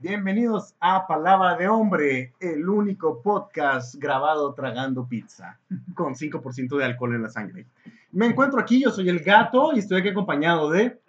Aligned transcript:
Bienvenidos 0.00 0.76
a 0.78 1.08
Palabra 1.08 1.56
de 1.56 1.66
Hombre, 1.66 2.32
el 2.38 2.68
único 2.68 3.20
podcast 3.20 3.96
grabado 3.96 4.54
tragando 4.54 5.08
pizza 5.08 5.58
con 5.96 6.14
5% 6.14 6.76
de 6.76 6.84
alcohol 6.84 7.16
en 7.16 7.22
la 7.24 7.28
sangre. 7.28 7.66
Me 8.12 8.26
encuentro 8.26 8.60
aquí, 8.60 8.80
yo 8.80 8.92
soy 8.92 9.08
el 9.08 9.18
gato 9.18 9.72
y 9.74 9.80
estoy 9.80 9.98
aquí 9.98 10.10
acompañado 10.10 10.70
de... 10.70 11.00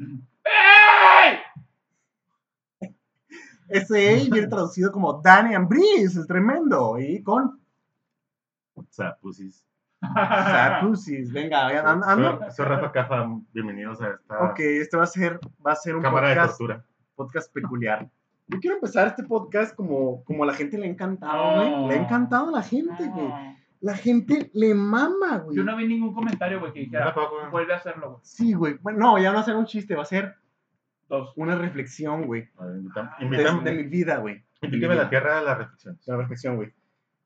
Ese 3.68 4.28
viene 4.32 4.48
traducido 4.48 4.92
como 4.92 5.22
Danny 5.22 5.54
Ambris, 5.54 6.16
el 6.16 6.26
tremendo, 6.26 6.98
y 6.98 7.22
con 7.22 7.62
Zapusis. 8.92 9.68
Zapusis. 10.02 11.32
Venga, 11.32 11.68
anda. 11.92 12.40
Soy, 12.40 12.52
soy 12.56 12.66
Rafa 12.66 12.92
Cafa, 12.92 13.28
bienvenidos 13.54 14.02
a 14.02 14.10
esta 14.14 14.46
Ok, 14.46 14.60
este 14.62 14.98
va 14.98 15.04
a 15.04 15.06
ser, 15.06 15.40
va 15.64 15.74
a 15.74 15.76
ser 15.76 15.96
un 15.96 16.02
cámara 16.02 16.30
de 16.30 16.36
tortura. 16.38 16.84
podcast 17.14 17.54
peculiar. 17.54 18.10
Yo 18.50 18.60
quiero 18.60 18.76
empezar 18.78 19.08
este 19.08 19.24
podcast 19.24 19.76
como, 19.76 20.24
como 20.26 20.44
a 20.44 20.48
la 20.48 20.54
gente 20.54 20.78
le 20.78 20.88
ha 20.88 20.90
encantado, 20.90 21.56
güey. 21.56 21.88
Le 21.88 21.94
ha 22.00 22.04
encantado 22.04 22.50
a 22.50 22.52
la 22.52 22.62
gente, 22.64 23.08
güey. 23.08 23.28
No. 23.28 23.56
La 23.82 23.96
gente 23.96 24.50
le 24.54 24.74
mama, 24.74 25.38
güey. 25.38 25.56
Yo 25.56 25.64
no 25.64 25.78
vi 25.78 25.88
ningún 25.88 26.14
comentario, 26.14 26.60
güey, 26.60 26.74
que 26.74 26.80
dijera, 26.82 27.14
vuelve 27.52 27.74
a 27.74 27.78
hacerlo, 27.78 28.10
güey. 28.12 28.20
Sí, 28.24 28.54
güey. 28.54 28.78
Bueno, 28.82 29.00
no, 29.00 29.18
ya 29.20 29.30
no 29.30 29.36
va 29.36 29.42
a 29.42 29.46
ser 29.46 29.56
un 29.56 29.66
chiste, 29.66 29.96
va 29.96 30.02
a 30.02 30.06
ser 30.06 30.36
Dos. 31.08 31.32
una 31.38 31.56
reflexión, 31.56 32.26
güey. 32.26 32.50
A 32.58 32.66
ver, 32.66 32.78
invita- 32.78 33.16
De, 33.20 33.26
invítame- 33.26 33.64
de 33.64 33.72
mi 33.74 33.84
vida, 33.84 34.18
güey. 34.18 34.44
Vida. 34.62 34.94
la 34.96 35.10
tierra 35.10 35.40
de 35.40 35.46
las 35.46 35.58
reflexiones. 35.58 36.08
La 36.08 36.18
reflexión, 36.18 36.56
güey. 36.58 36.74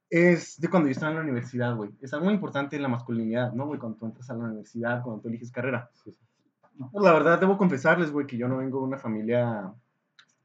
Es 0.10 0.60
de 0.62 0.70
cuando 0.70 0.88
yo 0.90 0.92
estaba 0.92 1.12
en 1.12 1.18
la 1.18 1.24
universidad, 1.24 1.76
güey. 1.76 1.90
Es 2.02 2.14
algo 2.14 2.26
muy 2.26 2.36
importante 2.36 2.76
en 2.76 2.84
la 2.84 2.88
masculinidad, 2.88 3.52
¿no, 3.54 3.66
güey? 3.66 3.80
Cuando 3.80 3.98
tú 3.98 4.06
entras 4.06 4.30
a 4.30 4.36
la 4.36 4.44
universidad, 4.44 5.02
cuando 5.02 5.22
tú 5.24 5.30
eliges 5.30 5.52
carrera. 5.52 5.90
Pues 6.04 7.04
la 7.04 7.14
verdad, 7.14 7.40
debo 7.40 7.58
confesarles, 7.58 8.12
güey, 8.12 8.28
que 8.28 8.38
yo 8.38 8.48
no 8.48 8.58
vengo 8.58 8.80
de 8.80 8.86
una 8.86 8.98
familia 9.00 9.74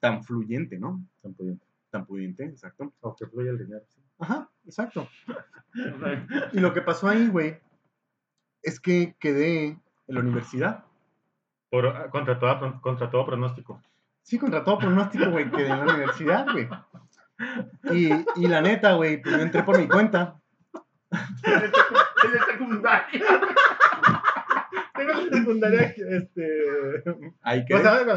tan 0.01 0.23
fluyente, 0.25 0.79
¿no? 0.79 1.05
Tan 1.23 1.35
pudiente. 1.35 1.65
Tan 1.91 2.07
pudiente, 2.07 2.45
exacto. 2.45 2.93
Aunque 3.03 3.27
fluye 3.27 3.51
el 3.51 3.59
dinero. 3.59 3.83
sí. 3.89 4.01
Ajá, 4.19 4.51
exacto. 4.65 5.09
Y 6.53 6.61
lo 6.61 6.73
que 6.73 6.81
pasó 6.81 7.09
ahí, 7.09 7.29
güey, 7.29 7.61
es 8.63 8.81
que 8.81 9.15
quedé 9.21 9.67
en 9.67 9.81
la 10.07 10.21
universidad. 10.21 10.85
Por, 11.71 11.87
ah, 11.87 12.09
contra, 12.11 12.39
toda, 12.39 12.81
contra 12.81 13.11
todo 13.11 13.27
pronóstico. 13.27 13.83
Sí, 14.23 14.39
contra 14.39 14.65
todo 14.65 14.79
pronóstico, 14.79 15.31
güey, 15.31 15.51
quedé 15.51 15.69
en 15.69 15.87
la 15.87 15.95
universidad, 15.95 16.47
güey. 16.51 16.69
Y, 17.93 18.11
y 18.37 18.49
la 18.49 18.61
neta, 18.61 18.95
güey, 18.95 19.23
pues 19.23 19.37
yo 19.37 19.43
entré 19.43 19.63
por 19.63 19.79
mi 19.79 19.87
cuenta. 19.89 20.41
En 22.25 22.33
el 22.33 22.45
secundario. 22.45 23.25
Tengo 24.99 25.13
la 25.13 25.31
secundaria, 25.39 25.95
este... 25.97 27.03
Cuando- 27.05 27.35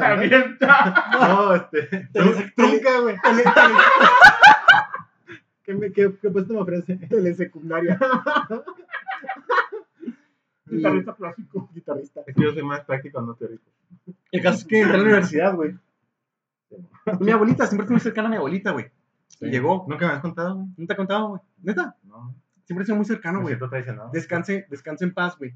Avienta. 0.05 1.05
No, 1.19 1.55
este... 1.55 2.07
Trunca, 2.55 2.99
güey. 3.01 3.17
¿Qué, 5.63 5.73
me- 5.75 5.91
qué, 5.91 6.11
qué 6.21 6.29
puesto 6.29 6.53
me 6.53 6.61
ofrece? 6.61 6.95
Telesecundaria. 6.97 7.99
Guitarrista 10.65 11.13
clásico. 11.13 11.69
guitarrista. 11.73 12.21
Es 12.25 12.35
que 12.35 12.43
yo 12.43 12.53
soy 12.53 12.63
más 12.63 12.81
práctico, 12.85 13.21
no 13.21 13.35
teórico. 13.35 13.63
El 14.31 14.41
caso 14.41 14.59
es 14.59 14.65
que 14.65 14.79
entré 14.79 14.95
a 14.95 14.99
la 14.99 15.03
universidad, 15.03 15.53
güey. 15.55 15.75
Mi 17.19 17.31
abuelita, 17.31 17.67
siempre 17.67 17.89
muy 17.89 17.99
cercana 17.99 18.27
a 18.27 18.31
mi 18.31 18.37
abuelita, 18.37 18.71
güey. 18.71 18.89
Llegó. 19.41 19.85
¿Nunca 19.89 20.07
me 20.07 20.13
has 20.13 20.21
contado, 20.21 20.55
güey? 20.55 20.67
¿No 20.77 20.87
te 20.87 20.93
he 20.93 20.95
contado, 20.95 21.27
güey? 21.29 21.41
Neta, 21.61 21.95
No. 22.03 22.33
siempre 22.63 22.83
he 22.83 22.85
sido 22.85 22.95
muy 22.95 23.05
cercano, 23.05 23.41
güey. 23.41 23.57
Descanse, 24.13 24.65
descanse 24.69 25.03
en 25.03 25.13
paz, 25.13 25.37
güey. 25.37 25.53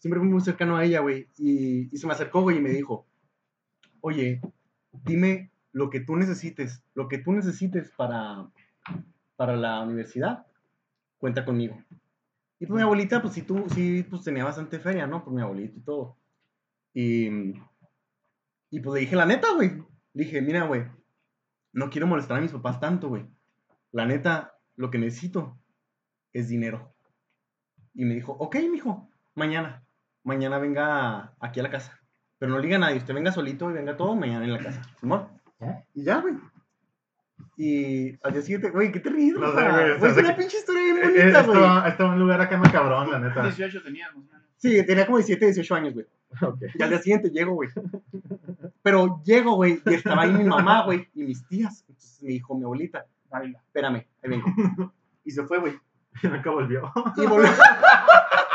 Siempre 0.00 0.18
fui 0.18 0.28
muy 0.28 0.40
cercano 0.40 0.76
a 0.76 0.84
ella, 0.84 1.00
güey. 1.00 1.28
Y, 1.36 1.96
se 1.96 2.06
me 2.06 2.14
acercó, 2.14 2.40
güey, 2.40 2.56
y 2.56 2.60
me 2.60 2.70
dijo, 2.70 3.06
oye, 4.00 4.40
dime 5.04 5.52
lo 5.72 5.90
que 5.90 6.00
tú 6.00 6.16
necesites, 6.16 6.82
lo 6.94 7.06
que 7.06 7.18
tú 7.18 7.32
necesites 7.32 7.90
para, 7.92 8.50
para 9.36 9.56
la 9.56 9.80
universidad, 9.82 10.46
cuenta 11.18 11.44
conmigo. 11.44 11.76
Y 12.58 12.66
pues 12.66 12.76
mi 12.76 12.82
abuelita, 12.82 13.20
pues 13.20 13.34
sí, 13.34 13.42
tú, 13.42 13.66
sí, 13.74 14.02
pues 14.08 14.24
tenía 14.24 14.44
bastante 14.44 14.78
feria, 14.78 15.06
¿no? 15.06 15.22
Por 15.22 15.34
mi 15.34 15.42
abuelita 15.42 15.78
y 15.78 15.82
todo. 15.82 16.16
Y, 16.94 17.54
y 18.70 18.80
pues 18.80 18.94
le 18.94 19.00
dije 19.00 19.16
la 19.16 19.26
neta, 19.26 19.52
güey. 19.54 19.70
Le 20.14 20.24
dije, 20.24 20.40
mira, 20.40 20.64
güey, 20.64 20.86
no 21.72 21.90
quiero 21.90 22.06
molestar 22.06 22.38
a 22.38 22.40
mis 22.40 22.52
papás 22.52 22.80
tanto, 22.80 23.08
güey. 23.08 23.26
La 23.92 24.06
neta, 24.06 24.58
lo 24.76 24.90
que 24.90 24.98
necesito 24.98 25.58
es 26.32 26.48
dinero. 26.48 26.94
Y 27.92 28.06
me 28.06 28.14
dijo, 28.14 28.32
ok, 28.32 28.56
mijo, 28.70 29.10
mañana. 29.34 29.84
Mañana 30.24 30.58
venga 30.58 31.32
aquí 31.40 31.60
a 31.60 31.62
la 31.62 31.70
casa. 31.70 31.98
Pero 32.38 32.52
no 32.52 32.58
le 32.58 32.64
diga 32.64 32.76
a 32.76 32.80
nadie, 32.80 32.98
usted 32.98 33.14
venga 33.14 33.32
solito 33.32 33.70
y 33.70 33.74
venga 33.74 33.96
todo 33.96 34.14
mañana 34.14 34.44
en 34.44 34.52
la 34.52 34.58
casa. 34.58 34.82
¿Simón? 34.98 35.28
¿Eh? 35.60 35.84
Y 35.94 36.04
ya, 36.04 36.20
güey. 36.20 36.34
Y 37.56 38.18
al 38.22 38.32
día 38.32 38.42
siguiente, 38.42 38.70
güey, 38.70 38.90
¿qué 38.90 39.00
te 39.00 39.10
ríes, 39.10 39.34
No 39.34 39.52
sé, 39.52 39.68
güey, 39.68 40.10
es 40.10 40.16
una 40.16 40.36
pinche 40.36 40.58
historia 40.58 40.82
bien 40.82 41.00
bonita, 41.02 41.42
güey. 41.42 41.58
Estaba 41.58 41.88
estaba 41.88 42.08
en 42.08 42.14
un 42.14 42.20
lugar 42.20 42.40
acá 42.40 42.54
en 42.56 42.62
cabrón, 42.62 43.10
la 43.10 43.18
neta. 43.18 43.42
18 43.42 43.82
teníamos, 43.82 44.24
man. 44.30 44.42
Sí, 44.56 44.84
tenía 44.86 45.06
como 45.06 45.18
17, 45.18 45.44
18 45.44 45.74
años, 45.74 45.94
güey. 45.94 46.06
Ok. 46.42 46.62
Y 46.74 46.82
al 46.82 46.90
día 46.90 46.98
siguiente 46.98 47.30
llego, 47.30 47.52
güey. 47.52 47.68
Pero 48.82 49.22
llego, 49.24 49.56
güey, 49.56 49.82
y 49.84 49.94
estaba 49.94 50.22
ahí 50.22 50.32
mi 50.32 50.44
mamá, 50.44 50.84
güey, 50.84 51.08
y 51.14 51.24
mis 51.24 51.46
tías. 51.46 51.84
Entonces 51.88 52.22
me 52.22 52.30
dijo 52.30 52.54
mi 52.54 52.64
abuelita, 52.64 53.04
espérame, 53.66 54.06
ahí 54.22 54.30
vengo. 54.30 54.46
Y 55.22 55.32
se 55.32 55.44
fue, 55.44 55.58
güey. 55.58 55.78
Y 56.22 56.28
nunca 56.28 56.50
volvió. 56.50 56.90
Y 57.16 57.26
volvió. 57.26 57.50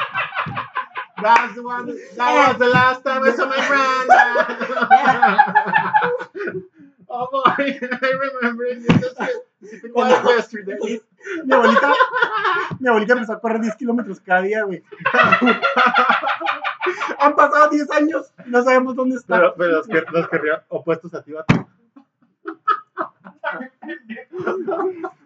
That's 1.22 1.56
the 1.56 1.64
one. 1.64 1.88
That 2.18 2.50
was 2.50 2.58
the 2.60 2.68
last 2.68 3.02
time 3.04 3.24
I 3.24 3.34
saw 3.36 3.46
my 3.48 3.62
friend. 3.62 4.10
oh 7.10 7.28
boy, 7.32 7.42
I 7.58 8.30
remember 8.42 8.66
it. 8.66 8.84
Just 9.00 9.18
yesterday. 10.28 11.00
Mi 11.46 11.54
abuelita, 11.54 11.94
mi 12.80 12.88
abuelita 12.88 13.14
empezó 13.14 13.34
a 13.34 13.40
correr 13.40 13.62
10 13.62 13.76
kilómetros 13.78 14.20
cada 14.20 14.42
día, 14.42 14.64
güey. 14.64 14.84
Han 17.20 17.36
pasado 17.36 17.70
10 17.70 17.92
años 17.92 18.34
y 18.46 18.50
no 18.50 18.64
sabemos 18.64 18.96
dónde 18.96 19.16
está. 19.16 19.38
Pero, 19.38 19.54
pero 19.58 19.72
los 19.78 19.88
que 19.88 20.04
los 20.12 20.28
querría 20.28 20.66
opuestos 20.70 21.14
a 21.14 21.24
ti, 21.24 21.32
vato. 21.32 21.68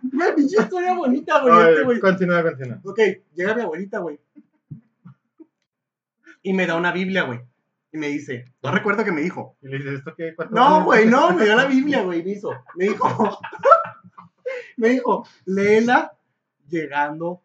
Güey, 0.04 0.36
pinche 0.36 0.62
historia 0.62 0.94
bonita, 0.94 1.42
güey. 1.42 1.70
Este, 1.70 1.84
güey. 1.84 2.00
Continúa, 2.00 2.44
continúa. 2.44 2.80
Ok, 2.86 3.00
llega 3.34 3.56
mi 3.56 3.62
abuelita, 3.62 3.98
güey. 4.00 4.20
Y 6.42 6.54
me 6.54 6.66
da 6.66 6.76
una 6.76 6.92
Biblia, 6.92 7.24
güey. 7.24 7.42
Y 7.92 7.98
me 7.98 8.08
dice, 8.08 8.46
no 8.62 8.72
recuerdo 8.72 9.04
que 9.04 9.12
me 9.12 9.22
dijo. 9.22 9.58
Y 9.62 9.68
le 9.68 9.78
dices, 9.78 10.00
¿esto 10.00 10.14
qué? 10.16 10.36
¿Cuánto 10.36 10.56
No, 10.56 10.84
güey, 10.84 11.08
no, 11.08 11.32
me 11.32 11.46
dio 11.46 11.56
la 11.56 11.66
Biblia, 11.68 12.04
güey. 12.04 12.24
Me 12.24 12.32
hizo. 12.32 12.52
Me 12.76 12.86
dijo, 12.86 13.40
me 14.78 14.90
dijo, 14.90 15.28
léela 15.46 16.14
llegando 16.68 17.42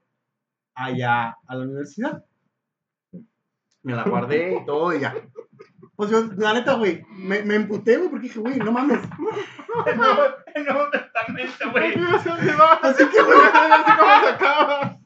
allá 0.74 1.36
a 1.46 1.54
la 1.54 1.64
universidad. 1.64 2.24
Me 3.82 3.94
la 3.94 4.04
guardé 4.04 4.56
y 4.56 4.64
todo, 4.64 4.94
y 4.94 5.00
ya. 5.00 5.14
Pues 5.96 6.10
yo, 6.10 6.24
la 6.36 6.54
neta, 6.54 6.74
güey, 6.74 7.04
me, 7.10 7.42
me 7.42 7.54
emputé, 7.54 7.96
güey, 7.96 8.08
porque 8.08 8.26
dije, 8.28 8.40
güey, 8.40 8.58
no 8.58 8.72
mames. 8.72 8.98
El 9.86 9.96
Nuevo, 9.96 10.22
el 10.54 10.64
Nuevo 10.64 10.88
Testamento, 10.90 11.72
güey. 11.72 11.94
Así 11.94 13.08
que, 13.08 13.22
güey, 13.22 13.38
Así 13.42 13.92
como 13.98 14.20
se 14.20 14.28
acaba. 14.28 14.98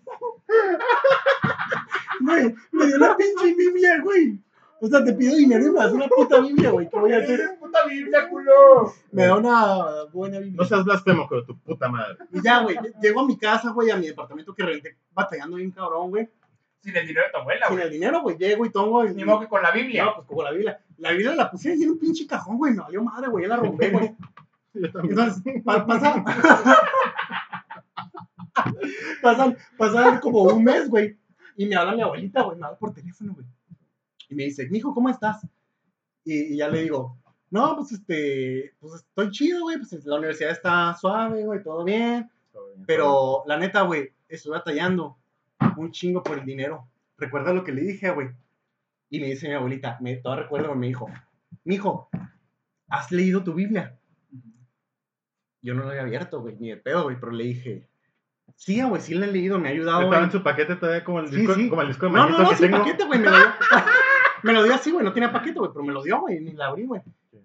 Güey, 2.29 2.55
me 2.73 2.87
dio 2.87 2.99
la 2.99 3.17
pinche 3.17 3.55
Biblia, 3.55 4.01
güey. 4.03 4.41
O 4.81 4.87
sea, 4.87 5.03
te 5.05 5.13
pido 5.13 5.35
dinero 5.35 5.67
y 5.67 5.71
me 5.71 5.81
das 5.81 5.93
una 5.93 6.07
puta 6.07 6.41
Biblia, 6.41 6.71
güey. 6.71 6.89
¿Qué 6.89 6.99
voy 6.99 7.13
a 7.13 7.19
hacer? 7.19 7.59
Puta 7.59 7.85
Biblia, 7.87 8.29
culo. 8.31 8.93
Me 9.11 9.27
da 9.27 9.37
una 9.37 10.05
buena 10.13 10.39
Biblia. 10.39 10.57
No 10.57 10.65
seas 10.65 10.85
blasfemo, 10.85 11.27
con 11.27 11.45
tu 11.45 11.59
puta 11.59 11.89
madre. 11.89 12.17
Y 12.33 12.41
ya, 12.41 12.63
güey, 12.63 12.77
llego 13.03 13.21
a 13.23 13.27
mi 13.27 13.37
casa, 13.37 13.71
güey, 13.71 13.91
a 13.91 13.97
mi 13.97 14.07
departamento 14.07 14.55
que 14.55 14.63
renté 14.63 14.97
batallando 15.13 15.57
bien 15.57 15.73
cabrón, 15.73 16.11
güey. 16.11 16.29
Sin 16.81 16.97
el 16.97 17.09
dinero 17.09 17.27
de 17.27 17.33
tu 17.33 17.39
abuela, 17.39 17.67
Sin 17.67 17.75
güey. 17.77 17.87
el 17.89 17.93
dinero, 17.93 18.23
güey, 18.23 18.37
llego 18.39 18.65
y 18.67 18.71
tomo. 18.71 19.05
Y, 19.05 19.13
Ni 19.15 19.25
modo 19.25 19.41
que 19.41 19.49
con 19.49 19.61
la 19.63 19.73
Biblia. 19.73 20.05
No, 20.05 20.15
pues 20.15 20.27
como 20.29 20.45
la 20.45 20.53
Biblia. 20.53 20.79
La 20.99 21.11
Biblia 21.11 21.35
la 21.35 21.51
puse 21.51 21.73
ahí 21.73 21.83
en 21.83 21.91
un 21.91 21.99
pinche 21.99 22.25
cajón, 22.25 22.57
güey. 22.57 22.73
Me 22.73 22.79
valió 22.83 23.03
madre, 23.03 23.27
güey. 23.29 23.43
Ya 23.45 23.49
la 23.49 23.57
rompé, 23.57 23.91
güey. 23.91 24.15
Entonces, 24.75 25.43
pa- 25.65 25.85
pasa. 25.85 26.25
pasan, 29.23 29.57
pasan 29.77 30.21
como 30.21 30.43
un 30.45 30.63
mes, 30.63 30.89
güey. 30.89 31.18
Y 31.59 31.67
me 31.67 31.75
habla 31.75 31.93
mi 31.93 32.03
abuelita, 32.03 32.43
güey. 32.43 32.57
Me 32.57 32.67
habla 32.67 32.79
por 32.79 32.95
teléfono, 32.95 33.35
güey. 33.35 33.45
Y 34.29 34.35
me 34.37 34.45
dice, 34.45 34.69
mijo, 34.71 34.95
¿cómo 34.95 35.09
estás? 35.09 35.45
Y, 36.25 36.55
y 36.55 36.57
ya 36.57 36.69
le 36.69 36.83
digo, 36.83 37.19
no, 37.51 37.75
pues 37.75 37.91
este, 37.91 38.77
pues 38.79 38.95
estoy 38.95 39.31
chido, 39.33 39.63
güey. 39.63 39.77
Pues 39.77 40.07
la 40.07 40.19
universidad 40.19 40.53
está 40.53 40.95
suave, 40.95 41.45
güey, 41.45 41.61
todo 41.61 41.83
bien. 41.83 42.31
Pero 42.87 43.43
la 43.47 43.59
neta, 43.59 43.83
güey, 43.83 44.13
estoy 44.29 44.53
batallando 44.53 45.19
un 45.77 45.91
chingo 45.91 46.23
por 46.23 46.39
el 46.39 46.45
dinero. 46.45 46.89
Recuerda 47.17 47.53
lo 47.53 47.65
que 47.65 47.73
le 47.73 47.81
dije, 47.81 48.09
güey. 48.13 48.29
Y 49.11 49.19
me 49.19 49.27
dice 49.27 49.49
mi 49.49 49.55
abuelita, 49.55 49.99
me 50.01 50.15
todavía 50.15 50.45
recuerdo, 50.45 50.77
me 50.77 50.87
dijo, 50.87 51.09
mijo, 51.65 52.09
¿has 52.89 53.11
leído 53.11 53.43
tu 53.43 53.53
Biblia? 53.53 53.99
Yo 55.61 55.75
no 55.75 55.83
lo 55.83 55.89
había 55.89 56.03
abierto, 56.03 56.41
güey, 56.41 56.55
ni 56.61 56.69
de 56.69 56.77
pedo, 56.77 57.03
güey, 57.03 57.19
pero 57.19 57.33
le 57.33 57.43
dije, 57.43 57.88
sí, 58.57 58.83
güey, 58.83 59.01
sí 59.03 59.15
la 59.15 59.27
he 59.27 59.33
leído, 59.33 59.59
me 59.59 59.69
ha 59.69 59.73
ayudado, 59.73 60.03
Estaba 60.03 60.25
en 60.25 60.33
su 60.33 60.43
paquete 60.43 60.77
todavía 60.77 61.05
como 61.05 61.21
el 61.21 61.29
Sí, 61.29 61.37
disco, 61.37 61.55
sí. 61.55 61.69
como 61.69 61.83
el 61.83 61.89
disco 61.89 62.07
de 62.07 62.13
No, 62.13 62.29
no, 62.29 62.39
no, 62.43 62.51
que 62.51 62.57
tengo. 62.57 62.79
paquete, 62.79 63.05
güey, 63.05 63.19
me 63.21 63.27
lo 63.31 63.37
dio. 63.37 63.47
me 64.43 64.53
lo 64.53 64.63
dio 64.65 64.75
así, 64.75 64.91
güey, 64.91 65.05
no 65.05 65.13
tenía 65.13 65.33
paquete, 65.33 65.59
güey, 65.59 65.71
pero 65.73 65.85
me 65.85 65.93
lo 65.93 66.03
dio, 66.03 66.21
güey, 66.21 66.41
ni 66.41 66.53
la 66.53 66.67
abrí, 66.67 66.87
güey. 66.87 67.01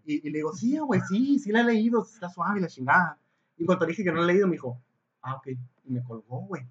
Y, 0.06 0.28
y 0.28 0.32
le 0.32 0.40
digo, 0.40 0.54
sí, 0.54 0.78
güey, 0.80 1.02
sí, 1.08 1.40
sí 1.40 1.52
la 1.52 1.62
he 1.62 1.64
leído, 1.66 2.04
está 2.04 2.30
suave 2.30 2.60
la 2.60 2.68
chingada. 2.68 3.18
Y 3.58 3.66
cuando 3.66 3.86
le 3.86 3.92
dije 3.92 4.04
que 4.04 4.12
no 4.12 4.18
la 4.18 4.24
he 4.24 4.28
leído, 4.34 4.48
me 4.48 4.54
dijo, 4.54 4.82
ah, 5.22 5.36
ok. 5.36 5.48
Y 5.48 5.92
me 5.92 6.04
colgó, 6.04 6.42
güey. 6.42 6.64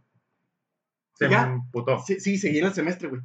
Se 1.15 1.29
Ya. 1.29 1.45
emputó 1.45 1.99
Sí, 2.01 2.19
sí, 2.21 2.37
seguí 2.39 2.59
en 2.59 2.67
el 2.67 2.73
semestre, 2.75 3.09
güey. 3.09 3.23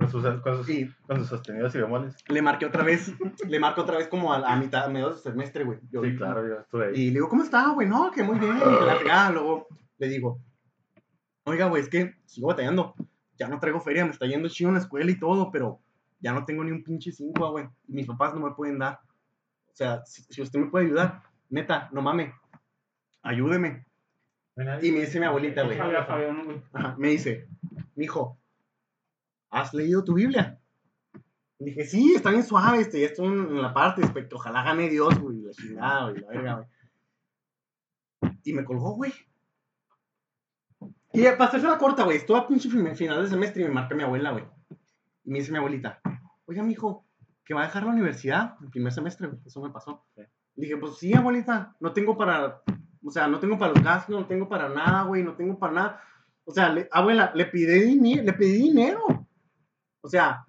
Con 0.00 0.10
sus, 0.10 0.40
con 0.40 0.56
sus, 0.56 0.68
Y 0.70 0.88
con 1.06 1.18
sus 1.18 1.28
sostenidos 1.28 1.74
y 1.74 1.78
bemoles. 1.78 2.16
le 2.28 2.42
marqué 2.42 2.66
otra 2.66 2.82
vez, 2.82 3.12
le 3.46 3.60
marco 3.60 3.82
otra 3.82 3.98
vez 3.98 4.08
como 4.08 4.32
a, 4.32 4.38
a 4.38 4.56
mitad, 4.56 4.84
a 4.84 4.88
mediados 4.88 5.22
del 5.22 5.32
semestre, 5.32 5.64
güey. 5.64 5.78
Yo- 5.90 6.02
Sí, 6.02 6.16
claro, 6.16 6.46
yo 6.46 6.54
estuve 6.60 6.86
ahí. 6.88 6.94
Y 6.94 7.06
le 7.08 7.12
digo, 7.14 7.28
¿cómo 7.28 7.42
está, 7.42 7.68
güey? 7.70 7.86
No, 7.88 8.10
que 8.10 8.22
muy 8.22 8.38
bien. 8.38 8.56
y 8.56 9.06
la. 9.06 9.30
Luego 9.30 9.66
le 9.98 10.08
digo, 10.08 10.40
oiga, 11.44 11.66
güey, 11.66 11.82
es 11.82 11.88
que 11.88 12.14
sigo 12.26 12.48
batallando. 12.48 12.94
Ya 13.38 13.48
no 13.48 13.58
traigo 13.60 13.80
feria, 13.80 14.04
me 14.04 14.10
está 14.10 14.26
yendo 14.26 14.48
chido 14.48 14.68
en 14.70 14.74
la 14.74 14.80
escuela 14.80 15.10
y 15.10 15.18
todo, 15.18 15.50
pero 15.50 15.80
ya 16.18 16.32
no 16.32 16.44
tengo 16.44 16.64
ni 16.64 16.70
un 16.72 16.82
pinche 16.84 17.12
5, 17.12 17.50
güey. 17.52 17.66
Mis 17.86 18.06
papás 18.06 18.34
no 18.34 18.40
me 18.40 18.54
pueden 18.54 18.78
dar. 18.78 19.00
O 19.68 19.74
sea, 19.76 20.04
si, 20.04 20.22
si 20.24 20.42
usted 20.42 20.58
me 20.58 20.66
puede 20.66 20.86
ayudar, 20.86 21.22
neta, 21.48 21.88
no 21.92 22.02
mames, 22.02 22.34
ayúdeme. 23.22 23.84
Y 24.82 24.92
me 24.92 25.00
dice 25.00 25.18
mi 25.20 25.26
abuelita, 25.26 25.62
güey. 25.62 25.78
Me 26.98 27.08
dice, 27.08 27.48
mijo, 27.94 28.36
¿has 29.50 29.74
leído 29.74 30.02
tu 30.04 30.14
Biblia? 30.14 30.58
Y 31.58 31.64
dije, 31.66 31.84
sí, 31.84 32.14
está 32.14 32.30
bien 32.30 32.42
suave, 32.42 32.80
este, 32.80 33.00
ya 33.00 33.06
estoy 33.08 33.26
en, 33.28 33.60
la 33.60 33.74
parte, 33.74 34.00
espectro, 34.02 34.38
ojalá 34.38 34.62
gane 34.62 34.88
Dios, 34.88 35.18
güey, 35.18 35.42
la 35.42 35.52
chingada, 35.52 36.10
güey, 36.10 36.20
la 36.22 36.28
verga, 36.28 36.54
güey. 36.54 36.66
Y 38.44 38.52
me 38.54 38.64
colgó, 38.64 38.94
güey. 38.94 39.12
Y 41.12 41.22
para 41.22 41.44
hacerse 41.46 41.66
la 41.66 41.76
corta, 41.78 42.04
güey, 42.04 42.18
estuve 42.18 42.38
a 42.38 42.46
pinche 42.46 42.70
fin- 42.70 42.94
final 42.96 43.22
de 43.22 43.28
semestre 43.28 43.62
y 43.62 43.66
me 43.66 43.74
marca 43.74 43.94
mi 43.94 44.02
abuela, 44.02 44.30
güey. 44.30 44.44
Y 45.24 45.30
me 45.30 45.38
dice 45.40 45.52
mi 45.52 45.58
abuelita, 45.58 46.00
oiga, 46.46 46.62
mijo, 46.62 47.04
que 47.44 47.52
va 47.52 47.62
a 47.62 47.66
dejar 47.66 47.82
la 47.84 47.90
universidad 47.90 48.54
el 48.62 48.70
primer 48.70 48.92
semestre, 48.92 49.26
güey, 49.26 49.40
eso 49.44 49.60
me 49.60 49.70
pasó. 49.70 50.06
Dije, 50.54 50.76
pues 50.76 50.96
sí, 50.98 51.12
abuelita, 51.14 51.76
no 51.80 51.92
tengo 51.92 52.16
para, 52.16 52.62
o 53.04 53.10
sea, 53.10 53.26
no 53.28 53.38
tengo 53.40 53.58
para 53.58 53.72
los 53.72 53.82
gastos, 53.82 54.18
no 54.18 54.26
tengo 54.26 54.48
para 54.48 54.68
nada, 54.68 55.02
güey, 55.02 55.22
no 55.22 55.34
tengo 55.34 55.58
para 55.58 55.72
nada. 55.72 56.02
O 56.44 56.52
sea, 56.52 56.70
le- 56.72 56.88
abuela, 56.92 57.32
le 57.34 57.46
pedí, 57.46 57.80
dinero, 57.96 58.22
le 58.22 58.32
pedí 58.32 58.56
dinero. 58.62 59.26
O 60.00 60.08
sea, 60.08 60.46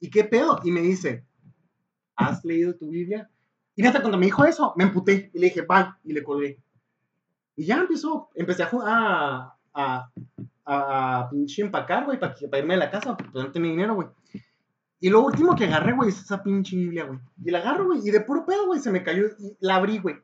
¿y 0.00 0.10
qué 0.10 0.24
pedo? 0.24 0.60
Y 0.64 0.70
me 0.70 0.80
dice, 0.80 1.24
¿has 2.16 2.44
leído 2.44 2.74
tu 2.76 2.88
Biblia? 2.90 3.30
Y 3.74 3.82
neta, 3.82 4.00
cuando 4.00 4.18
me 4.18 4.26
dijo 4.26 4.44
eso, 4.44 4.72
me 4.76 4.84
emputé 4.84 5.30
y 5.34 5.38
le 5.38 5.46
dije, 5.46 5.62
pa, 5.62 5.98
y 6.02 6.12
le 6.12 6.22
colgué. 6.22 6.62
Y 7.56 7.66
ya 7.66 7.76
empezó, 7.76 8.30
empecé 8.34 8.62
a, 8.62 8.70
a, 8.72 9.58
a, 9.74 10.10
a, 10.64 11.18
a 11.20 11.30
pinche 11.30 11.62
empacar, 11.62 12.04
güey, 12.04 12.18
para, 12.18 12.34
irme 12.58 12.74
de 12.74 12.80
la 12.80 12.90
casa, 12.90 13.16
porque 13.16 13.32
pues 13.32 13.44
no 13.44 13.52
tenía 13.52 13.70
dinero, 13.70 13.94
güey. 13.94 14.08
Y 14.98 15.10
lo 15.10 15.22
último 15.22 15.54
que 15.54 15.64
agarré, 15.64 15.94
güey, 15.94 16.08
es 16.08 16.20
esa 16.20 16.42
pinche 16.42 16.76
Biblia, 16.76 17.04
güey. 17.04 17.18
Y 17.44 17.50
la 17.50 17.58
agarro, 17.58 17.86
güey, 17.86 18.00
y 18.02 18.10
de 18.10 18.20
puro 18.20 18.46
pedo, 18.46 18.66
güey, 18.66 18.80
se 18.80 18.90
me 18.90 19.02
cayó, 19.02 19.26
y 19.38 19.56
la 19.60 19.76
abrí, 19.76 19.98
güey. 19.98 20.16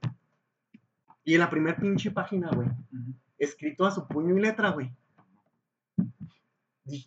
Y 1.25 1.35
en 1.35 1.41
la 1.41 1.51
primer 1.51 1.77
pinche 1.77 2.11
página, 2.11 2.51
güey, 2.51 2.69
escrito 3.39 3.87
a 3.87 3.91
su 3.91 4.07
puño 4.09 4.37
y 4.37 4.41
letra, 4.41 4.71
güey. 4.71 4.91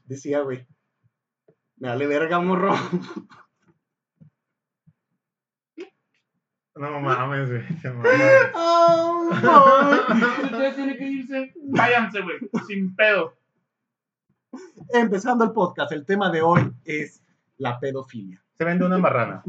Decía, 0.06 0.42
güey, 0.42 0.66
me 1.77 1.89
vale 1.89 2.07
verga, 2.07 2.39
morro. 2.39 2.74
No 6.75 7.00
mames, 7.00 7.50
güey. 7.50 7.63
se 7.81 7.89
mamó. 7.89 8.10
Oh, 8.54 9.30
no. 9.42 10.16
Si 10.36 10.44
ustedes 10.44 10.75
tienen 10.75 10.98
que 10.98 11.07
irse, 11.07 11.54
váyanse, 11.63 12.22
güey. 12.22 12.38
Sin 12.68 12.94
pedo. 12.95 13.38
Empezando 14.94 15.45
el 15.45 15.51
podcast, 15.51 15.92
el 15.94 16.06
tema 16.06 16.30
de 16.31 16.42
hoy 16.42 16.69
es 16.83 17.24
la 17.57 17.80
pedofilia. 17.80 18.44
Se 18.57 18.66
vende 18.66 18.86
una 18.86 18.98
marrana. 18.98 19.42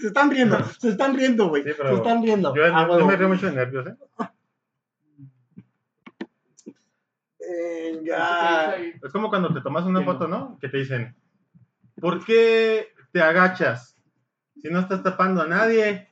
Se 0.00 0.08
están 0.08 0.30
riendo, 0.30 0.58
se 0.64 0.88
están 0.88 1.14
riendo, 1.16 1.48
güey. 1.48 1.62
Sí, 1.62 1.70
se 1.72 1.94
están 1.94 2.22
riendo. 2.22 2.52
Yo, 2.54 2.64
Ah, 2.74 2.86
yo 2.88 2.94
huevo. 2.94 3.06
me 3.06 3.16
río 3.16 3.28
mucho 3.28 3.46
de 3.46 3.52
nervios, 3.52 3.86
¿eh? 3.86 3.94
Es 9.02 9.12
como 9.12 9.28
cuando 9.28 9.52
te 9.52 9.60
tomas 9.60 9.84
una 9.84 10.02
foto, 10.02 10.28
¿no? 10.28 10.58
Que 10.60 10.68
te 10.68 10.78
dicen, 10.78 11.14
¿por 12.00 12.24
qué 12.24 12.88
te 13.12 13.22
agachas? 13.22 13.96
Si 14.60 14.68
no 14.68 14.80
estás 14.80 15.02
tapando 15.02 15.42
a 15.42 15.46
nadie. 15.46 16.08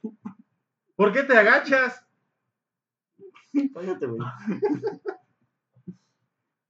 ¿Por 0.95 1.13
qué 1.13 1.23
te 1.25 1.37
agachas? 1.37 2.05
Cállate, 3.75 4.07
güey. 4.07 4.21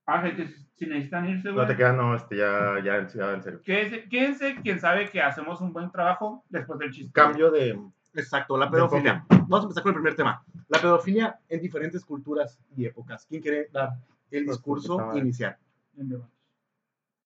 Ah, 0.09 0.23
gente, 0.23 0.47
si- 0.47 0.65
si 0.77 0.87
necesitan 0.87 1.29
irse, 1.29 1.49
No 1.49 1.57
te 1.63 1.65
güey. 1.65 1.77
queda, 1.79 1.93
no, 1.93 2.15
este, 2.15 2.37
ya, 2.37 2.77
ya, 2.85 3.09
ya, 3.09 3.33
en 3.33 3.43
serio. 3.43 3.61
Quédense, 3.65 4.09
quédense, 4.09 4.55
quien 4.63 4.79
sabe 4.79 5.11
que 5.11 5.21
hacemos 5.21 5.61
un 5.61 5.73
buen 5.73 5.91
trabajo 5.91 6.45
después 6.49 6.79
del 6.79 6.93
chiste. 6.93 7.13
Cambio 7.13 7.51
de... 7.51 7.77
Exacto, 8.15 8.57
la 8.57 8.71
pedofilia. 8.71 9.25
Vamos 9.29 9.61
a 9.61 9.63
empezar 9.65 9.83
con 9.83 9.91
el 9.91 9.97
primer 9.97 10.15
tema. 10.15 10.45
La 10.69 10.79
pedofilia 10.79 11.41
en 11.49 11.61
diferentes 11.61 12.05
culturas 12.05 12.57
y 12.77 12.85
épocas. 12.87 13.27
¿Quién 13.29 13.43
quiere 13.43 13.69
dar 13.73 13.95
el 14.31 14.45
Pues, 14.45 14.57
discurso 14.57 15.17
inicial? 15.17 15.57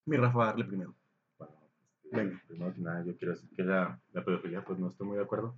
Mi 0.06 0.17
Rafa 0.17 0.38
va 0.38 0.44
a 0.44 0.47
darle 0.49 0.64
primero. 0.64 0.94
Bueno, 1.38 1.52
este, 2.05 2.17
Venga. 2.17 2.43
primero 2.49 2.75
que 2.75 2.81
nada, 2.81 3.05
yo 3.05 3.17
quiero 3.17 3.35
decir 3.35 3.50
que 3.55 3.62
la, 3.62 3.99
la 4.12 4.25
pedofilia, 4.25 4.64
pues 4.64 4.79
no 4.79 4.88
estoy 4.88 5.06
muy 5.06 5.17
de 5.17 5.23
acuerdo. 5.25 5.55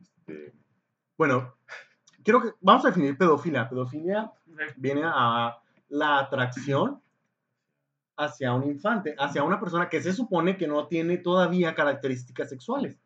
Este, 0.00 0.52
Bueno, 1.16 1.54
quiero 2.24 2.42
que 2.42 2.50
vamos 2.60 2.84
a 2.84 2.88
definir 2.88 3.16
pedofilia. 3.16 3.68
Pedofilia 3.68 4.30
viene 4.76 5.02
a 5.04 5.58
la 5.88 6.18
atracción 6.18 7.00
hacia 8.16 8.52
un 8.54 8.64
infante, 8.64 9.14
hacia 9.18 9.42
una 9.42 9.58
persona 9.60 9.88
que 9.88 10.02
se 10.02 10.12
supone 10.12 10.56
que 10.56 10.66
no 10.68 10.86
tiene 10.86 11.18
todavía 11.18 11.74
características 11.74 12.48
sexuales. 12.48 12.98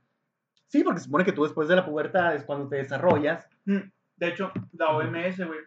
Sí, 0.68 0.82
porque 0.82 0.98
se 1.00 1.04
supone 1.06 1.24
que 1.24 1.32
tú 1.32 1.44
después 1.44 1.68
de 1.68 1.76
la 1.76 1.84
pubertad 1.86 2.34
es 2.34 2.44
cuando 2.44 2.68
te 2.68 2.76
desarrollas. 2.76 3.46
Mm, 3.66 3.78
De 4.16 4.28
hecho, 4.28 4.50
la 4.72 4.90
OMS, 4.96 5.36
güey, 5.46 5.60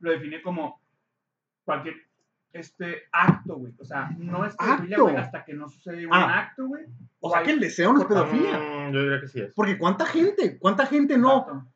lo 0.00 0.10
define 0.10 0.42
como 0.42 0.80
cualquier 1.70 1.94
este 2.52 3.02
acto, 3.12 3.56
güey. 3.56 3.72
O 3.78 3.84
sea, 3.84 4.10
no 4.18 4.44
es 4.44 4.56
pedofilia, 4.56 4.98
güey, 4.98 5.16
hasta 5.16 5.44
que 5.44 5.54
no 5.54 5.68
sucede 5.68 6.04
un 6.06 6.12
Ah. 6.14 6.40
acto, 6.40 6.66
güey. 6.66 6.84
O 7.20 7.30
sea 7.30 7.42
que 7.44 7.52
el 7.52 7.60
deseo 7.60 7.92
no 7.92 8.00
es 8.00 8.06
pedofilia. 8.06 8.58
mm, 8.58 8.92
yo 8.92 9.02
diría 9.02 9.20
que 9.20 9.28
sí 9.28 9.40
es. 9.40 9.52
Porque 9.54 9.78
cuánta 9.78 10.04
gente, 10.06 10.58
cuánta 10.58 10.84
gente 10.86 11.16
no, 11.16 11.38
Exacto. 11.38 11.66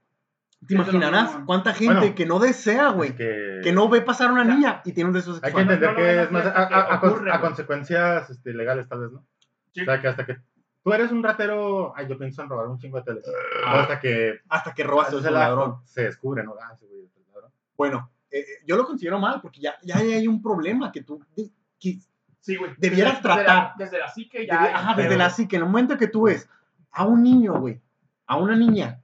te 0.67 0.75
imaginarás, 0.75 1.31
mismo. 1.31 1.47
cuánta 1.47 1.75
gente 1.75 1.95
Bueno, 1.95 2.15
que 2.17 2.27
no 2.27 2.39
desea, 2.41 2.89
güey, 2.89 3.11
Es 3.11 3.17
que, 3.17 3.61
que 3.63 3.73
no 3.73 3.89
ve 3.89 4.01
pasar 4.01 4.31
a 4.31 4.33
una 4.33 4.43
O 4.43 4.45
sea, 4.47 4.55
niña 4.55 4.83
y 4.85 4.93
tiene 4.93 5.09
un 5.11 5.15
deseo 5.15 5.35
Hay 5.35 5.41
que 5.41 5.47
sexual. 5.47 5.63
entender 5.71 5.95
que 5.97 6.23
es 6.25 6.31
más 6.33 6.47
a, 6.47 7.41
consecuencias 7.41 8.31
este, 8.31 8.53
legales, 8.53 8.89
tal 8.89 9.01
vez, 9.01 9.13
¿no? 9.13 9.25
Sí. 9.73 9.83
O 9.83 9.85
sea, 9.85 10.01
que 10.01 10.09
hasta 10.09 10.27
que 10.27 10.37
tú 10.83 10.93
eres 10.93 11.13
un 11.13 11.23
ratero, 11.23 11.93
ay, 11.97 12.07
yo 12.09 12.19
pienso 12.19 12.43
en 12.43 12.49
robar 12.49 12.67
un 12.67 12.79
chingo 12.79 12.99
de 12.99 13.05
teles. 13.05 13.25
Ah. 13.65 13.83
Hasta 13.83 14.01
que 14.01 14.41
Hasta 14.49 14.75
que 14.75 14.83
robas 14.83 15.09
haces 15.09 15.25
a 15.25 15.29
el 15.29 15.35
ladrón. 15.35 15.77
se 15.85 16.03
descubre, 16.03 16.43
¿no? 16.43 16.55
Ah, 16.61 16.77
güey 16.81 17.05
es 17.05 17.17
el 17.17 17.25
ladrón. 17.33 17.51
Bueno, 17.77 18.11
eh, 18.35 18.41
eh, 18.41 18.65
yo 18.67 18.77
lo 18.77 18.85
considero 18.87 19.19
mal 19.19 19.41
porque 19.41 19.61
ya, 19.61 19.75
ya 19.83 19.97
hay 19.97 20.27
un 20.29 20.43
problema 20.43 20.91
que 20.93 21.03
tú 21.03 21.21
de- 21.37 21.51
que 21.79 21.99
Sí, 22.41 22.57
güey. 22.57 22.73
Debieras 22.77 23.23
Desde- 23.23 23.29
desde 23.29 23.29
la- 23.29 23.45
tratar. 23.47 23.73
Desde 23.79 23.99
la 23.99 24.09
psique 24.11 24.47
ya. 24.47 24.61
Desde, 24.61 24.75
ajá, 24.75 25.17
la 25.17 25.31
psique, 25.31 25.57
en 25.57 25.63
el 25.63 25.69
momento 25.69 25.97
que 25.97 26.09
tú 26.09 26.23
ves 26.25 26.47
a 26.91 27.07
un 27.07 27.23
niño, 27.23 27.59
güey, 27.59 27.81
a 28.27 28.37
una 28.37 28.55
niña, 28.55 29.01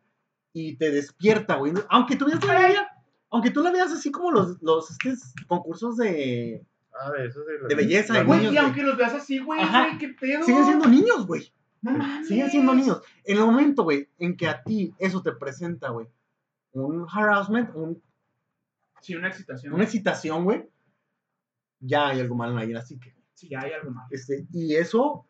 y 0.53 0.77
te 0.77 0.91
despierta, 0.91 1.55
güey, 1.57 1.73
aunque 1.89 2.17
tú 2.17 2.27
veas 2.27 2.45
la 2.45 2.69
niña, 2.69 2.89
aunque 3.31 3.51
tú 3.51 3.63
la 3.63 3.71
veas 3.71 3.93
así 3.93 4.11
como 4.11 4.31
los, 4.31 4.61
los 4.61 4.91
estos 4.91 5.33
concursos 5.47 5.97
de... 5.97 6.67
Ah, 7.01 7.11
de 7.13 7.27
eso 7.29 7.41
De 7.69 7.75
belleza, 7.75 8.13
de 8.13 8.25
Güey, 8.25 8.41
niños, 8.41 8.53
y 8.53 8.57
güey. 8.57 8.67
aunque 8.67 8.83
los 8.83 8.97
veas 8.99 9.15
así, 9.15 9.39
güey, 9.39 9.61
Ajá. 9.63 9.87
güey, 9.87 9.99
qué 9.99 10.09
pedo. 10.11 10.43
Siguen 10.43 10.65
siendo 10.67 10.87
niños, 10.89 11.27
güey, 11.27 11.51
No 11.81 11.93
mames. 11.93 12.29
siguen 12.29 12.51
siendo 12.51 12.75
niños. 12.75 13.01
En 13.25 13.39
el 13.39 13.45
momento, 13.47 13.85
güey, 13.85 14.07
en 14.19 14.37
que 14.37 14.49
a 14.49 14.63
ti 14.63 14.93
eso 14.99 15.23
te 15.23 15.33
presenta, 15.33 15.89
güey, 15.89 16.09
un 16.73 17.07
harassment, 17.11 17.71
un- 17.75 18.03
Sí, 19.01 19.15
una 19.15 19.29
excitación. 19.29 19.73
una 19.73 19.85
excitación, 19.85 20.45
güey, 20.45 20.69
ya 21.81 22.09
hay 22.09 22.21
algo 22.21 22.35
mal 22.35 22.57
ahí 22.59 22.69
en 22.69 22.75
la 22.75 22.83
psique. 22.83 23.15
Sí, 23.35 23.49
ya 23.49 23.61
hay 23.61 23.73
algo 23.73 23.91
más. 23.91 24.11
Este, 24.13 24.47
y 24.53 24.75
eso, 24.77 25.27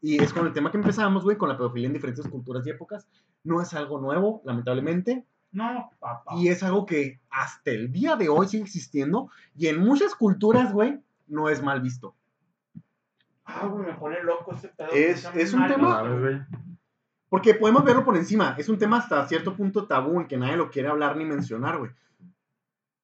y 0.00 0.22
es 0.22 0.32
con 0.32 0.46
el 0.46 0.52
tema 0.52 0.70
que 0.70 0.76
empezamos, 0.76 1.24
güey, 1.24 1.36
con 1.38 1.48
la 1.48 1.56
pedofilia 1.56 1.86
en 1.86 1.94
diferentes 1.94 2.26
culturas 2.28 2.66
y 2.66 2.70
épocas, 2.70 3.08
no 3.44 3.60
es 3.62 3.72
algo 3.74 3.98
nuevo, 4.00 4.42
lamentablemente, 4.44 5.24
No, 5.52 5.90
papá. 5.98 6.34
y 6.36 6.48
es 6.48 6.62
algo 6.62 6.84
que 6.86 7.20
hasta 7.30 7.70
el 7.70 7.90
día 7.92 8.16
de 8.16 8.28
hoy 8.28 8.46
sigue 8.48 8.64
existiendo, 8.64 9.30
y 9.56 9.68
en 9.68 9.78
muchas 9.80 10.14
culturas, 10.14 10.72
güey, 10.72 11.00
no 11.26 11.48
es 11.48 11.62
mal 11.62 11.80
visto. 11.80 12.14
Ah, 13.44 13.66
güey, 13.66 13.86
me 13.86 13.94
pone 13.94 14.22
loco 14.22 14.54
ese 14.54 14.68
pedo. 14.68 14.90
Es- 14.92 15.28
es 15.34 15.52
un 15.52 15.60
mal, 15.60 15.72
tema- 15.72 16.02
güey. 16.02 16.40
Porque 17.28 17.54
podemos 17.54 17.82
verlo 17.84 18.04
por 18.04 18.16
encima, 18.16 18.54
es 18.58 18.68
un 18.68 18.78
tema 18.78 18.98
hasta 18.98 19.26
cierto 19.26 19.56
punto 19.56 19.86
tabú, 19.86 20.20
en 20.20 20.28
que 20.28 20.36
nadie 20.36 20.56
lo 20.56 20.70
quiere 20.70 20.88
hablar 20.88 21.16
ni 21.16 21.24
mencionar, 21.24 21.78
güey. 21.78 21.90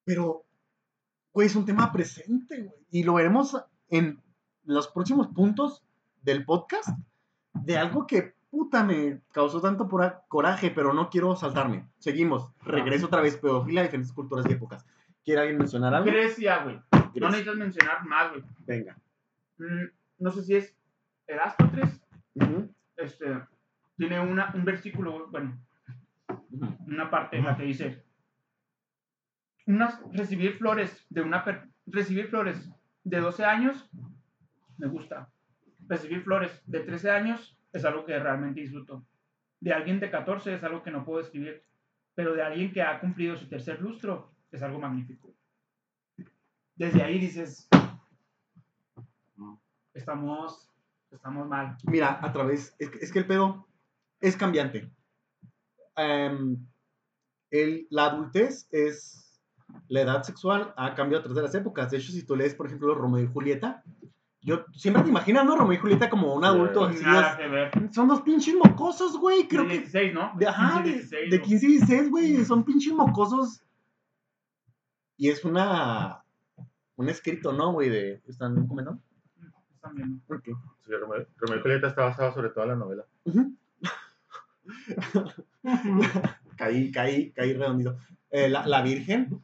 Pero, 0.09 0.43
güey, 1.33 1.45
es 1.45 1.55
un 1.55 1.65
tema 1.67 1.91
presente, 1.91 2.63
güey, 2.63 2.79
y 2.89 3.03
lo 3.03 3.13
veremos 3.13 3.55
en 3.89 4.19
los 4.63 4.87
próximos 4.87 5.27
puntos 5.27 5.83
del 6.23 6.45
podcast, 6.45 6.89
de 7.53 7.77
algo 7.77 8.07
que 8.07 8.33
puta 8.49 8.83
me 8.83 9.21
causó 9.31 9.61
tanto 9.61 9.87
pura- 9.87 10.23
coraje, 10.27 10.71
pero 10.71 10.93
no 10.93 11.11
quiero 11.11 11.35
saltarme. 11.35 11.87
Seguimos. 11.99 12.51
Regreso 12.63 13.05
otra 13.05 13.21
vez, 13.21 13.37
pedofilia, 13.37 13.83
diferentes 13.83 14.11
culturas 14.11 14.47
y 14.49 14.53
épocas. 14.53 14.83
¿Quiere 15.23 15.41
alguien 15.41 15.59
mencionar 15.59 15.93
algo? 15.93 16.09
Grecia, 16.09 16.63
güey. 16.63 16.81
No 17.13 17.27
necesitas 17.29 17.55
mencionar 17.57 18.03
más, 18.07 18.31
güey. 18.31 18.43
Venga. 18.65 18.97
Mm, 19.59 19.91
no 20.17 20.31
sé 20.31 20.41
si 20.43 20.55
es 20.55 20.75
Erastóteles 21.27 22.01
este, 22.97 23.39
tiene 23.95 24.19
una, 24.19 24.51
un 24.55 24.65
versículo, 24.65 25.27
bueno, 25.29 25.55
una 26.87 27.11
parte 27.11 27.37
en 27.37 27.45
la 27.45 27.55
que 27.55 27.63
dice, 27.63 28.03
unas, 29.73 29.99
recibir 30.11 30.57
flores 30.57 31.05
de 31.09 31.21
una, 31.21 31.43
recibir 31.85 32.27
flores 32.29 32.69
de 33.03 33.19
12 33.19 33.45
años, 33.45 33.89
me 34.77 34.87
gusta. 34.87 35.29
Recibir 35.87 36.23
flores 36.23 36.61
de 36.65 36.79
13 36.81 37.09
años 37.11 37.57
es 37.73 37.85
algo 37.85 38.05
que 38.05 38.17
realmente 38.19 38.61
disfruto. 38.61 39.05
De 39.59 39.73
alguien 39.73 39.99
de 39.99 40.09
14 40.09 40.53
es 40.53 40.63
algo 40.63 40.83
que 40.83 40.91
no 40.91 41.03
puedo 41.05 41.19
escribir, 41.19 41.63
pero 42.15 42.33
de 42.33 42.41
alguien 42.41 42.71
que 42.71 42.81
ha 42.81 42.99
cumplido 42.99 43.35
su 43.35 43.47
tercer 43.47 43.81
lustro 43.81 44.31
es 44.51 44.61
algo 44.61 44.79
magnífico. 44.79 45.33
Desde 46.75 47.03
ahí 47.03 47.19
dices, 47.19 47.67
estamos, 49.93 50.69
estamos 51.11 51.47
mal. 51.47 51.77
Mira, 51.83 52.19
a 52.23 52.31
través, 52.31 52.75
es 52.79 52.89
es 53.01 53.11
que 53.11 53.19
el 53.19 53.27
pedo 53.27 53.67
es 54.21 54.35
cambiante. 54.37 54.89
Em, 55.95 56.57
el- 57.51 57.87
la 57.89 58.05
adultez 58.05 58.67
es, 58.71 59.28
la 59.87 60.01
edad 60.01 60.23
sexual 60.23 60.73
ha 60.77 60.93
cambiado 60.95 61.19
a 61.19 61.23
través 61.23 61.35
de 61.35 61.41
las 61.43 61.55
épocas. 61.55 61.89
De 61.91 61.97
hecho, 61.97 62.11
si 62.11 62.23
tú 62.23 62.35
lees, 62.35 62.55
por 62.55 62.67
ejemplo, 62.67 62.93
Romeo 62.95 63.23
y 63.23 63.27
Julieta, 63.27 63.83
yo 64.41 64.65
siempre 64.73 65.03
te 65.03 65.09
imaginas, 65.09 65.45
¿no? 65.45 65.55
Romeo 65.55 65.73
y 65.73 65.81
Julieta 65.81 66.09
como 66.09 66.33
un 66.33 66.45
adulto. 66.45 66.85
así, 66.85 67.03
Nada 67.03 67.31
as- 67.31 67.37
que 67.37 67.47
ver. 67.47 67.71
son 67.93 68.07
dos 68.07 68.21
pinches 68.21 68.55
mocosos, 68.55 69.17
güey. 69.17 69.47
Creo 69.47 69.63
de 69.63 69.69
que 69.69 69.77
16, 69.79 70.13
¿no? 70.13 70.31
de, 70.37 70.47
ajá, 70.47 70.81
15, 70.83 70.87
de, 70.89 70.93
16, 70.93 71.31
de 71.31 71.37
¿no? 71.37 71.43
15 71.43 71.65
y 71.65 71.69
16, 71.69 72.09
güey, 72.09 72.45
son 72.45 72.63
pinches 72.63 72.93
mocosos. 72.93 73.61
Y 75.17 75.29
es 75.29 75.43
una, 75.43 76.23
un 76.95 77.09
escrito, 77.09 77.51
¿no, 77.51 77.73
güey? 77.73 77.89
De, 77.89 78.21
¿Están 78.27 78.65
comentando? 78.67 79.01
Están 79.75 79.95
viendo. 79.95 80.21
Ok. 80.33 80.45
Sí, 80.85 80.91
Romeo, 80.93 81.25
Romeo 81.37 81.57
y 81.59 81.61
Julieta 81.61 81.87
está 81.87 82.03
basado 82.05 82.33
sobre 82.33 82.49
toda 82.49 82.67
la 82.67 82.75
novela. 82.75 83.05
Caí, 86.57 86.91
caí, 86.91 87.31
caí 87.31 87.53
redondito. 87.53 87.97
Eh, 88.29 88.49
la, 88.49 88.65
la 88.67 88.81
Virgen, 88.81 89.41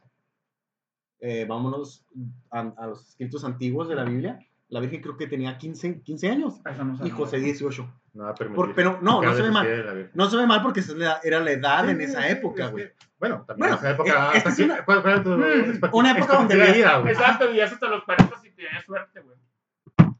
eh, 1.19 1.45
vámonos 1.47 2.05
a, 2.51 2.59
a 2.77 2.87
los 2.87 3.07
escritos 3.09 3.43
antiguos 3.43 3.87
de 3.89 3.95
la 3.95 4.03
Biblia. 4.03 4.39
La 4.69 4.79
Virgen 4.79 5.01
creo 5.01 5.15
que 5.15 5.27
tenía 5.27 5.57
15, 5.57 6.01
15 6.01 6.29
años 6.29 6.55
Eso 6.65 6.83
no 6.83 7.05
y. 7.05 7.09
José 7.11 7.37
18. 7.37 7.87
Nada. 8.13 8.33
Por- 8.33 8.73
pero 8.73 8.99
no, 9.01 9.21
no 9.21 9.33
se 9.35 9.41
ve 9.43 9.51
mal. 9.51 10.09
No 10.13 10.29
se 10.29 10.37
ve 10.37 10.47
mal 10.47 10.61
porque 10.63 10.79
es 10.79 10.89
era 11.23 11.39
la 11.39 11.51
edad 11.51 11.85
Sí, 11.85 11.91
en 11.91 12.01
esa 12.01 12.27
época, 12.29 12.65
es 12.65 12.71
güey. 12.71 12.85
que- 12.87 12.93
Bueno, 13.19 13.43
también 13.47 13.69
Bueno, 13.69 13.73
en 13.75 13.79
esa 13.79 13.91
época. 13.91 14.31
eh, 14.33 14.37
es 14.37 14.45
aquí- 14.47 14.63
una- 14.63 14.83
¿Cuál, 14.85 15.01
cuál 15.01 15.23
tu 15.23 15.29
Mm, 15.31 15.79
una 15.93 16.11
época 16.11 16.33
donde 16.37 16.55
vida, 16.75 16.97
güey? 16.99 17.13
Exacto, 17.13 17.51
y 17.53 17.59
hasta 17.61 17.87
los 17.89 18.03
40 18.03 18.37
si 18.41 18.51
tenías 18.51 18.83
suerte, 18.85 19.19
güey. 19.21 19.37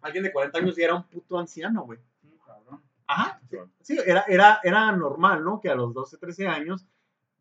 Alguien 0.01 0.23
de 0.23 0.31
40 0.31 0.59
años 0.59 0.75
ya 0.75 0.85
era 0.85 0.95
un 0.95 1.03
puto 1.03 1.39
anciano, 1.39 1.83
güey. 1.83 1.99
Cabrón. 2.45 2.81
Ajá. 3.07 3.39
Sí. 3.49 3.57
Sí, 3.81 3.97
era, 4.05 4.25
era, 4.27 4.59
era 4.63 4.91
normal, 4.91 5.43
¿no? 5.43 5.59
Que 5.59 5.69
a 5.69 5.75
los 5.75 5.93
12, 5.93 6.17
13 6.17 6.47
años, 6.47 6.85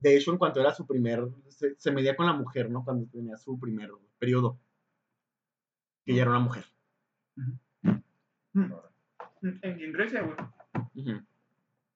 de 0.05 0.17
hecho, 0.19 0.31
en 0.33 0.39
cuanto 0.39 0.61
era 0.61 0.73
su 0.75 0.87
primer, 0.87 1.27
se, 1.49 1.75
se 1.79 1.91
medía 1.91 2.15
con 2.15 2.27
la 2.27 2.35
mujer, 2.35 2.71
¿no? 2.71 2.85
Cuando 2.85 3.07
tenía 3.11 3.39
su 3.39 3.59
primer 3.59 3.91
periodo. 4.19 4.61
Que 6.05 6.15
ya 6.15 6.23
era 6.23 6.31
una 6.33 6.41
mujer. 6.41 6.65
Mm, 8.53 8.73
En, 9.43 9.61
en 9.63 9.93
Grecia, 9.93 10.23
güey. 10.23 10.37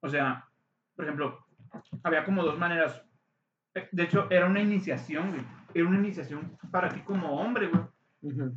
O 0.00 0.08
sea, 0.08 0.48
por 0.96 1.04
ejemplo, 1.04 1.46
había 2.02 2.24
como 2.24 2.42
dos 2.42 2.58
maneras. 2.58 3.04
Eh, 3.74 3.88
De 3.92 4.04
hecho, 4.04 4.26
era 4.30 4.46
una 4.46 4.60
iniciación, 4.62 5.30
güey. 5.30 5.42
Era 5.74 5.86
una 5.86 5.98
iniciación 5.98 6.56
para 6.70 6.88
ti 6.88 7.00
como 7.02 7.40
hombre, 7.40 7.68
güey. 7.68 7.82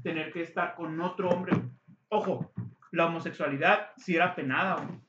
Tener 0.02 0.32
que 0.32 0.42
estar 0.44 0.76
con 0.76 1.00
otro 1.02 1.30
hombre, 1.30 1.56
güey. 1.58 1.70
Ojo, 2.10 2.54
la 2.92 3.08
homosexualidad 3.08 3.90
sí 3.98 4.16
era 4.16 4.34
penada, 4.34 4.76
güey. 4.86 5.00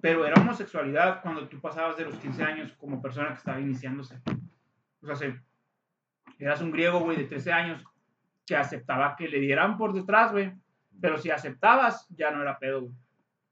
Pero 0.00 0.24
era 0.26 0.40
homosexualidad 0.40 1.20
cuando 1.22 1.48
tú 1.48 1.60
pasabas 1.60 1.96
de 1.96 2.04
los 2.06 2.16
15 2.16 2.42
años 2.42 2.72
como 2.78 3.00
persona 3.02 3.28
que 3.28 3.34
estaba 3.34 3.60
iniciándose. 3.60 4.20
O 5.02 5.06
sea, 5.06 5.16
se- 5.16 5.40
eras 6.38 6.60
un 6.60 6.70
griego, 6.72 7.00
güey, 7.00 7.16
de 7.16 7.24
13 7.24 7.52
años 7.52 7.84
que 8.46 8.56
aceptaba 8.56 9.14
que 9.16 9.28
le 9.28 9.38
dieran 9.38 9.76
por 9.76 9.92
detrás, 9.92 10.32
güey. 10.32 10.52
Pero 11.00 11.18
si 11.18 11.30
aceptabas, 11.30 12.08
ya 12.10 12.30
no 12.30 12.42
era 12.42 12.58
pedo, 12.58 12.82
güey. 12.82 12.92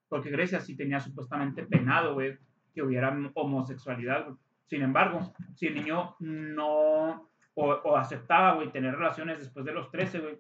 Porque 0.09 0.31
Grecia 0.31 0.61
sí 0.61 0.77
tenía 0.77 0.99
supuestamente 0.99 1.65
penado, 1.65 2.15
güey, 2.15 2.37
que 2.75 2.83
hubiera 2.83 3.17
homosexualidad. 3.35 4.27
Sin 4.67 4.83
embargo, 4.83 5.33
si 5.55 5.67
el 5.69 5.75
niño 5.75 6.17
no, 6.21 7.29
o, 7.55 7.65
o 7.71 7.97
aceptaba, 7.97 8.55
güey, 8.55 8.73
tener 8.73 8.95
relaciones 8.97 9.39
después 9.39 9.65
de 9.65 9.73
los 9.73 9.91
13, 9.91 10.19
güey. 10.21 10.39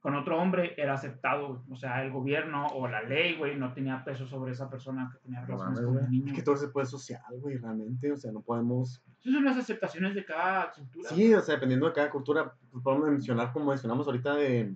Con 0.00 0.14
otro 0.14 0.40
hombre, 0.40 0.74
era 0.76 0.94
aceptado, 0.94 1.48
güey. 1.48 1.60
O 1.70 1.76
sea, 1.76 2.04
el 2.04 2.12
gobierno 2.12 2.66
o 2.68 2.86
la 2.86 3.02
ley, 3.02 3.36
güey, 3.36 3.56
no 3.56 3.72
tenía 3.72 4.04
peso 4.04 4.26
sobre 4.26 4.52
esa 4.52 4.70
persona 4.70 5.10
que 5.12 5.18
tenía 5.18 5.40
No 5.40 5.46
relaciones 5.46 5.80
con 5.80 5.92
güey. 5.94 6.04
un 6.04 6.10
niño. 6.10 6.26
Es 6.28 6.38
que 6.38 6.42
todo 6.42 6.56
se 6.56 6.68
puede 6.68 6.86
social, 6.86 7.22
güey, 7.40 7.56
realmente. 7.56 8.12
O 8.12 8.16
sea, 8.16 8.30
no 8.30 8.40
podemos. 8.40 9.02
Esas 9.20 9.32
son 9.32 9.44
las 9.44 9.56
aceptaciones 9.56 10.14
de 10.14 10.24
cada 10.24 10.72
cultura. 10.72 11.08
Sí, 11.10 11.34
o 11.34 11.40
sea, 11.40 11.54
dependiendo 11.54 11.86
de 11.86 11.92
cada 11.92 12.10
cultura, 12.10 12.54
pues, 12.70 12.82
podemos 12.82 13.10
mencionar, 13.10 13.52
como 13.52 13.66
mencionamos 13.66 14.06
ahorita, 14.06 14.36
de 14.36 14.74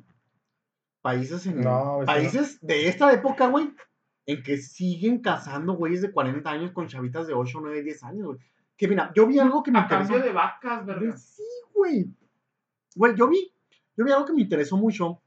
países 1.00 1.47
en. 1.47 1.61
No, 1.61 2.00
países 2.05 2.61
de 2.61 2.88
esta 2.88 3.12
época, 3.12 3.47
güey, 3.47 3.73
en 4.26 4.43
que 4.43 4.57
siguen 4.57 5.21
casando 5.21 5.75
güeyes 5.75 6.02
de 6.02 6.12
40 6.12 6.50
años 6.50 6.73
con 6.73 6.88
chavitas 6.88 7.29
de 7.29 7.35
8, 7.35 7.59
9, 7.62 7.83
10 7.83 8.05
años, 8.05 8.26
güey. 8.26 8.38
Que 8.76 8.88
mira, 8.88 9.12
yo 9.14 9.29
vi 9.29 9.38
algo 9.38 9.62
que 9.62 9.71
me 9.71 9.79
A 9.79 9.87
cambio 9.87 10.19
de 10.19 10.33
vacas, 10.33 10.85
¿verdad? 10.85 11.14
Sí, 11.17 11.45
güey. 11.73 12.12
Güey, 12.97 13.14
yo 13.14 13.29
vi, 13.29 13.55
yo 13.96 14.04
vi 14.04 14.11
algo 14.11 14.26
que 14.26 14.32
me 14.32 14.42
interesó 14.42 14.76
mucho 14.76 15.22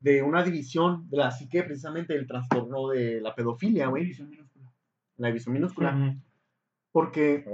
de 0.00 0.22
una 0.22 0.42
división 0.42 1.08
de 1.10 1.18
la 1.18 1.30
psique, 1.30 1.62
precisamente 1.62 2.14
del 2.14 2.26
trastorno 2.26 2.88
de 2.88 3.20
la 3.20 3.34
pedofilia, 3.34 3.88
güey. 3.88 4.04
División 4.04 4.30
minúscula. 4.30 4.72
La 5.16 5.28
división 5.28 5.52
minúscula. 5.52 6.16
Porque 6.92 7.44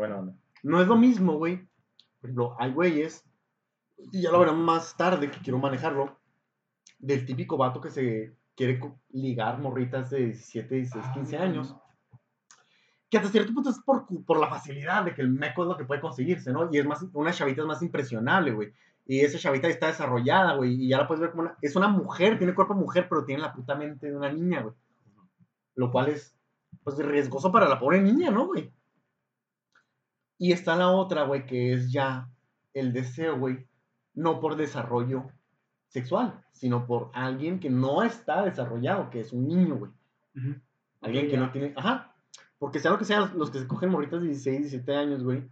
no 0.63 0.81
es 0.81 0.89
lo 0.89 0.97
mismo, 0.97 1.35
güey. 1.39 1.69
Por 2.21 2.31
ejemplo, 2.31 2.57
hay 2.59 2.73
güeyes, 2.73 3.25
y 4.13 4.23
ya 4.23 4.31
lo 4.31 4.41
verán 4.41 4.61
más 4.61 4.97
tarde 4.97 5.31
que 5.31 5.41
quiero 5.41 5.59
manejarlo, 5.59 6.19
del 6.99 7.27
típico 7.27 7.57
vato 7.57 7.81
que 7.81 7.91
se 7.91 8.37
quiere 8.55 8.81
ligar 9.11 9.59
morritas 9.59 10.11
de 10.11 10.27
17, 10.27 10.75
16, 10.75 11.05
15 11.13 11.37
años. 11.37 11.77
Que 13.11 13.19
hasta 13.19 13.31
cierto 13.31 13.53
punto 13.53 13.71
es 13.71 13.79
por, 13.81 14.07
por 14.25 14.41
la 14.41 14.49
facilidad 14.49 15.05
de 15.05 15.15
que 15.15 15.23
el 15.23 15.31
meco 15.31 15.63
es 15.63 15.69
lo 15.69 15.77
que 15.77 15.85
puede 15.85 16.01
conseguirse, 16.01 16.53
¿no? 16.53 16.69
Y 16.73 16.79
es 16.79 16.87
más, 16.87 17.05
una 17.13 17.33
chavita 17.33 17.61
es 17.61 17.67
más 17.67 17.83
impresionable, 17.83 18.53
güey. 18.53 18.73
Y 19.07 19.21
esa 19.21 19.39
chavita 19.39 19.69
está 19.69 19.87
desarrollada, 19.87 20.55
güey. 20.55 20.75
Y 20.85 20.89
ya 20.89 20.99
la 20.99 21.07
puedes 21.07 21.21
ver 21.21 21.31
como 21.31 21.43
una. 21.43 21.57
Es 21.63 21.77
una 21.77 21.89
mujer, 21.89 22.39
tiene 22.39 22.55
cuerpo 22.55 22.75
de 22.75 22.81
mujer, 22.81 23.07
pero 23.09 23.25
tiene 23.25 23.43
la 23.43 23.53
puta 23.53 23.75
mente 23.77 24.09
de 24.11 24.17
una 24.17 24.33
niña, 24.33 24.63
güey. 24.63 24.75
Lo 25.77 25.91
cual 25.93 26.09
es, 26.09 26.37
pues, 26.83 26.99
riesgoso 26.99 27.53
para 27.53 27.69
la 27.69 27.79
pobre 27.79 28.01
niña, 28.03 28.31
¿no, 28.31 28.47
güey? 28.47 28.73
Y 30.39 30.53
está 30.53 30.77
la 30.77 30.89
otra, 30.91 31.23
güey, 31.25 31.47
que 31.47 31.73
es 31.73 31.91
ya 31.93 32.29
el 32.75 32.93
deseo, 32.93 33.39
güey, 33.39 33.67
no 34.15 34.41
por 34.41 34.57
desarrollo 34.57 35.31
sexual, 35.89 36.45
sino 36.53 36.87
por 36.87 37.11
alguien 37.15 37.59
que 37.61 37.71
no 37.71 38.03
está 38.03 38.43
desarrollado, 38.45 39.09
que 39.09 39.21
es 39.21 39.33
un 39.33 39.47
niño, 39.47 39.77
güey. 39.77 39.93
Alguien 41.01 41.27
que 41.27 41.33
Ya. 41.33 41.41
no 41.41 41.53
tiene. 41.53 41.73
Ajá. 41.77 42.15
Porque 42.59 42.81
sea 42.81 42.91
lo 42.91 42.99
que 42.99 43.05
sea, 43.05 43.21
los, 43.21 43.35
los 43.35 43.51
que 43.51 43.61
se 43.61 43.67
cogen 43.69 43.91
morritas 43.91 44.21
de 44.21 44.29
16, 44.29 44.61
17 44.63 44.97
años, 44.97 45.23
güey. 45.23 45.49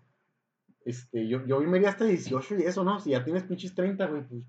Este, 0.84 1.26
yo, 1.26 1.44
yo 1.46 1.60
me 1.60 1.78
iría 1.78 1.90
hasta 1.90 2.04
18 2.04 2.56
y 2.58 2.62
eso, 2.62 2.84
¿no? 2.84 3.00
Si 3.00 3.10
ya 3.10 3.24
tienes 3.24 3.44
pinches 3.44 3.74
30, 3.74 4.06
güey, 4.06 4.22
pues. 4.22 4.44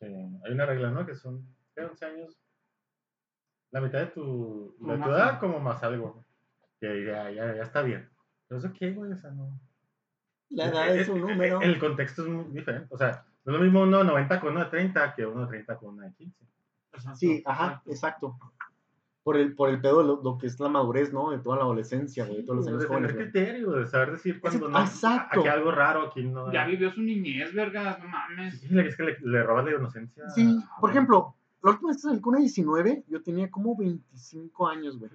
Sí, 0.00 0.06
hay 0.06 0.52
una 0.52 0.66
regla, 0.66 0.90
¿no? 0.90 1.06
Que 1.06 1.14
son 1.14 1.46
¿qué? 1.74 1.84
11 1.84 2.04
años. 2.04 2.38
La 3.70 3.80
mitad 3.80 4.00
de 4.00 4.06
tu, 4.06 4.74
de 4.80 4.98
tu 4.98 5.08
edad, 5.08 5.38
como 5.38 5.60
más 5.60 5.82
algo. 5.82 6.24
Que 6.80 7.04
ya, 7.06 7.30
ya, 7.30 7.54
ya 7.54 7.62
está 7.62 7.82
bien. 7.82 8.10
Pero 8.48 8.58
eso 8.58 8.72
qué, 8.72 8.92
güey, 8.92 9.12
o 9.12 9.16
sea, 9.16 9.30
no. 9.30 9.58
La 10.50 10.66
edad 10.66 10.96
es 10.96 11.08
un 11.08 11.20
número. 11.20 11.60
El 11.62 11.78
contexto 11.78 12.22
es 12.22 12.28
muy 12.28 12.44
diferente. 12.52 12.88
O 12.90 12.98
sea, 12.98 13.24
no 13.44 13.52
es 13.52 13.58
lo 13.58 13.64
mismo 13.64 13.82
uno 13.82 13.98
de 13.98 14.04
90 14.04 14.40
con 14.40 14.50
uno 14.50 14.64
de 14.64 14.70
30 14.70 15.14
que 15.14 15.24
uno 15.24 15.42
de 15.42 15.46
30 15.48 15.78
con 15.78 15.94
una 15.94 16.06
de 16.06 16.14
15. 16.14 16.44
Exacto. 16.92 17.18
Sí, 17.18 17.42
ajá, 17.46 17.82
exacto. 17.86 18.36
Por 19.24 19.36
el, 19.36 19.54
por 19.54 19.68
el 19.70 19.80
pedo 19.80 19.98
de 20.00 20.04
lo, 20.04 20.20
lo 20.22 20.36
que 20.36 20.48
es 20.48 20.58
la 20.58 20.68
madurez, 20.68 21.12
¿no? 21.12 21.30
De 21.30 21.38
toda 21.38 21.56
la 21.56 21.62
adolescencia, 21.62 22.24
güey, 22.26 22.38
de 22.38 22.42
todos 22.42 22.56
los 22.56 22.66
de 22.66 22.72
años 22.72 22.82
tener 22.82 22.88
jóvenes. 22.98 23.14
güey. 23.14 23.30
criterio, 23.30 23.70
de 23.72 23.86
saber 23.86 24.10
decir 24.12 24.40
cuando 24.40 24.68
no. 24.68 24.80
exacto. 24.80 25.40
Aquí 25.40 25.48
algo 25.48 25.70
raro, 25.70 26.02
aquí 26.08 26.24
no. 26.24 26.52
Ya 26.52 26.66
vivió 26.66 26.90
su 26.90 27.00
niñez, 27.02 27.54
vergas, 27.54 28.00
no 28.00 28.08
mames. 28.08 28.60
Sí, 28.60 28.78
es 28.80 28.96
que 28.96 29.02
le, 29.04 29.16
le 29.20 29.42
robas 29.44 29.64
la 29.66 29.70
inocencia. 29.76 30.28
Sí, 30.30 30.58
por 30.80 30.90
ejemplo, 30.90 31.36
la 31.62 31.70
última 31.70 31.90
vez 31.90 31.98
que 31.98 32.08
salí 32.08 32.20
con 32.20 32.30
una 32.32 32.40
19, 32.40 33.04
yo 33.06 33.22
tenía 33.22 33.48
como 33.48 33.76
25 33.76 34.66
años, 34.66 34.98
güey. 34.98 35.10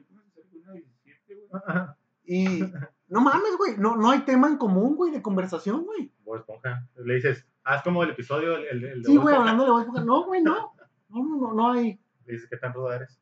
Ajá. 1.68 1.98
Y 2.26 2.60
no 3.08 3.22
mames, 3.22 3.56
güey, 3.58 3.78
no, 3.78 3.96
no 3.96 4.12
hay 4.12 4.20
tema 4.22 4.48
en 4.48 4.58
común, 4.58 4.96
güey, 4.96 5.12
de 5.12 5.22
conversación, 5.22 5.84
güey. 5.86 6.12
Bob 6.24 6.38
Esponja. 6.38 6.86
Le 6.96 7.16
dices, 7.16 7.46
haz 7.64 7.84
como 7.84 8.04
el 8.04 8.10
episodio, 8.12 8.56
el, 8.58 8.66
el, 8.68 8.84
el 8.84 9.02
de 9.02 9.08
Sí, 9.10 9.16
Bob 9.18 9.24
güey, 9.24 9.34
Esponja. 9.36 9.52
hablando 9.52 9.64
de 9.66 9.72
voz, 9.72 9.86
porque- 9.86 10.02
no, 10.06 10.26
güey, 10.26 10.42
no. 10.44 10.74
No, 11.10 11.24
no, 11.24 11.38
no, 11.40 11.54
no 11.54 11.72
hay, 11.72 12.00
Le 12.26 12.34
dices, 12.34 12.50
¿qué 12.50 12.58
tan 12.58 12.74
ruda 12.74 12.98
eres? 12.98 13.18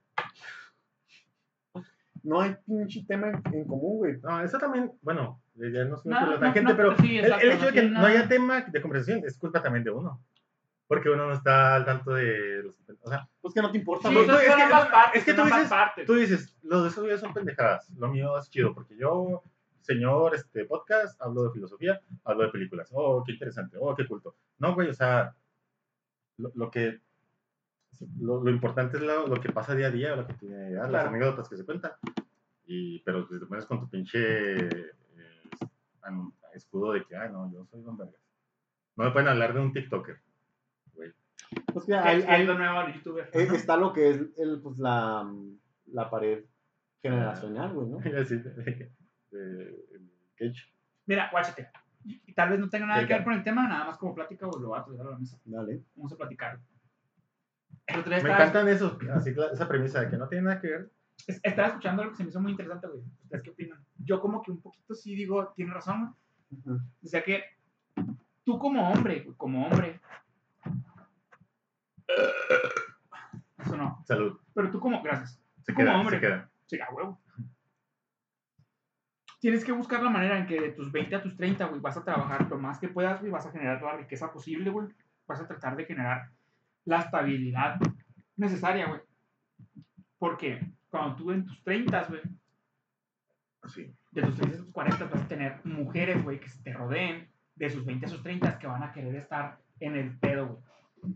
No 2.25 2.41
hay 2.41 2.55
pinche 2.65 3.03
tema 3.07 3.27
en, 3.29 3.41
en 3.53 3.65
común, 3.65 3.97
güey. 3.99 4.17
No, 4.21 4.41
eso 4.41 4.57
también, 4.57 4.91
bueno, 5.01 5.41
ya 5.55 5.85
no 5.85 5.95
No, 5.95 6.01
por 6.01 6.11
la 6.11 6.25
no, 6.25 6.39
tangente, 6.39 6.71
no, 6.71 6.77
pero 6.77 6.97
sí, 6.97 7.17
el, 7.17 7.25
exacto, 7.25 7.45
el 7.45 7.51
hecho 7.53 7.59
no 7.61 7.65
de 7.67 7.73
que 7.73 7.83
no 7.89 7.99
haya 8.05 8.27
tema 8.27 8.61
de 8.61 8.81
conversación 8.81 9.21
es 9.25 9.37
culpa 9.37 9.61
también 9.61 9.83
de 9.83 9.91
uno. 9.91 10.21
Porque 10.87 11.09
uno 11.09 11.25
no 11.27 11.33
está 11.33 11.75
al 11.75 11.85
tanto 11.85 12.13
de 12.13 12.61
los... 12.63 12.75
O 13.01 13.09
sea, 13.09 13.27
Pues 13.41 13.53
que 13.55 13.61
no 13.61 13.71
te 13.71 13.77
importa, 13.79 14.09
Sí, 14.09 14.17
es 14.17 14.25
que- 14.25 14.69
partes. 14.91 15.19
es 15.19 15.23
que 15.25 15.33
tú 15.33 15.41
dices- 15.43 15.69
partes. 15.69 16.05
tú 16.05 16.13
dices, 16.13 16.55
los 16.61 16.83
de 16.83 16.89
esos 16.89 17.03
videos 17.03 17.21
son 17.21 17.33
pendejadas. 17.33 17.89
Lo 17.97 18.07
mío 18.09 18.37
es 18.37 18.49
chido, 18.51 18.73
porque 18.75 18.95
yo, 18.95 19.41
señor 19.81 20.35
este 20.35 20.65
podcast, 20.65 21.19
hablo 21.21 21.43
de 21.45 21.51
filosofía, 21.51 21.99
hablo 22.23 22.43
de 22.43 22.49
películas. 22.49 22.89
Oh, 22.93 23.23
qué 23.25 23.31
interesante. 23.31 23.77
Oh, 23.79 23.95
qué 23.95 24.07
culto. 24.07 24.35
No, 24.59 24.75
güey, 24.75 24.89
o 24.89 24.93
sea, 24.93 25.33
lo, 26.37 26.51
lo 26.53 26.69
que... 26.69 26.99
Lo, 28.19 28.43
lo 28.43 28.49
importante 28.51 28.97
es 28.97 29.03
lo, 29.03 29.27
lo 29.27 29.39
que 29.41 29.51
pasa 29.51 29.75
día 29.75 29.87
a 29.87 29.91
día, 29.91 30.15
lo 30.15 30.25
que 30.27 30.33
tiene, 30.35 30.71
las 30.71 30.89
Claro. 30.89 31.09
anécdotas 31.09 31.47
que 31.49 31.57
se 31.57 31.65
cuentan. 31.65 31.91
Y, 32.67 32.99
pero 32.99 33.27
si 33.27 33.39
te 33.39 33.45
pones 33.45 33.65
con 33.65 33.79
tu 33.79 33.89
pinche 33.89 34.55
eh, 34.67 34.91
escudo 36.53 36.93
de 36.93 37.03
que, 37.05 37.15
ay, 37.15 37.29
no, 37.31 37.51
yo 37.51 37.65
soy 37.65 37.81
Don 37.81 37.97
Vergas. 37.97 38.21
No 38.95 39.03
me 39.03 39.11
pueden 39.11 39.27
hablar 39.27 39.53
de 39.53 39.59
un 39.59 39.73
TikToker. 39.73 40.17
Güey. 40.93 41.11
Pues 41.73 41.85
que 41.85 41.91
Que 41.91 41.97
hay, 41.97 42.21
hay- 42.23 42.45
lo 42.45 42.57
nuevo 42.57 42.87
youtuber. 42.93 43.29
Ajá. 43.33 43.55
está 43.55 43.77
lo 43.77 43.91
que 43.93 44.09
es 44.09 44.21
el, 44.37 44.61
pues, 44.61 44.77
la, 44.79 45.29
la 45.87 46.09
pared 46.09 46.45
generacional, 47.01 47.73
güey, 47.73 47.87
¿no? 47.89 47.99
Iba 48.05 48.17
a 48.17 48.21
decir, 48.21 48.41
de-. 48.43 48.91
Mira, 51.05 51.29
guáchate. 51.31 51.69
Y 52.03 52.33
tal 52.33 52.49
vez 52.49 52.59
no 52.59 52.69
tenga 52.69 52.85
nada 52.85 53.05
que 53.07 53.13
ver 53.13 53.23
con 53.23 53.33
el 53.33 53.43
tema, 53.43 53.67
nada 53.67 53.85
más 53.85 53.97
como 53.97 54.13
plática, 54.15 54.47
o 54.47 54.59
lo 54.59 54.69
voy 54.69 54.79
a 54.79 54.83
traer 54.85 55.01
a 55.01 55.03
la 55.11 55.17
mesa. 55.17 55.39
Dale. 55.43 55.83
Vamos 55.95 56.13
a 56.13 56.17
platicar. 56.17 56.59
Me 57.87 57.99
estaba, 57.99 58.17
encantan 58.35 58.67
esos, 58.67 58.97
así, 59.13 59.33
esa 59.53 59.67
premisa 59.67 60.01
de 60.01 60.09
que 60.09 60.17
no 60.17 60.27
tiene 60.27 60.45
nada 60.45 60.59
que 60.59 60.67
ver. 60.67 60.91
es- 61.27 61.39
estaba 61.43 61.67
escuchando 61.69 62.01
algo 62.01 62.11
que 62.13 62.17
se 62.17 62.23
me 62.23 62.29
hizo 62.29 62.41
muy 62.41 62.51
interesante, 62.51 62.87
güey. 62.87 63.01
¿Ustedes 63.23 63.43
qué 63.43 63.49
opinan? 63.51 63.85
Yo 63.97 64.19
como 64.19 64.41
que 64.41 64.51
un 64.51 64.61
poquito 64.61 64.93
sí 64.95 65.15
digo, 65.15 65.53
tiene 65.55 65.73
razón. 65.73 66.15
O 66.65 67.07
sea 67.07 67.23
que 67.23 67.43
tú 68.43 68.57
como 68.59 68.89
hombre, 68.91 69.21
güey, 69.21 69.35
como 69.37 69.65
hombre. 69.67 69.99
Eso 73.59 73.77
no. 73.77 74.03
Salud. 74.05 74.39
Pero 74.53 74.71
tú 74.71 74.79
como, 74.79 75.01
gracias. 75.01 75.39
Se 75.63 75.73
Como 75.73 75.85
queda, 75.85 75.99
hombre. 75.99 76.17
se 76.17 76.21
queda. 76.21 76.49
Sí, 76.65 76.79
a 76.79 76.89
huevo. 76.93 77.19
Tienes 79.39 79.63
que 79.63 79.71
buscar 79.71 80.01
la 80.01 80.09
manera 80.09 80.37
en 80.39 80.47
que 80.47 80.59
de 80.59 80.71
tus 80.71 80.91
20 80.91 81.15
a 81.15 81.21
tus 81.21 81.35
30, 81.37 81.65
güey, 81.65 81.79
vas 81.81 81.97
a 81.97 82.03
trabajar 82.03 82.47
lo 82.49 82.57
más 82.57 82.79
que 82.79 82.87
puedas, 82.87 83.19
güey, 83.19 83.31
vas 83.31 83.45
a 83.45 83.51
generar 83.51 83.79
toda 83.79 83.93
la 83.93 83.99
riqueza 83.99 84.31
posible, 84.31 84.69
güey. 84.69 84.87
Vas 85.27 85.39
a 85.41 85.47
tratar 85.47 85.75
de 85.75 85.85
generar 85.85 86.31
la 86.85 86.99
estabilidad 87.01 87.79
necesaria, 88.37 88.87
güey. 88.87 89.01
Porque 90.17 90.59
cuando 90.89 91.15
tú 91.17 91.31
en 91.31 91.45
tus 91.45 91.63
30, 91.63 92.03
güey, 92.07 92.21
Sí. 93.67 93.91
de 94.11 94.21
tus 94.21 94.35
30 94.35 94.55
a 94.55 94.59
tus 94.61 94.71
40 94.71 95.05
vas 95.05 95.21
a 95.23 95.27
tener 95.27 95.59
mujeres, 95.65 96.23
güey, 96.23 96.39
que 96.39 96.49
se 96.49 96.61
te 96.61 96.71
rodeen 96.73 97.27
de 97.55 97.69
sus 97.69 97.83
20 97.85 98.05
a 98.05 98.09
sus 98.09 98.21
30 98.21 98.59
que 98.59 98.67
van 98.67 98.83
a 98.83 98.91
querer 98.93 99.15
estar 99.15 99.59
en 99.79 99.95
el 99.95 100.17
pedo, 100.19 100.47
güey. 100.47 100.63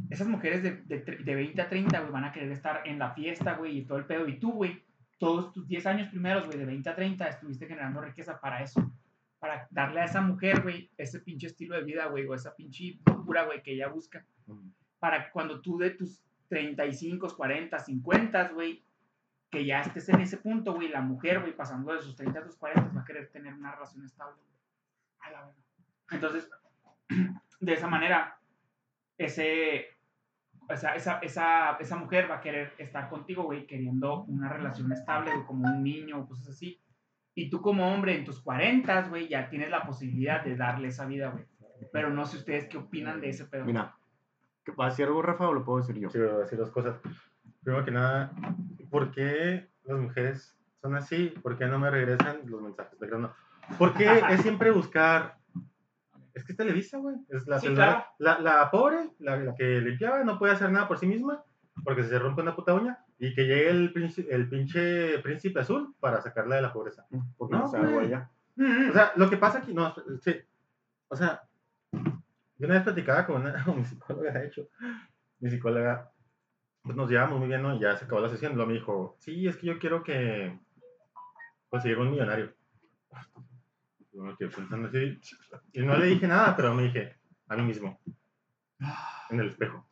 Esas 0.09 0.27
mujeres 0.27 0.61
de, 0.63 0.77
de, 0.83 0.99
de 0.99 1.35
20 1.35 1.61
a 1.61 1.69
30, 1.69 1.99
güey, 1.99 2.11
van 2.11 2.25
a 2.25 2.31
querer 2.31 2.51
estar 2.51 2.81
en 2.85 2.99
la 2.99 3.13
fiesta, 3.13 3.55
güey, 3.55 3.77
y 3.79 3.85
todo 3.85 3.97
el 3.97 4.05
pedo. 4.05 4.27
Y 4.27 4.39
tú, 4.39 4.51
güey, 4.51 4.83
todos 5.17 5.51
tus 5.53 5.67
10 5.67 5.85
años 5.85 6.09
primeros, 6.09 6.45
güey, 6.45 6.57
de 6.57 6.65
20 6.65 6.89
a 6.89 6.95
30, 6.95 7.27
estuviste 7.27 7.67
generando 7.67 8.01
riqueza 8.01 8.39
para 8.39 8.61
eso. 8.63 8.91
Para 9.39 9.67
darle 9.71 10.01
a 10.01 10.05
esa 10.05 10.21
mujer, 10.21 10.61
güey, 10.61 10.91
ese 10.97 11.19
pinche 11.21 11.47
estilo 11.47 11.75
de 11.75 11.83
vida, 11.83 12.05
güey, 12.07 12.25
o 12.27 12.33
esa 12.33 12.55
pinche 12.55 12.99
locura, 13.05 13.45
güey, 13.45 13.61
que 13.63 13.73
ella 13.73 13.88
busca. 13.88 14.25
Para 15.00 15.32
cuando 15.32 15.62
tú 15.62 15.77
de 15.77 15.91
tus 15.91 16.22
35, 16.50 17.36
40, 17.36 17.79
50, 17.79 18.50
güey, 18.50 18.84
que 19.50 19.65
ya 19.65 19.82
estés 19.82 20.10
en 20.10 20.22
ese 20.22 20.38
punto, 20.38 20.74
güey, 20.74 20.89
la 20.89 21.01
mujer, 21.01 21.39
güey, 21.39 21.56
pasando 21.56 21.94
de 21.94 22.01
sus 22.01 22.15
30 22.15 22.39
a 22.39 22.44
sus 22.44 22.58
40, 22.58 22.91
va 22.94 23.01
a 23.01 23.06
querer 23.06 23.29
tener 23.32 23.53
una 23.53 23.72
relación 23.72 24.03
estable. 24.06 24.41
A 25.20 25.32
la 25.32 25.46
verga. 25.46 25.62
Entonces, 26.12 26.50
de 27.60 27.74
esa 27.74 27.88
manera, 27.88 28.39
ese, 29.18 29.88
o 30.70 30.75
sea, 30.75 30.96
esa, 30.96 31.20
esa, 31.20 31.77
esa 31.79 31.96
mujer 31.96 32.29
va 32.29 32.36
a 32.36 32.41
querer 32.41 32.74
estar 32.77 33.10
contigo, 33.10 33.44
güey, 33.44 33.65
queriendo 33.65 34.24
una 34.25 34.50
relación 34.50 34.91
estable, 34.91 35.32
como 35.48 35.68
un 35.68 35.84
niño 35.84 36.20
o 36.20 36.27
cosas 36.27 36.50
así. 36.50 36.79
Y 37.36 37.50
tú 37.50 37.62
como 37.62 37.91
hombre 37.91 38.15
en 38.15 38.25
tus 38.25 38.41
40, 38.41 39.03
güey, 39.10 39.27
ya 39.27 39.50
tienes 39.50 39.70
la 39.70 39.84
posibilidad 39.84 40.44
de 40.44 40.56
darle 40.56 40.89
esa 40.89 41.06
vida, 41.06 41.29
güey. 41.29 41.46
Pero 41.91 42.10
no 42.10 42.25
sé 42.25 42.38
ustedes 42.38 42.67
qué 42.67 42.78
opinan 42.78 43.21
de 43.21 43.30
ese 43.30 43.45
pedo. 43.45 43.65
Mira, 43.65 43.95
¿que 43.95 43.98
¿va 44.71 44.86
a 44.88 44.89
decir 44.89 45.05
algo, 45.05 45.21
Rafa, 45.21 45.47
o 45.47 45.53
lo 45.53 45.63
puedo 45.63 45.79
decir 45.79 45.97
yo? 45.97 46.10
Sí, 46.10 46.19
voy 46.19 46.29
a 46.29 46.38
decir 46.38 46.58
dos 46.58 46.69
cosas. 46.71 46.95
Primero 47.63 47.84
que 47.86 47.91
nada, 47.91 48.32
¿por 48.89 49.12
qué 49.12 49.67
las 49.84 49.97
mujeres 49.99 50.58
son 50.82 50.95
así? 50.95 51.34
¿Por 51.41 51.58
qué 51.58 51.65
no 51.67 51.77
me 51.79 51.89
regresan 51.89 52.41
los 52.45 52.62
mensajes? 52.62 52.99
De. 52.99 53.10
¿Por 53.77 53.93
qué 53.93 54.05
es 54.29 54.41
siempre 54.41 54.71
buscar? 54.71 55.38
Es 56.34 56.43
que 56.43 56.53
es 56.53 56.58
Televisa, 56.58 56.97
güey. 56.99 57.15
Es 57.29 57.47
la, 57.47 57.60
Sí, 57.60 57.67
celular- 57.67 58.05
claro. 58.17 58.41
la, 58.43 58.62
la 58.62 58.71
pobre, 58.71 59.10
la, 59.19 59.36
la 59.38 59.55
que 59.55 59.82
limpiaba, 59.82 60.23
no 60.23 60.39
puede 60.39 60.53
hacer 60.53 60.71
nada 60.71 60.88
por 60.88 60.97
sí 60.97 61.05
misma 61.08 61.43
porque 61.84 62.03
se 62.03 62.19
rompe 62.19 62.41
una 62.41 62.55
puta 62.55 62.73
uña 62.73 62.99
y 63.17 63.34
que 63.34 63.43
llegue 63.45 63.69
el, 63.69 63.93
príncipe, 63.93 64.34
el 64.34 64.49
pinche 64.49 65.19
príncipe 65.19 65.60
azul 65.62 65.95
para 65.99 66.21
sacarla 66.21 66.55
de 66.58 66.62
la 66.62 66.73
pobreza. 66.73 67.05
Porque 67.38 67.55
no, 67.55 67.62
No, 67.63 67.67
se 67.67 67.79
O 68.89 68.93
sea, 68.93 69.12
lo 69.15 69.29
que 69.29 69.38
pasa 69.38 69.60
aquí, 69.60 69.73
no, 69.73 69.93
sí, 70.21 70.36
o 71.08 71.15
sea, 71.15 71.41
yo 72.60 72.65
una 72.65 72.76
vez 72.76 72.84
platicaba 72.84 73.26
con, 73.26 73.41
una, 73.41 73.63
con 73.65 73.78
mi 73.80 73.86
psicóloga, 73.86 74.34
de 74.34 74.48
hecho, 74.48 74.69
mi 75.39 75.50
psicóloga, 75.50 76.12
pues 76.84 76.95
nos 76.95 77.10
llevamos 77.10 77.39
muy 77.39 77.48
bien, 77.48 77.62
¿no? 77.62 77.80
Ya 77.80 77.95
se 77.98 78.06
acabó 78.06 78.22
la 78.22 78.30
sesión, 78.30 78.54
luego 78.56 78.67
me 78.67 78.78
dijo, 78.78 79.15
sí, 79.19 79.48
es 79.48 79.58
que 79.58 79.67
yo 79.67 79.80
quiero 79.80 80.04
que 80.04 80.60
conseguir 81.69 81.98
un 81.98 82.12
millonario. 82.12 82.54
Pensando 84.38 84.89
así, 84.89 85.17
y 85.72 85.82
no 85.82 85.98
le 85.98 86.08
dije 86.08 86.28
nada, 86.28 86.56
pero 86.56 86.74
me 86.74 86.84
dije, 86.84 87.15
a 87.48 87.56
mí 87.56 87.63
mismo, 87.63 87.98
en 89.30 89.39
el 89.39 89.48
espejo, 89.48 89.88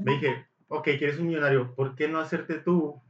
me 0.00 0.14
dije, 0.14 0.48
ok, 0.66 0.84
quieres 0.98 1.18
un 1.20 1.28
millonario, 1.28 1.72
¿por 1.76 1.94
qué 1.94 2.08
no 2.08 2.18
hacerte 2.18 2.58
tú 2.58 3.00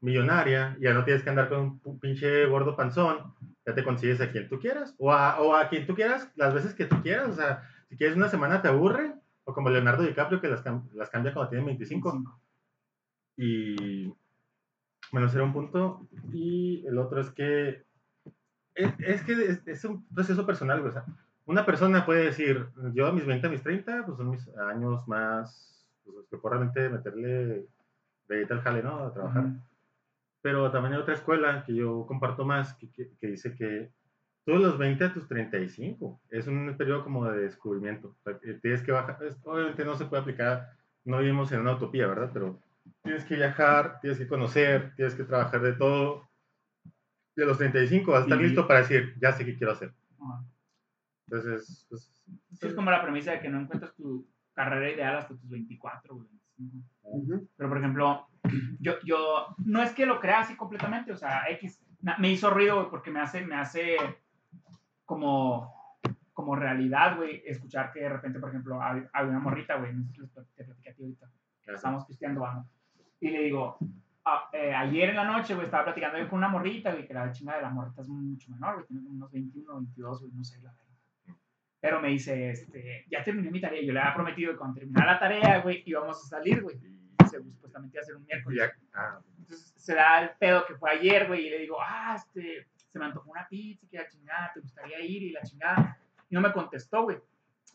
millonaria, 0.00 0.76
ya 0.80 0.94
no 0.94 1.04
tienes 1.04 1.22
que 1.22 1.30
andar 1.30 1.48
con 1.48 1.80
un 1.82 2.00
pinche 2.00 2.46
gordo 2.46 2.76
panzón, 2.76 3.34
ya 3.66 3.74
te 3.74 3.84
consigues 3.84 4.20
a 4.20 4.30
quien 4.30 4.48
tú 4.48 4.58
quieras, 4.58 4.94
o 4.98 5.12
a, 5.12 5.40
o 5.40 5.54
a 5.54 5.68
quien 5.68 5.86
tú 5.86 5.94
quieras, 5.94 6.30
las 6.36 6.54
veces 6.54 6.74
que 6.74 6.86
tú 6.86 7.02
quieras, 7.02 7.28
o 7.28 7.32
sea, 7.34 7.68
si 7.88 7.96
quieres 7.96 8.16
una 8.16 8.28
semana 8.28 8.60
te 8.62 8.68
aburre, 8.68 9.14
o 9.44 9.54
como 9.54 9.70
Leonardo 9.70 10.02
DiCaprio 10.02 10.40
que 10.40 10.48
las, 10.48 10.62
las 10.94 11.10
cambia 11.10 11.32
cuando 11.32 11.50
tiene 11.50 11.64
25, 11.64 12.40
y 13.36 14.06
bueno, 15.12 15.26
ese 15.26 15.36
era 15.36 15.44
un 15.44 15.52
punto, 15.52 16.06
y 16.32 16.84
el 16.86 16.98
otro 16.98 17.20
es 17.20 17.30
que, 17.30 17.84
es, 18.74 18.92
es 18.98 19.22
que 19.22 19.32
es, 19.32 19.66
es 19.66 19.84
un 19.84 20.04
proceso 20.08 20.44
personal, 20.44 20.84
o 20.86 20.92
sea, 20.92 21.04
una 21.46 21.64
persona 21.64 22.04
puede 22.04 22.24
decir, 22.26 22.66
yo 22.92 23.06
a 23.06 23.12
mis 23.12 23.24
20, 23.24 23.46
a 23.46 23.50
mis 23.50 23.62
30, 23.62 24.04
pues 24.04 24.18
son 24.18 24.30
mis 24.30 24.46
años 24.58 25.06
más, 25.08 25.88
pues 26.04 26.16
los 26.16 26.28
que 26.28 26.36
puedo 26.36 26.56
realmente 26.56 26.90
meterle 26.90 27.66
de 28.28 28.46
al 28.50 28.60
jale, 28.60 28.82
¿no? 28.82 28.98
A 29.04 29.12
trabajar. 29.14 29.44
Ujú. 29.46 29.54
Pero 30.42 30.70
también 30.70 30.92
hay 30.94 31.00
otra 31.00 31.14
escuela 31.14 31.64
que 31.64 31.74
yo 31.74 32.04
comparto 32.06 32.44
más, 32.44 32.74
que, 32.74 32.90
que- 32.90 33.10
que 33.18 33.26
dice 33.28 33.54
que 33.54 33.90
tú 34.48 34.54
de 34.54 34.60
los 34.60 34.78
20 34.78 35.04
a 35.04 35.12
tus 35.12 35.28
35 35.28 36.20
es 36.30 36.46
un 36.46 36.74
periodo 36.78 37.04
como 37.04 37.26
de 37.30 37.42
descubrimiento. 37.42 38.08
O 38.08 38.22
sea, 38.22 38.38
tienes 38.62 38.82
que 38.82 38.92
bajar, 38.92 39.18
es- 39.22 39.38
obviamente 39.44 39.84
no 39.84 39.94
se 39.94 40.06
puede 40.06 40.22
aplicar, 40.22 40.70
no 41.04 41.18
vivimos 41.18 41.52
en 41.52 41.60
una 41.60 41.74
utopía, 41.74 42.06
¿verdad? 42.06 42.30
Pero 42.32 42.58
tienes 43.02 43.26
que 43.26 43.36
viajar, 43.36 44.00
tienes 44.00 44.18
que 44.18 44.26
conocer, 44.26 44.94
tienes 44.96 45.14
que 45.14 45.24
trabajar 45.24 45.60
de 45.60 45.74
todo. 45.74 46.30
De 47.36 47.44
los 47.44 47.58
35 47.58 48.12
vas 48.12 48.22
a 48.22 48.24
estar 48.24 48.40
Y- 48.40 48.44
listo 48.44 48.66
para 48.66 48.80
decir, 48.80 49.14
ya 49.20 49.32
sé 49.32 49.44
qué 49.44 49.54
quiero 49.56 49.72
hacer. 49.74 49.92
Entonces, 51.26 51.86
pues, 51.90 52.10
Sí, 52.58 52.66
es 52.68 52.74
como 52.74 52.90
la 52.90 53.02
premisa 53.02 53.32
de 53.32 53.40
que 53.40 53.48
no 53.50 53.60
encuentras 53.60 53.94
tu 53.94 54.26
carrera 54.54 54.90
ideal 54.90 55.16
hasta 55.16 55.34
tus 55.36 55.48
24 55.48 56.14
o 56.14 56.18
25. 56.20 56.86
Ujú. 57.02 57.48
Pero, 57.56 57.68
por 57.68 57.78
ejemplo, 57.78 58.26
yo, 58.80 58.94
yo 59.04 59.54
no 59.58 59.82
es 59.82 59.92
que 59.92 60.06
lo 60.06 60.20
crea 60.20 60.40
así 60.40 60.56
completamente, 60.56 61.12
o 61.12 61.16
sea, 61.16 61.44
X, 61.50 61.80
na- 62.00 62.16
me 62.18 62.30
hizo 62.30 62.48
ruido, 62.50 62.88
porque 62.90 63.10
me 63.10 63.20
hace, 63.20 63.44
me 63.46 63.54
hace 63.56 63.96
como, 65.08 65.96
como 66.34 66.54
realidad, 66.54 67.16
güey, 67.16 67.42
escuchar 67.46 67.90
que 67.90 68.00
de 68.00 68.10
repente, 68.10 68.38
por 68.38 68.50
ejemplo, 68.50 68.80
hay, 68.80 69.02
hay 69.10 69.26
una 69.26 69.40
morrita, 69.40 69.76
güey, 69.76 69.94
no 69.94 70.04
sé 70.04 70.44
si 70.44 70.54
te 70.54 70.64
platiqué 70.64 70.90
a 70.90 70.94
ti 70.94 71.02
ahorita, 71.02 71.30
estamos 71.66 72.04
pisteando, 72.04 72.42
vamos, 72.42 72.66
y 73.18 73.30
le 73.30 73.44
digo, 73.44 73.78
ah, 74.26 74.50
eh, 74.52 74.74
ayer 74.74 75.08
en 75.08 75.16
la 75.16 75.24
noche, 75.24 75.54
güey, 75.54 75.64
estaba 75.64 75.84
platicando 75.84 76.18
yo 76.18 76.28
con 76.28 76.36
una 76.36 76.48
morrita, 76.48 76.92
güey, 76.92 77.06
que 77.06 77.14
la 77.14 77.32
chinga 77.32 77.56
de 77.56 77.62
la 77.62 77.70
morrita 77.70 78.02
es 78.02 78.08
mucho 78.08 78.50
menor, 78.50 78.74
güey, 78.74 78.86
tiene 78.86 79.08
unos 79.08 79.32
21, 79.32 79.74
22, 79.74 80.20
güey, 80.20 80.32
no 80.34 80.44
sé, 80.44 80.60
la 80.60 80.72
verdad. 80.72 80.84
Pero 81.80 82.00
me 82.02 82.08
dice, 82.08 82.50
este, 82.50 83.06
ya 83.08 83.22
terminé 83.24 83.50
mi 83.52 83.60
tarea. 83.60 83.80
Yo 83.80 83.92
le 83.92 84.00
había 84.00 84.14
prometido 84.14 84.50
que 84.52 84.58
cuando 84.58 84.80
terminara 84.80 85.12
la 85.12 85.18
tarea, 85.20 85.60
güey, 85.60 85.84
íbamos 85.86 86.16
a 86.24 86.28
salir, 86.28 86.60
güey. 86.60 86.76
Se, 87.30 87.40
supuestamente 87.40 87.96
iba 87.96 88.02
a 88.02 88.04
ser 88.04 88.16
un 88.16 88.24
miércoles. 88.24 88.72
ah, 88.94 89.20
Entonces 89.38 89.72
se 89.76 89.94
da 89.94 90.22
el 90.22 90.30
pedo 90.40 90.66
que 90.66 90.74
fue 90.74 90.90
ayer, 90.90 91.28
güey, 91.28 91.46
y 91.46 91.50
le 91.50 91.58
digo, 91.60 91.76
ah, 91.80 92.16
este, 92.16 92.66
se 92.98 93.00
me 93.00 93.06
antojó 93.06 93.30
una 93.30 93.46
pizza, 93.48 93.86
que 93.90 93.96
la 93.98 94.08
chingada, 94.08 94.50
¿te 94.52 94.60
gustaría 94.60 95.00
ir? 95.00 95.22
Y 95.22 95.30
la 95.32 95.42
chingada. 95.42 95.98
Y 96.28 96.34
no 96.34 96.40
me 96.40 96.52
contestó, 96.52 97.02
güey. 97.04 97.18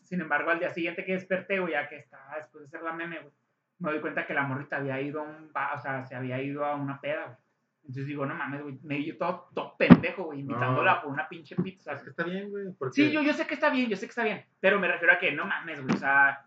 Sin 0.04 0.20
embargo, 0.20 0.50
al 0.50 0.58
día 0.58 0.70
siguiente 0.70 1.04
que 1.04 1.12
desperté, 1.14 1.58
güey, 1.60 1.72
ya 1.72 1.88
que 1.88 1.96
estaba 1.96 2.36
después 2.36 2.62
de 2.62 2.66
hacer 2.68 2.82
la 2.82 2.92
meme, 2.92 3.20
güey, 3.20 3.32
me 3.78 3.90
doy 3.90 4.00
cuenta 4.00 4.26
que 4.26 4.34
la 4.34 4.42
morrita 4.42 4.76
había 4.76 5.00
ido 5.00 5.20
a 5.20 5.24
un 5.24 5.50
ba- 5.52 5.72
o 5.74 5.78
sea, 5.78 6.04
se 6.04 6.14
había 6.14 6.40
ido 6.42 6.64
a 6.64 6.74
una 6.76 7.00
peda, 7.00 7.24
güey. 7.24 7.36
Entonces 7.82 8.06
digo, 8.06 8.24
no 8.24 8.34
mames, 8.34 8.62
güey, 8.62 8.78
me 8.82 8.96
dio 8.96 9.16
todo, 9.18 9.50
todo 9.54 9.76
pendejo, 9.76 10.24
güey, 10.24 10.40
invitándola 10.40 11.02
por 11.02 11.10
una 11.12 11.28
pinche 11.28 11.54
pizza. 11.56 11.92
es 11.92 12.02
que 12.02 12.10
está 12.10 12.22
bien, 12.24 12.50
güey. 12.50 12.72
Porque 12.78 12.94
Sí, 12.94 13.10
yo, 13.12 13.22
yo 13.22 13.32
sé 13.34 13.46
que 13.46 13.54
está 13.54 13.68
bien, 13.70 13.88
yo 13.90 13.96
sé 13.96 14.06
que 14.06 14.10
está 14.10 14.24
bien, 14.24 14.44
pero 14.60 14.78
me 14.78 14.88
refiero 14.88 15.12
a 15.12 15.18
que 15.18 15.32
no 15.32 15.44
mames, 15.46 15.82
güey, 15.82 15.94
o 15.94 15.98
sea, 15.98 16.46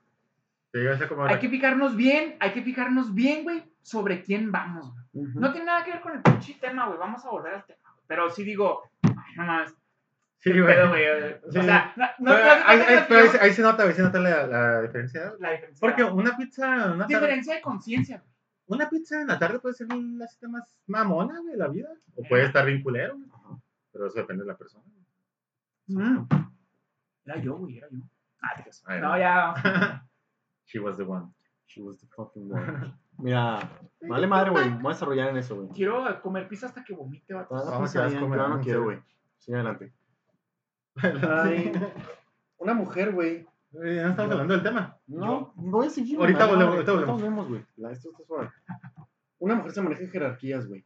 como 1.08 1.26
Hay 1.26 1.40
que 1.40 1.50
fijarnos 1.50 1.96
bien, 1.96 2.38
hay 2.40 2.52
que 2.54 2.62
fijarnos 2.62 3.14
bien, 3.14 3.44
güey, 3.44 3.64
sobre 3.82 4.22
quién 4.24 4.52
vamos, 4.52 4.92
güey. 4.92 5.26
No 5.36 5.52
tiene 5.52 5.66
nada 5.68 5.84
que 5.84 5.92
ver 5.92 6.02
con 6.02 6.14
el 6.14 6.22
pinche 6.22 6.56
tema, 6.60 6.86
güey. 6.88 7.00
Vamos 7.00 7.24
a 7.26 7.30
volver 7.30 7.54
al 7.56 7.66
tema. 7.66 7.87
Pero 8.08 8.30
sí 8.30 8.44
digo, 8.44 8.82
ay, 9.04 9.36
no 9.38 9.46
mames. 9.46 9.76
Sí, 10.40 10.52
güey. 10.52 10.66
pedo, 10.66 10.90
güey. 10.90 11.04
Sí. 11.52 11.58
O 11.60 11.64
sea, 11.64 11.94
no, 11.98 12.06
no, 12.20 12.32
Pero 12.36 12.46
no- 12.46 12.66
ahí, 12.68 12.78
no- 12.78 12.84
ahí- 12.86 13.06
pero 13.08 13.20
ahí 13.22 13.28
se- 13.30 13.40
ahí 13.40 13.54
se 13.54 13.62
nota, 13.62 13.84
güey, 13.84 13.96
se 13.96 14.02
nota 14.04 14.20
la, 14.20 14.48
la 14.48 14.82
diferencia. 14.84 15.34
la 15.40 15.52
diferencia. 15.52 15.80
Porque 15.82 16.04
una 16.04 16.38
pizza, 16.38 16.68
una, 16.94 17.08
tarde, 17.08 17.16
diferencia 17.16 17.56
de 17.56 17.62
conciencia. 17.62 18.18
güey. 18.18 18.80
una 18.80 18.90
pizza 18.90 19.22
en 19.22 19.28
la 19.28 19.40
tarde 19.40 19.60
puede 19.60 19.76
ser 19.76 19.88
la 19.94 20.28
cita 20.28 20.48
más 20.50 20.64
mamona, 20.88 21.40
güey, 21.40 21.54
de 21.54 21.58
la 21.58 21.68
vida. 21.70 21.90
O 22.16 22.24
puede 22.24 22.46
estar 22.46 22.66
bien 22.66 22.84
culero. 22.84 23.18
Ajá. 23.34 23.58
Pero 23.92 24.08
eso 24.08 24.20
depende 24.20 24.44
de 24.44 24.48
la 24.50 24.58
persona. 24.58 24.84
Mm. 25.88 26.28
Era 27.26 27.38
yo, 27.42 27.56
güey, 27.58 27.78
era 27.78 27.88
yo. 27.90 28.00
Ah, 28.42 28.64
no, 29.00 29.10
no. 29.10 29.18
ya. 29.18 29.54
She 30.66 30.80
was 30.80 30.98
the 30.98 31.04
one. 31.04 31.28
She 31.66 31.82
was 31.82 31.98
the 32.00 32.08
fucking 32.08 32.52
one. 32.52 32.94
Mira, 33.18 33.60
vale 34.02 34.28
madre, 34.28 34.52
güey. 34.52 34.70
Voy 34.70 34.92
a 34.92 34.94
desarrollar 34.94 35.30
en 35.30 35.38
eso, 35.38 35.56
güey. 35.56 35.70
Quiero 35.70 36.22
comer 36.22 36.48
pizza 36.48 36.68
hasta 36.68 36.84
que 36.84 36.94
vomite, 36.94 37.34
vato. 37.34 37.56
Ah, 37.56 37.64
Vamos, 37.72 37.96
a 37.96 38.08
ya, 38.10 38.20
comer, 38.20 38.40
yo 38.40 38.48
no 38.48 38.60
quiero, 38.62 38.84
güey. 38.84 39.00
Sigue 39.40 39.56
adelante. 39.56 39.94
Ay. 40.96 41.72
Una 42.58 42.74
mujer, 42.74 43.12
güey. 43.14 43.46
Eh, 43.84 44.02
No 44.04 44.10
estamos 44.10 44.32
hablando 44.32 44.54
del 44.54 44.64
tema. 44.64 44.98
No, 45.08 45.52
voy 45.56 45.88
a 45.88 45.90
seguir. 45.90 46.20
Ahorita 46.20 46.40
vale 46.46 46.52
volvemos, 46.66 46.76
madre, 46.78 46.92
ahorita 46.92 47.12
volvemos, 47.12 47.48
güey. 47.50 47.66
La- 47.76 47.92
Esto 47.92 48.10
está 48.12 48.24
suave. 48.26 48.50
Una 49.40 49.56
mujer 49.56 49.72
se 49.74 49.82
maneja 49.82 50.02
en 50.04 50.10
jerarquías, 50.10 50.68
güey. 50.68 50.84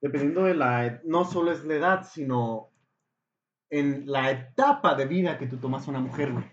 Dependiendo 0.00 0.44
de 0.44 0.54
la... 0.54 0.86
ed- 0.86 1.00
No 1.04 1.24
solo 1.24 1.50
es 1.52 1.64
la 1.64 1.74
edad, 1.74 2.06
sino 2.10 2.70
en 3.70 4.04
la 4.10 4.30
etapa 4.30 4.94
de 4.94 5.06
vida 5.06 5.36
que 5.38 5.46
tú 5.46 5.56
tomas 5.58 5.86
a 5.86 5.90
una 5.90 6.00
mujer, 6.00 6.32
güey. 6.32 6.44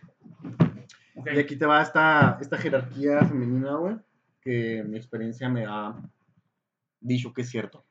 Ok. 1.15 1.27
Y 1.33 1.39
aquí 1.39 1.55
te 1.55 1.65
va 1.65 1.81
esta, 1.81 2.37
esta 2.41 2.57
jerarquía 2.57 3.19
femenina, 3.19 3.75
güey, 3.75 3.97
que 4.41 4.83
mi 4.83 4.97
experiencia 4.97 5.49
me 5.49 5.65
ha 5.65 5.95
dicho 6.99 7.33
que 7.33 7.41
es 7.41 7.49
cierto. 7.49 7.85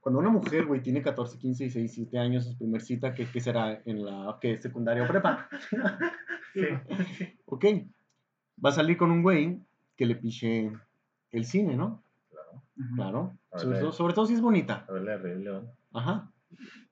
Cuando 0.00 0.18
una 0.18 0.30
mujer, 0.30 0.66
güey, 0.66 0.82
tiene 0.82 1.00
14, 1.00 1.38
15, 1.38 1.64
16, 1.64 1.94
17 1.94 2.18
años, 2.18 2.44
su 2.44 2.58
primer 2.58 2.82
cita, 2.82 3.14
¿qué, 3.14 3.26
qué 3.26 3.40
será 3.40 3.82
en 3.84 4.04
la 4.04 4.36
qué, 4.40 4.58
secundaria 4.58 5.04
o 5.04 5.08
prepa? 5.08 5.48
Sí. 6.52 6.60
Ok. 7.46 7.64
Va 8.62 8.70
a 8.70 8.72
salir 8.72 8.96
con 8.98 9.10
un 9.10 9.22
güey 9.22 9.58
que 9.96 10.06
le 10.06 10.16
piche 10.16 10.70
el 11.30 11.44
cine, 11.44 11.76
¿no? 11.76 12.02
Claro. 12.94 13.36
A 13.50 13.58
Sobre, 13.58 13.80
todo, 13.80 13.92
sobre 13.92 14.14
todo 14.14 14.26
si 14.26 14.34
es 14.34 14.40
bonita. 14.40 14.84
A 14.88 14.92
ver, 14.92 15.02
la 15.02 15.16
Rey 15.16 15.42
León. 15.42 15.70
Ajá. 15.92 16.30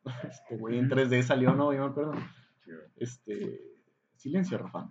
Este 0.30 0.56
güey 0.56 0.78
en 0.78 0.88
3D 0.88 1.22
salió, 1.22 1.54
¿no? 1.54 1.72
Yo 1.72 1.80
me 1.80 1.90
acuerdo. 1.90 2.14
Este. 2.96 3.60
Silencio, 4.16 4.58
Rafa. 4.58 4.88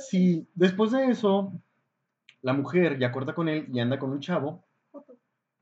Si 0.00 0.48
después 0.54 0.92
de 0.92 1.06
eso 1.06 1.52
la 2.42 2.52
mujer 2.52 2.98
ya 2.98 3.12
corta 3.12 3.34
con 3.34 3.48
él 3.48 3.68
y 3.72 3.80
anda 3.80 3.98
con 3.98 4.10
un 4.10 4.20
chavo, 4.20 4.64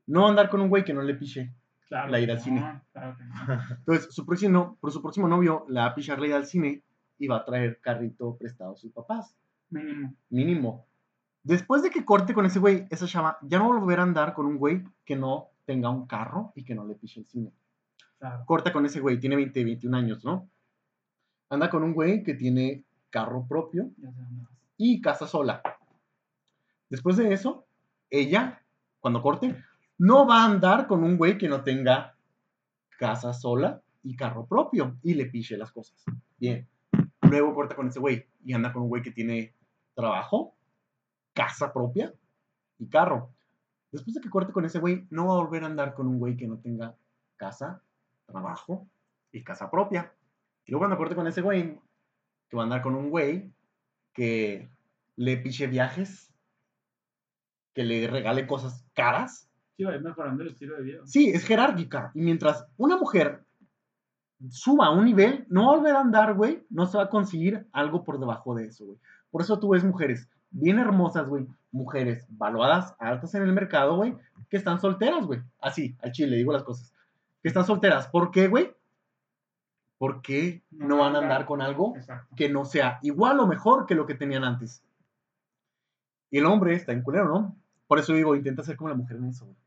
no 0.07 0.27
andar 0.27 0.49
con 0.49 0.61
un 0.61 0.69
güey 0.69 0.83
que 0.83 0.93
no 0.93 1.01
le 1.01 1.15
piche. 1.15 1.53
Claro. 1.87 2.11
La 2.11 2.19
ida 2.19 2.33
al 2.33 2.39
no, 2.39 2.43
cine. 2.43 2.81
claro 2.91 3.17
que 3.17 3.23
no. 3.23 3.33
Entonces, 3.77 4.13
su 4.13 4.25
próximo, 4.25 4.77
por 4.79 4.91
su 4.91 5.01
próximo 5.01 5.27
novio 5.27 5.65
la 5.69 5.81
va 5.81 5.87
a 5.87 5.95
pichar 5.95 6.19
la 6.19 6.27
ida 6.27 6.35
al 6.37 6.45
cine 6.45 6.83
y 7.17 7.27
va 7.27 7.37
a 7.37 7.45
traer 7.45 7.79
carrito 7.81 8.37
prestado 8.37 8.73
a 8.73 8.77
sus 8.77 8.91
papás. 8.91 9.35
Mínimo. 9.69 10.15
Mínimo. 10.29 10.87
Después 11.43 11.81
de 11.81 11.89
que 11.89 12.05
corte 12.05 12.33
con 12.33 12.45
ese 12.45 12.59
güey, 12.59 12.85
esa 12.89 13.07
chava 13.07 13.37
ya 13.41 13.57
no 13.57 13.69
va 13.69 13.75
a 13.75 13.79
volver 13.79 13.99
a 13.99 14.03
andar 14.03 14.33
con 14.33 14.45
un 14.45 14.57
güey 14.57 14.83
que 15.05 15.15
no 15.15 15.49
tenga 15.65 15.89
un 15.89 16.05
carro 16.05 16.51
y 16.55 16.63
que 16.63 16.75
no 16.75 16.85
le 16.85 16.95
piche 16.95 17.19
el 17.19 17.27
cine. 17.27 17.51
Claro. 18.19 18.43
corta 18.45 18.73
con 18.73 18.85
ese 18.85 18.99
güey, 18.99 19.17
tiene 19.17 19.37
20, 19.37 19.63
21 19.63 19.95
años, 19.95 20.25
¿no? 20.25 20.49
Anda 21.49 21.69
con 21.69 21.83
un 21.83 21.93
güey 21.93 22.21
que 22.21 22.33
tiene 22.33 22.83
carro 23.09 23.45
propio 23.47 23.91
y 24.77 25.01
casa 25.01 25.27
sola. 25.27 25.61
Después 26.89 27.17
de 27.17 27.33
eso, 27.33 27.65
ella, 28.09 28.61
cuando 28.99 29.21
corte, 29.21 29.55
no 29.97 30.25
va 30.25 30.43
a 30.43 30.45
andar 30.45 30.87
con 30.87 31.03
un 31.03 31.17
güey 31.17 31.37
que 31.37 31.49
no 31.49 31.63
tenga 31.63 32.15
casa 32.97 33.33
sola 33.33 33.81
y 34.03 34.15
carro 34.15 34.45
propio 34.45 34.97
y 35.03 35.13
le 35.13 35.25
piche 35.25 35.57
las 35.57 35.71
cosas. 35.71 36.03
Bien. 36.37 36.67
Luego 37.21 37.53
corta 37.53 37.75
con 37.75 37.87
ese 37.87 37.99
güey 37.99 38.25
y 38.43 38.53
anda 38.53 38.73
con 38.73 38.83
un 38.83 38.89
güey 38.89 39.01
que 39.01 39.11
tiene 39.11 39.53
trabajo, 39.93 40.55
casa 41.33 41.71
propia 41.71 42.13
y 42.79 42.87
carro. 42.87 43.31
Después 43.91 44.15
de 44.15 44.21
que 44.21 44.29
corte 44.29 44.53
con 44.53 44.65
ese 44.65 44.79
güey, 44.79 45.05
no 45.09 45.27
va 45.27 45.33
a 45.33 45.43
volver 45.43 45.63
a 45.63 45.67
andar 45.67 45.93
con 45.93 46.07
un 46.07 46.19
güey 46.19 46.37
que 46.37 46.47
no 46.47 46.57
tenga 46.57 46.95
casa, 47.37 47.81
trabajo 48.25 48.87
y 49.31 49.43
casa 49.43 49.69
propia. 49.69 50.13
Y 50.65 50.71
luego 50.71 50.81
cuando 50.81 50.97
corte 50.97 51.15
con 51.15 51.27
ese 51.27 51.41
güey, 51.41 51.79
que 52.49 52.57
va 52.57 52.63
a 52.63 52.65
andar 52.65 52.81
con 52.81 52.95
un 52.95 53.09
güey 53.09 53.53
que 54.13 54.69
le 55.15 55.37
piche 55.37 55.67
viajes, 55.67 56.33
que 57.73 57.83
le 57.83 58.07
regale 58.07 58.47
cosas 58.47 58.85
caras. 58.93 59.49
Sí, 59.77 59.83
va 59.83 59.91
a 59.91 59.95
ir 59.95 60.01
mejorando 60.01 60.43
el 60.43 60.49
estilo 60.49 60.75
de 60.75 60.83
vida. 60.83 61.01
Sí, 61.05 61.29
es 61.29 61.45
jerárquica. 61.45 62.11
Y 62.13 62.21
mientras 62.21 62.65
una 62.77 62.97
mujer 62.97 63.43
suba 64.49 64.87
a 64.87 64.91
un 64.91 65.05
nivel, 65.05 65.45
no 65.49 65.65
volver 65.75 65.95
a 65.95 66.01
andar, 66.01 66.33
güey, 66.33 66.65
no 66.69 66.85
se 66.85 66.97
va 66.97 67.03
a 67.03 67.09
conseguir 67.09 67.67
algo 67.71 68.03
por 68.03 68.19
debajo 68.19 68.55
de 68.55 68.65
eso, 68.65 68.85
güey. 68.85 68.97
Por 69.29 69.41
eso 69.41 69.59
tú 69.59 69.69
ves 69.69 69.83
mujeres 69.83 70.29
bien 70.51 70.79
hermosas, 70.79 71.27
güey, 71.27 71.45
mujeres 71.71 72.25
valuadas 72.29 72.95
altas 72.99 73.35
en 73.35 73.43
el 73.43 73.53
mercado, 73.53 73.97
güey, 73.97 74.15
que 74.49 74.57
están 74.57 74.79
solteras, 74.79 75.25
güey. 75.25 75.41
Así, 75.61 75.95
al 76.01 76.11
chile, 76.11 76.37
digo 76.37 76.51
las 76.51 76.63
cosas. 76.63 76.93
Que 77.41 77.49
están 77.49 77.65
solteras. 77.65 78.07
¿Por 78.07 78.31
qué, 78.31 78.47
güey? 78.47 78.73
Porque 79.99 80.63
No 80.71 80.87
no 80.87 80.97
van 80.97 81.15
a 81.15 81.19
andar 81.19 81.45
con 81.45 81.61
algo 81.61 81.95
Exacto. 81.95 82.35
que 82.35 82.49
no 82.49 82.65
sea 82.65 82.97
igual 83.03 83.39
o 83.39 83.45
mejor 83.45 83.85
que 83.85 83.93
lo 83.95 84.07
que 84.07 84.15
tenían 84.15 84.43
antes. 84.43 84.81
Y 86.31 86.39
el 86.39 86.45
hombre 86.47 86.73
está 86.73 86.91
en 86.93 87.03
culero, 87.03 87.27
¿no? 87.27 87.55
Por 87.87 87.99
eso 87.99 88.13
digo, 88.13 88.35
intenta 88.35 88.63
ser 88.63 88.77
como 88.77 88.89
la 88.89 88.95
mujer 88.95 89.17
en 89.17 89.25
eso, 89.25 89.45
güey. 89.45 89.57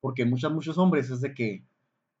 Porque 0.00 0.24
muchos, 0.24 0.52
muchos 0.52 0.78
hombres 0.78 1.10
es 1.10 1.20
de 1.20 1.32
que, 1.34 1.62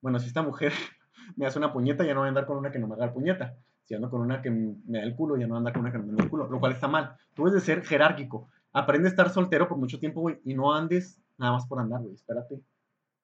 bueno, 0.02 0.18
si 0.20 0.26
esta 0.28 0.42
mujer 0.42 0.72
me 1.36 1.46
hace 1.46 1.58
una 1.58 1.72
puñeta, 1.72 2.04
ya 2.04 2.14
no 2.14 2.20
voy 2.20 2.26
a 2.26 2.28
andar 2.28 2.46
con 2.46 2.56
una 2.58 2.70
que 2.70 2.78
no 2.78 2.86
me 2.86 2.94
haga 2.94 3.06
la 3.06 3.12
puñeta. 3.12 3.56
Si 3.84 3.94
ando 3.94 4.10
con 4.10 4.20
una 4.20 4.42
que 4.42 4.50
me 4.50 4.98
da 4.98 5.04
el 5.04 5.14
culo, 5.14 5.36
ya 5.36 5.46
no 5.46 5.50
voy 5.54 5.56
a 5.56 5.58
andar 5.58 5.72
con 5.72 5.80
una 5.82 5.92
que 5.92 5.98
no 5.98 6.04
me 6.04 6.12
da 6.14 6.24
el 6.24 6.30
culo, 6.30 6.48
lo 6.48 6.58
cual 6.60 6.72
está 6.72 6.88
mal. 6.88 7.16
Tú 7.34 7.44
debes 7.44 7.54
de 7.54 7.60
ser 7.60 7.84
jerárquico. 7.84 8.48
Aprende 8.72 9.08
a 9.08 9.10
estar 9.10 9.30
soltero 9.30 9.68
por 9.68 9.78
mucho 9.78 9.98
tiempo, 10.00 10.20
güey, 10.20 10.40
y 10.44 10.54
no 10.54 10.74
andes 10.74 11.20
nada 11.38 11.52
más 11.52 11.66
por 11.66 11.78
andar, 11.78 12.02
güey. 12.02 12.14
Espérate 12.14 12.60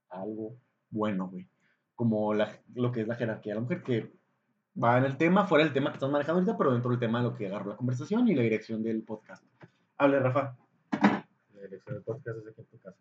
algo 0.08 0.54
bueno, 0.90 1.28
güey. 1.28 1.48
Como 1.96 2.32
la- 2.32 2.56
lo 2.74 2.92
que 2.92 3.00
es 3.02 3.08
la 3.08 3.16
jerarquía 3.16 3.52
de 3.52 3.54
la 3.56 3.60
mujer, 3.62 3.82
que 3.82 4.12
va 4.80 4.98
en 4.98 5.04
el 5.04 5.16
tema, 5.16 5.46
fuera 5.46 5.64
del 5.64 5.72
tema 5.72 5.90
que 5.90 5.96
estamos 5.96 6.12
manejando 6.12 6.40
ahorita, 6.40 6.56
pero 6.56 6.72
dentro 6.72 6.90
del 6.90 7.00
tema 7.00 7.18
de 7.18 7.24
lo 7.24 7.34
que 7.34 7.46
agarró 7.46 7.70
la 7.70 7.76
conversación 7.76 8.28
y 8.28 8.34
la 8.34 8.42
dirección 8.42 8.82
del 8.82 9.02
podcast. 9.02 9.44
Hable, 9.98 10.20
Rafa. 10.20 10.56
La 10.90 11.62
dirección 11.62 11.96
del 11.96 12.04
podcast 12.04 12.38
es 12.38 12.48
aquí 12.48 12.60
en 12.60 12.66
tu 12.66 12.80
casa. 12.80 12.98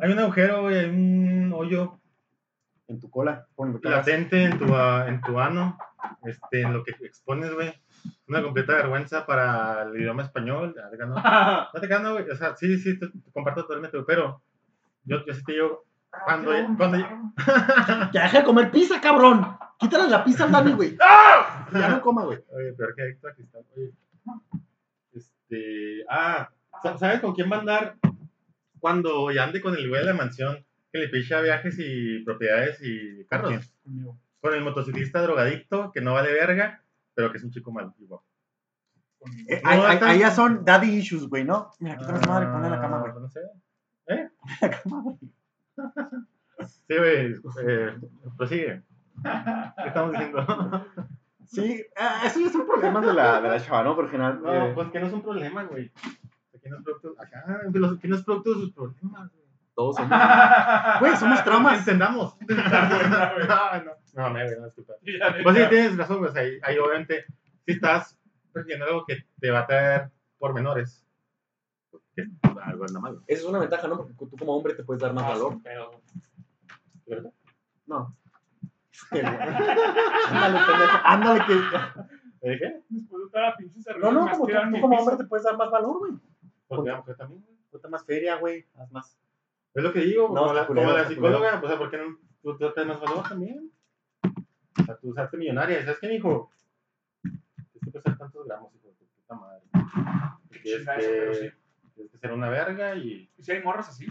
Hay 0.00 0.12
un 0.12 0.18
agujero, 0.18 0.62
güey, 0.62 0.78
hay 0.78 0.90
un 0.90 1.52
hoyo 1.54 2.00
En 2.88 3.00
tu 3.00 3.10
cola, 3.10 3.46
latente 3.82 4.44
en 4.44 4.58
tu, 4.58 4.74
ah, 4.74 5.06
en 5.08 5.20
tu 5.20 5.38
ano, 5.38 5.76
este, 6.24 6.62
en 6.62 6.72
lo 6.72 6.82
que 6.84 6.92
expones, 7.00 7.52
güey. 7.52 7.72
Una 8.28 8.42
completa 8.42 8.74
vergüenza 8.74 9.26
para 9.26 9.82
el 9.82 10.00
idioma 10.00 10.22
español. 10.22 10.74
te 10.74 10.96
ganó. 10.96 11.14
No 11.74 11.80
te 11.80 11.86
gano, 11.86 12.12
güey. 12.14 12.28
O 12.30 12.36
sea, 12.36 12.56
sí, 12.56 12.78
sí, 12.78 12.98
te, 12.98 13.08
te 13.08 13.32
comparto 13.32 13.62
totalmente, 13.62 13.96
güey, 13.96 14.06
pero 14.06 14.42
yo, 15.04 15.24
yo 15.26 15.34
sí 15.34 15.42
te 15.44 15.52
digo, 15.52 15.84
cuando, 16.24 16.52
cuando, 16.76 16.98
Ya 18.12 18.22
deja 18.22 18.38
de 18.38 18.44
comer 18.44 18.70
pizza, 18.70 19.00
cabrón. 19.00 19.58
Quítale 19.78 20.08
la 20.10 20.24
pizza 20.24 20.44
al 20.44 20.52
Dani, 20.52 20.72
güey. 20.72 20.96
Ya 21.72 21.88
no 21.88 22.00
coma, 22.00 22.24
güey. 22.24 22.38
Oye, 22.50 22.72
peor 22.72 22.94
que 22.94 23.02
Héctor, 23.08 23.32
aquí 23.32 23.42
está. 23.42 23.58
Oye. 23.76 23.92
Este. 25.12 26.04
Ah, 26.08 26.50
sa- 26.82 26.96
¿sabes 26.98 27.20
con 27.20 27.34
quién 27.34 27.50
va 27.50 27.56
a 27.56 27.60
andar 27.60 27.96
cuando 28.80 29.30
ya 29.30 29.44
ande 29.44 29.60
con 29.60 29.74
el 29.76 29.88
güey 29.88 30.00
de 30.00 30.06
la 30.06 30.14
mansión 30.14 30.64
que 30.92 30.98
le 30.98 31.08
picha 31.08 31.40
viajes 31.40 31.76
y 31.78 32.20
propiedades 32.24 32.78
y 32.82 33.24
carros? 33.26 33.74
Conmigo. 33.84 34.18
Con 34.40 34.54
el 34.54 34.62
motociclista 34.62 35.20
drogadicto 35.22 35.90
que 35.92 36.00
no 36.00 36.14
vale 36.14 36.32
verga, 36.32 36.82
pero 37.14 37.30
que 37.30 37.38
es 37.38 37.44
un 37.44 37.50
chico 37.50 37.70
malo 37.72 37.94
y 37.98 38.06
guapo. 38.06 38.24
Eh, 39.48 39.60
No, 39.64 39.68
ahí- 39.84 40.18
ya 40.20 40.30
son 40.30 40.64
daddy 40.64 40.88
issues, 40.96 41.28
güey, 41.28 41.44
¿no? 41.44 41.70
Mira, 41.80 41.96
quítale 41.98 42.18
esa 42.18 42.28
madre, 42.28 42.46
ponle 42.46 42.66
en 42.68 42.72
la 42.72 42.80
cama, 42.80 43.00
güey. 43.00 43.12
Ah, 43.14 43.18
No 43.20 43.28
sé. 43.28 43.40
La 44.62 44.70
cama, 44.70 45.02
güey. 45.02 45.18
Sí, 46.88 46.96
güey. 46.96 47.34
Eh, 47.66 47.96
prosigue. 48.36 48.82
¿Qué 49.22 49.88
estamos 49.88 50.12
diciendo? 50.12 50.86
Sí, 51.50 51.82
ah, 51.96 52.20
eso 52.26 52.40
ya 52.40 52.50
son 52.50 52.66
problemas 52.66 53.06
de 53.06 53.14
la, 53.14 53.40
de 53.40 53.48
la 53.48 53.58
chava, 53.58 53.82
¿no? 53.82 53.94
Por 53.94 54.04
lo 54.04 54.10
general. 54.10 54.38
No, 54.42 54.52
eh, 54.66 54.72
pues 54.74 54.90
que 54.90 55.00
no 55.00 55.06
es 55.06 55.12
un 55.14 55.22
problema, 55.22 55.64
güey. 55.64 55.90
Aquí 56.54 56.68
no 56.68 56.76
es 56.76 56.82
producto, 56.84 57.14
acá, 57.18 57.42
los- 57.72 57.96
aquí 57.96 58.06
no 58.06 58.16
es 58.16 58.22
producto 58.22 58.50
de 58.50 58.56
sus 58.56 58.72
problemas, 58.74 59.30
güey. 59.32 59.44
todos 59.74 59.96
somos. 59.96 60.10
Güey, 61.00 61.16
somos 61.16 61.42
traumas. 61.44 61.78
Entendamos. 61.78 62.36
güey. 62.38 62.58
no, 62.58 63.82
no, 63.82 63.92
no, 64.12 64.30
me, 64.30 64.44
güey, 64.44 64.58
no, 64.60 64.66
disculpa. 64.66 64.92
Pues 65.42 65.56
sí, 65.56 65.62
tienes 65.70 65.96
razón, 65.96 66.18
pues 66.18 66.36
ahí, 66.36 66.58
ahí 66.62 66.76
obviamente, 66.76 67.24
si 67.64 67.72
estás 67.72 68.18
persiguiendo 68.52 68.84
algo 68.84 69.06
que 69.06 69.24
te 69.40 69.50
va 69.50 69.60
a 69.60 69.66
traer 69.66 70.10
pormenores, 70.38 71.02
que 72.14 72.24
algo 72.62 72.84
anda 72.86 73.00
mal. 73.00 73.20
Esa 73.26 73.40
es 73.40 73.48
una 73.48 73.60
ventaja, 73.60 73.88
¿no? 73.88 73.96
Porque 73.96 74.12
tú 74.12 74.28
como 74.38 74.54
hombre 74.54 74.74
te 74.74 74.84
puedes 74.84 75.00
dar 75.02 75.14
más 75.14 75.24
Ah, 75.24 75.28
valor. 75.30 75.52
sin 75.52 75.62
pedo. 75.62 75.90
No. 77.86 78.14
Ándale, 79.10 80.58
pendejo. 80.66 80.98
Ándale, 81.04 81.44
que. 81.46 81.54
¿Eh, 82.40 82.58
¿Qué? 82.58 82.82
Después 82.88 83.24
de 83.24 83.30
toda 83.30 83.42
la 83.48 83.56
pinche 83.56 83.80
cerveza. 83.80 84.06
No, 84.06 84.12
no, 84.12 84.30
como 84.30 84.46
tú, 84.46 84.52
tú 84.52 84.80
como 84.80 84.98
hombre 84.98 85.16
te 85.16 85.24
puedes 85.24 85.44
dar 85.44 85.56
más 85.56 85.70
valor, 85.70 85.98
güey. 85.98 86.12
Porque 86.68 86.90
la 86.90 86.96
mujer 86.98 87.16
también, 87.16 87.42
güey. 87.42 87.56
Puta 87.70 87.88
más 87.88 88.04
feria, 88.04 88.36
güey. 88.36 88.66
Haz 88.76 88.90
más. 88.92 89.18
Es 89.74 89.82
lo 89.82 89.92
que 89.92 90.00
digo, 90.00 90.28
No, 90.28 90.42
como, 90.42 90.52
la, 90.52 90.66
como 90.66 90.82
la 90.82 91.06
psicóloga, 91.06 91.60
o 91.62 91.68
sea, 91.68 91.78
¿por 91.78 91.90
qué 91.90 91.98
no 91.98 92.18
tú 92.42 92.56
te 92.56 92.80
das 92.80 92.86
más 92.86 93.00
valor 93.00 93.28
también? 93.28 93.70
O 94.80 94.84
sea, 94.84 94.96
tú 94.96 95.10
usaste 95.10 95.36
millonaria, 95.36 95.82
¿sabes 95.84 95.98
qué, 96.00 96.14
hijo? 96.14 96.50
Tienes 97.22 97.80
que 97.84 97.90
pesar 97.90 98.16
tantos 98.16 98.46
gramos, 98.46 98.74
hijo 98.74 98.88
de 98.88 98.94
tu 98.94 99.06
puta 99.06 99.34
madre. 99.34 99.62
Tienes 100.62 100.80
Chingada 100.80 100.98
eso, 100.98 101.10
pero 101.10 101.34
sí. 101.34 101.40
que, 101.40 101.54
tienes 101.94 102.12
que 102.12 102.18
ser 102.18 102.32
una 102.32 102.48
verga 102.48 102.94
y... 102.94 103.30
¿Y 103.36 103.42
si 103.42 103.52
hay 103.52 103.62
morras 103.62 103.88
así? 103.88 104.06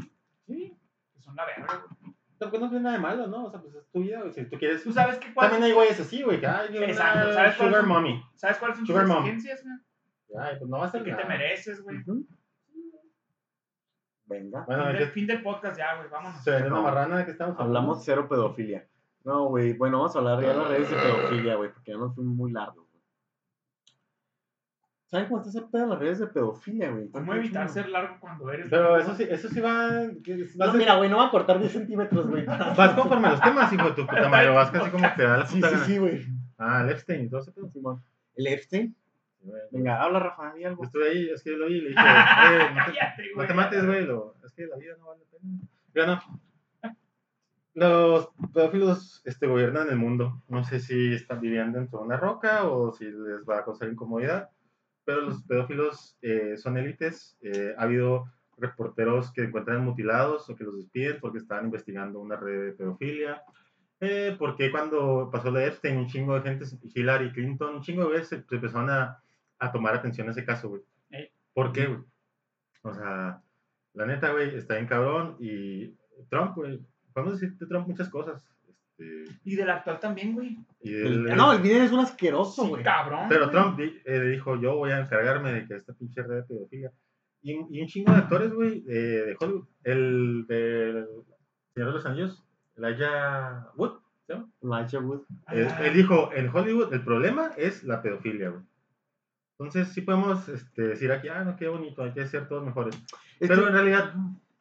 Sí, 0.46 0.78
Que 1.14 1.22
son 1.22 1.36
la 1.36 1.46
verga, 1.46 1.84
güey. 2.00 2.17
Tampoco 2.38 2.64
no 2.64 2.70
tiene 2.70 2.84
nada 2.84 2.96
de 2.98 3.02
malo, 3.02 3.28
¿no? 3.28 3.46
O 3.46 3.52
sea, 3.52 3.62
pues 3.62 3.76
es 3.76 3.88
tu 3.92 4.00
vida, 4.02 4.20
güey. 4.22 4.34
Si 4.34 4.46
tú 4.46 4.58
quieres... 4.58 4.84
¿Tú 4.84 4.92
sabes 4.92 5.18
qué 5.18 5.34
cuál- 5.34 5.50
También 5.50 5.70
hay 5.70 5.76
güeyes 5.76 6.00
así, 6.00 6.22
güey, 6.24 6.40
que 6.40 6.48
hay 6.48 6.76
Exacto, 6.78 7.34
¿sabes 7.34 7.56
cuál 7.56 7.70
sugar 7.70 7.82
es? 7.84 7.88
mommy. 7.88 8.24
¿Sabes 8.36 8.58
cuáles 8.58 8.78
son 8.78 9.08
mom. 9.08 9.18
exigencias, 9.18 9.64
güey? 9.64 10.44
Ay, 10.44 10.56
pues 10.60 10.70
no 10.70 10.78
va 10.80 10.86
a 10.86 10.92
ser 10.92 11.04
¿Qué 11.04 11.14
te 11.14 11.26
mereces, 11.26 11.82
güey? 11.82 11.98
Ujú. 11.98 12.26
Venga. 14.26 14.66
Bueno, 14.68 14.84
fin, 14.84 14.94
¿de 14.94 15.00
del, 15.00 15.10
fin 15.12 15.28
del 15.28 15.42
podcast 15.42 15.78
ya, 15.78 15.96
güey, 15.96 16.10
vámonos. 16.10 16.44
se 16.44 16.52
vendió 16.52 16.72
una 16.74 16.82
marrana 16.82 17.18
de 17.20 17.26
que 17.26 17.32
estamos 17.32 17.54
hablando? 17.54 17.80
Hablamos 17.80 18.04
cero 18.04 18.28
pedofilia. 18.28 18.86
No, 19.24 19.46
güey. 19.46 19.74
Bueno, 19.74 20.00
vamos 20.00 20.16
a 20.16 20.20
hablar 20.20 20.42
ya 20.42 20.50
de 20.50 20.56
las 20.58 20.68
redes 20.68 20.90
de 20.90 20.96
pedofilia, 20.98 21.56
güey, 21.56 21.72
porque 21.72 21.92
ya 21.92 21.98
nos 21.98 22.14
fuimos 22.14 22.36
muy 22.36 22.52
largos, 22.52 22.76
güey. 22.76 22.87
¿Saben 25.08 25.28
cómo 25.28 25.38
está 25.40 25.50
ese 25.50 25.62
pedo 25.72 25.84
de 25.84 25.88
las 25.88 26.00
redes 26.00 26.20
de 26.20 26.28
pedofilia, 26.28 26.92
güey? 26.92 27.10
¿Cómo 27.10 27.34
evitar 27.34 27.70
ser 27.70 27.88
largo 27.88 28.18
cuando 28.20 28.52
eres? 28.52 28.68
Pero 28.70 28.98
eso 28.98 29.16
sí, 29.16 29.26
eso 29.30 29.48
sí 29.48 29.62
va... 29.62 30.02
No, 30.58 30.74
mira, 30.74 30.96
güey, 30.98 31.10
no 31.10 31.18
va 31.18 31.28
a 31.28 31.32
cortar 31.32 31.60
10 31.60 31.72
centímetros, 31.72 32.28
güey. 32.28 32.44
Vas 32.78 32.94
conforme 32.94 33.28
a 33.28 33.32
los 33.32 33.42
temas, 33.42 33.72
hijo 33.72 33.86
de 33.88 33.96
tu 33.96 34.06
puta 34.06 34.28
madre. 34.28 34.50
Vas 34.50 34.70
casi 34.70 34.90
como 34.92 35.08
te 35.16 35.24
da 35.24 35.38
la 35.38 35.46
puta 35.46 35.70
sí, 35.70 35.76
sí, 35.86 35.98
güey. 35.98 36.26
Ah, 36.58 36.82
el 36.84 36.90
Epstein 36.90 37.24
y 37.26 37.30
todo 37.30 37.40
ese 37.40 37.52
pedo. 37.54 37.70
Simón. 37.70 38.04
¿El 38.36 38.48
Epstein? 38.48 38.94
Venga, 39.72 40.02
habla, 40.02 40.20
Rafa, 40.20 40.54
di 40.56 40.64
Yo 40.64 40.68
algo. 40.70 40.84
estuve 40.84 41.10
ahí, 41.10 41.30
es 41.30 41.42
que 41.42 41.52
lo 41.52 41.68
vi 41.68 41.78
y 41.78 41.82
le 41.82 41.90
dije, 41.92 42.02
"Oye, 42.02 43.32
no 43.38 43.48
te, 43.48 43.54
mates, 43.54 43.86
güey. 43.86 44.06
lo- 44.06 44.36
Es 44.44 44.52
que 44.52 44.66
la 44.68 44.76
vida 44.76 44.96
no 45.00 45.08
vale 45.08 45.22
la 45.32 45.38
pena. 45.40 45.60
Ya 45.96 46.06
no. 46.06 46.98
Los 47.76 48.30
pedófilos 48.54 49.22
este, 49.26 49.48
gobiernan 49.48 49.88
el 49.90 49.98
mundo. 49.98 50.42
No 50.50 50.64
sé 50.64 50.80
si 50.80 51.14
están 51.14 51.40
viviendo 51.40 51.78
dentro 51.78 52.00
de 52.00 52.06
una 52.06 52.18
roca 52.18 52.66
o 52.68 52.92
si 52.92 53.06
les 53.06 53.46
va 53.48 53.60
a 53.60 53.64
causar 53.66 53.88
incomodidad. 53.90 54.50
Pero 55.08 55.22
los 55.22 55.42
pedófilos 55.44 56.18
eh, 56.22 56.58
son 56.58 56.78
élites. 56.78 57.38
Eh, 57.42 57.74
ha 57.78 57.84
habido 57.84 58.26
reporteros 58.58 59.32
que 59.32 59.44
encuentran 59.44 59.86
mutilados 59.86 60.50
o 60.50 60.56
que 60.58 60.66
los 60.66 60.76
despiden 60.76 61.22
porque 61.22 61.38
estaban 61.38 61.64
investigando 61.64 62.20
una 62.20 62.36
red 62.36 62.66
de 62.66 62.72
pedofilia. 62.74 63.42
Eh, 64.02 64.36
porque 64.38 64.70
cuando 64.70 65.30
pasó 65.32 65.50
la 65.50 65.66
Epstein, 65.66 65.96
un 65.98 66.08
chingo 66.08 66.36
de 66.36 66.42
gente, 66.42 66.66
Hillary 66.94 67.32
Clinton, 67.32 67.76
un 67.76 67.82
chingo 67.82 68.04
de 68.04 68.18
veces 68.18 68.28
se, 68.28 68.44
se 68.44 68.56
empezaron 68.56 68.90
a, 68.90 69.24
a 69.60 69.72
tomar 69.72 69.96
atención 69.96 70.28
a 70.28 70.32
ese 70.32 70.44
caso, 70.44 70.68
güey. 70.68 70.82
Ey. 71.10 71.32
¿Por 71.54 71.72
qué, 71.72 71.86
güey? 71.86 72.02
O 72.82 72.94
sea, 72.94 73.42
la 73.94 74.06
neta, 74.06 74.34
güey, 74.34 74.58
está 74.58 74.74
bien 74.74 74.88
cabrón. 74.88 75.38
Y 75.40 75.96
Trump, 76.30 76.54
güey, 76.54 76.86
podemos 77.14 77.40
decir 77.40 77.58
de 77.58 77.66
Trump 77.66 77.88
muchas 77.88 78.10
cosas. 78.10 78.44
Este, 79.00 79.40
Y 79.44 79.56
del 79.56 79.70
actual 79.70 80.00
también, 80.00 80.34
güey. 80.34 80.58
y 80.82 80.94
El- 80.94 81.24
no, 81.26 81.54
el 81.54 81.62
Biden 81.62 81.84
es 81.84 81.92
un 81.92 82.00
asqueroso, 82.00 82.64
Sí, 82.64 82.70
güey. 82.70 82.84
cabrón. 82.84 83.26
pero 83.30 83.50
güey. 83.50 83.52
Trump 83.52 83.80
eh, 83.80 84.22
dijo, 84.22 84.56
yo 84.60 84.76
voy 84.76 84.92
a 84.92 85.00
encargarme 85.00 85.54
de 85.54 85.68
que 85.68 85.76
esta 85.76 85.94
pinche 85.94 86.24
red 86.24 86.38
de 86.38 86.44
pedofilia. 86.44 86.92
Y, 87.44 87.54
un- 87.54 87.68
y 87.74 87.82
un 87.82 87.88
chingo 87.88 88.12
de 88.12 88.18
actores, 88.18 88.52
güey, 88.54 88.84
eh, 88.88 88.92
de 89.28 89.38
Hollywood. 89.40 89.68
El 89.84 90.46
del 90.48 91.08
Señor 91.74 91.90
de 91.90 91.94
los 91.96 92.06
Anillos, 92.06 92.44
Elijah 92.76 93.68
Wood, 93.76 94.00
¿se 94.26 94.34
llama? 94.34 94.50
Elijah 94.64 95.00
Wood. 95.00 95.22
Él, 95.52 95.68
Ah, 95.70 95.86
él 95.86 95.94
dijo, 95.94 96.32
en 96.34 96.50
Hollywood 96.56 96.94
el 96.94 97.04
problema 97.04 97.52
es 97.58 97.84
la 97.84 98.02
pedofilia, 98.02 98.50
güey. 98.50 98.64
Entonces 99.60 99.88
sí 99.90 100.02
podemos 100.02 100.48
este, 100.50 100.82
decir 100.84 101.12
aquí, 101.12 101.28
ah, 101.30 101.44
no, 101.44 101.56
qué 101.56 101.68
bonito, 101.68 102.04
hay 102.04 102.12
que 102.14 102.26
ser 102.28 102.48
todos 102.48 102.64
mejores. 102.66 102.96
Es 103.40 103.48
Pero 103.48 103.62
que- 103.64 103.68
en 103.68 103.74
realidad, 103.74 104.14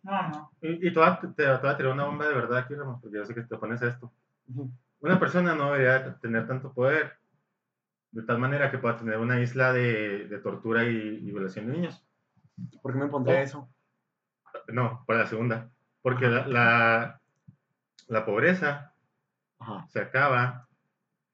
No, 0.03 0.29
no. 0.29 0.51
y, 0.63 0.87
y 0.89 0.93
te, 0.93 0.99
voy 0.99 1.09
a, 1.09 1.19
te, 1.21 1.29
te 1.29 1.47
voy 1.47 1.71
a 1.71 1.77
tirar 1.77 1.93
una 1.93 2.05
bomba 2.05 2.29
de 2.29 2.35
verdad 2.35 2.59
aquí, 2.59 2.75
Ramos, 2.75 3.01
porque 3.03 3.17
yo 3.19 3.25
sé 3.25 3.35
que 3.35 3.43
te 3.43 3.57
pones 3.57 3.83
a 3.83 3.89
esto. 3.89 4.11
Una 5.01 5.19
persona 5.21 5.55
no 5.55 5.73
debería 5.73 6.17
tener 6.19 6.47
tanto 6.47 6.73
poder 6.73 7.13
de 8.13 8.23
tal 8.23 8.39
manera 8.39 8.71
que 8.71 8.79
pueda 8.79 8.97
tener 8.97 9.19
una 9.19 9.41
isla 9.41 9.73
de, 9.73 10.27
de 10.29 10.39
tortura 10.39 10.85
y, 10.85 10.97
y 10.97 11.31
violación 11.33 11.67
de 11.67 11.73
niños. 11.73 12.07
¿Por 12.83 12.93
qué 12.93 12.99
me 12.99 13.09
pondría 13.09 13.41
Oh. 13.41 13.43
eso? 13.43 13.69
No, 14.69 15.05
para 15.07 15.21
la 15.21 15.27
segunda. 15.27 15.71
Porque 16.03 16.29
la, 16.29 16.47
la, 16.47 17.21
la 18.09 18.25
pobreza 18.25 18.95
Ajá. 19.59 19.87
se 19.89 20.01
acaba 20.01 20.69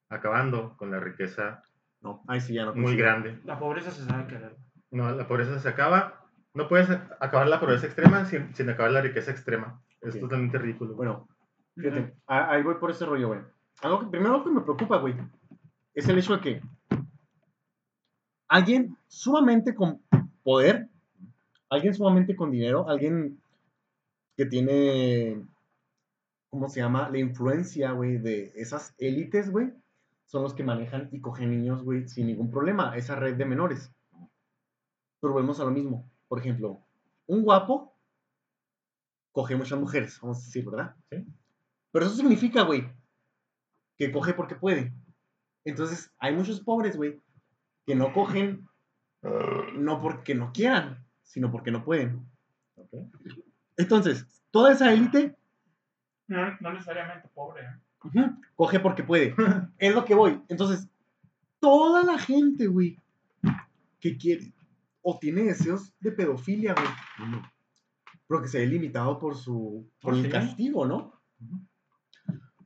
acabando 0.08 0.76
con 0.76 0.90
la 0.90 0.98
riqueza 1.00 1.62
No, 2.00 2.22
ahí 2.26 2.40
sí 2.40 2.54
ya 2.54 2.64
no. 2.64 2.74
muy 2.74 2.96
grande. 2.96 3.38
La 3.44 3.58
pobreza 3.58 3.90
se 3.92 4.04
sabe 4.04 4.26
querer. 4.26 4.56
No, 4.90 5.10
la 5.12 5.26
pobreza 5.28 5.58
se 5.60 5.68
acaba. 5.68 6.26
No 6.54 6.68
puedes 6.68 6.90
acabar 6.90 7.46
la 7.46 7.60
pobreza 7.60 7.86
extrema 7.86 8.24
sin, 8.26 8.54
sin 8.54 8.68
acabar 8.68 8.90
la 8.92 9.00
riqueza 9.00 9.30
extrema. 9.30 9.80
Es 10.00 10.18
totalmente 10.18 10.58
ridículo. 10.58 10.94
Bueno, 10.94 11.28
fíjate, 11.76 12.14
a- 12.26 12.50
ahí 12.52 12.62
voy 12.62 12.76
por 12.76 12.90
ese 12.90 13.04
rollo, 13.06 13.28
güey. 13.28 13.40
Algo 13.82 14.00
que, 14.00 14.06
primero 14.06 14.38
lo 14.38 14.44
que 14.44 14.50
me 14.50 14.60
preocupa, 14.60 14.98
güey, 14.98 15.14
es 15.94 16.08
el 16.08 16.18
hecho 16.18 16.36
de 16.36 16.40
que 16.40 16.62
alguien 18.48 18.96
sumamente 19.08 19.74
con 19.74 20.00
poder, 20.42 20.88
alguien 21.70 21.94
sumamente 21.94 22.36
con 22.36 22.50
dinero, 22.50 22.88
alguien 22.88 23.40
que 24.36 24.46
tiene, 24.46 25.42
¿cómo 26.50 26.68
se 26.68 26.80
llama? 26.80 27.08
La 27.10 27.18
influencia, 27.18 27.92
güey, 27.92 28.18
de 28.18 28.52
esas 28.56 28.94
élites, 28.98 29.50
güey, 29.50 29.72
son 30.26 30.42
los 30.42 30.54
que 30.54 30.64
manejan 30.64 31.08
y 31.12 31.20
cogen 31.20 31.50
niños, 31.50 31.82
güey, 31.82 32.08
sin 32.08 32.26
ningún 32.26 32.50
problema, 32.50 32.96
esa 32.96 33.16
red 33.16 33.36
de 33.36 33.44
menores. 33.44 33.92
Pero 35.20 35.32
volvemos 35.34 35.60
a 35.60 35.64
lo 35.64 35.70
mismo. 35.70 36.10
Por 36.28 36.38
ejemplo, 36.38 36.80
un 37.26 37.42
guapo 37.42 37.94
coge 39.32 39.56
muchas 39.56 39.78
mujeres, 39.78 40.18
vamos 40.20 40.38
a 40.38 40.46
decir, 40.46 40.64
¿verdad? 40.64 40.94
Sí. 41.10 41.26
Pero 41.92 42.06
eso 42.06 42.16
significa, 42.16 42.62
güey, 42.62 42.90
que 43.98 44.10
coge 44.10 44.32
porque 44.34 44.54
puede. 44.56 44.92
Entonces, 45.64 46.10
hay 46.18 46.34
muchos 46.34 46.60
pobres, 46.60 46.96
güey, 46.96 47.20
que 47.86 47.94
no 47.94 48.12
cogen 48.12 48.66
no 49.74 50.00
porque 50.00 50.34
no 50.34 50.52
quieran, 50.52 51.06
sino 51.22 51.50
porque 51.52 51.70
no 51.70 51.84
pueden. 51.84 52.26
Entonces, 53.76 54.26
toda 54.50 54.72
esa 54.72 54.92
élite 54.92 55.36
No, 56.26 56.56
no 56.60 56.72
necesariamente 56.72 57.28
pobre. 57.28 57.62
¿eh? 58.14 58.30
coge 58.56 58.80
porque 58.80 59.04
puede. 59.04 59.34
es 59.78 59.94
lo 59.94 60.04
que 60.04 60.14
voy. 60.14 60.42
Entonces, 60.48 60.88
toda 61.60 62.02
la 62.02 62.18
gente, 62.18 62.66
güey, 62.66 62.98
que 64.00 64.16
quiere 64.16 64.52
o 65.02 65.18
tiene 65.18 65.42
deseos 65.42 65.92
de 66.00 66.12
pedofilia, 66.12 66.74
güey, 66.74 67.40
pero 68.26 68.42
que 68.42 68.48
se 68.48 68.58
ve 68.60 68.66
limitado 68.66 69.18
por 69.18 69.36
su 69.36 69.88
por 70.00 70.14
Oh, 70.14 70.16
el 70.16 70.24
sí. 70.24 70.30
castigo, 70.30 70.86
¿no? 70.86 71.12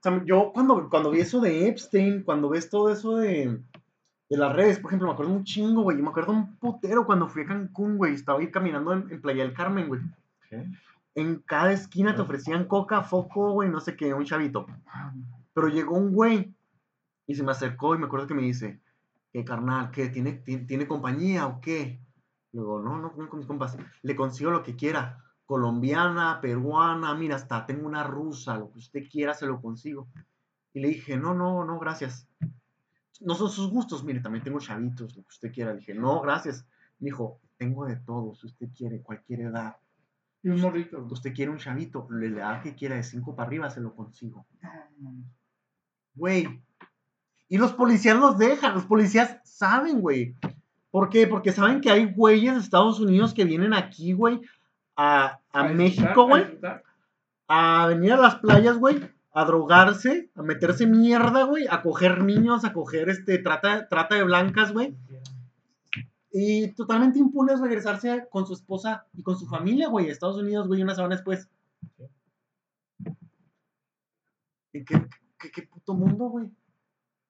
Sea, 0.02 0.22
yo 0.24 0.52
cuando, 0.52 0.88
cuando 0.88 1.10
vi 1.10 1.20
eso 1.20 1.40
de 1.40 1.68
Epstein, 1.68 2.22
cuando 2.22 2.48
ves 2.48 2.70
todo 2.70 2.90
eso 2.90 3.16
de, 3.16 3.60
de 4.28 4.36
las 4.36 4.54
redes, 4.54 4.78
por 4.78 4.90
ejemplo, 4.90 5.08
me 5.08 5.14
acuerdo 5.14 5.32
un 5.32 5.44
chingo, 5.44 5.82
güey, 5.82 5.96
me 5.98 6.08
acuerdo 6.08 6.32
un 6.32 6.56
putero 6.56 7.06
cuando 7.06 7.28
fui 7.28 7.42
a 7.42 7.46
Cancún, 7.46 7.96
güey, 7.96 8.14
estaba 8.14 8.40
ahí 8.40 8.50
caminando 8.50 8.92
en, 8.92 9.10
en 9.10 9.20
Playa 9.20 9.44
del 9.44 9.54
Carmen, 9.54 9.88
güey. 9.88 10.00
En 11.14 11.36
cada 11.40 11.72
esquina 11.72 12.14
te 12.14 12.22
ofrecían 12.22 12.66
coca, 12.66 13.02
foco, 13.02 13.52
güey, 13.52 13.70
no 13.70 13.80
sé 13.80 13.96
qué, 13.96 14.12
un 14.12 14.24
chavito. 14.24 14.66
Pero 15.54 15.68
llegó 15.68 15.96
un 15.96 16.12
güey 16.12 16.54
y 17.26 17.34
se 17.34 17.42
me 17.42 17.52
acercó 17.52 17.94
y 17.94 17.98
me 17.98 18.06
acuerdo 18.06 18.26
que 18.26 18.34
me 18.34 18.42
dice, 18.42 18.80
¿qué 19.32 19.44
carnal? 19.44 19.90
¿Qué? 19.90 20.08
¿Tiene, 20.08 20.32
tiene, 20.34 20.64
¿tiene 20.64 20.86
compañía 20.86 21.46
o 21.46 21.60
qué? 21.60 22.00
Luego, 22.52 22.80
no, 22.80 22.98
no, 22.98 23.12
no 23.16 23.28
con 23.28 23.38
mis 23.38 23.46
compas. 23.46 23.76
Le 24.02 24.16
consigo 24.16 24.50
lo 24.50 24.62
que 24.62 24.76
quiera. 24.76 25.25
Colombiana, 25.46 26.40
peruana, 26.40 27.14
mira, 27.14 27.36
hasta 27.36 27.64
tengo 27.64 27.86
una 27.86 28.02
rusa, 28.02 28.58
lo 28.58 28.70
que 28.72 28.80
usted 28.80 29.08
quiera 29.08 29.32
se 29.32 29.46
lo 29.46 29.60
consigo. 29.62 30.08
Y 30.74 30.80
le 30.80 30.88
dije, 30.88 31.16
no, 31.16 31.32
no, 31.32 31.64
no, 31.64 31.78
gracias. 31.78 32.28
No 33.20 33.34
son 33.34 33.48
sus 33.48 33.70
gustos, 33.70 34.04
mire, 34.04 34.20
también 34.20 34.44
tengo 34.44 34.58
chavitos, 34.58 35.16
lo 35.16 35.22
que 35.22 35.28
usted 35.28 35.52
quiera. 35.52 35.72
Le 35.72 35.78
dije, 35.78 35.94
no, 35.94 36.20
gracias. 36.20 36.66
Me 36.98 37.06
dijo, 37.06 37.40
tengo 37.56 37.86
de 37.86 37.96
todo, 37.96 38.34
si 38.34 38.48
usted 38.48 38.68
quiere, 38.76 39.00
cualquier 39.00 39.40
edad. 39.40 39.76
Y 40.42 40.48
un 40.48 40.60
morrito. 40.60 41.04
Usted 41.10 41.32
quiere 41.32 41.50
un 41.50 41.58
chavito, 41.58 42.06
la 42.10 42.26
edad 42.26 42.62
que 42.62 42.74
quiera 42.74 42.96
de 42.96 43.02
cinco 43.02 43.34
para 43.34 43.46
arriba 43.46 43.70
se 43.70 43.80
lo 43.80 43.94
consigo. 43.94 44.46
Güey. 46.14 46.62
Y 47.48 47.58
los 47.58 47.72
policías 47.72 48.18
los 48.18 48.36
dejan, 48.36 48.74
los 48.74 48.84
policías 48.84 49.38
saben, 49.44 50.00
güey. 50.00 50.36
¿Por 50.90 51.08
qué? 51.08 51.26
Porque 51.26 51.52
saben 51.52 51.80
que 51.80 51.90
hay 51.90 52.12
güeyes 52.12 52.54
de 52.54 52.60
Estados 52.60 53.00
Unidos 53.00 53.34
que 53.34 53.44
vienen 53.44 53.74
aquí, 53.74 54.12
güey, 54.12 54.40
a, 54.96 55.40
a 55.52 55.64
México, 55.64 56.26
güey, 56.26 56.58
a 57.48 57.86
venir 57.86 58.12
a 58.12 58.16
las 58.16 58.36
playas, 58.36 58.78
güey, 58.78 59.00
a 59.32 59.44
drogarse, 59.44 60.30
a 60.34 60.42
meterse 60.42 60.86
mierda, 60.86 61.44
güey, 61.44 61.66
a 61.68 61.82
coger 61.82 62.24
niños, 62.24 62.64
a 62.64 62.72
coger 62.72 63.10
este, 63.10 63.38
trata, 63.38 63.88
trata 63.88 64.14
de 64.14 64.24
blancas, 64.24 64.72
güey. 64.72 64.96
Y 66.32 66.72
totalmente 66.74 67.18
impunes 67.18 67.60
regresarse 67.60 68.26
con 68.30 68.46
su 68.46 68.54
esposa 68.54 69.06
y 69.14 69.22
con 69.22 69.38
su 69.38 69.46
familia, 69.46 69.88
güey, 69.88 70.08
a 70.08 70.12
Estados 70.12 70.38
Unidos, 70.38 70.66
güey, 70.66 70.82
una 70.82 70.94
semana 70.94 71.16
después. 71.16 71.48
¿Y 74.72 74.84
qué, 74.84 75.06
qué, 75.38 75.50
qué 75.50 75.62
puto 75.62 75.94
mundo, 75.94 76.26
güey? 76.26 76.46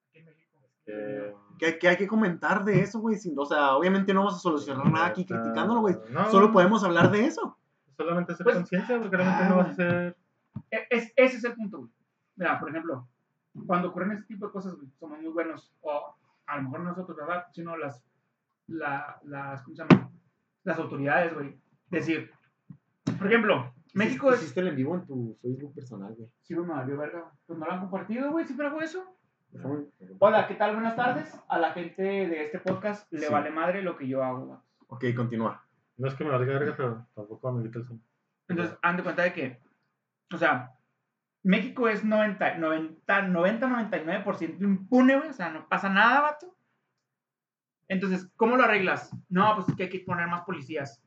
Aquí 0.09 0.19
en 0.19 0.25
México. 0.25 0.59
Eh, 0.87 1.33
¿Qué, 1.57 1.77
qué 1.79 1.87
hay 1.89 1.97
que 1.97 2.07
comentar 2.07 2.63
de 2.63 2.81
eso, 2.81 2.99
güey? 2.99 3.17
Sin- 3.17 3.37
O 3.37 3.45
sea, 3.45 3.75
obviamente 3.75 4.13
no 4.13 4.21
vamos 4.21 4.35
a 4.35 4.39
solucionar 4.39 4.89
nada 4.91 5.07
aquí 5.07 5.25
criticándolo, 5.25 5.81
güey. 5.81 5.95
no, 6.11 6.29
Solo 6.31 6.51
podemos 6.51 6.83
hablar 6.83 7.09
de 7.11 7.25
eso. 7.25 7.57
Solamente 7.95 8.33
hacer 8.33 8.43
Pues- 8.43 8.55
conciencia, 8.57 8.99
porque 8.99 9.17
realmente 9.17 9.49
no 9.49 9.57
vas 9.57 9.67
a 9.67 9.71
hacer. 9.71 10.17
E- 10.71 10.87
es- 10.89 11.13
ese 11.15 11.37
es 11.37 11.43
el 11.43 11.53
punto, 11.55 11.79
güey. 11.79 11.91
Mira, 12.35 12.59
por 12.59 12.69
ejemplo, 12.69 13.07
cuando 13.65 13.89
ocurren 13.89 14.11
este 14.11 14.25
tipo 14.27 14.45
de 14.45 14.51
cosas, 14.51 14.75
güey, 14.75 14.87
somos 14.99 15.19
muy 15.19 15.31
buenos, 15.31 15.73
o 15.81 16.15
a 16.45 16.57
lo 16.57 16.63
mejor 16.63 16.79
no 16.81 16.89
nosotros, 16.89 17.17
¿verdad? 17.17 17.45
Sino 17.51 17.75
las, 17.75 18.03
la- 18.67 19.19
las, 19.23 19.61
¿cómo 19.63 19.75
se 19.75 19.83
llama? 19.83 20.11
Las 20.63 20.77
autoridades, 20.77 21.33
güey. 21.33 21.57
Decir, 21.89 22.31
por 23.17 23.27
ejemplo, 23.27 23.73
México 23.93 24.31
es... 24.31 24.41
Hiciste 24.43 24.59
el 24.59 24.67
en 24.67 24.75
vivo 24.75 24.93
en 24.95 25.05
tu 25.07 25.37
Facebook 25.41 25.73
personal, 25.73 26.13
güey. 26.13 26.29
Sí, 26.43 26.53
güey, 26.53 26.67
me 26.67 26.73
valió 26.73 26.97
verga. 26.97 27.31
Pues 27.47 27.57
no 27.57 27.65
lo 27.65 27.71
han 27.71 27.79
compartido, 27.79 28.31
güey, 28.31 28.45
siempre 28.45 28.67
hago 28.67 28.81
eso. 28.81 29.03
Hola, 30.19 30.47
¿qué 30.47 30.55
tal? 30.55 30.73
Buenas 30.73 30.95
tardes. 30.95 31.39
A 31.47 31.57
la 31.57 31.71
gente 31.71 32.01
de 32.03 32.45
este 32.45 32.59
podcast 32.59 33.11
le 33.11 33.21
Sí. 33.27 33.31
vale 33.33 33.49
madre 33.49 33.81
lo 33.81 33.95
que 33.97 34.07
yo 34.07 34.23
hago. 34.23 34.63
Ok, 34.87 35.05
continúa. 35.15 35.63
No 35.97 36.07
es 36.07 36.13
que 36.15 36.23
me 36.23 36.29
valga 36.31 36.53
verga, 36.59 36.73
pero 36.75 37.07
tampoco 37.15 37.51
me 37.51 37.63
quita 37.63 37.79
el 37.79 37.85
sueño. 37.85 38.01
Entonces, 38.47 38.77
han 38.81 38.97
de 38.97 39.03
cuenta 39.03 39.23
de 39.23 39.33
que, 39.33 39.61
o 40.33 40.37
sea, 40.37 40.73
México 41.43 41.87
es 41.87 42.03
90, 42.03 42.57
90, 42.57 43.21
90 43.23 43.67
99% 43.67 44.61
impune, 44.63 45.17
güey. 45.17 45.29
O 45.29 45.33
sea, 45.33 45.49
no 45.49 45.67
pasa 45.67 45.89
nada, 45.89 46.21
vato. 46.21 46.55
Entonces, 47.87 48.29
¿cómo 48.35 48.57
lo 48.57 48.63
arreglas? 48.63 49.11
No, 49.29 49.55
pues 49.55 49.69
es 49.69 49.75
que 49.75 49.83
hay 49.83 49.89
que 49.89 49.99
poner 50.01 50.27
más 50.27 50.41
policías. 50.43 51.01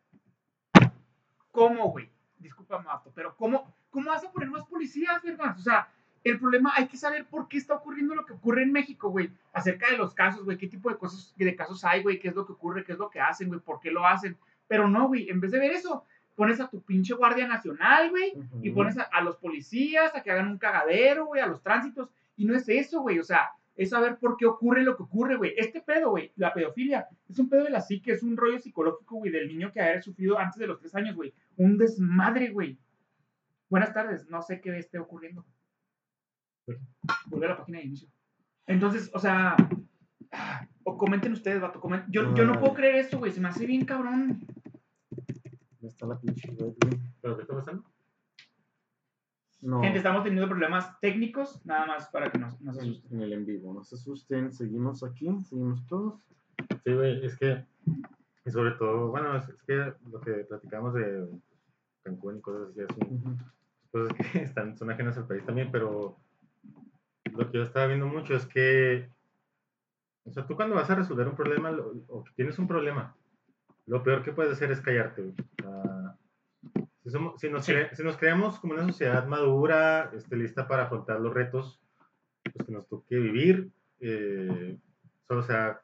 ¿Cómo, 1.53 1.91
güey? 1.91 2.11
Disculpa, 2.37 2.79
vato, 2.79 3.13
pero 3.15 3.37
¿cómo, 3.37 3.75
¿cómo 3.91 4.11
vas 4.11 4.25
a 4.25 4.33
poner 4.33 4.49
más 4.51 4.65
policías, 4.67 5.23
verdad? 5.23 5.55
O 5.57 5.61
sea, 5.61 5.89
el 6.23 6.39
problema, 6.39 6.73
hay 6.77 6.87
que 6.87 6.97
saber 6.97 7.27
por 7.27 7.49
qué 7.49 7.57
está 7.57 7.75
ocurriendo 7.75 8.15
lo 8.15 8.27
que 8.27 8.35
ocurre 8.35 8.63
en 8.63 8.73
México, 8.73 9.11
güey. 9.11 9.31
Acerca 9.53 9.91
de 9.91 9.97
los 9.97 10.15
casos, 10.15 10.45
güey. 10.45 10.59
¿Qué 10.59 10.69
tipo 10.69 10.91
de 10.91 10.97
cosas, 10.97 11.35
de 11.37 11.57
casos 11.57 11.85
hay, 11.85 12.03
güey? 12.03 12.19
¿Qué 12.19 12.29
es 12.29 12.35
lo 12.35 12.45
que 12.45 12.53
ocurre? 12.53 12.85
¿Qué 12.85 12.93
es 12.93 12.99
lo 12.99 13.09
que 13.09 13.21
hacen, 13.21 13.49
güey? 13.49 13.61
¿Por 13.61 13.81
qué 13.81 13.91
lo 13.91 14.07
hacen? 14.07 14.37
Pero 14.69 14.89
no, 14.89 15.09
güey. 15.09 15.31
En 15.31 15.41
vez 15.41 15.51
de 15.51 15.59
ver 15.59 15.73
eso, 15.73 16.05
pones 16.35 16.61
a 16.61 16.69
tu 16.69 16.83
pinche 16.83 17.15
Guardia 17.15 17.49
Nacional, 17.49 18.11
güey. 18.11 18.35
Y 18.63 18.71
pones 18.71 18.99
a, 18.99 19.03
a 19.05 19.23
los 19.23 19.37
policías 19.37 20.15
a 20.15 20.23
que 20.23 20.31
hagan 20.31 20.49
un 20.49 20.59
cagadero, 20.59 21.27
güey, 21.27 21.41
a 21.41 21.47
los 21.47 21.63
tránsitos. 21.63 22.11
Y 22.37 22.45
no 22.45 22.55
es 22.55 22.69
eso, 22.69 23.01
güey. 23.01 23.19
O 23.19 23.25
sea, 23.25 23.51
es 23.81 23.89
saber 23.89 24.19
por 24.19 24.37
qué 24.37 24.45
ocurre 24.45 24.83
lo 24.83 24.95
que 24.95 25.05
ocurre, 25.05 25.37
güey. 25.37 25.55
Este 25.57 25.81
pedo, 25.81 26.11
güey, 26.11 26.33
la 26.37 26.53
pedofilia, 26.53 27.09
es 27.31 27.39
un 27.39 27.49
pedo 27.49 27.65
de 27.65 27.71
la 27.71 27.81
psique, 27.81 28.13
es 28.13 28.23
un 28.23 28.37
rollo 28.37 28.59
psicológico, 28.59 29.17
güey, 29.17 29.33
del 29.33 29.49
niño 29.49 29.73
que 29.73 29.81
haya 29.81 30.03
sufrido 30.03 30.39
antes 30.39 30.59
de 30.59 30.67
los 30.67 30.79
tres 30.79 30.95
años, 30.95 31.17
güey. 31.17 31.33
Un 31.57 31.79
desmadre, 31.79 32.51
güey. 32.51 32.77
Buenas 33.71 33.95
tardes, 33.95 34.29
no 34.29 34.43
sé 34.43 34.61
qué 34.61 34.77
esté 34.79 34.99
ocurriendo. 34.99 35.47
Vuelve 37.27 37.47
a 37.47 37.51
la 37.51 37.57
página 37.59 37.79
de 37.79 37.85
inicio. 37.85 38.09
Entonces, 38.67 39.11
o 39.15 39.19
sea, 39.19 39.57
ah, 40.33 40.67
o 40.85 40.97
comenten 40.99 41.33
ustedes, 41.33 41.61
vato. 41.61 41.81
comen- 41.81 42.05
Yo, 42.09 42.35
yo 42.35 42.45
no 42.45 42.59
puedo 42.61 42.75
creer 42.75 42.97
esto, 42.97 43.19
güey. 43.19 43.33
Se 43.33 43.41
me 43.41 43.49
hace 43.49 43.67
bien 43.67 43.85
cabrón. 43.85 44.47
¿Dónde 45.11 45.89
está 45.89 46.07
la 46.07 46.19
pinche 46.19 46.51
web, 46.53 46.75
güey? 46.81 47.01
¿Pero 47.21 47.37
qué 47.37 47.43
está 47.43 47.55
pasando? 47.55 47.85
No. 49.63 49.83
Gente, 49.83 49.99
estamos 49.99 50.25
teniendo 50.25 50.49
problemas 50.49 50.99
técnicos, 51.01 51.65
nada 51.67 51.85
más 51.87 52.09
para 52.09 52.31
que 52.31 52.39
nos, 52.39 52.59
nos 52.63 52.79
asusten. 52.79 53.19
en 53.19 53.23
el 53.25 53.33
en 53.35 53.45
vivo. 53.47 53.75
No 53.75 53.85
se 53.85 53.97
asusten. 53.97 54.53
Seguimos 54.53 55.03
aquí. 55.03 55.29
Seguimos 55.45 55.87
todos. 55.87 56.23
Sí, 56.85 56.93
güey, 56.95 57.25
es 57.27 57.37
que. 57.37 57.65
Y 58.47 58.51
sobre 58.51 58.71
todo, 58.73 59.09
bueno, 59.09 59.37
es, 59.37 59.49
es 59.51 59.63
que 59.65 59.93
lo 60.11 60.21
que 60.21 60.33
platicamos 60.49 60.95
de 60.95 61.29
Cancún 62.03 62.39
y 62.39 62.41
cosas 62.41 62.71
así, 62.71 62.81
es 62.81 62.89
un- 63.09 63.39
cosas 63.93 64.13
que 64.17 64.39
están, 64.43 64.77
son 64.79 64.91
ajenas 64.91 65.19
al 65.19 65.27
país 65.27 65.45
también, 65.45 65.71
pero 65.71 66.17
lo 67.41 67.51
que 67.51 67.57
yo 67.59 67.65
estaba 67.65 67.87
viendo 67.87 68.07
mucho 68.07 68.35
es 68.35 68.45
que, 68.47 69.09
o 70.25 70.31
sea, 70.33 70.47
tú 70.47 70.57
cuando 70.57 70.75
vas 70.77 70.91
a 70.91 70.95
resolver 70.95 71.27
un 71.27 71.35
problema 71.37 71.71
lo- 71.71 71.95
o 72.09 72.23
que 72.23 72.33
tienes 72.35 72.59
un 72.59 72.69
problema, 72.69 73.17
lo 73.87 74.03
peor 74.03 74.23
que 74.23 74.33
puedes 74.33 74.53
hacer 74.53 74.71
es 74.71 74.81
callarte. 74.81 75.23
güey. 75.23 75.35
Ah, 75.65 76.15
si, 77.03 77.11
somos- 77.11 77.41
si 77.41 77.49
nos 77.49 77.65
Sí. 77.65 77.73
cre- 77.73 77.95
si 77.95 78.03
nos 78.03 78.17
creamos 78.19 78.59
como 78.61 78.75
una 78.75 78.85
sociedad 78.87 79.27
madura, 79.27 80.11
este, 80.15 80.37
lista 80.37 80.69
para 80.69 80.85
afrontar 80.85 81.19
los 81.21 81.33
retos 81.33 81.81
pues, 82.53 82.67
que 82.67 82.73
nos 82.73 82.87
toque 82.89 83.17
vivir, 83.17 83.71
eh, 84.01 84.79
solo 85.27 85.43
sea, 85.43 85.81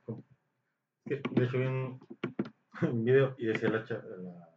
de 1.06 1.44
hecho 1.44 1.58
vi 1.58 1.66
un, 1.66 2.00
un 2.92 3.04
video 3.04 3.34
y 3.38 3.46
decía 3.46 3.68
la, 3.70 3.78
la, 3.78 4.48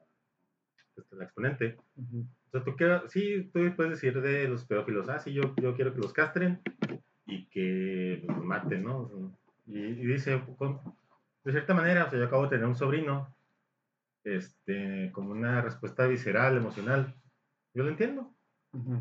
este, 0.98 1.16
la 1.16 1.24
exponente, 1.24 1.78
Ujú. 1.96 2.26
O 2.50 2.52
sea, 2.52 2.64
tú 2.64 2.76
qué, 2.76 3.02
sí, 3.08 3.50
tú 3.54 3.60
puedes 3.76 3.92
decir 3.92 4.20
de 4.22 4.48
los 4.48 4.66
pedófilos, 4.66 5.08
ah, 5.10 5.20
sí, 5.20 5.34
yo, 5.34 5.56
yo 5.58 5.76
quiero 5.76 5.94
que 5.94 6.00
los 6.02 6.14
castren 6.14 6.62
y 7.26 7.46
que 7.46 8.24
los 8.28 8.44
maten, 8.44 8.84
¿no? 8.84 9.02
O 9.02 9.08
sea, 9.08 9.18
y, 9.68 9.80
y 9.80 10.06
dice, 10.06 10.42
con- 10.58 10.80
de 11.44 11.52
cierta 11.52 11.74
manera, 11.74 12.06
o 12.06 12.10
sea, 12.10 12.20
yo 12.20 12.26
acabo 12.26 12.44
de 12.44 12.50
tener 12.50 12.66
un 12.66 12.76
sobrino, 12.76 13.34
este, 14.24 15.12
como 15.14 15.32
una 15.32 15.62
respuesta 15.62 16.06
visceral, 16.08 16.58
emocional. 16.58 17.16
Yo 17.74 17.84
lo 17.84 17.90
entiendo, 17.90 18.34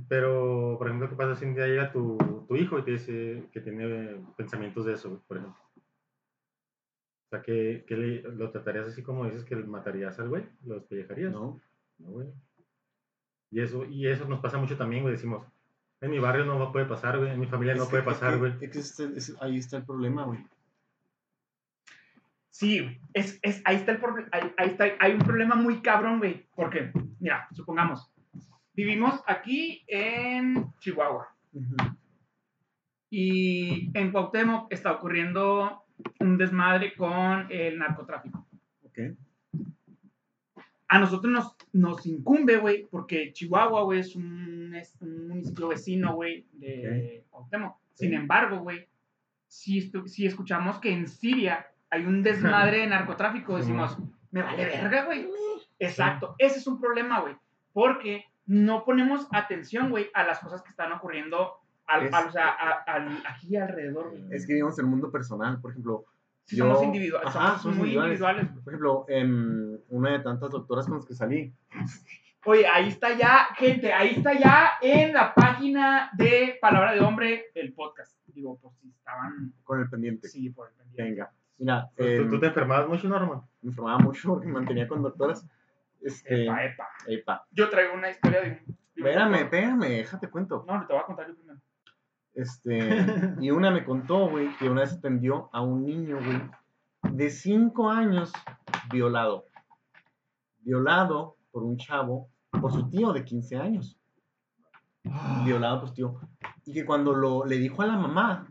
pero, 0.08 0.76
por 0.78 0.86
ejemplo, 0.86 1.08
¿qué 1.08 1.16
pasa 1.16 1.34
si 1.36 1.44
un 1.46 1.54
día 1.54 1.66
llega 1.66 1.92
tu, 1.92 2.16
tu 2.48 2.56
hijo 2.56 2.78
y 2.78 2.82
te 2.84 2.92
dice 2.92 3.44
que 3.52 3.60
tiene 3.60 4.16
pensamientos 4.36 4.84
de 4.86 4.92
eso, 4.94 5.22
por 5.26 5.38
ejemplo? 5.38 5.60
O 7.26 7.28
sea, 7.30 7.42
que, 7.42 7.84
que 7.86 7.96
le- 7.96 8.22
lo 8.22 8.50
tratarías 8.50 8.86
así 8.86 9.02
como 9.02 9.24
dices 9.26 9.44
que 9.44 9.56
matarías 9.56 10.18
al 10.18 10.28
güey, 10.30 10.44
lo 10.64 10.74
despellejarías. 10.76 11.32
No. 11.32 11.60
No, 11.98 12.10
güey. 12.10 12.28
Y 13.50 13.60
eso, 13.60 13.84
y 13.86 14.06
eso 14.06 14.26
nos 14.26 14.40
pasa 14.40 14.58
mucho 14.58 14.76
también, 14.76 15.02
güey. 15.02 15.14
Decimos, 15.14 15.46
en 16.00 16.10
mi 16.10 16.18
barrio 16.18 16.44
no 16.44 16.70
puede 16.72 16.86
pasar, 16.86 17.18
güey. 17.18 17.30
En 17.32 17.40
mi 17.40 17.46
familia 17.46 17.74
no 17.74 17.84
Es 17.84 17.88
puede 17.88 18.02
que- 18.02 18.10
pasar, 18.10 18.34
es 18.34 18.38
güey. 18.38 18.58
que- 18.58 18.66
es 18.66 18.76
ese- 18.76 19.16
ese- 19.16 19.34
ahí 19.40 19.56
está 19.56 19.78
el 19.78 19.84
problema, 19.84 20.24
güey. 20.24 20.38
Sí, 22.50 22.98
es, 23.14 23.38
es, 23.42 23.62
ahí 23.64 23.76
está 23.76 23.92
el 23.92 23.98
problema, 24.00 24.28
ahí, 24.32 24.52
ahí 24.56 24.68
está, 24.70 24.84
hay 24.98 25.12
un 25.12 25.20
problema 25.20 25.54
muy 25.54 25.80
cabrón, 25.80 26.18
güey, 26.18 26.44
porque, 26.56 26.90
mira, 27.20 27.46
supongamos, 27.52 28.10
vivimos 28.74 29.22
aquí 29.26 29.84
en 29.86 30.66
Chihuahua 30.80 31.28
y 33.10 33.90
en 33.96 34.10
Cuauhtémoc 34.10 34.72
está 34.72 34.92
ocurriendo 34.92 35.84
un 36.18 36.36
desmadre 36.36 36.94
con 36.96 37.46
el 37.50 37.78
narcotráfico. 37.78 38.44
Ok. 38.82 38.98
A 40.88 40.98
nosotros 40.98 41.30
nos, 41.32 41.56
nos 41.72 42.06
incumbe, 42.06 42.56
güey, 42.56 42.86
porque 42.90 43.32
Chihuahua, 43.32 43.82
güey, 43.82 44.00
es 44.00 44.16
un, 44.16 44.74
es 44.74 44.96
un 45.00 45.28
municipio 45.28 45.68
vecino, 45.68 46.14
güey, 46.14 46.46
de 46.52 47.24
Cuauhtémoc. 47.30 47.76
Sin 47.92 48.14
embargo, 48.14 48.60
güey, 48.60 48.88
si, 49.46 49.90
si 50.06 50.26
escuchamos 50.26 50.78
que 50.80 50.92
en 50.92 51.08
Siria 51.08 51.66
hay 51.90 52.04
un 52.04 52.22
desmadre 52.22 52.78
de 52.80 52.86
narcotráfico, 52.86 53.56
decimos, 53.56 53.96
me 54.30 54.42
vale 54.42 54.64
verga, 54.66 55.04
güey. 55.04 55.28
Exacto, 55.78 56.34
ese 56.38 56.58
es 56.58 56.66
un 56.66 56.80
problema, 56.80 57.20
güey, 57.20 57.36
porque 57.72 58.24
no 58.46 58.84
ponemos 58.84 59.28
atención, 59.32 59.90
güey, 59.90 60.08
a 60.14 60.24
las 60.24 60.38
cosas 60.40 60.62
que 60.62 60.70
están 60.70 60.90
ocurriendo 60.92 61.52
al, 61.86 62.06
Es- 62.06 62.12
al- 62.14 62.28
o 62.28 62.32
sea, 62.32 62.48
a- 62.48 62.82
al- 62.92 63.22
aquí 63.28 63.56
alrededor, 63.56 64.10
güey. 64.10 64.24
Es 64.30 64.46
que 64.46 64.54
vivimos 64.54 64.78
en 64.78 64.86
el 64.86 64.90
mundo 64.90 65.10
personal, 65.10 65.60
por 65.60 65.70
ejemplo. 65.70 66.04
Sí, 66.48 66.56
yo- 66.56 66.64
somos 66.64 66.82
individuales, 66.82 67.28
Ajá, 67.36 67.58
somos 67.58 67.76
muy 67.78 67.94
individuales. 67.94 68.48
Por 68.48 68.72
ejemplo, 68.72 69.04
en 69.08 69.80
una 69.90 70.12
de 70.12 70.18
tantas 70.20 70.50
doctoras 70.50 70.86
con 70.86 70.96
las 70.96 71.06
que 71.06 71.14
salí, 71.14 71.52
Oye, 72.44 72.66
ahí 72.66 72.88
está 72.88 73.14
ya, 73.14 73.48
gente, 73.56 73.92
ahí 73.92 74.14
está 74.16 74.32
ya 74.32 74.70
en 74.80 75.12
la 75.12 75.34
página 75.34 76.10
de 76.16 76.56
Palabra 76.62 76.92
de 76.94 77.00
Hombre, 77.00 77.46
el 77.54 77.74
podcast. 77.74 78.16
Digo, 78.28 78.58
por 78.58 78.72
si 78.80 78.88
estaban, 78.88 79.52
con 79.64 79.80
el 79.80 79.90
pendiente. 79.90 80.28
sí, 80.28 80.48
por 80.48 80.68
el 80.68 80.74
pendiente. 80.74 81.02
Venga. 81.02 81.32
Mira, 81.58 81.90
¿Tú, 81.96 82.04
em, 82.04 82.30
tú 82.30 82.40
te 82.40 82.46
enfermabas 82.46 82.88
mucho, 82.88 83.08
Norman? 83.08 83.42
me 83.60 83.68
informaba 83.70 83.98
mucho 83.98 84.28
porque 84.28 84.46
me 84.46 84.52
mantenía 84.54 84.88
con 84.88 85.02
doctoras. 85.02 85.44
Este, 86.00 86.44
Epa, 86.44 86.64
epa. 86.64 86.88
epa. 87.08 87.46
Yo 87.50 87.68
traigo 87.68 87.92
una 87.94 88.08
historia 88.10 88.40
de 88.40 88.50
un... 88.50 88.78
Espérame, 88.96 89.34
espérame, 89.34 89.80
déjate 89.88 90.30
cuento. 90.30 90.64
No, 90.66 90.86
te 90.86 90.92
voy 90.92 91.02
a 91.02 91.06
contar 91.06 91.26
yo 91.28 91.34
primero. 91.34 91.58
Este, 92.38 92.78
y 93.40 93.50
una 93.50 93.72
me 93.72 93.84
contó, 93.84 94.28
güey, 94.28 94.56
que 94.58 94.70
una 94.70 94.82
vez 94.82 94.92
atendió 94.92 95.50
a 95.52 95.60
un 95.60 95.84
niño, 95.84 96.18
güey, 96.18 96.40
de 97.12 97.30
5 97.30 97.90
años 97.90 98.32
violado. 98.92 99.44
Violado 100.60 101.36
por 101.50 101.64
un 101.64 101.76
chavo, 101.76 102.30
por 102.50 102.72
su 102.72 102.88
tío 102.88 103.12
de 103.12 103.24
15 103.24 103.56
años. 103.56 103.98
Violado 105.44 105.80
por 105.80 105.88
su 105.88 105.94
tío. 105.94 106.20
Y 106.64 106.72
que 106.72 106.86
cuando 106.86 107.12
lo, 107.12 107.44
le 107.44 107.58
dijo 107.58 107.82
a 107.82 107.86
la 107.86 107.96
mamá, 107.96 108.46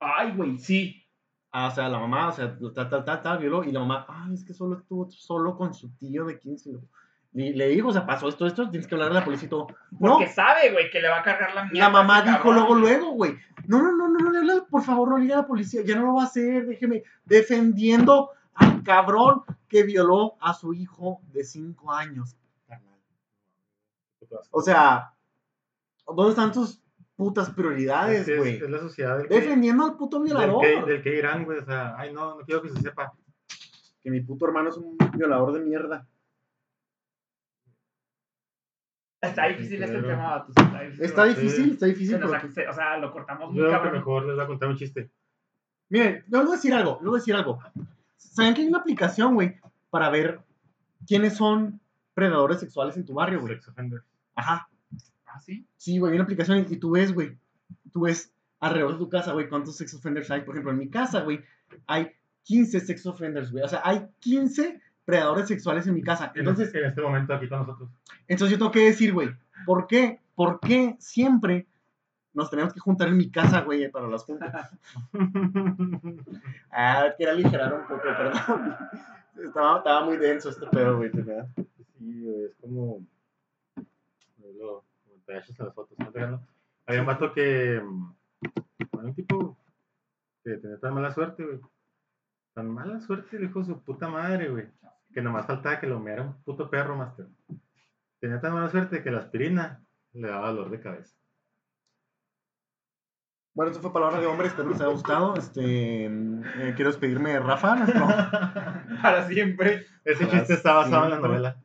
Ay, 0.00 0.34
güey, 0.34 0.58
sí. 0.58 1.04
ah, 1.50 1.68
o 1.68 1.70
sea, 1.70 1.90
la 1.90 1.98
mamá, 1.98 2.28
o 2.28 2.32
sea, 2.32 2.56
tal, 2.74 2.88
tal, 2.88 3.04
tal, 3.04 3.22
tal, 3.22 3.38
violó, 3.38 3.62
y 3.62 3.72
la 3.72 3.80
mamá, 3.80 4.06
ay, 4.08 4.34
es 4.34 4.44
que 4.44 4.54
solo 4.54 4.78
estuvo 4.78 5.08
solo 5.10 5.54
con 5.56 5.74
su 5.74 5.90
tío 5.96 6.24
de 6.24 6.38
15. 6.38 6.78
Y 7.34 7.54
le 7.54 7.68
dijo, 7.68 7.88
o 7.88 7.92
sea, 7.92 8.04
pasó 8.04 8.28
esto, 8.28 8.46
esto, 8.46 8.68
tienes 8.68 8.86
que 8.86 8.94
hablar 8.94 9.10
a 9.10 9.14
la 9.14 9.24
policía 9.24 9.46
y 9.46 9.48
todo. 9.50 9.68
No, 9.92 10.16
Porque 10.18 10.28
sabe, 10.28 10.70
güey, 10.70 10.90
que 10.90 11.00
le 11.00 11.08
va 11.08 11.20
a 11.20 11.22
cargar 11.22 11.54
la 11.54 11.64
mierda. 11.64 11.78
la 11.88 11.90
mamá 11.90 12.20
dijo 12.22 12.36
cabrón, 12.36 12.54
luego, 12.56 12.74
luego, 12.74 13.10
güey. 13.12 13.38
No, 13.66 13.80
no, 13.82 13.92
no, 13.96 14.08
no, 14.08 14.18
no 14.18 14.30
le 14.30 14.38
habla, 14.38 14.66
por 14.68 14.82
favor, 14.82 15.08
no 15.08 15.16
le 15.16 15.22
diga 15.24 15.36
a 15.36 15.40
la 15.42 15.46
policía, 15.46 15.80
ya 15.82 15.96
no 15.96 16.04
lo 16.06 16.14
va 16.16 16.22
a 16.22 16.26
hacer, 16.26 16.66
déjeme, 16.66 17.02
defendiendo 17.24 18.30
al 18.54 18.82
cabrón 18.82 19.44
que 19.66 19.82
violó 19.82 20.34
a 20.40 20.52
su 20.52 20.74
hijo 20.74 21.20
de 21.32 21.42
5 21.44 21.90
años. 21.92 22.36
O 24.50 24.62
sea, 24.62 25.12
¿dónde 26.06 26.30
están 26.30 26.52
tus 26.52 26.80
putas 27.16 27.50
prioridades, 27.50 28.22
Es, 28.22 28.28
es- 28.28 28.38
güey. 28.38 28.56
es 28.56 28.70
la 28.70 28.78
sociedad 28.78 29.18
del 29.18 29.28
que, 29.28 29.34
Defendiendo 29.34 29.84
al 29.84 29.96
puto 29.96 30.18
del 30.18 30.26
violador. 30.26 30.60
que, 30.62 30.82
del 30.82 31.02
que 31.02 31.16
irán, 31.18 31.44
güey. 31.44 31.58
O 31.58 31.64
sea, 31.64 31.94
ay, 31.98 32.12
no, 32.12 32.36
no 32.38 32.44
quiero 32.44 32.62
que 32.62 32.70
se 32.70 32.80
sepa. 32.80 33.12
Que 34.02 34.10
mi 34.10 34.20
puto 34.20 34.46
hermano 34.46 34.70
es 34.70 34.76
un 34.76 34.96
violador 35.14 35.52
de 35.52 35.60
mierda. 35.60 36.06
Está 39.22 39.46
difícil 39.46 39.82
este 39.82 40.02
tema, 40.02 40.30
vatos. 40.30 40.54
Está 40.56 40.80
difícil. 40.82 41.04
Está 41.04 41.22
Sí. 41.22 41.28
difícil, 41.34 41.70
está 41.72 41.86
Se 41.86 41.92
difícil. 41.92 42.20
nos 42.20 42.30
porque- 42.30 42.48
se- 42.50 42.68
o 42.68 42.72
sea, 42.72 42.98
lo 42.98 43.12
cortamos 43.12 43.48
muy 43.50 43.58
Yo 43.58 43.62
creo 43.68 43.70
que 43.70 43.76
cabrón. 43.76 43.94
mejor 43.94 44.26
les 44.26 44.34
voy 44.34 44.44
a 44.44 44.46
contar 44.48 44.68
un 44.68 44.76
chiste. 44.76 45.10
Miren, 45.88 46.24
les 46.28 46.40
voy 46.42 46.48
a 46.48 46.56
decir 46.56 46.74
algo, 46.74 46.98
les 47.00 47.08
voy 47.08 47.16
a 47.16 47.20
decir 47.20 47.34
algo. 47.34 47.58
¿Saben 48.16 48.54
que 48.54 48.62
hay 48.62 48.68
una 48.68 48.78
aplicación, 48.78 49.34
güey, 49.34 49.56
para 49.90 50.10
ver 50.10 50.40
quiénes 51.06 51.36
son 51.36 51.80
predadores 52.14 52.60
sexuales 52.60 52.96
en 52.96 53.04
tu 53.04 53.14
barrio, 53.14 53.40
güey? 53.40 53.54
Sex 53.54 53.68
offender. 53.68 54.02
Ajá. 54.34 54.68
¿Ah, 55.26 55.40
sí? 55.40 55.66
Sí, 55.76 55.98
güey, 55.98 56.12
hay 56.12 56.16
una 56.16 56.24
aplicación 56.24 56.66
y 56.68 56.76
tú 56.76 56.90
ves, 56.92 57.14
güey, 57.14 57.36
tú 57.92 58.02
ves 58.02 58.34
alrededor 58.60 58.92
de 58.92 58.98
tu 58.98 59.08
casa, 59.08 59.32
güey, 59.32 59.48
cuántos 59.48 59.76
sex 59.76 59.94
offenders 59.94 60.30
hay. 60.30 60.40
Por 60.42 60.54
ejemplo, 60.54 60.72
en 60.72 60.78
mi 60.78 60.88
casa, 60.90 61.20
güey, 61.20 61.40
hay 61.86 62.10
15 62.42 62.80
sex 62.80 63.06
offenders, 63.06 63.50
güey. 63.52 63.62
O 63.64 63.68
sea, 63.68 63.82
hay 63.84 64.06
15 64.20 64.80
predadores 65.04 65.48
sexuales 65.48 65.86
en 65.86 65.94
mi 65.94 66.02
casa. 66.02 66.30
En, 66.34 66.40
Entonces, 66.40 66.74
en 66.74 66.84
este 66.84 67.00
momento 67.02 67.34
aquí 67.34 67.48
con 67.48 67.60
nosotros. 67.60 67.90
entonces 68.28 68.50
yo 68.52 68.58
tengo 68.58 68.70
que 68.72 68.84
decir, 68.86 69.12
güey, 69.12 69.30
¿por 69.66 69.86
qué? 69.86 70.20
¿Por 70.34 70.60
qué 70.60 70.96
siempre 70.98 71.66
nos 72.32 72.48
tenemos 72.50 72.72
que 72.72 72.80
juntar 72.80 73.08
en 73.08 73.16
mi 73.18 73.30
casa, 73.30 73.60
güey, 73.62 73.90
para 73.90 74.08
las 74.08 74.24
juntas? 74.24 74.70
Ah, 76.70 77.12
quiero 77.16 77.32
aligerar 77.32 77.74
un 77.74 77.82
poco, 77.86 78.00
perdón. 78.02 78.76
Estaba, 79.44 79.78
estaba 79.78 80.04
muy 80.04 80.16
denso 80.16 80.48
este 80.50 80.66
pedo, 80.68 80.96
güey. 80.96 81.10
Sí, 81.10 82.22
güey, 82.22 82.44
es 82.44 82.54
como. 82.60 83.04
Lo, 84.58 84.84
como 85.04 85.16
te 85.26 85.36
echas 85.38 85.58
en 85.58 85.66
las 85.66 85.74
fotos, 85.74 85.98
¿no? 85.98 86.40
Había 86.86 87.00
un 87.00 87.06
vato 87.06 87.32
que. 87.32 87.80
mm, 87.84 88.14
Había 88.92 89.08
un 89.08 89.14
tipo 89.14 89.56
que 90.44 90.56
tenía 90.56 90.78
tan 90.78 90.94
mala 90.94 91.12
suerte, 91.12 91.44
güey. 91.44 91.60
Tan 92.54 92.70
mala 92.70 93.00
suerte, 93.00 93.36
el 93.36 93.44
hijo 93.44 93.60
de 93.60 93.66
su 93.66 93.82
puta 93.82 94.08
madre, 94.08 94.50
güey. 94.50 94.66
Que 95.12 95.22
nomás 95.22 95.46
faltaba 95.46 95.80
que 95.80 95.86
lo 95.86 96.00
meara 96.00 96.22
un 96.22 96.42
puto 96.42 96.70
perro, 96.70 96.96
master. 96.96 97.26
Tenía 98.20 98.40
tan 98.40 98.52
mala 98.52 98.70
suerte 98.70 99.02
que 99.02 99.10
la 99.10 99.20
aspirina 99.20 99.82
le 100.12 100.28
daba 100.28 100.50
dolor 100.50 100.70
de 100.70 100.80
cabeza. 100.80 101.16
Bueno, 103.54 103.70
esto 103.70 103.82
fue 103.82 103.92
Palabra 103.92 104.18
de 104.18 104.26
Hombre, 104.26 104.46
espero 104.46 104.70
les 104.70 104.80
haya 104.80 104.90
gustado. 104.90 105.34
Este, 105.36 106.06
eh, 106.06 106.72
quiero 106.74 106.90
despedirme 106.90 107.32
de 107.32 107.40
Rafa, 107.40 107.76
nuestro... 107.76 108.06
Para 109.02 109.28
siempre. 109.28 109.84
Ese 110.04 110.26
chiste 110.26 110.54
está 110.54 110.74
basado 110.74 111.04
en 111.04 111.10
la 111.10 111.18
novela. 111.18 111.62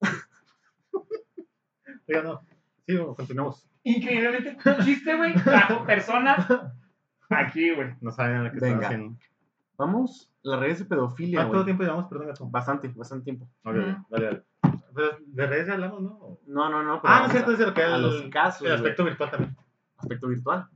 Oiga, 2.08 2.22
no. 2.22 2.40
Sí, 2.86 2.96
bueno, 2.96 3.14
continuamos. 3.14 3.68
Increíblemente, 3.84 4.58
un 4.64 4.84
chiste, 4.84 5.16
güey, 5.16 5.34
trajo 5.34 5.84
personas 5.84 6.46
aquí, 7.30 7.72
güey. 7.72 7.94
No 8.00 8.10
saben 8.10 8.44
lo 8.44 8.50
que 8.50 8.56
están 8.56 8.84
haciendo. 8.84 9.16
Vamos, 9.76 10.27
las 10.42 10.60
redes 10.60 10.78
de 10.80 10.84
pedofilia, 10.84 11.40
¿Cuánto 11.40 11.54
güey. 11.54 11.64
tiempo 11.64 11.82
llevamos? 11.82 12.06
Perdón, 12.08 12.28
gato. 12.28 12.46
Bastante, 12.48 12.88
bastante 12.94 13.24
tiempo. 13.24 13.48
Ok, 13.64 13.74
dale, 14.10 14.24
dale. 14.26 14.42
Pero 14.94 15.08
de 15.26 15.46
redes 15.46 15.66
ya 15.66 15.74
hablamos, 15.74 16.02
¿no? 16.02 16.38
No, 16.46 16.68
no, 16.70 16.82
no. 16.82 17.00
pero 17.02 17.14
Ah, 17.14 17.18
no 17.20 17.26
es 17.26 17.32
cierto, 17.32 17.50
a- 17.50 17.54
es 17.54 17.60
lo 17.60 17.74
que 17.74 17.82
a 17.82 17.96
el, 17.96 18.02
los 18.02 18.22
casos, 18.30 18.62
el 18.62 18.68
güey. 18.68 18.76
aspecto 18.76 19.04
virtual 19.04 19.30
también. 19.30 19.56
aspecto 19.96 20.28
virtual. 20.28 20.66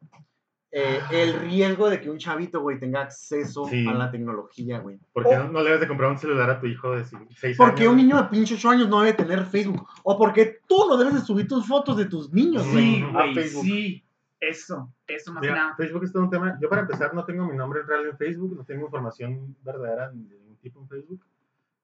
Eh, 0.74 1.00
el 1.10 1.34
riesgo 1.40 1.90
de 1.90 2.00
que 2.00 2.08
un 2.08 2.16
chavito, 2.16 2.62
güey, 2.62 2.78
tenga 2.80 3.02
acceso 3.02 3.66
Sí. 3.66 3.86
a 3.86 3.92
la 3.92 4.10
tecnología, 4.10 4.78
güey. 4.78 4.98
¿Por 5.12 5.24
qué 5.28 5.36
Oh. 5.36 5.44
no, 5.44 5.52
no 5.52 5.58
le 5.60 5.66
debes 5.66 5.80
de 5.82 5.88
comprar 5.88 6.10
un 6.10 6.16
celular 6.18 6.48
a 6.48 6.58
tu 6.60 6.66
hijo 6.66 6.92
de 6.96 7.04
6 7.04 7.56
¿Por 7.58 7.68
años? 7.68 7.78
qué 7.80 7.88
un 7.88 7.96
niño 7.98 8.16
de 8.16 8.24
pinche 8.28 8.54
8 8.54 8.70
años 8.70 8.88
no 8.88 9.00
debe 9.00 9.12
tener 9.12 9.44
Facebook? 9.44 9.86
O 10.02 10.16
porque 10.16 10.60
tú 10.66 10.86
no 10.88 10.96
debes 10.96 11.12
de 11.14 11.20
subir 11.20 11.46
tus 11.46 11.66
fotos 11.68 11.96
de 11.98 12.06
tus 12.06 12.32
niños, 12.32 12.66
güey, 12.72 12.96
Sí, 12.96 13.02
a 13.02 13.10
güey, 13.12 13.34
Facebook. 13.34 13.64
sí. 13.64 14.04
Eso, 14.44 14.92
eso 15.06 15.32
más 15.32 15.40
que 15.40 15.48
Mira, 15.50 15.62
nada. 15.62 15.76
Facebook 15.76 16.02
es 16.04 16.12
todo 16.12 16.24
un 16.24 16.30
tema. 16.30 16.58
Yo 16.60 16.68
para 16.68 16.82
empezar 16.82 17.14
no 17.14 17.24
tengo 17.24 17.46
mi 17.46 17.56
nombre 17.56 17.82
real 17.84 18.06
en 18.06 18.16
Facebook, 18.18 18.56
no 18.56 18.64
tengo 18.64 18.86
información 18.86 19.56
verdadera 19.62 20.10
de 20.10 20.16
ningún 20.16 20.56
tipo 20.56 20.80
en 20.80 20.88
Facebook. 20.88 21.24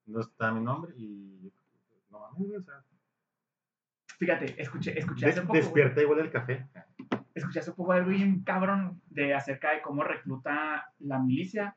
No 0.07 0.21
está 0.21 0.51
mi 0.51 0.61
nombre 0.61 0.93
y 0.97 1.53
no 2.11 2.19
mames, 2.21 2.59
o 2.59 2.63
sea, 2.63 2.83
Fíjate, 4.19 4.61
escuché, 4.61 4.99
escuché 4.99 5.27
hace 5.27 5.43
poco. 5.43 5.53
despierta 5.55 6.03
igual 6.03 6.19
el 6.19 6.31
café. 6.33 6.67
escuché 7.35 7.61
hace 7.61 7.71
poco 7.73 7.93
algo 7.93 8.11
bien 8.11 8.43
cabrón 8.43 9.01
de 9.11 9.33
acerca 9.35 9.71
de 9.73 9.81
cómo 9.81 10.03
recluta 10.03 10.93
la 10.99 11.21
milicia 11.21 11.77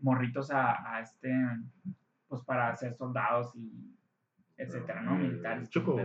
morritos 0.00 0.50
a, 0.50 0.94
a 0.96 1.00
este 1.02 1.30
pues 2.28 2.40
para 2.44 2.74
ser 2.76 2.94
soldados 2.94 3.54
y 3.56 3.94
etcétera, 4.56 5.02
¿no? 5.02 5.16
Militares. 5.16 5.68
Chuco. 5.68 5.98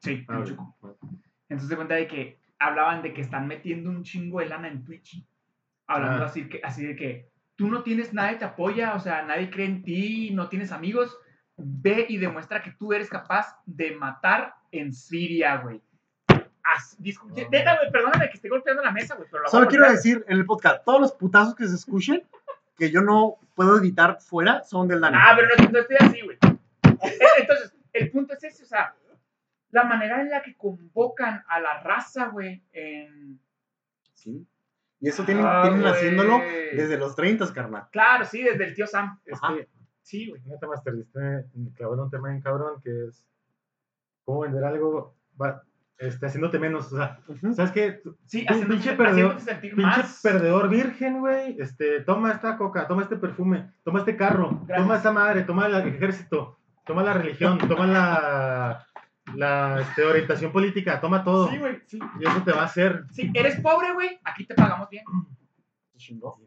Sí, 0.00 0.24
Ah. 0.28 0.42
Chuco. 0.44 0.74
Entonces 1.48 1.68
se 1.68 1.76
cuenta 1.76 1.94
de 1.94 2.08
que 2.08 2.40
hablaban 2.58 3.02
de 3.02 3.12
que 3.14 3.20
están 3.20 3.46
metiendo 3.46 3.90
un 3.90 4.02
chingo 4.02 4.40
de 4.40 4.46
lana 4.46 4.68
en 4.68 4.84
Twitch. 4.84 5.24
Hablando 5.86 6.24
Ah. 6.24 6.26
así, 6.26 6.48
que, 6.48 6.60
así 6.62 6.84
de 6.84 6.96
que 6.96 7.30
tú 7.56 7.68
no 7.68 7.82
tienes, 7.82 8.12
nadie 8.12 8.36
te 8.36 8.44
apoya, 8.44 8.94
o 8.94 9.00
sea, 9.00 9.22
nadie 9.22 9.50
cree 9.50 9.66
en 9.66 9.82
ti, 9.82 10.30
no 10.32 10.48
tienes 10.48 10.72
amigos. 10.72 11.16
Ve 11.56 12.06
y 12.08 12.18
demuestra 12.18 12.62
que 12.62 12.70
tú 12.72 12.92
eres 12.92 13.08
capaz 13.08 13.56
de 13.66 13.92
matar 13.96 14.54
en 14.70 14.92
Siria, 14.92 15.56
güey. 15.56 15.80
Neta, 17.50 17.76
güey, 17.78 17.90
perdóname 17.90 18.28
que 18.28 18.34
esté 18.36 18.48
golpeando 18.48 18.82
la 18.82 18.90
mesa, 18.92 19.14
güey, 19.14 19.28
Solo 19.46 19.66
quiero 19.68 19.90
decir 19.90 20.24
en 20.28 20.36
el 20.36 20.44
podcast, 20.44 20.84
todos 20.84 21.00
los 21.00 21.12
putazos 21.12 21.54
que 21.54 21.66
se 21.66 21.74
escuchen, 21.74 22.22
que 22.76 22.90
yo 22.90 23.00
no 23.00 23.36
puedo 23.54 23.78
evitar 23.78 24.18
fuera, 24.20 24.62
son 24.64 24.86
del 24.86 25.00
Dani. 25.00 25.16
Ah, 25.18 25.34
pero 25.34 25.48
no, 25.58 25.70
no 25.70 25.78
estoy 25.80 25.96
así, 25.98 26.20
güey. 26.22 26.38
Entonces, 27.40 27.74
el 27.92 28.10
punto 28.10 28.34
es 28.34 28.44
ese, 28.44 28.62
o 28.64 28.66
sea, 28.66 28.94
la 29.70 29.84
manera 29.84 30.20
en 30.20 30.30
la 30.30 30.42
que 30.42 30.56
convocan 30.56 31.42
a 31.48 31.60
la 31.60 31.80
raza, 31.82 32.28
güey, 32.28 32.62
en... 32.72 33.38
Sí. 34.14 34.46
Y 35.00 35.08
eso 35.08 35.24
tienen, 35.24 35.44
Ah, 35.46 35.62
tienen 35.62 35.86
haciéndolo 35.86 36.38
desde 36.74 36.98
los 36.98 37.14
30, 37.14 37.52
carnal. 37.52 37.86
Claro, 37.92 38.24
sí, 38.24 38.42
desde 38.42 38.64
el 38.64 38.74
tío 38.74 38.86
Sam. 38.86 39.20
Es 39.24 39.38
Ajá. 39.42 39.54
que, 39.54 39.68
Sí, 40.02 40.28
güey. 40.30 40.40
neta, 40.46 40.66
Master, 40.66 40.94
diste 40.96 41.18
me 41.54 41.70
clavó 41.74 41.94
en 41.94 42.00
un 42.00 42.10
tema 42.10 42.28
bien 42.30 42.40
cabrón 42.40 42.80
que 42.82 42.90
es 43.08 43.26
cómo 44.24 44.40
vender 44.40 44.64
algo 44.64 45.14
va, 45.40 45.62
este, 45.98 46.26
haciéndote 46.26 46.58
menos. 46.58 46.90
O 46.92 46.96
sea. 46.96 47.20
¿sabes 47.54 47.70
qué? 47.72 48.00
Sí, 48.24 48.44
haciéndote, 48.48 48.72
pinche 48.80 48.96
perdedor- 48.96 49.60
Pinche 49.60 49.76
más. 49.76 50.20
perdedor 50.22 50.68
virgen, 50.70 51.20
güey. 51.20 51.56
Este, 51.60 52.00
toma 52.00 52.32
esta 52.32 52.56
coca, 52.56 52.88
toma 52.88 53.02
este 53.02 53.16
perfume, 53.16 53.70
toma 53.84 53.98
este 54.00 54.16
carro, 54.16 54.48
Gracias. 54.66 54.78
toma 54.78 54.96
esta 54.96 55.12
madre, 55.12 55.42
toma 55.42 55.66
el 55.66 55.74
ejército, 55.88 56.58
toma 56.86 57.02
la 57.04 57.12
religión, 57.12 57.58
toma 57.58 57.86
la, 57.86 58.86
la 59.34 59.80
este, 59.80 60.02
orientación 60.04 60.52
política, 60.52 61.00
toma 61.00 61.22
todo. 61.24 61.48
Sí, 61.48 61.58
güey, 61.58 61.80
sí. 61.86 61.98
Y 62.20 62.26
eso 62.28 62.42
te 62.42 62.52
va 62.52 62.62
a 62.62 62.64
hacer. 62.66 63.04
Sí, 63.10 63.30
eres 63.34 63.60
pobre, 63.60 63.92
güey, 63.94 64.18
aquí 64.24 64.44
te 64.46 64.54
pagamos 64.54 64.88
bien. 64.90 65.04
Se 65.92 65.98
chingó. 65.98 66.40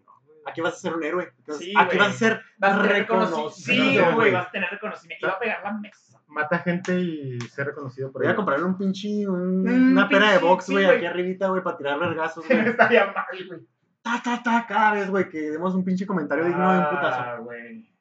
Aquí 0.46 0.60
vas 0.62 0.74
a 0.74 0.78
ser 0.78 0.96
un 0.96 1.04
héroe. 1.04 1.32
Sí, 1.60 1.72
Aquí 1.78 1.98
güey. 1.98 2.00
vas 2.00 2.16
a 2.16 2.18
ser 2.18 2.42
Vas 2.58 2.74
a 2.74 2.82
tener 2.82 2.98
reconocido. 2.98 3.50
Sí, 3.52 4.00
güey. 4.16 4.32
vas 4.32 4.48
a 4.48 4.52
tener 4.52 4.70
reconocimiento. 4.72 5.28
Iba 5.28 5.36
a 5.36 5.40
pegar 5.40 5.64
la 5.64 5.74
mesa. 5.74 6.20
Mata 6.28 6.60
gente 6.60 7.00
y 7.00 7.40
ser 7.42 7.68
reconocido 7.68 8.12
por 8.12 8.24
Voy 8.24 8.32
a 8.32 8.36
comprarle 8.36 8.66
un 8.66 8.78
pinche, 8.78 9.28
un- 9.28 9.68
Un 9.68 9.92
una 9.92 10.08
pera 10.10 10.32
de 10.32 10.40
box, 10.40 10.70
güey, 10.70 10.86
aquí 10.86 11.06
arribita, 11.06 11.50
güey, 11.50 11.62
para 11.62 11.78
tirar 11.78 12.00
vergazos, 12.00 12.48
güey. 12.48 12.60
Estaría 12.70 13.06
mal, 13.08 13.26
güey. 13.48 13.60
ta, 14.02 14.20
ta, 14.24 14.42
ta, 14.42 14.66
cada 14.68 14.94
vez, 14.94 15.10
güey, 15.10 15.30
que 15.30 15.52
demos 15.52 15.76
un 15.76 15.84
pinche 15.84 16.08
comentario 16.08 16.46
digno 16.46 16.74
de 16.74 16.80
un 16.80 16.86
putazo. 16.90 17.22
Ah, 17.22 17.38
güey. 17.38 17.94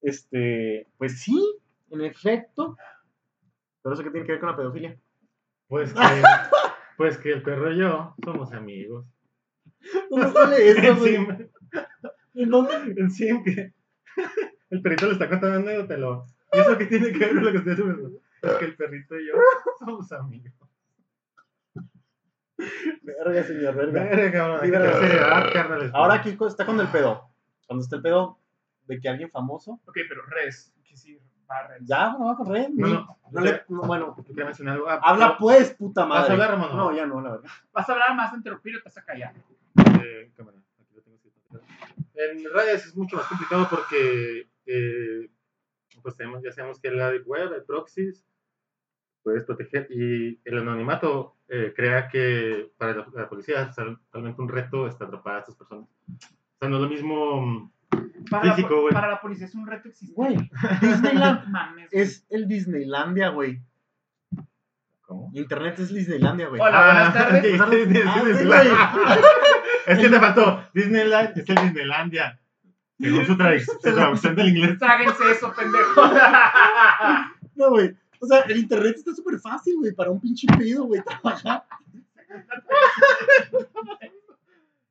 Este, 0.00 0.86
pues 0.96 1.20
sí, 1.22 1.42
en 1.90 2.02
efecto. 2.02 2.76
Pero 3.88 3.94
eso 3.94 4.04
que 4.04 4.10
tiene 4.10 4.26
que 4.26 4.32
ver 4.32 4.40
con 4.40 4.50
la 4.50 4.56
pedofilia. 4.56 5.00
Pues 5.66 5.92
que, 5.94 6.00
pues 6.98 7.16
que 7.18 7.32
el 7.32 7.42
perro 7.42 7.72
y 7.72 7.78
yo 7.78 8.14
somos 8.22 8.52
amigos. 8.52 9.06
¿Dónde 10.10 10.30
sale 10.32 10.70
eso, 10.70 10.96
güey? 10.96 11.16
¿En 12.34 12.50
dónde? 12.50 12.94
encima 13.00 13.42
que 13.42 13.72
el 14.70 14.82
perrito 14.82 15.06
le 15.06 15.12
está 15.12 15.28
contando 15.28 15.60
una 15.60 15.70
anécdota. 15.70 15.96
lo- 15.96 16.26
¿Y 16.52 16.58
eso 16.58 16.76
qué 16.76 16.86
tiene 16.86 17.12
que 17.12 17.18
ver 17.18 17.34
con 17.34 17.44
lo 17.44 17.52
que 17.52 17.58
estoy 17.58 17.74
diciendo? 17.76 18.20
Es 18.42 18.52
que 18.52 18.64
el 18.66 18.76
perrito 18.76 19.18
y 19.18 19.26
yo 19.28 19.32
somos 19.78 20.12
amigos. 20.12 20.52
Verga, 23.02 23.42
señor, 23.44 23.74
verga. 23.74 24.02
Verga, 24.04 24.60
Mira, 24.62 24.80
tener 24.82 24.94
seriedad, 25.00 25.52
carnal. 25.52 25.90
Ahora 25.94 26.14
aquí 26.14 26.36
está 26.46 26.66
con 26.66 26.78
el 26.80 26.88
pedo. 26.88 27.30
Cuando 27.66 27.82
está 27.84 27.96
el 27.96 28.02
pedo 28.02 28.38
de 28.86 29.00
que 29.00 29.08
alguien 29.08 29.30
famoso. 29.30 29.80
Ok, 29.86 29.96
pero 30.08 30.22
res. 30.26 30.74
Que 30.84 30.96
sí. 30.96 31.20
Ya, 31.80 32.10
no 32.12 32.26
va 32.26 32.32
a 32.32 32.36
correr. 32.36 32.68
No, 32.74 32.86
no. 32.88 33.18
no 33.30 33.40
le- 33.40 33.62
no, 33.68 33.82
bueno, 33.82 34.14
Yo 34.18 34.24
quería 34.24 34.44
mencionar 34.44 34.74
algo. 34.74 34.88
Ah, 34.88 35.00
habla 35.02 35.36
pues, 35.38 35.70
puta 35.74 36.04
¿Vas 36.04 36.10
a 36.10 36.20
madre. 36.20 36.32
hablar, 36.32 36.50
Ramón? 36.50 36.76
No, 36.76 36.94
ya 36.94 37.06
no, 37.06 37.20
la 37.20 37.30
verdad. 37.32 37.50
Vas 37.72 37.88
a 37.88 37.92
hablar 37.92 38.14
más 38.14 38.32
de 38.32 38.36
interrumpir 38.38 38.76
o 38.76 38.78
te 38.80 38.84
vas 38.84 38.98
a 38.98 39.04
callar. 39.04 39.34
Eh, 40.02 40.30
cámara, 40.36 40.58
aquí 40.80 40.94
lo 40.94 41.02
tengo 41.02 41.16
escrito. 41.16 41.60
En 42.14 42.44
redes 42.52 42.86
es 42.86 42.96
mucho 42.96 43.16
más 43.16 43.26
complicado 43.26 43.66
porque 43.70 44.48
eh, 44.66 45.30
pues 46.02 46.16
tenemos, 46.16 46.42
ya 46.42 46.52
sabemos 46.52 46.80
que 46.80 46.90
la 46.90 47.10
deep 47.10 47.26
web, 47.26 47.52
el 47.54 47.62
proxies, 47.64 48.24
puedes 49.22 49.44
proteger 49.44 49.86
y 49.90 50.40
el 50.44 50.58
anonimato 50.58 51.36
eh, 51.48 51.72
crea 51.74 52.08
que 52.08 52.72
para 52.76 52.94
la, 52.94 53.06
la 53.14 53.28
policía 53.28 53.62
es 53.62 53.76
realmente 54.12 54.40
un 54.42 54.48
reto 54.48 54.86
este, 54.86 55.04
atrapar 55.04 55.36
a 55.36 55.38
estas 55.40 55.56
personas. 55.56 55.88
O 56.08 56.58
sea, 56.58 56.68
no 56.68 56.76
es 56.76 56.82
lo 56.82 56.88
mismo 56.88 57.40
mm, 57.40 57.72
Para, 58.30 58.44
la, 58.46 58.54
Físico, 58.54 58.74
po- 58.74 58.80
güey. 58.82 58.92
para 58.94 59.08
la 59.08 59.20
policía 59.20 59.46
es 59.46 59.54
un 59.54 59.66
reto 59.66 59.88
existir. 59.88 60.14
Güey, 60.14 60.36
Disneyland 60.80 61.48
Mames, 61.48 61.88
es 61.92 62.26
el 62.30 62.46
Disneylandia, 62.48 63.28
güey. 63.30 63.60
¿Cómo? 65.02 65.30
Internet 65.32 65.78
es 65.78 65.92
Disneylandia, 65.92 66.48
güey. 66.48 66.60
Hola, 66.60 66.84
buenas 66.84 67.14
tardes. 67.14 67.42
sí, 67.42 67.50
sí, 67.50 67.58
sí, 67.94 68.02
Ah, 68.06 68.22
sí, 68.38 68.44
güey. 68.44 68.68
Es 69.86 69.98
que 69.98 70.08
te 70.10 70.20
faltó. 70.20 70.62
Disneyland 70.74 71.38
es 71.38 71.48
el 71.48 71.56
Disneylandia. 71.56 72.38
Según 73.00 73.24
su, 73.24 73.32
su 73.32 73.78
traducción 73.94 74.34
del 74.36 74.48
inglés. 74.48 74.78
Tráguense 74.78 75.30
eso, 75.30 75.52
pendejo. 75.54 76.02
No, 77.54 77.70
güey. 77.70 77.96
O 78.20 78.26
sea, 78.26 78.40
el 78.42 78.56
internet 78.58 78.96
está 78.96 79.14
súper 79.14 79.38
fácil, 79.38 79.76
güey, 79.78 79.92
para 79.92 80.10
un 80.10 80.20
pinche 80.20 80.46
pedo, 80.58 80.84
güey, 80.84 81.00
trabajar. 81.02 81.64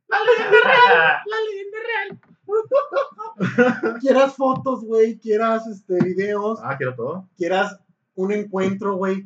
La 0.07 0.17
leyenda 0.25 1.77
real. 1.83 2.19
quieras 4.01 4.35
fotos, 4.35 4.83
güey, 4.83 5.17
quieras 5.19 5.67
este, 5.67 6.03
videos, 6.03 6.59
Ah, 6.63 6.75
quiero 6.77 6.95
todo. 6.95 7.27
quieras 7.37 7.79
un 8.15 8.31
encuentro, 8.31 8.95
güey. 8.95 9.23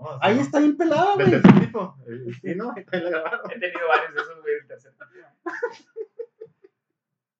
No, 0.00 0.18
Ahí 0.20 0.36
no. 0.36 0.42
está 0.42 0.58
bien 0.60 0.76
pelada, 0.76 1.16
Del 1.16 1.28
güey. 1.30 1.42
tercer 1.42 1.60
tipo. 1.60 1.96
Eh, 2.06 2.32
Sí, 2.40 2.54
¿no? 2.56 2.72
Ahí 2.74 3.00
la 3.02 3.10
grabaron. 3.10 3.50
He 3.50 3.58
tenido 3.60 3.80
varios 3.88 4.14
de 4.14 4.20
esos, 4.20 4.40
güey, 4.42 4.54
del 4.54 4.66
tercer 4.66 4.92
tipo. 4.92 5.04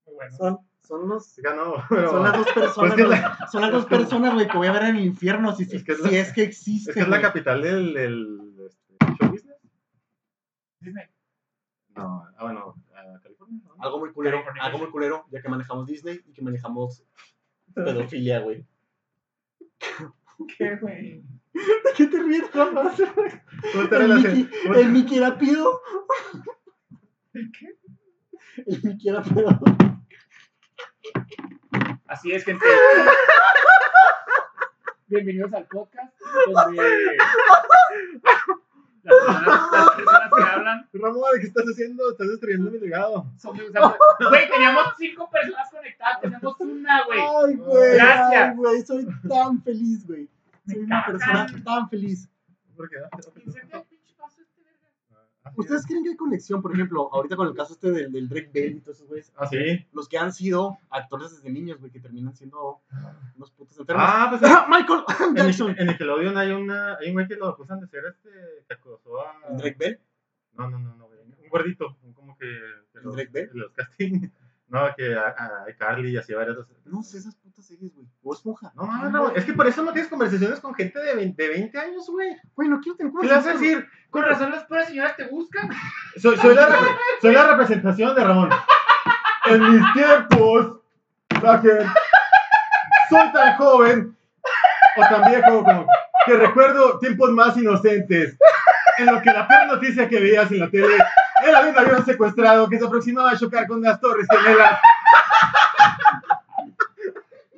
Muy 0.07 0.15
bueno. 0.15 0.37
Son, 0.37 0.59
son 0.83 1.09
los... 1.09 1.27
Sí, 1.27 1.43
ganó. 1.43 1.75
pero- 1.89 2.11
Son 2.11 2.23
las 2.23 2.33
dos 2.37 2.47
personas, 2.53 2.75
Pues 2.77 2.95
que 2.95 3.05
güey. 3.05 3.21
la- 3.21 3.49
son 3.51 3.63
las 3.63 3.73
dos 3.73 3.87
personas, 3.87 4.35
güey, 4.35 4.49
que 4.49 4.57
voy 4.59 4.67
a 4.69 4.73
ver 4.73 4.83
en 4.85 4.97
el 4.97 5.05
infierno, 5.05 5.55
si, 5.57 5.65
si, 5.65 5.77
Es 5.77 5.85
que 5.85 5.93
es 5.93 5.99
si 5.99 6.05
la- 6.05 6.19
es 6.19 6.33
que 6.33 6.43
existe. 6.43 6.91
Es 6.91 6.97
que 6.97 7.03
es 7.03 7.09
la 7.09 7.21
capital 7.21 7.63
del, 7.63 7.95
del 7.95 8.41
este, 8.69 8.97
show 9.21 9.31
business. 9.31 9.57
Disney. 10.81 11.05
No, 11.97 12.25
ah, 12.37 12.43
bueno, 12.45 12.75
a 12.95 13.21
California. 13.21 13.61
¿no? 13.65 13.75
Algo 13.83 13.99
muy 13.99 14.13
culero, 14.13 14.37
California. 14.39 14.63
algo 14.65 14.79
muy 14.79 14.91
culero, 14.91 15.25
ya 15.31 15.43
que 15.43 15.49
manejamos 15.49 15.87
Disney 15.87 16.21
y 16.27 16.33
que 16.33 16.43
manejamos 16.43 17.05
pedofilia, 17.75 18.41
güey. 18.41 18.65
¿Qué, 20.57 20.77
güey? 20.77 21.23
¿De 21.53 21.93
qué 21.97 22.07
te 22.07 22.23
ríes, 22.23 22.51
Rafa? 22.53 22.93
¿Cómo 23.73 23.89
te 23.89 23.97
El 23.97 24.03
relacionas? 24.03 24.35
Mickey, 24.35 24.51
el 24.75 24.89
Mickey 24.89 25.19
era. 25.19 25.39
¿Qué? 25.39 25.81
El 28.67 28.83
Mickey 28.83 29.09
era 29.09 29.23
pedo. 29.23 29.49
Así 32.07 32.33
es, 32.33 32.45
gente. 32.45 32.65
Bienvenidos 35.07 35.53
al 35.53 35.67
podcast 35.67 36.19
donde 36.51 37.19
las 39.03 39.17
personas, 39.17 39.73
las 39.73 39.91
personas 39.97 40.31
que 40.37 40.43
hablan 40.43 40.89
Ramón, 40.93 41.23
¿qué 41.41 41.47
estás 41.47 41.65
haciendo? 41.65 42.11
Estás 42.11 42.29
destruyendo 42.29 42.71
mi 42.71 42.79
legado. 42.79 43.27
son 43.39 43.57
de 43.57 43.69
usar- 43.71 43.97
Güey, 44.31 44.49
teníamos 44.49 44.85
cinco 44.99 45.29
personas 45.31 45.71
conectadas, 45.71 46.21
tenemos 46.21 46.61
una, 46.61 47.05
güey. 47.07 47.21
Ay, 47.21 47.57
güey. 47.57 47.95
Gracias. 47.95 48.49
Ay, 48.51 48.57
güey, 48.57 48.83
soy 48.83 49.07
tan 49.29 49.63
feliz, 49.63 50.07
güey. 50.07 50.29
Soy 50.67 50.79
una 50.79 51.05
persona 51.07 51.47
tan 51.65 51.89
feliz. 51.89 52.29
¿Por 52.77 52.89
qué? 52.89 52.97
Inserta 53.45 53.79
el 53.79 53.85
pinche 53.85 54.15
paso 54.17 54.41
este, 54.41 54.63
verga. 54.63 54.89
Ah, 55.11 55.27
sí. 55.42 55.42
¿Ustedes 55.57 55.87
creen 55.87 56.03
que 56.03 56.11
hay 56.11 56.17
conexión, 56.17 56.63
por 56.63 56.73
ejemplo, 56.73 57.09
ahorita 57.13 57.37
con 57.37 57.49
el 57.49 57.55
caso 57.55 57.75
este 57.75 57.91
del, 57.91 58.13
del 58.13 58.29
Drake 58.29 58.51
Bell 58.53 58.77
y 58.77 58.81
todos 58.81 58.97
esos 58.97 59.09
güeyes? 59.09 59.33
Ah, 59.37 59.47
sí. 59.47 59.87
Los 59.93 60.09
que 60.09 60.19
han 60.19 60.33
sido 60.33 60.79
actores 60.91 61.31
desde 61.31 61.51
niños, 61.51 61.79
güey, 61.79 61.91
que 61.91 62.01
terminan 62.01 62.35
siendo 62.35 62.81
unos 63.37 63.51
putos 63.51 63.79
enfermos. 63.79 64.05
Ah, 64.07 64.27
pues 64.31 64.43
¡Ah, 64.45 64.67
Michael 64.69 65.05
en, 65.29 65.37
Jackson. 65.37 65.75
en 65.79 65.87
Nickelodeon 65.89 66.37
hay, 66.37 66.51
una, 66.53 66.97
hay 66.97 67.09
un 67.09 67.15
güey 67.15 67.29
que 67.29 67.37
lo 67.37 67.49
acusan 67.49 67.81
de 67.81 67.87
ser 67.87 68.05
este 68.07 68.31
que 68.67 68.75
acosó 68.75 69.21
a. 69.21 69.37
¿El 69.51 69.59
Drake 69.59 69.77
Bell? 69.79 70.01
No, 70.55 70.71
no, 70.71 70.79
no, 70.79 70.95
no, 70.95 71.07
güey. 71.07 71.21
Un 71.21 71.49
gordito. 71.49 71.97
Como 72.15 72.37
que. 72.37 72.47
que 72.93 72.99
¿El 72.99 73.05
los, 73.05 73.15
Drake 73.15 73.31
Bell? 73.33 73.51
Los 73.53 73.73
casting. 73.73 74.29
No, 74.73 74.89
que 74.97 75.15
a, 75.15 75.35
Carly 75.79 76.13
y 76.13 76.17
así 76.17 76.33
varias. 76.33 76.57
No 76.87 77.03
sé 77.03 77.19
esas 77.19 77.35
putas 77.37 77.67
series, 77.67 77.95
güey. 77.95 78.07
O 78.23 78.33
esponja. 78.33 78.73
No 78.75 78.87
mames, 78.87 79.13
Ramón, 79.13 79.33
es 79.37 79.45
que 79.45 79.53
por 79.53 79.67
eso 79.67 79.83
no 79.83 79.93
tienes 79.93 80.11
conversaciones 80.11 80.61
con 80.61 80.75
gente 80.75 80.99
de 80.99 81.15
20, 81.15 81.43
de 81.43 81.49
20 81.51 81.79
años, 81.79 82.09
güey. 82.09 82.39
Güey, 82.55 82.71
no 82.71 82.81
quiero 82.81 82.97
tener 82.97 83.13
¿Qué 83.21 83.27
le 83.27 83.35
vas 83.35 83.47
a 83.47 83.53
decir? 83.53 83.87
Con 84.09 84.25
razón 84.25 84.51
las 84.51 84.65
puras 84.65 84.89
señoras 84.89 85.15
te 85.15 85.27
buscan. 85.27 85.69
Soy, 86.17 86.39
soy, 86.39 86.55
la, 86.55 86.69
soy 87.21 87.35
la 87.35 87.49
representación 87.49 88.15
de 88.15 88.25
Ramón. 88.25 88.49
En 89.45 89.73
mis 89.75 89.93
tiempos, 89.93 90.81
Tucker, 91.29 91.87
soy 93.11 93.33
tan 93.33 93.57
joven, 93.57 94.17
o 94.97 95.01
tan 95.01 95.31
viejo 95.31 95.65
como 95.65 95.87
que 96.25 96.35
recuerdo 96.35 96.99
tiempos 96.99 97.31
más 97.33 97.59
inocentes, 97.59 98.39
en 98.97 99.07
lo 99.07 99.21
que 99.21 99.33
la 99.33 99.47
peor 99.47 99.67
noticia 99.67 100.09
que 100.09 100.19
veías 100.19 100.51
en 100.51 100.61
la 100.61 100.71
tele 100.71 100.97
era 101.45 101.61
un 101.61 101.77
avión 101.79 102.05
secuestrado 102.05 102.69
que 102.69 102.79
se 102.79 102.85
aproximaba 102.87 103.31
a 103.33 103.37
chocar 103.39 103.67
con 103.67 103.81
las 103.83 104.01
torres 104.01 104.27
gemelas. 104.31 104.79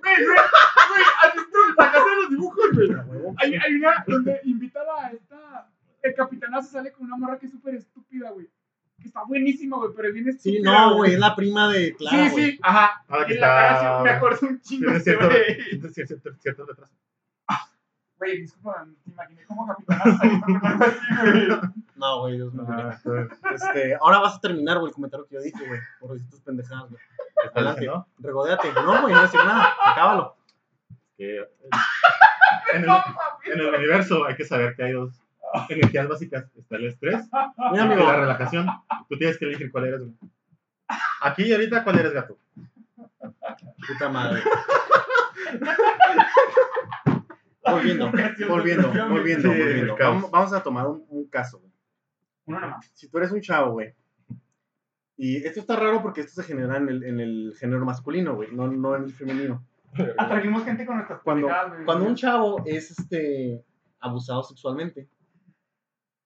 Güey, 0.00 0.16
güey, 0.16 0.26
güey, 0.26 1.02
¿has 1.22 1.34
visto 1.34 1.58
la 1.78 1.92
casa 1.92 2.04
de 2.10 2.16
los 2.16 2.30
dibujos, 2.30 2.70
güey? 2.72 2.90
Hay, 3.38 3.54
hay 3.54 3.74
una 3.74 4.04
donde 4.06 4.40
invitan 4.44 4.82
a 5.02 5.10
esta. 5.10 5.68
El 6.02 6.14
capitanazo 6.14 6.70
sale 6.70 6.92
con 6.92 7.06
una 7.06 7.16
morra 7.16 7.38
que 7.38 7.46
es 7.46 7.52
súper 7.52 7.74
estúpida, 7.76 8.30
güey. 8.30 8.46
Que 9.00 9.08
está 9.08 9.22
buenísima, 9.24 9.78
güey, 9.78 9.90
pero 9.96 10.12
bien 10.12 10.38
Sí, 10.38 10.60
no, 10.60 10.96
güey, 10.96 11.14
es 11.14 11.18
la 11.18 11.34
prima 11.34 11.72
de 11.72 11.94
Clara, 11.96 12.28
Sí, 12.28 12.34
sí, 12.36 12.58
ajá. 12.62 13.04
Ahora 13.08 13.26
que 13.26 13.34
en 13.34 13.40
la 13.40 13.46
cara 13.46 13.72
está- 13.74 14.02
me 14.02 14.10
acuerdo 14.10 14.46
un 14.48 14.60
chingo, 14.60 14.84
Tiene 14.86 15.00
cierto, 15.00 15.88
cierto, 15.92 16.30
cierto 16.40 16.66
retraso. 16.66 16.94
Güey, 18.18 18.42
disculpa, 18.42 18.86
te 19.04 19.10
imaginé 19.10 19.44
como 19.44 19.66
güey. 19.66 19.76
No, 21.96 22.20
güey, 22.20 22.36
Dios 22.36 22.54
mío. 22.54 22.64
Ah, 22.68 22.96
Este, 23.54 23.94
ahora 24.00 24.18
vas 24.20 24.36
a 24.36 24.40
terminar, 24.40 24.78
güey, 24.78 24.90
el 24.90 24.94
comentario 24.94 25.26
que 25.26 25.34
yo 25.34 25.40
dije, 25.42 25.66
güey. 25.66 25.80
Por 26.00 26.12
decir 26.12 26.30
tus 26.30 26.40
pendejadas, 26.40 26.90
güey. 26.90 27.00
¿qué 27.00 27.46
estás 27.48 27.56
Adelante. 27.56 27.80
diciendo? 27.80 28.06
Regodéate. 28.18 28.72
No, 28.72 29.02
güey, 29.02 29.14
no 29.14 29.22
decir 29.22 29.40
nada. 29.44 29.72
Acábalo. 29.84 30.36
Que 31.16 31.38
en 32.74 32.84
el, 32.84 32.90
en 33.52 33.60
el 33.60 33.74
universo 33.74 34.24
hay 34.26 34.36
que 34.36 34.44
saber 34.44 34.74
que 34.76 34.84
hay 34.84 34.92
dos 34.92 35.12
energías 35.68 36.08
básicas. 36.08 36.44
Está 36.56 36.76
el 36.76 36.86
estrés 36.86 37.28
Mira, 37.70 37.84
y 37.84 37.86
amigo. 37.86 38.04
la 38.06 38.16
relajación. 38.16 38.66
Tú 39.08 39.16
tienes 39.18 39.38
que 39.38 39.44
elegir 39.46 39.70
cuál 39.70 39.86
eres, 39.86 40.00
güey. 40.00 40.14
Aquí 41.20 41.44
y 41.44 41.52
ahorita, 41.52 41.84
¿cuál 41.84 41.98
eres, 41.98 42.12
gato? 42.12 42.36
Puta 43.88 44.08
madre. 44.08 44.42
Volviendo, 47.70 48.10
volviendo, 48.48 48.48
volviendo, 48.48 49.52
Sí, 49.52 49.58
volviendo. 49.60 49.96
Vamos, 49.98 50.30
vamos 50.30 50.52
a 50.52 50.62
tomar 50.62 50.86
un, 50.86 51.04
un 51.08 51.26
caso, 51.28 51.58
güey. 51.60 51.72
Uno. 52.46 52.76
Si 52.92 53.08
tú 53.08 53.18
eres 53.18 53.32
un 53.32 53.40
chavo, 53.40 53.72
güey. 53.72 53.94
Y 55.16 55.36
esto 55.36 55.60
está 55.60 55.76
raro 55.76 56.02
porque 56.02 56.20
esto 56.22 56.42
se 56.42 56.46
genera 56.48 56.76
en 56.76 56.88
el, 56.88 57.04
en 57.04 57.20
el 57.20 57.54
género 57.58 57.84
masculino, 57.84 58.34
güey, 58.34 58.50
no, 58.52 58.66
no 58.68 58.96
en 58.96 59.04
el 59.04 59.12
femenino. 59.12 59.64
Atrajimos 60.18 60.64
gente 60.64 60.84
con 60.84 60.96
nuestras 60.96 61.22
Cuando, 61.22 61.46
güey. 61.46 61.84
cuando 61.84 62.04
un 62.06 62.16
chavo 62.16 62.62
es 62.66 62.90
este 62.98 63.64
abusado 64.00 64.42
sexualmente, 64.42 65.08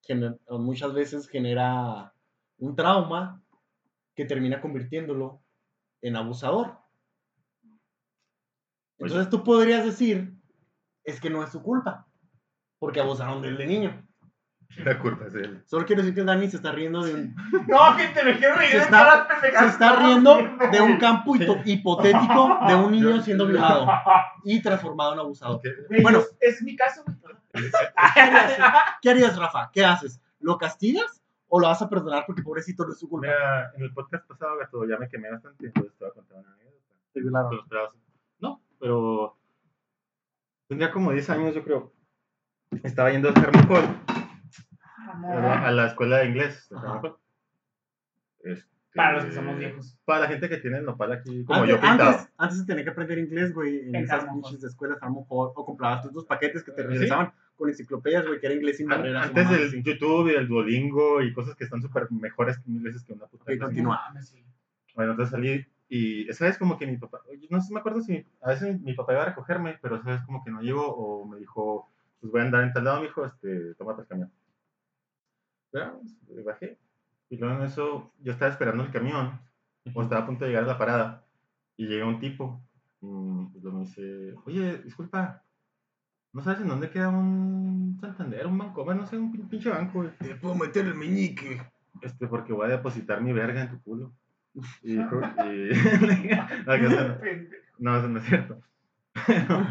gener- 0.07 0.39
muchas 0.49 0.93
veces 0.95 1.28
genera 1.28 2.12
un 2.59 2.74
trauma 2.74 3.43
que 4.16 4.24
termina 4.24 4.61
convirtiéndolo 4.61 5.41
en 6.01 6.16
abusador. 6.16 6.78
Entonces 8.99 9.28
tú 9.30 9.45
podrías 9.45 9.84
decir, 9.84 10.32
es 11.09 11.21
que 11.21 11.31
no 11.31 11.43
es 11.43 11.51
su 11.51 11.63
culpa, 11.63 12.07
porque 12.79 13.01
abusaron 13.01 13.43
del 13.43 13.57
de 13.57 13.67
niño. 13.67 14.05
La 14.85 14.99
culpa 14.99 15.25
es 15.27 15.33
de 15.33 15.41
él. 15.41 15.63
Solo 15.67 15.87
quiero 15.87 16.03
decir 16.03 16.15
que 16.15 16.23
Dani 16.23 16.47
se 16.49 16.57
está 16.57 16.73
riendo 16.73 17.03
de 17.03 17.15
un, 17.15 17.35
No, 17.69 17.79
gente, 17.95 18.23
me 18.23 18.37
quiero 18.37 18.55
reír 18.57 18.71
Se 18.73 18.77
de 18.77 18.83
está- 18.85 19.27
se 19.41 19.67
riendo 19.97 20.37
de 20.71 20.81
un 20.83 20.99
campo 20.99 21.35
hipotético 21.65 22.59
de 22.69 22.75
un 22.75 22.93
niño 22.93 23.11
Yo- 23.17 23.23
siendo 23.23 23.47
violado 23.47 23.87
y 24.45 24.61
transformado 24.63 25.15
en 25.15 25.21
Güey, 25.89 26.03
Bueno. 26.03 26.19
es, 26.19 26.37
es 26.41 26.63
mi 26.63 26.77
caso, 26.77 27.03
güey. 27.05 27.17
¿Qué 27.53 27.71
harías, 28.21 28.59
¿Qué 29.01 29.11
harías, 29.11 29.39
Rafa? 29.39 29.71
¿Qué 29.73 29.85
haces? 29.85 30.21
¿Lo 30.39 30.59
castigas 30.59 31.23
o 31.49 31.59
lo 31.59 31.67
vas 31.69 31.81
a 31.81 31.89
perdonar 31.89 32.25
porque 32.27 32.43
pobrecito 32.43 32.85
no 32.85 32.93
es 32.93 32.99
su 32.99 33.09
culpa? 33.09 33.27
Mira, 33.29 33.73
en 33.75 33.83
el 33.83 33.93
podcast 33.95 34.27
pasado, 34.29 34.59
gato, 34.59 34.85
ya 34.87 34.99
me 34.99 35.09
quemé 35.09 35.31
bastante, 35.31 35.67
entonces 35.67 35.95
te 35.97 36.05
voy 36.05 36.11
a 36.11 36.15
contar 36.15 36.39
una 36.41 36.53
anécdota. 36.53 36.95
Te 37.15 37.21
violaron. 37.21 37.59
No, 38.41 38.61
pero 38.79 39.38
tendría 40.69 40.91
como 40.93 41.12
10 41.12 41.31
años, 41.31 41.55
yo 41.55 41.64
creo. 41.64 41.93
Estaba 42.83 43.11
yendo 43.11 43.31
a 43.31 43.33
Hall, 43.33 43.85
a 45.25 45.71
la, 45.73 45.87
escuela 45.87 46.19
de 46.19 46.27
inglés 46.27 46.69
de. 46.71 47.12
Este, 48.53 48.69
Para 48.95 49.12
los 49.14 49.25
que 49.27 49.33
somos 49.33 49.59
viejos. 49.59 49.99
Para 50.05 50.21
la 50.21 50.29
gente 50.29 50.49
que 50.49 50.59
tiene 50.59 50.79
el 50.79 50.85
nopal 50.85 51.12
aquí, 51.12 51.45
como 51.45 51.61
Antes, 51.61 51.75
yo 51.77 51.81
pintado. 51.81 52.11
antes, 52.11 52.33
antes 52.37 52.59
se 52.59 52.66
tenía 52.66 52.85
que 52.85 52.91
aprender 52.91 53.19
inglés, 53.19 53.53
güey, 53.55 53.89
en 53.89 53.95
En 53.95 54.05
esas 54.05 54.25
pinches 54.25 54.62
escuelas 54.64 54.99
Harmon 55.03 55.25
Hall, 55.29 55.53
o 55.55 55.64
comprabas 55.64 56.09
tus 56.11 56.25
paquetes 56.27 56.62
que 56.62 56.73
te 56.73 56.83
Sí. 56.83 56.89
regresaban 56.89 57.33
con 57.57 57.69
enciclopedias, 57.71 58.27
güey, 58.27 58.39
que 58.41 58.47
era 58.47 58.55
inglés 58.55 58.77
sin 58.77 58.91
An- 58.93 58.99
barreras. 58.99 59.27
Antes 59.29 59.51
del. 59.51 59.83
YouTube 59.83 60.29
y 60.31 60.35
del 60.35 60.47
Duolingo 60.49 61.23
y 61.23 61.33
cosas 61.33 61.55
que 61.57 61.64
están 61.64 61.81
súper 61.83 62.11
mejores 62.12 62.59
mil 62.66 62.83
veces 62.83 63.03
que 63.05 63.12
una 63.14 63.27
puta. 63.27 63.45
Clase. 63.45 63.59
continúa. 63.61 63.97
No 63.97 64.03
mames, 64.09 64.29
sí. 64.29 64.45
Bueno, 64.95 65.12
entonces 65.12 65.31
salí 65.33 65.66
y 65.89 66.28
esa 66.28 66.45
vez 66.47 66.59
como 66.59 66.78
que 66.78 66.86
mi 66.86 66.97
papá, 66.99 67.20
no 67.51 67.61
sé, 67.61 67.72
me 67.72 67.80
acuerdo 67.80 68.01
si 68.03 68.26
a 68.43 68.51
veces 68.51 68.80
mi 68.80 68.95
papá 68.95 69.12
iba 69.14 69.22
a 69.22 69.26
recogerme, 69.26 69.78
pero 69.82 69.97
esa 69.97 70.11
vez 70.11 70.22
como 70.22 70.45
que 70.45 70.51
no 70.51 70.61
llegó 70.61 70.86
o 70.86 71.26
me 71.26 71.39
dijo, 71.39 71.89
pues 72.20 72.30
voy 72.32 72.41
a 72.41 72.45
andar 72.45 72.64
en 72.64 72.72
tal 72.72 72.84
lado, 72.84 73.03
mijo, 73.03 73.24
este, 73.24 73.74
tómate 73.74 74.03
el 74.03 74.09
camión. 74.09 74.32
Ya, 75.72 75.95
pues, 76.26 76.45
bajé. 76.45 76.78
Y 77.30 77.36
luego 77.36 77.57
en 77.57 77.62
eso 77.64 78.12
yo 78.20 78.32
estaba 78.32 78.51
esperando 78.51 78.84
el 78.84 78.91
camión, 78.91 79.41
o 79.95 80.03
estaba 80.03 80.22
a 80.22 80.26
punto 80.26 80.45
de 80.45 80.51
llegar 80.51 80.64
a 80.64 80.68
la 80.68 80.78
parada, 80.78 81.24
y 81.76 81.86
llega 81.86 82.07
un 82.07 82.20
tipo, 82.20 82.61
y 83.01 83.59
pues 83.61 83.74
me 83.74 83.80
dice, 83.80 84.34
oye, 84.47 84.78
disculpa, 84.78 85.43
¿No 86.32 86.43
sabes 86.43 86.61
en 86.61 86.68
dónde 86.68 86.91
queda 86.91 87.09
un 87.09 87.99
Santander, 88.01 88.47
un 88.47 88.59
banco? 88.59 88.84
Bueno, 88.84 89.03
no 89.03 89.07
sé, 89.07 89.16
un 89.16 89.32
pin- 89.32 89.49
pinche 89.49 89.70
banco, 89.70 90.01
güey. 90.01 90.11
Te 90.18 90.34
puedo 90.36 90.55
meter 90.55 90.86
el 90.86 90.95
meñique. 90.95 91.61
Este, 92.03 92.28
porque 92.28 92.53
voy 92.53 92.66
a 92.66 92.76
depositar 92.76 93.20
mi 93.22 93.32
verga 93.32 93.62
en 93.62 93.70
tu 93.70 93.80
culo. 93.82 94.12
Y 94.83 94.95
y... 94.95 94.97
no, 94.99 95.07
que 95.07 96.87
eso 96.87 97.09
no, 97.09 97.19
no, 97.79 97.99
eso 97.99 98.09
no 98.09 98.19
es 98.19 98.25
cierto. 98.27 98.61
Pero, 99.27 99.67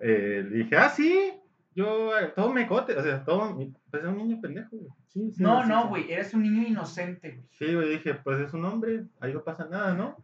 eh, 0.00 0.46
le 0.48 0.56
dije, 0.58 0.76
ah, 0.76 0.88
sí, 0.90 1.32
yo, 1.74 2.16
eh, 2.18 2.32
todo 2.34 2.52
me 2.52 2.66
cote, 2.66 2.96
o 2.96 3.02
sea, 3.02 3.24
todo, 3.24 3.56
pues 3.90 4.02
es 4.02 4.08
un 4.08 4.16
niño 4.16 4.40
pendejo, 4.40 4.70
güey. 4.76 4.90
Sí, 5.08 5.30
sí, 5.32 5.42
No, 5.42 5.62
sí, 5.62 5.68
no, 5.68 5.88
güey, 5.88 6.10
eres 6.12 6.34
un 6.34 6.42
niño 6.42 6.66
inocente, 6.66 7.30
güey. 7.32 7.46
Sí, 7.52 7.74
güey, 7.74 7.88
dije, 7.90 8.14
pues 8.14 8.40
es 8.40 8.52
un 8.52 8.64
hombre, 8.64 9.04
ahí 9.20 9.32
no 9.32 9.42
pasa 9.44 9.66
nada, 9.68 9.94
¿no? 9.94 10.16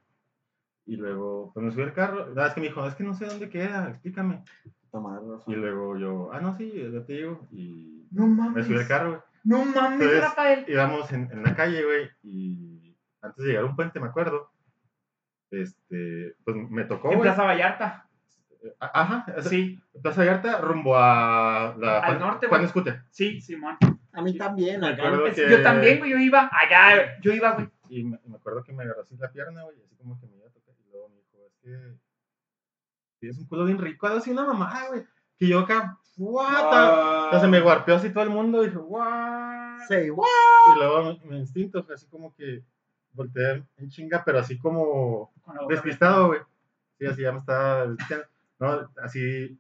Y 0.87 0.97
luego, 0.97 1.51
pues 1.55 1.65
me 1.65 1.73
subí 1.73 1.83
al 1.83 1.93
carro, 1.95 2.35
la 2.35 2.45
vez 2.45 2.55
que 2.55 2.61
me 2.61 2.67
dijo, 2.69 2.87
es 2.87 2.95
que 2.95 3.05
no 3.05 3.15
sé 3.15 3.27
dónde 3.27 3.49
queda, 3.49 3.89
explícame. 3.89 4.43
Madre, 4.93 5.27
Rafa. 5.29 5.51
Y 5.51 5.57
luego 5.57 5.99
yo, 5.99 6.31
ah, 6.33 6.41
no, 6.41 6.55
sí, 6.57 6.71
yo 6.73 7.03
te 7.03 7.15
digo, 7.15 7.47
y 7.51 8.07
No 8.13 8.27
me 8.29 8.37
mames. 8.43 8.67
subí 8.67 8.77
al 8.77 8.87
carro, 8.87 9.09
güey. 9.11 9.21
No 9.43 9.65
mames, 9.65 9.93
Entonces, 10.01 10.21
Rafael. 10.21 10.65
íbamos 10.69 11.13
en, 11.13 11.29
en 11.33 11.43
la 11.43 11.55
calle, 11.57 11.85
güey, 11.85 12.09
y 12.23 12.74
antes 13.25 13.43
de 13.45 13.49
llegar 13.51 13.65
a 13.65 13.67
un 13.69 13.77
puente, 13.77 13.99
me 14.01 14.07
acuerdo, 14.09 14.51
este, 15.51 16.37
pues 16.45 16.57
me 16.71 16.85
tocó, 16.85 17.13
En. 17.13 17.21
Plaza 17.21 17.45
Vallarta. 17.45 18.09
Ajá, 18.81 19.27
Sí, 19.43 19.79
Plaza 20.03 20.23
Abierta 20.23 20.59
rumbo 20.59 20.97
a 20.97 21.75
la 21.79 21.99
Al 22.01 22.19
norte, 22.19 22.47
Juan 22.47 22.61
güey. 22.63 22.67
Escute. 22.67 23.03
sí, 23.11 23.41
Simón. 23.41 23.77
A 24.13 24.23
mí 24.23 24.37
también, 24.39 24.83
acá. 24.83 25.13
que- 25.35 25.51
Yo 25.51 25.63
también, 25.63 25.99
güey, 25.99 26.11
yo 26.13 26.19
iba 26.19 26.49
allá, 26.51 27.21
yo 27.21 27.33
iba, 27.33 27.53
güey. 27.53 27.69
Y 27.91 28.05
me, 28.05 28.19
me 28.25 28.37
acuerdo 28.37 28.63
que 28.65 28.73
me 28.73 28.83
agarró 28.85 29.03
así 29.03 29.17
la 29.19 29.31
pierna, 29.31 29.63
güey, 29.65 29.77
así 29.85 29.95
como 29.97 30.19
que 30.19 30.27
me 30.29 30.37
iba 30.37 30.47
a 30.47 30.51
tocar. 30.51 30.75
Y 30.81 30.91
luego 30.91 31.09
me 31.11 31.17
dijo, 31.17 31.45
es 31.47 31.55
que 31.63 31.95
tienes 33.21 33.39
un 33.39 33.47
culo 33.47 33.65
bien 33.67 33.79
rico, 33.79 34.07
algo 34.07 34.19
así, 34.19 34.31
una 34.31 34.47
mamada, 34.47 34.89
güey. 34.89 35.05
Que 35.39 35.47
yo 35.49 35.59
acá, 35.61 35.99
what 36.17 36.47
Ah. 36.49 37.23
Entonces 37.27 37.51
me 37.51 37.61
guarpeó 37.61 37.97
así 37.97 38.11
todo 38.11 38.25
el 38.25 38.31
mundo 38.31 38.63
y 38.63 38.67
dije, 38.69 38.79
what 38.79 39.81
Say 39.89 40.09
what? 40.11 40.27
Y 40.75 40.79
luego 40.79 41.03
mi, 41.05 41.21
mi 41.25 41.37
instinto 41.41 41.83
fue 41.85 41.97
así 41.97 42.07
como 42.07 42.35
que 42.35 42.63
volteé 43.15 43.65
en 43.79 43.89
chinga, 43.89 44.23
pero 44.25 44.39
así 44.39 44.59
como 44.59 45.33
despistado, 45.69 46.29
güey. 46.29 46.41
Sí, 46.99 47.07
así 47.07 47.23
ya 47.23 47.33
me 47.33 47.39
estaba 47.39 47.87
despistando. 47.87 48.27
No, 48.59 48.91
así 49.03 49.59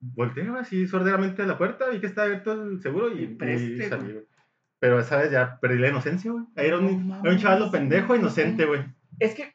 volteé, 0.00 0.48
güey, 0.48 0.60
así 0.60 0.86
sorderamente 0.86 1.42
a 1.42 1.46
la 1.46 1.56
puerta, 1.58 1.88
vi 1.88 2.00
que 2.00 2.06
estaba 2.06 2.26
abierto 2.26 2.52
el 2.52 2.80
seguro 2.80 3.10
y, 3.10 3.22
Y 3.22 3.26
preste, 3.28 3.84
y 3.84 3.88
salí, 3.88 4.12
güey. 4.12 4.26
Pero 4.78 4.98
esa 4.98 5.16
vez 5.16 5.30
ya 5.30 5.58
perdí 5.60 5.78
la 5.78 5.88
inocencia, 5.88 6.30
güey. 6.30 6.44
Ahí 6.56 6.66
era 6.66 6.78
un, 6.78 7.08
No 7.08 7.20
era 7.22 7.32
un 7.32 7.38
chaval 7.38 7.70
pendejo, 7.70 8.16
inocente, 8.16 8.66
güey. 8.66 8.84
Es 9.18 9.34
que, 9.34 9.54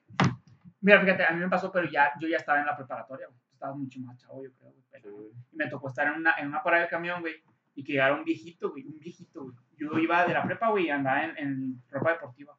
mira, 0.82 1.02
fíjate, 1.02 1.24
a 1.24 1.34
mí 1.34 1.40
me 1.40 1.50
pasó, 1.50 1.72
pero 1.72 1.88
ya, 1.90 2.12
yo 2.20 2.28
ya 2.28 2.38
estaba 2.38 2.60
en 2.60 2.66
la 2.66 2.76
preparatoria, 2.76 3.28
güey. 3.28 3.40
Estaba 3.52 3.76
mucho 3.76 4.00
más 4.00 4.18
chavo, 4.18 4.44
yo 4.44 4.52
creo, 4.54 4.72
güey. 4.72 5.28
Y 5.52 5.58
me 5.58 5.68
tocó 5.68 5.90
estar 5.90 6.08
en 6.08 6.14
una, 6.14 6.34
en 6.40 6.48
una 6.48 6.64
parada 6.64 6.82
del 6.82 6.90
camión, 6.90 7.22
güey, 7.22 7.36
y 7.76 7.84
que 7.84 7.94
llegara 7.94 8.16
un 8.16 8.24
viejito, 8.24 8.72
güey, 8.72 8.86
un 8.86 9.00
viejito, 9.00 9.44
güey. 9.44 9.56
Yo 9.78 9.98
iba 10.00 10.26
de 10.26 10.34
la 10.34 10.44
prepa, 10.44 10.70
güey, 10.70 10.88
y 10.88 10.90
andaba 10.90 11.24
en, 11.24 11.38
en 11.38 11.82
ropa 11.90 12.14
deportiva. 12.14 12.58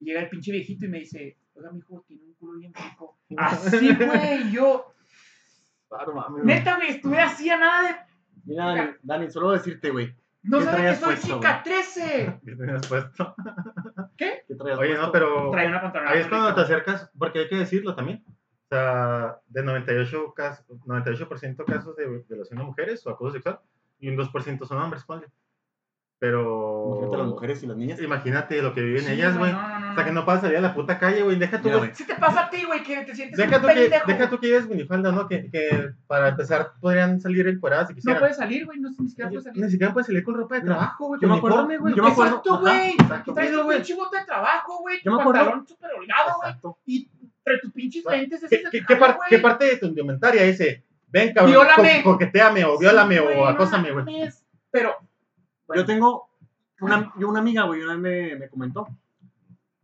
Y 0.00 0.04
llega 0.06 0.20
el 0.20 0.28
pinche 0.28 0.52
viejito 0.52 0.84
y 0.84 0.88
me 0.88 0.98
dice, 1.00 1.36
oiga, 1.54 1.70
mijo, 1.72 2.04
tiene 2.06 2.24
un 2.24 2.34
culo 2.34 2.58
bien 2.58 2.72
rico. 2.74 3.18
Así, 3.36 3.94
güey, 3.94 4.50
yo, 4.50 4.92
Ah, 5.90 6.04
mames, 6.12 6.42
güey. 6.42 6.44
neta, 6.44 6.76
güey, 6.76 6.90
estuve 6.90 7.20
así 7.20 7.48
a 7.48 7.56
nada 7.58 7.88
de, 7.88 7.96
Mira, 8.44 8.66
Dani, 8.66 8.90
Dani, 9.02 9.30
solo 9.30 9.52
decirte, 9.52 9.90
güey. 9.90 10.14
no 10.42 10.58
¿Qué 10.58 10.64
sabes 10.64 10.98
que 10.98 11.04
soy 11.04 11.14
puesto, 11.14 11.34
chica 11.36 11.62
13. 11.62 12.40
¿Qué 12.44 12.56
tenías 12.56 12.86
puesto? 12.88 13.34
¿Qué 14.16 14.42
traías 14.58 14.78
Oye, 14.78 14.88
puesto? 14.90 15.06
no, 15.06 15.12
pero 15.12 15.50
Trae 15.52 15.68
una 15.68 15.80
pantalona. 15.80 16.10
ahí 16.10 16.20
es 16.20 16.26
cuando 16.26 16.54
te 16.54 16.60
acercas, 16.60 17.10
porque 17.18 17.38
hay 17.40 17.48
que 17.48 17.56
decirlo 17.56 17.94
también. 17.94 18.24
O 18.26 18.68
sea, 18.68 19.38
de 19.46 19.62
98 19.62 20.34
casos, 20.34 20.66
98% 20.68 21.64
casos 21.64 21.96
de 21.96 22.24
violación 22.28 22.58
a 22.60 22.64
mujeres 22.64 23.06
o 23.06 23.10
acoso 23.10 23.34
sexual, 23.34 23.60
y 24.00 24.08
un 24.08 24.16
2% 24.16 24.66
son 24.66 24.78
hombres, 24.78 25.04
ponle. 25.04 25.28
Pero. 26.18 26.86
Imagínate 26.88 27.16
las 27.18 27.26
mujeres 27.26 27.62
y 27.62 27.66
las 27.66 27.76
niñas. 27.76 28.00
Imagínate 28.00 28.62
lo 28.62 28.72
que 28.72 28.80
viven 28.80 29.04
Sí, 29.04 29.12
ellas, 29.12 29.36
güey. 29.36 29.52
No, 29.52 29.60
no, 29.68 29.78
no. 29.80 29.90
O 29.92 29.94
sea, 29.94 30.04
que 30.04 30.12
no. 30.12 30.40
salir 30.40 30.56
a 30.56 30.60
la 30.60 30.74
puta 30.74 30.98
calle, 30.98 31.22
güey. 31.22 31.36
Deja 31.38 31.60
tú, 31.60 31.68
Mira. 31.68 31.94
Si 31.94 32.06
te 32.06 32.14
pasa 32.14 32.42
a 32.44 32.50
ti, 32.50 32.64
güey, 32.64 32.82
que 32.82 33.02
te 33.02 33.14
sientes 33.14 33.36
Deja 33.36 33.56
un 33.56 33.62
tú, 33.62 33.68
que, 33.68 33.90
deja 34.06 34.30
tú 34.30 34.38
que 34.40 34.46
lleves 34.46 34.68
minifalda, 34.68 35.12
¿no? 35.12 35.28
Que, 35.28 35.50
que 35.50 35.90
para 36.06 36.28
empezar 36.28 36.72
podrían 36.80 37.20
salir 37.20 37.46
encueradas 37.48 37.88
si 37.88 37.94
No 38.08 38.18
puedes 38.18 38.36
salir, 38.36 38.64
güey, 38.64 38.78
no 38.80 38.88
ni 38.98 39.08
siquiera 39.08 39.28
puedes 39.30 39.44
salir. 39.44 39.62
Ni 39.64 39.70
siquiera 39.70 39.92
puedes 39.92 40.06
salir 40.06 40.22
con 40.24 40.34
ropa 40.34 40.54
de 40.56 40.60
trabajo, 40.62 41.06
güey. 41.08 41.20
yo 41.20 41.28
me 41.28 41.36
acuerdo- 41.36 41.66
güey. 41.66 41.94
yo 41.94 42.02
me 42.02 42.08
acuerdo- 42.10 42.36
Exacto, 42.36 42.54
ajá, 42.54 42.60
güey. 42.62 42.90
exacto. 42.90 43.34
Traes 43.34 43.50
Eso, 43.50 43.58
tu 43.60 43.64
güey. 43.64 43.76
pinche 43.78 43.94
bote 43.94 44.18
de 44.18 44.24
trabajo, 44.24 44.78
güey. 44.80 44.98
Yo 45.04 45.12
me 45.12 45.20
acuerdo- 45.20 45.40
pantalón 45.40 45.66
súper 45.66 45.90
holgado, 45.92 46.32
güey. 46.62 46.74
Y 46.86 47.10
entre 47.44 47.60
tus 47.60 47.72
pinches 47.72 48.04
lentes. 48.06 48.42
ese 48.42 48.62
¿Qué, 49.28 49.38
parte 49.40 49.64
de 49.66 49.76
tu 49.76 49.86
indumentaria 49.86 50.42
dice? 50.44 50.82
Ven, 51.08 51.32
cabrón, 51.32 51.52
Viólame. 51.52 52.02
co- 52.02 52.12
coqueteame 52.12 52.64
o 52.64 52.78
viólame 52.78 53.20
o 53.20 53.46
acósame, 53.46 53.92
güey. 53.92 54.04
Pero. 54.70 54.96
Bueno, 55.66 55.82
Yo 55.82 55.86
tengo 55.86 56.28
una, 56.80 57.12
yo 57.18 57.28
una 57.28 57.40
amiga, 57.40 57.64
güey, 57.64 57.82
una 57.82 57.94
vez 57.94 58.02
me, 58.02 58.36
me 58.36 58.48
comentó. 58.48 58.86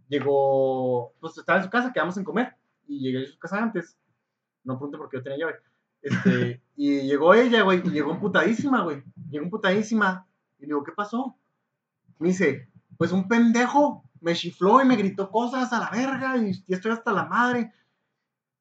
Llegó, 0.09 1.15
pues 1.21 1.39
estaba 1.39 1.59
en 1.59 1.65
su 1.65 1.71
casa, 1.71 1.93
quedamos 1.93 2.17
en 2.17 2.25
comer. 2.25 2.55
Y 2.87 3.01
llegué 3.01 3.25
a 3.25 3.31
su 3.31 3.39
casa 3.39 3.63
antes. 3.63 3.97
No 4.65 4.77
pregunte 4.77 4.99
por 4.99 5.09
qué 5.09 5.19
yo 5.19 5.23
tenía 5.23 5.39
llave. 5.39 5.55
Este, 6.03 6.63
y 6.77 7.03
llegó 7.03 7.35
ella, 7.35 7.63
güey, 7.63 7.81
y 7.85 7.91
llegó 7.91 8.13
emputadísima, 8.13 8.83
güey. 8.83 9.03
Llegó 9.31 9.45
emputadísima. 9.45 10.27
Y 10.59 10.63
le 10.63 10.67
digo, 10.69 10.85
¿qué 10.85 10.93
pasó? 10.93 11.37
Me 12.19 12.29
dice, 12.29 12.69
pues 12.97 13.11
un 13.13 13.27
pendejo 13.27 14.05
me 14.21 14.35
chifló 14.35 14.81
y 14.81 14.87
me 14.87 14.97
gritó 14.97 15.31
cosas 15.31 15.73
a 15.73 15.81
la 15.81 15.91
verga 15.91 16.37
y 16.39 16.51
estoy 16.73 16.93
hasta 16.93 17.13
la 17.13 17.27
madre. 17.27 17.73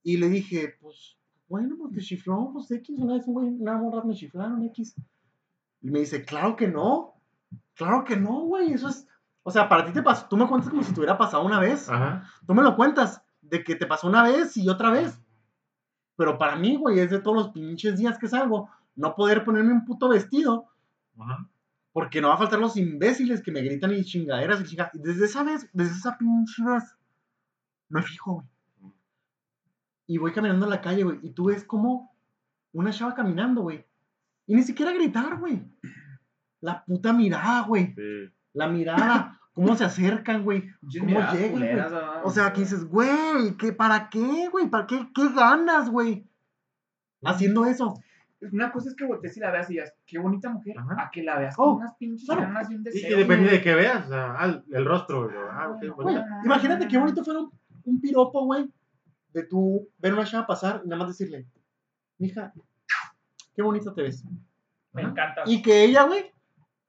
Y 0.03 0.17
le 0.17 0.29
dije, 0.29 0.75
pues, 0.81 1.17
bueno, 1.47 1.75
pues 1.77 1.93
te 1.93 2.01
chifló, 2.01 2.49
pues 2.53 2.71
X, 2.71 2.97
una 2.97 3.13
vez 3.13 3.27
una 3.27 3.77
morra 3.77 4.03
me 4.03 4.15
chiflaron, 4.15 4.63
X. 4.63 4.95
Y 5.81 5.89
me 5.89 5.99
dice, 5.99 6.23
claro 6.23 6.55
que 6.55 6.67
no. 6.67 7.15
Claro 7.75 8.03
que 8.03 8.15
no, 8.15 8.41
güey. 8.41 8.73
Eso 8.73 8.89
es. 8.89 9.07
O 9.43 9.51
sea, 9.51 9.67
para 9.67 9.85
ti 9.85 9.91
te 9.91 10.03
pasó. 10.03 10.27
Tú 10.27 10.37
me 10.37 10.47
cuentas 10.47 10.69
como 10.69 10.83
si 10.83 10.93
te 10.93 10.99
hubiera 10.99 11.17
pasado 11.17 11.43
una 11.43 11.59
vez. 11.59 11.89
Ajá. 11.89 12.29
Tú 12.45 12.53
me 12.53 12.61
lo 12.61 12.75
cuentas 12.75 13.23
de 13.41 13.63
que 13.63 13.75
te 13.75 13.87
pasó 13.87 14.07
una 14.07 14.23
vez 14.23 14.55
y 14.57 14.69
otra 14.69 14.91
vez. 14.91 15.19
Pero 16.15 16.37
para 16.37 16.55
mí, 16.55 16.77
güey, 16.77 16.99
es 16.99 17.09
de 17.09 17.19
todos 17.19 17.35
los 17.35 17.49
pinches 17.49 17.97
días 17.97 18.19
que 18.19 18.27
salgo. 18.27 18.69
No 18.95 19.15
poder 19.15 19.43
ponerme 19.43 19.73
un 19.73 19.85
puto 19.85 20.09
vestido. 20.09 20.69
Ajá. 21.17 21.49
Porque 21.93 22.21
no 22.21 22.29
va 22.29 22.35
a 22.35 22.37
faltar 22.37 22.59
los 22.59 22.77
imbéciles 22.77 23.41
que 23.41 23.51
me 23.51 23.61
gritan 23.61 23.93
y 23.93 24.05
chingaderas 24.05 24.61
y 24.61 24.65
chingaderas. 24.65 24.95
Y 24.95 24.99
desde 24.99 25.25
esa 25.25 25.43
vez, 25.43 25.69
desde 25.73 25.93
esa 25.93 26.17
pinche 26.17 26.63
vez, 26.63 26.95
me 27.89 28.01
fijo, 28.01 28.35
güey. 28.35 28.47
Y 30.07 30.17
voy 30.17 30.31
caminando 30.31 30.65
en 30.65 30.71
la 30.71 30.81
calle, 30.81 31.03
güey. 31.03 31.19
Y 31.23 31.31
tú 31.31 31.45
ves 31.45 31.63
como 31.63 32.13
una 32.73 32.91
chava 32.91 33.13
caminando, 33.13 33.61
güey. 33.61 33.85
Y 34.51 34.55
ni 34.55 34.63
siquiera 34.63 34.91
gritar, 34.91 35.37
güey. 35.39 35.63
La 36.59 36.83
puta 36.83 37.13
mirada, 37.13 37.61
güey. 37.63 37.93
Sí. 37.95 38.29
La 38.53 38.67
mirada. 38.67 39.39
Cómo 39.53 39.75
se 39.77 39.85
acercan, 39.85 40.43
güey. 40.43 40.69
¿Cómo 40.99 41.19
llegan, 41.31 41.51
güey? 41.51 41.79
O 42.25 42.29
sea, 42.29 42.51
que 42.51 42.61
dices, 42.61 42.83
güey, 42.85 43.55
¿qué, 43.57 43.71
¿para 43.71 44.09
qué, 44.09 44.49
güey? 44.51 44.69
¿Para 44.69 44.87
qué, 44.87 45.07
qué 45.15 45.29
ganas, 45.33 45.89
güey? 45.89 46.25
Haciendo 47.23 47.65
eso. 47.65 47.93
Una 48.51 48.71
cosa 48.71 48.89
es 48.89 48.95
que 48.95 49.05
voltees 49.05 49.37
y 49.37 49.39
la 49.39 49.51
veas 49.51 49.69
y 49.69 49.73
digas, 49.73 49.93
qué 50.05 50.17
bonita 50.17 50.49
mujer, 50.49 50.75
Ajá. 50.79 51.03
a 51.03 51.11
que 51.11 51.21
la 51.23 51.37
veas 51.37 51.53
Oh, 51.57 51.63
con 51.75 51.75
unas 51.83 51.95
pinches 51.95 52.25
claro. 52.25 52.41
ganas 52.41 52.69
y 52.71 52.75
un 52.75 52.81
Y, 52.81 52.83
deseo. 52.85 53.15
y 53.15 53.19
depende 53.21 53.43
güey. 53.45 53.57
de 53.57 53.61
qué 53.63 53.75
veas, 53.75 54.05
o 54.05 54.09
sea, 54.09 54.35
ah, 54.37 54.63
el- 54.71 54.85
rostro, 54.85 55.25
güey. 55.95 56.15
Ah, 56.17 56.41
Imagínate 56.43 56.87
qué 56.87 56.97
bonito 56.97 57.23
fuera 57.23 57.39
un, 57.41 57.51
un 57.85 58.01
piropo, 58.01 58.45
güey, 58.45 58.67
de 59.33 59.43
tú 59.43 59.87
ver 59.99 60.13
una 60.13 60.25
chava 60.25 60.47
pasar 60.47 60.81
y 60.83 60.87
nada 60.89 61.03
más 61.03 61.09
decirle, 61.09 61.45
mija, 62.17 62.51
qué 63.61 63.65
bonita 63.65 63.93
te 63.93 64.01
ves. 64.01 64.25
Me 64.93 65.03
encanta. 65.03 65.43
Y 65.45 65.61
que 65.61 65.83
ella, 65.83 66.03
güey, 66.03 66.25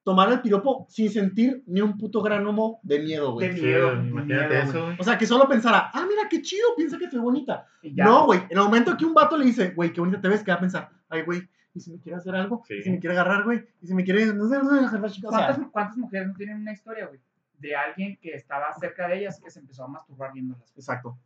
tomara 0.03 0.33
el 0.33 0.41
piropo 0.41 0.87
sin 0.89 1.11
sentir 1.11 1.62
ni 1.66 1.81
un 1.81 1.99
puto 1.99 2.23
granomo 2.23 2.81
de 2.83 3.01
miedo, 3.01 3.33
güey. 3.33 3.49
De 3.49 3.57
Sí, 3.57 3.62
miedo, 3.62 3.93
imagínate 3.93 4.49
miedo, 4.49 4.62
eso, 4.62 4.85
güey. 4.87 4.97
O 4.99 5.05
sea, 5.05 5.18
que 5.18 5.27
solo 5.27 5.47
pensara, 5.49 5.91
ah, 5.93 6.07
mira 6.09 6.29
qué 6.29 6.41
chido, 6.41 6.66
piensa 6.77 6.99
que 6.99 7.09
fue 7.09 7.20
bonita. 7.20 7.66
Ya. 7.83 8.05
No, 8.05 8.25
güey, 8.27 8.41
en 8.49 8.57
el 8.59 8.64
momento 8.64 8.97
que 8.97 9.05
un 9.05 9.14
vato 9.14 9.37
le 9.37 9.45
dice, 9.45 9.70
güey, 9.70 9.93
qué 9.93 10.01
bonita 10.01 10.20
te 10.20 10.29
ves, 10.29 10.43
que 10.43 10.51
va 10.51 10.57
a 10.57 10.61
pensar, 10.61 10.91
ay, 11.11 11.23
güey, 11.23 11.43
¿y 11.75 11.81
si 11.81 11.93
me 11.93 12.01
quiere 12.01 12.16
hacer 12.16 12.35
algo? 12.35 12.62
Sí. 12.66 12.75
¿Y 12.75 12.83
si 12.83 12.91
me 12.91 12.99
quiere 12.99 13.14
agarrar, 13.14 13.45
güey? 13.45 13.64
¿Y 13.83 13.87
si 13.87 13.95
me 13.95 14.03
quiere, 14.03 14.27
no 14.27 14.49
sé, 14.49 14.59
no 14.59 14.70
sé, 14.70 14.77
dejar 14.77 15.01
la 15.01 15.11
chica? 15.11 15.29
O 15.29 15.31
sea, 15.31 15.47
¿Cuántas, 15.47 15.68
cuántas 15.70 15.97
mujeres 15.99 16.29
no 16.29 16.35
tienen 16.35 16.57
una 16.57 16.73
historia, 16.73 17.07
güey? 17.07 17.20
De 17.59 17.77
alguien 17.77 18.18
que 18.20 18.31
estaba 18.31 18.73
cerca 18.73 19.07
de 19.07 19.18
ellas 19.18 19.41
que 19.41 19.51
se 19.51 19.61
empezó 19.61 19.85
a 19.85 19.89
masturbar 19.89 20.33
viéndolas. 20.33 20.73
exacto. 20.77 21.16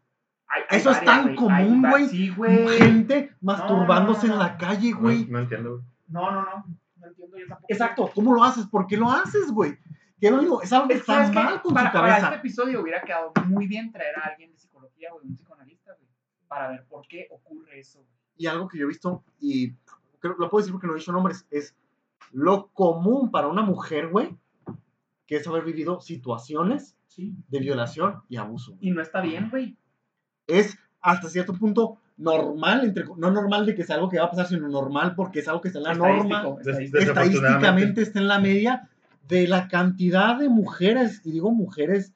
Hay- 0.48 0.62
hay 0.68 0.78
Eso 0.78 0.90
es 0.92 1.04
tan 1.04 1.22
güey, 1.24 1.36
común, 1.36 1.82
güey. 1.88 2.08
Sí, 2.08 2.30
güey. 2.30 2.68
Gente 2.78 3.34
masturbándose 3.40 4.28
no, 4.28 4.36
no, 4.36 4.42
en 4.42 4.46
la 4.48 4.56
calle, 4.56 4.90
No, 4.92 5.00
güey. 5.00 5.26
no 5.26 5.38
entiendo, 5.40 5.70
güey. 5.78 5.84
No, 6.08 6.30
no, 6.30 6.42
no. 6.42 6.64
No 6.96 7.06
entiendo 7.06 7.36
yo 7.38 7.46
tampoco. 7.48 7.66
Exacto, 7.68 8.10
¿cómo 8.14 8.34
lo 8.34 8.44
haces? 8.44 8.66
¿Por 8.66 8.86
qué 8.86 8.96
lo 8.96 9.10
haces, 9.10 9.50
güey? 9.50 9.76
Que 10.20 10.26
es 10.28 10.32
lo 10.32 10.38
mismo, 10.40 10.62
es 10.62 10.72
algo 10.72 10.88
que 10.88 10.94
Es 10.94 11.02
que, 11.04 11.12
está 11.12 11.42
mal 11.42 11.60
con 11.62 11.74
para, 11.74 11.90
su 11.90 11.92
para 11.96 12.08
cabeza. 12.08 12.26
este 12.28 12.38
episodio 12.38 12.80
hubiera 12.80 13.02
quedado 13.02 13.32
muy 13.48 13.66
bien 13.66 13.92
traer 13.92 14.16
a 14.18 14.22
alguien 14.28 14.50
de 14.52 14.58
psicología, 14.58 15.10
güey, 15.12 15.26
un 15.26 15.34
psicoanalista, 15.34 15.92
güey, 15.94 16.08
para 16.48 16.68
ver 16.68 16.84
por 16.88 17.06
qué 17.06 17.26
ocurre 17.30 17.80
eso, 17.80 17.98
güey. 17.98 18.10
Y 18.38 18.46
algo 18.46 18.66
que 18.68 18.78
yo 18.78 18.84
he 18.84 18.88
visto, 18.88 19.24
y 19.40 19.72
creo, 20.20 20.36
lo 20.38 20.48
puedo 20.48 20.62
decir 20.62 20.72
porque 20.72 20.86
no 20.86 20.94
he 20.94 20.98
dicho 20.98 21.12
nombres, 21.12 21.46
es 21.50 21.76
lo 22.32 22.68
común 22.68 23.30
para 23.30 23.48
una 23.48 23.62
mujer, 23.62 24.08
güey, 24.08 24.36
que 25.26 25.36
es 25.36 25.46
haber 25.46 25.64
vivido 25.64 26.00
situaciones 26.00 26.96
Sí. 27.08 27.34
de 27.48 27.60
violación 27.60 28.22
y 28.28 28.36
abuso. 28.36 28.76
Y 28.80 28.90
no 28.92 29.00
está 29.02 29.20
bien, 29.20 29.48
güey. 29.50 29.76
Es 30.46 30.78
hasta 31.00 31.28
cierto 31.28 31.54
punto 31.54 31.98
normal, 32.16 32.84
entre, 32.84 33.04
no 33.16 33.30
normal 33.30 33.66
de 33.66 33.74
que 33.74 33.84
sea 33.84 33.96
algo 33.96 34.08
que 34.08 34.18
va 34.18 34.24
a 34.26 34.30
pasar, 34.30 34.46
sino 34.46 34.68
normal 34.68 35.14
porque 35.14 35.40
es 35.40 35.48
algo 35.48 35.60
que 35.60 35.68
está 35.68 35.78
en 35.80 35.84
la 35.84 35.94
norma. 35.94 36.56
Estadísticamente 36.64 38.02
está 38.02 38.18
en 38.18 38.28
la 38.28 38.40
media 38.40 38.88
de 39.28 39.46
la 39.48 39.68
cantidad 39.68 40.38
de 40.38 40.48
mujeres, 40.48 41.20
y 41.24 41.32
digo 41.32 41.50
mujeres, 41.50 42.14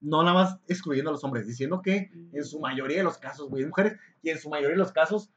no 0.00 0.22
nada 0.22 0.34
más 0.34 0.58
excluyendo 0.68 1.10
a 1.10 1.12
los 1.12 1.24
hombres, 1.24 1.46
diciendo 1.46 1.82
que 1.82 2.10
en 2.32 2.44
su 2.44 2.60
mayoría 2.60 2.98
de 2.98 3.02
los 3.02 3.18
casos, 3.18 3.48
güey, 3.48 3.62
es 3.62 3.68
mujeres, 3.68 3.96
y 4.22 4.30
en 4.30 4.38
su 4.38 4.48
mayoría 4.50 4.74
de 4.74 4.78
los 4.78 4.92
casos 4.92 5.30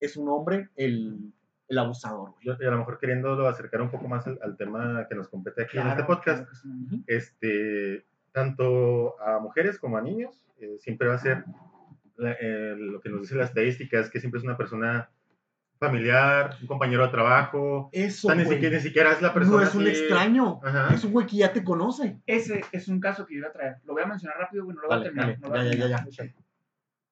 es 0.00 0.16
un 0.16 0.28
hombre 0.28 0.70
el, 0.76 1.32
el 1.68 1.78
abusador, 1.78 2.32
güey. 2.42 2.56
Y 2.60 2.64
a 2.64 2.70
lo 2.70 2.78
mejor 2.78 2.98
queriéndolo 2.98 3.48
acercar 3.48 3.82
un 3.82 3.90
poco 3.90 4.08
más 4.08 4.26
al, 4.26 4.38
al 4.42 4.56
tema 4.56 5.06
que 5.08 5.14
nos 5.16 5.28
compete 5.28 5.62
aquí 5.64 5.76
en 5.76 5.82
Claro, 5.82 6.00
este 6.00 6.14
podcast, 6.14 6.44
claro 6.44 6.58
sí. 6.62 7.04
este, 7.08 8.06
tanto 8.32 9.20
a 9.20 9.40
mujeres 9.40 9.78
como 9.78 9.96
a 9.96 10.00
niños, 10.00 10.45
eh, 10.58 10.76
siempre 10.80 11.08
va 11.08 11.14
a 11.14 11.18
ser 11.18 11.44
la- 12.16 12.36
eh, 12.40 12.74
lo 12.76 13.00
que 13.00 13.08
nos 13.10 13.22
dice 13.22 13.34
la 13.36 13.44
estadística, 13.44 13.98
es 14.00 14.10
que 14.10 14.20
siempre 14.20 14.38
es 14.38 14.44
una 14.44 14.56
persona 14.56 15.10
familiar, 15.78 16.56
un 16.62 16.66
compañero 16.66 17.02
de 17.04 17.10
trabajo, 17.12 17.90
Eso, 17.92 18.28
o 18.28 18.30
sea, 18.32 18.42
ni, 18.42 18.48
siquiera, 18.48 18.76
ni 18.76 18.82
siquiera 18.82 19.12
es 19.12 19.20
la 19.20 19.34
persona 19.34 19.58
no 19.58 19.62
es 19.62 19.74
un 19.74 19.82
así- 19.86 19.90
extraño, 19.90 20.60
Ajá. 20.64 20.94
es 20.94 21.04
un 21.04 21.12
güey 21.12 21.26
que 21.26 21.36
ya 21.36 21.52
te 21.52 21.62
conoce. 21.62 22.18
Ese 22.26 22.62
es 22.72 22.88
un 22.88 22.98
caso 22.98 23.26
que 23.26 23.34
yo 23.34 23.40
iba 23.40 23.48
a 23.48 23.52
traer. 23.52 23.76
Lo 23.84 23.92
voy 23.92 24.02
a 24.02 24.06
mencionar 24.06 24.38
rápido, 24.38 24.64
güey, 24.64 24.74
no 24.74 24.82
lo 24.82 24.88
voy 24.88 24.98
a 24.98 25.02
terminar. 25.02 25.38
no 25.38 25.54
ya, 25.54 25.64
ya, 25.74 25.86
ya, 25.88 26.06
ya. 26.08 26.34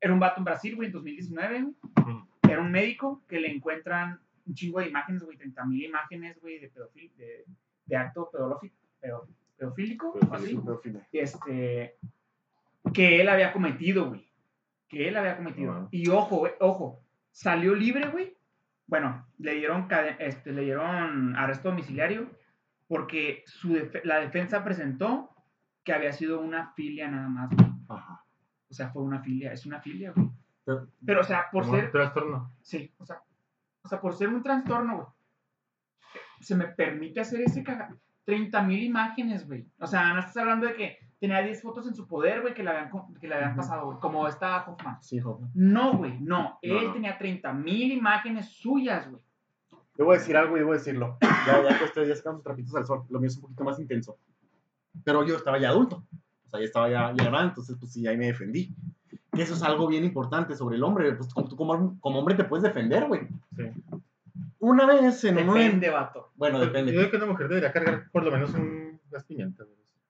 Era 0.01 0.13
un 0.15 0.19
vato 0.21 0.39
en 0.41 0.45
Brasil, 0.45 0.77
güey, 0.77 0.87
en 0.87 0.93
2019, 0.93 1.63
güey. 1.63 1.75
Ujú. 2.01 2.27
Era 2.49 2.61
un 2.63 2.71
médico 2.71 3.23
que 3.29 3.41
le 3.41 3.51
encuentran 3.51 4.19
un 4.47 4.55
chingo 4.55 4.81
de 4.81 4.89
imágenes, 4.89 5.23
güey, 5.23 5.37
30 5.37 5.65
mil 5.67 5.83
imágenes, 5.85 6.41
güey, 6.41 6.59
de, 6.59 6.69
pedofil, 6.69 7.13
de, 7.19 7.45
de 7.87 7.97
acto 7.97 8.31
pedolófico, 8.31 8.77
pedo- 9.01 9.29
pedofílico, 9.59 10.19
así. 10.31 10.59
Este, 11.13 11.97
que 12.93 13.21
él 13.21 13.29
había 13.29 13.53
cometido, 13.53 14.09
güey. 14.09 14.29
Que 14.89 15.09
él 15.09 15.17
había 15.17 15.37
cometido. 15.37 15.89
Y 15.91 16.09
ojo, 16.11 16.37
güey, 16.39 16.53
ojo, 16.61 17.01
salió 17.33 17.75
libre, 17.75 18.09
güey. 18.09 18.37
Bueno, 18.87 19.27
le 19.39 19.55
dieron, 19.55 19.89
este, 20.19 20.53
le 20.53 20.63
dieron 20.63 21.35
arresto 21.37 21.71
domiciliario 21.71 22.31
porque 22.87 23.43
su 23.47 23.73
def- 23.73 24.05
la 24.05 24.21
defensa 24.21 24.63
presentó 24.63 25.31
que 25.83 25.93
había 25.95 26.13
sido 26.13 26.41
una 26.41 26.73
filia 26.75 27.09
nada 27.09 27.29
más, 27.29 27.51
güey. 27.51 27.67
Ajá. 27.89 28.25
O 28.69 28.75
sea, 28.75 28.91
fue 28.91 29.03
una 29.03 29.21
filia, 29.21 29.53
es 29.53 29.65
una 29.67 29.81
filia, 29.81 30.13
güey. 30.15 30.29
Pero- 30.65 30.89
Pero, 31.05 31.21
o 31.21 31.25
sea, 31.25 31.47
por 31.51 31.65
ser, 31.65 31.87
un 31.87 31.91
trastorno. 31.93 32.53
sí, 32.63 32.93
o 32.99 33.07
sea, 33.07 33.23
o 33.83 33.89
sea, 33.89 34.01
por 34.01 34.15
ser 34.15 34.29
un 34.29 34.43
trastorno, 34.43 34.95
güey, 34.97 35.07
se 36.41 36.55
me 36.55 36.67
permite 36.69 37.21
hacer 37.21 37.41
ese 37.41 37.63
caga... 37.63 37.95
30 38.27 38.63
mil 38.63 38.83
imágenes, 38.83 39.47
güey. 39.47 39.67
O 39.79 39.87
sea, 39.87 40.15
no 40.15 40.21
estás 40.21 40.39
hablando 40.39 40.67
de 40.67 40.75
que 40.75 40.99
tenía 41.21 41.41
10 41.43 41.63
fotos 41.63 41.87
en 41.87 41.95
su 41.95 42.07
poder, 42.07 42.43
güey, 42.43 42.55
que 42.55 42.63
le 42.63 42.71
habían, 42.71 42.91
que 43.21 43.29
le 43.29 43.35
habían 43.35 43.57
pasado, 43.57 43.87
güey, 43.87 43.99
como 43.99 44.27
esta 44.29 44.65
Hoffman. 44.67 45.03
Sí, 45.03 45.21
joven. 45.21 45.51
No, 45.55 45.97
güey, 45.97 46.19
no. 46.21 46.59
Él 46.63 46.87
no. 46.87 46.93
tenía 46.93 47.17
30 47.17 47.53
mil 47.53 47.93
imágenes 47.93 48.49
suyas, 48.57 49.11
güey. 49.11 49.23
Debo 49.97 50.13
decir 50.13 50.37
algo 50.37 50.57
y 50.57 50.61
debo 50.61 50.73
decirlo. 50.73 51.19
Ya, 51.21 51.63
ya 51.63 51.79
que 51.79 51.85
ustedes 51.85 52.09
ya 52.09 52.17
sacan 52.17 52.35
sus 52.35 52.43
trapitos 52.43 52.75
al 52.75 52.85
sol, 52.87 53.05
lo 53.09 53.21
mío 53.21 53.29
es 53.29 53.37
un 53.37 53.43
poquito 53.43 53.65
más 53.65 53.79
intenso. 53.79 54.19
Pero 55.05 55.25
yo 55.25 55.37
estaba 55.37 55.59
ya 55.59 55.69
adulto. 55.69 56.05
O 56.47 56.51
sea, 56.51 56.61
ya 56.61 56.67
estaba 56.67 56.89
ya, 56.89 57.13
ya 57.17 57.25
grande, 57.25 57.49
entonces 57.51 57.77
pues 57.79 57.93
sí, 57.93 58.07
ahí 58.07 58.17
me 58.17 58.27
defendí. 58.27 58.75
Y 59.33 59.41
eso 59.41 59.55
es 59.55 59.63
algo 59.63 59.87
bien 59.87 60.05
importante 60.05 60.55
sobre 60.55 60.77
el 60.77 60.83
hombre. 60.83 61.13
Pues 61.15 61.33
como, 61.33 61.49
tú 61.49 61.57
como, 61.57 61.99
como 62.01 62.19
hombre 62.19 62.35
te 62.35 62.45
puedes 62.45 62.63
defender, 62.63 63.07
güey. 63.07 63.29
Sí. 63.57 63.65
Una 64.59 64.87
vez 64.87 65.23
en 65.25 65.37
de... 65.37 65.45
Depende, 65.45 65.91
vato. 65.91 66.31
Bueno, 66.37 66.59
Yo 66.59 66.67
depende. 66.67 66.93
digo 66.93 67.11
que 67.11 67.17
una 67.17 67.27
mujer 67.27 67.49
debería 67.49 67.73
cargar 67.73 68.11
por 68.11 68.25
lo 68.25 68.31
menos 68.31 68.55
un 68.55 68.99
gas 69.11 69.25
pimienta. 69.25 69.65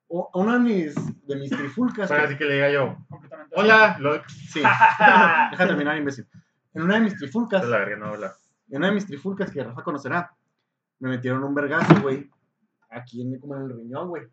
O- 0.08 0.30
Una 0.34 0.54
de 0.54 0.60
mis, 0.60 1.26
de 1.26 1.36
mis 1.36 1.50
trifulcas... 1.50 2.08
Que- 2.10 2.16
así 2.16 2.36
que 2.36 2.44
le 2.44 2.54
diga 2.54 2.70
yo, 2.70 2.96
Completamente. 3.08 3.54
hola, 3.58 3.96
lo, 3.98 4.22
Sí. 4.28 4.60
Deja 5.50 5.56
terminar, 5.66 5.96
imbécil. 5.96 6.26
En 6.74 6.82
una 6.82 6.94
de 6.96 7.00
mis 7.00 7.16
trifulcas... 7.16 7.62
de 7.62 7.68
la 7.68 7.78
verga, 7.78 7.96
no 7.96 8.06
habla. 8.06 8.34
En 8.68 8.78
una 8.78 8.88
de 8.88 8.94
mis 8.94 9.06
trifulcas 9.06 9.50
que 9.50 9.62
Rafa 9.62 9.82
conocerá, 9.82 10.34
me 11.00 11.08
metieron 11.10 11.42
un 11.44 11.54
vergazo, 11.54 12.00
güey. 12.02 12.30
Aquí 12.90 13.22
en, 13.22 13.38
como 13.40 13.56
en 13.56 13.62
el 13.62 13.76
riñón, 13.76 14.08
güey. 14.08 14.24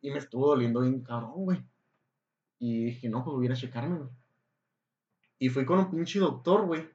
Y 0.00 0.10
me 0.10 0.18
estuvo 0.18 0.46
doliendo 0.48 0.80
bien 0.80 1.02
cabrón, 1.02 1.32
güey. 1.34 1.64
Y 2.58 2.84
dije, 2.86 3.08
no, 3.08 3.24
pues 3.24 3.34
voy 3.36 3.44
a 3.44 3.46
ir 3.46 3.52
a 3.52 3.56
checarme, 3.56 3.98
güey. 3.98 4.10
Y 5.38 5.48
fui 5.48 5.64
con 5.64 5.78
un 5.78 5.90
pinche 5.90 6.18
doctor, 6.18 6.66
güey. 6.66 6.88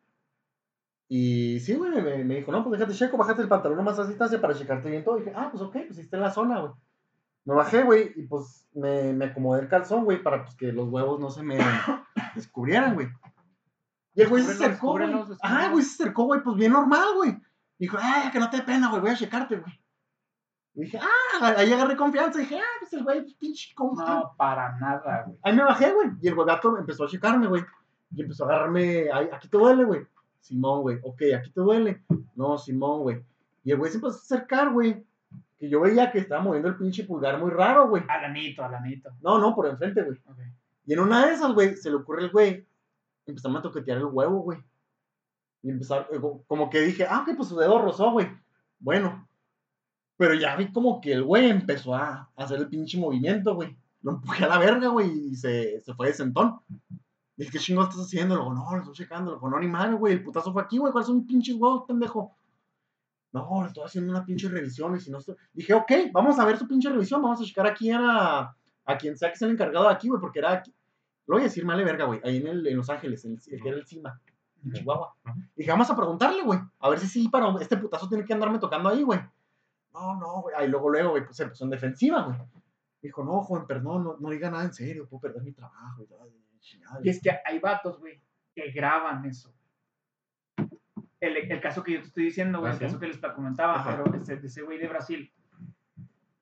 Y 1.08 1.60
sí, 1.60 1.76
güey, 1.76 1.92
me, 1.92 2.24
me 2.24 2.36
dijo, 2.36 2.52
no, 2.52 2.64
pues 2.64 2.80
déjate 2.80 2.98
checo, 2.98 3.18
bájate 3.18 3.42
el 3.42 3.48
pantalón 3.48 3.78
nomás 3.78 4.00
así, 4.00 4.16
para 4.38 4.56
checarte 4.56 4.90
bien 4.90 5.04
todo. 5.04 5.18
Y 5.18 5.22
dije, 5.24 5.34
ah, 5.36 5.50
pues 5.52 5.62
ok, 5.62 5.74
pues 5.88 5.98
está 6.00 6.18
en 6.18 6.24
la 6.24 6.32
zona, 6.32 6.60
güey. 6.62 6.74
Me 7.46 7.54
bajé, 7.54 7.84
güey, 7.84 8.12
y 8.16 8.24
pues 8.24 8.68
me, 8.74 9.14
me 9.14 9.26
acomodé 9.26 9.62
el 9.62 9.70
calzón, 9.70 10.04
güey, 10.04 10.22
para 10.22 10.44
pues, 10.44 10.56
que 10.56 10.72
los 10.72 10.90
huevos 10.90 11.20
no 11.20 11.30
se 11.30 11.44
me 11.44 11.58
descubrieran, 12.36 12.96
güey. 12.96 13.08
Y 14.16 14.22
el 14.22 14.30
güey 14.30 14.44
se 14.44 14.52
acercó, 14.54 14.92
güey. 14.94 15.14
Ah, 15.44 15.70
güey, 15.72 15.84
se 15.84 16.04
acercó, 16.04 16.24
güey, 16.24 16.42
pues 16.42 16.56
bien 16.58 16.72
normal, 16.72 17.08
güey. 17.16 17.38
Dijo, 17.78 17.98
ah, 18.00 18.30
que 18.32 18.40
no 18.40 18.50
te 18.50 18.58
dé 18.58 18.64
pena, 18.64 18.90
güey, 18.90 19.02
voy 19.02 19.12
a 19.12 19.16
checarte, 19.16 19.58
güey. 19.58 19.80
Y 20.74 20.82
dije, 20.82 21.00
ah, 21.00 21.54
ahí 21.58 21.72
agarré 21.72 21.96
confianza. 21.96 22.40
Dije, 22.40 22.60
ah, 22.60 22.78
pues 22.80 22.92
el 22.94 23.04
güey, 23.04 23.22
pues, 23.22 23.34
pinche, 23.36 23.74
¿cómo 23.76 23.94
está? 23.94 24.16
No, 24.16 24.34
para 24.38 24.78
nada, 24.80 25.24
güey. 25.26 25.38
Ahí 25.44 25.56
me 25.56 25.64
bajé, 25.64 25.94
güey. 25.94 26.10
Y 26.22 26.28
el 26.28 26.36
güey 26.36 26.48
gato 26.48 26.78
empezó 26.78 27.06
a 27.06 27.08
checarme, 27.08 27.48
güey. 27.48 27.64
Y 28.14 28.22
empezó 28.22 28.44
a 28.44 28.48
agarrarme, 28.48 29.10
"Ay, 29.14 29.30
aquí 29.32 29.48
te 29.48 29.58
duele, 29.58 29.84
güey. 29.84 30.06
Simón, 30.40 30.82
güey. 30.82 31.00
Ok, 31.04 31.22
aquí 31.38 31.50
te 31.52 31.62
duele. 31.62 32.04
No, 32.36 32.58
Simón, 32.58 33.02
güey. 33.02 33.24
Y 33.64 33.72
el 33.72 33.78
güey 33.78 33.92
se 33.92 33.98
empezó 33.98 34.16
a 34.16 34.22
acercar, 34.22 34.72
güey. 34.72 35.04
Que 35.58 35.70
yo 35.70 35.82
veía 35.82 36.12
que 36.12 36.20
estaba 36.20 36.42
moviendo 36.42 36.68
el 36.70 36.76
pinche 36.78 37.04
pulgar 37.06 37.40
muy 37.40 37.50
raro, 37.52 37.88
güey. 37.90 38.04
Alanito, 38.08 38.64
alanito. 38.64 39.10
No, 39.22 39.40
no, 39.40 39.56
por 39.56 39.68
enfrente, 39.68 40.04
güey. 40.04 40.18
Ok. 40.26 40.38
Y 40.86 40.94
en 40.94 41.00
una 41.00 41.26
de 41.26 41.34
esas, 41.34 41.54
güey, 41.54 41.76
se 41.78 41.90
le 41.90 41.96
ocurre 41.96 42.24
el 42.24 42.32
güey. 42.32 42.66
Empezamos 43.26 43.60
a 43.60 43.62
toquetear 43.64 43.98
el 44.00 44.06
huevo, 44.06 44.40
güey. 44.42 44.60
Y 45.64 45.70
empezar, 45.72 46.08
eh, 46.12 46.20
co- 46.20 46.44
como 46.48 46.70
que 46.70 46.82
dije, 46.82 47.08
ah, 47.10 47.22
ok, 47.28 47.36
pues 47.38 47.50
su 47.50 47.56
dedo 47.58 47.82
rozó, 47.82 48.12
güey. 48.12 48.28
Bueno. 48.80 49.28
Pero 50.18 50.34
ya 50.36 50.56
vi 50.56 50.72
como 50.72 51.02
que 51.02 51.12
el 51.14 51.24
güey 51.24 51.50
empezó 51.50 51.96
a 51.96 52.30
hacer 52.36 52.60
el 52.60 52.68
pinche 52.70 52.98
movimiento, 53.00 53.56
güey. 53.56 53.76
Lo 54.02 54.12
empujé 54.12 54.46
a 54.46 54.48
la 54.50 54.60
verga, 54.60 54.90
güey, 54.90 55.10
y 55.32 55.36
se, 55.36 55.82
se 55.82 55.94
fue 55.96 56.08
de 56.08 56.14
sentón. 56.14 56.60
Dije, 57.36 57.52
¿qué 57.52 57.60
chingo 57.60 57.84
estás 57.84 58.00
haciendo? 58.02 58.36
Luego, 58.36 58.54
no, 58.54 58.72
lo 58.72 58.78
estoy 58.78 58.94
checando. 58.94 59.32
Luego, 59.32 59.50
no, 59.50 59.60
ni 59.60 59.68
madre, 59.68 59.94
güey. 59.96 60.14
El 60.14 60.24
putazo 60.24 60.54
fue 60.54 60.62
aquí, 60.62 60.78
güey. 60.78 60.92
¿Cuáles 60.94 61.08
son 61.08 61.18
mis 61.18 61.26
pinches 61.28 61.56
huevos, 61.56 61.84
pendejo? 61.88 62.34
No, 63.36 63.62
le 63.62 63.68
estoy 63.68 63.84
haciendo 63.84 64.12
una 64.14 64.26
pinche 64.26 64.48
revisión. 64.48 64.96
Y 64.96 65.00
si 65.02 65.12
no 65.12 65.18
estoy... 65.18 65.36
Dije, 65.52 65.74
ok, 65.74 65.92
vamos 66.14 66.40
a 66.40 66.46
ver 66.46 66.58
su 66.58 66.66
pinche 66.66 66.90
revisión. 66.90 67.22
Vamos 67.22 67.42
a 67.42 67.44
checar 67.44 67.68
aquí 67.68 67.92
a, 67.92 68.56
a 68.86 68.98
quien 68.98 69.18
sea 69.18 69.30
que 69.30 69.36
sea 69.36 69.48
el 69.50 69.56
encargado 69.56 69.88
de 69.88 69.94
aquí, 69.94 70.08
güey, 70.08 70.22
porque 70.22 70.40
era 70.40 70.54
aquí. 70.54 70.74
Lo 71.28 71.36
voy 71.36 71.42
a 71.42 71.46
decir, 71.46 71.66
vale 71.66 71.84
verga, 71.84 72.06
güey. 72.06 72.22
Ahí 72.24 72.38
en, 72.38 72.48
el, 72.48 72.66
en 72.66 72.78
Los 72.78 72.90
Ángeles, 72.90 73.26
en 73.26 73.34
el, 73.34 73.40
el 73.54 73.62
que 73.62 73.68
era 73.68 73.78
el 73.78 73.86
CIMA, 73.86 74.22
en. 74.64 74.72
Chihuahua. 74.72 75.16
Dije, 75.54 75.70
vamos 75.70 75.90
a 75.90 75.96
preguntarle, 75.98 76.44
güey. 76.44 76.60
A 76.80 76.90
ver 76.90 77.00
si 77.00 77.08
sí, 77.08 77.28
para 77.28 77.54
este 77.60 77.76
putazo 77.76 78.08
tiene 78.08 78.24
que 78.24 78.34
andarme 78.34 78.58
tocando 78.58 78.88
ahí, 78.88 79.04
güey. 79.04 79.20
No, 79.94 80.16
no, 80.16 80.42
güey. 80.44 80.56
Ahí 80.56 80.70
luego, 80.70 80.90
luego, 80.90 81.10
güey, 81.10 81.26
pues 81.26 81.36
se 81.36 81.44
empezó 81.44 81.66
en 81.66 81.72
defensiva, 81.72 82.22
güey. 82.22 82.38
Dijo, 83.02 83.22
no, 83.24 83.42
joven, 83.42 83.68
perdón, 83.68 84.04
no, 84.06 84.16
no 84.18 84.30
diga 84.30 84.50
nada 84.50 84.64
en 84.64 84.74
serio, 84.74 85.08
puedo 85.10 85.22
perder 85.22 85.44
mi 85.44 85.52
trabajo. 85.52 86.02
Y, 86.02 86.08
Y 87.04 87.10
es 87.10 87.22
que 87.22 87.32
hay 87.46 87.60
vatos, 87.60 88.00
güey, 88.00 88.22
que 88.54 88.72
graban 88.72 89.26
eso. 89.26 89.54
El, 91.28 91.52
el 91.52 91.62
caso 91.62 91.84
que 91.84 91.94
yo 91.94 92.02
te 92.02 92.08
estoy 92.08 92.26
diciendo, 92.26 92.60
güey, 92.60 92.74
el 92.74 92.80
caso 92.80 93.00
que 93.00 93.08
les 93.08 93.18
comentaba, 93.18 93.76
Ajá. 93.76 94.04
pero 94.04 94.16
ese, 94.16 94.40
ese 94.44 94.62
güey 94.62 94.78
de 94.78 94.88
Brasil. 94.88 95.32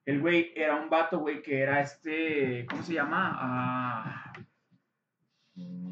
El 0.05 0.19
güey 0.19 0.51
era 0.55 0.75
un 0.75 0.89
vato, 0.89 1.19
güey, 1.19 1.41
que 1.41 1.61
era 1.61 1.79
este, 1.79 2.65
¿cómo 2.69 2.83
se 2.83 2.93
llama? 2.93 3.37
Ah, 3.39 4.33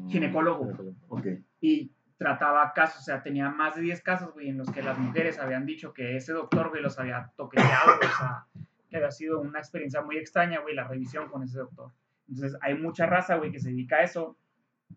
Ginecólogo. 0.08 0.94
Ok. 1.08 1.26
y 1.60 1.92
trataba 2.18 2.72
casos, 2.72 3.00
o 3.00 3.04
sea, 3.04 3.22
tenía 3.22 3.48
más 3.50 3.74
de 3.74 3.82
10 3.82 4.00
casos, 4.02 4.32
güey, 4.32 4.48
en 4.48 4.58
los 4.58 4.70
que 4.70 4.82
las 4.82 4.96
mujeres 4.96 5.38
habían 5.38 5.66
dicho 5.66 5.92
que 5.92 6.16
ese 6.16 6.32
doctor, 6.32 6.68
güey, 6.68 6.80
los 6.80 6.98
había 6.98 7.32
toqueteado, 7.36 7.98
o 7.98 8.16
sea, 8.16 8.46
que 8.88 8.96
había 8.96 9.10
sido 9.10 9.40
una 9.40 9.58
experiencia 9.58 10.02
muy 10.02 10.18
extraña, 10.18 10.60
güey, 10.60 10.74
la 10.74 10.86
revisión 10.86 11.28
con 11.28 11.42
ese 11.42 11.58
doctor. 11.58 11.90
Entonces, 12.28 12.56
hay 12.62 12.74
mucha 12.74 13.06
raza, 13.06 13.36
güey, 13.36 13.50
que 13.50 13.58
se 13.58 13.70
dedica 13.70 13.96
a 13.96 14.02
eso, 14.02 14.36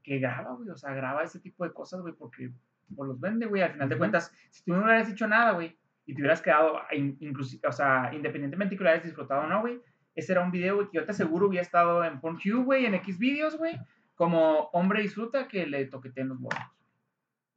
que 0.04 0.20
graba, 0.20 0.54
güey, 0.54 0.70
o 0.70 0.78
sea, 0.78 0.94
graba 0.94 1.24
ese 1.24 1.40
tipo 1.40 1.64
de 1.64 1.74
cosas, 1.74 2.02
güey, 2.02 2.14
porque 2.14 2.52
pues, 2.94 3.08
los 3.08 3.20
vende, 3.20 3.46
güey, 3.46 3.62
al 3.62 3.72
final 3.72 3.90
de 3.90 3.98
cuentas, 3.98 4.32
si 4.52 4.64
tú 4.64 4.74
no 4.74 4.84
hubieras 4.84 5.08
dicho 5.08 5.28
nada, 5.28 5.52
güey, 5.52 5.78
y 6.06 6.14
te 6.14 6.22
hubieras 6.22 6.42
quedado, 6.42 6.80
inclusive, 7.20 7.68
o 7.68 7.72
sea, 7.72 8.12
independientemente 8.14 8.78
que 8.78 8.84
lo 8.84 8.90
hayas 8.90 9.04
disfrutado 9.04 9.42
o 9.42 9.48
no, 9.48 9.62
güey, 9.62 9.82
ese 10.14 10.34
era 10.34 10.42
un 10.44 10.52
video, 10.52 10.76
güey, 10.76 10.88
que 10.90 10.98
yo 10.98 11.06
te 11.06 11.12
aseguro 11.12 11.48
hubiera 11.48 11.64
estado 11.64 12.04
en 12.04 12.20
Pornhub, 12.20 12.64
güey, 12.66 12.86
en 12.86 12.94
X 12.96 13.18
videos, 13.18 13.58
güey, 13.58 13.80
como 14.16 14.70
hombre 14.74 15.02
disfruta 15.02 15.48
que 15.48 15.66
le 15.66 15.86
toqueteen 15.86 16.30
los 16.30 16.38
huevos. 16.40 16.54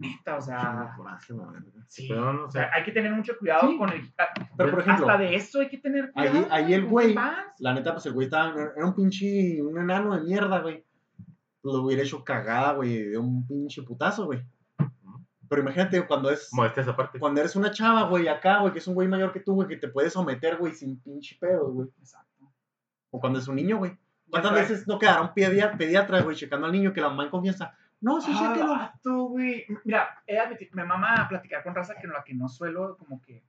Neta, 0.01 0.37
o 0.37 0.41
sea, 0.41 0.93
coraje, 0.97 1.35
sí. 1.89 2.07
Pero 2.09 2.33
no 2.33 2.45
O 2.45 2.51
sea, 2.51 2.71
hay 2.73 2.85
que 2.85 2.93
tener 2.93 3.13
mucho 3.13 3.37
cuidado 3.37 3.69
Sí. 3.69 3.77
con 3.77 3.91
el. 3.91 4.01
ah, 4.19 4.29
Pero, 4.57 4.71
por 4.71 4.81
ejemplo, 4.81 5.07
hasta 5.09 5.19
de 5.21 5.35
eso 5.35 5.61
hay 5.61 5.69
que 5.69 5.79
tener 5.79 6.13
ahí- 6.15 6.29
cuidado. 6.31 6.49
ahí 6.53 6.73
el 6.75 6.83
¿con 6.85 6.93
güey- 6.93 7.15
la 7.59 7.75
neta, 7.75 7.93
pues 7.95 8.07
el 8.07 8.13
güey 8.13 8.27
estaba, 8.27 8.53
era 8.77 8.87
un 8.87 8.95
pinche, 8.95 9.61
un 9.61 9.77
enano 9.77 10.17
de 10.17 10.23
mierda, 10.23 10.61
güey. 10.61 10.85
Lo 11.65 11.83
hubiera 11.83 12.05
hecho 12.05 12.23
cagada, 12.23 12.75
güey, 12.75 13.09
de 13.09 13.19
un 13.19 13.45
pinche 13.45 13.83
putazo, 13.83 14.27
güey. 14.27 14.41
Pero 15.49 15.63
imagínate 15.63 16.07
cuando 16.07 16.31
es, 16.31 16.49
Modestias 16.53 16.89
aparte. 16.89 17.19
cuando 17.19 17.41
eres 17.41 17.57
una 17.57 17.71
chava, 17.71 18.03
güey, 18.09 18.29
acá, 18.29 18.61
güey, 18.61 18.73
que 18.73 18.79
es 18.81 18.87
un 18.87 18.95
güey 18.95 19.09
mayor 19.09 19.33
que 19.33 19.41
tú, 19.41 19.55
güey, 19.55 19.69
que 19.69 19.77
te 19.77 19.89
puede 19.89 20.11
someter, 20.11 20.57
güey, 20.57 20.73
sin 20.75 21.01
pinche 21.01 21.37
pedo, 21.41 21.71
güey. 21.73 21.89
Exacto. 21.99 22.51
O 23.11 23.19
cuando 23.21 23.39
es 23.39 23.49
un 23.49 23.57
niño, 23.57 23.79
güey. 23.79 23.97
¿Cuántas 24.31 24.53
veces 24.53 24.87
no 24.87 24.99
quedaron 24.99 25.33
pediatra, 25.33 25.79
pediatra, 25.79 26.21
güey, 26.21 26.37
checando 26.37 26.67
al 26.67 26.73
niño 26.73 26.93
que 26.93 27.01
la 27.01 27.09
mamá 27.09 27.25
en 27.25 27.31
confianza? 27.31 27.75
No, 28.01 28.21
sí, 28.21 28.31
Ah, 28.35 28.53
chéquelo. 28.55 28.73
vato, 28.75 29.25
güey. 29.25 29.65
Mira, 29.85 30.23
he 30.27 30.35
de 30.35 30.41
admitir, 30.41 30.69
me 30.75 30.85
mama 30.85 31.15
a 31.15 31.29
platicar 31.29 31.63
con 31.65 31.75
raza 31.75 31.95
que 31.95 32.07
en 32.07 32.13
la 32.13 32.23
que 32.23 32.35
no 32.35 32.47
suelo, 32.49 32.97
como 32.99 33.21
que, 33.23 33.43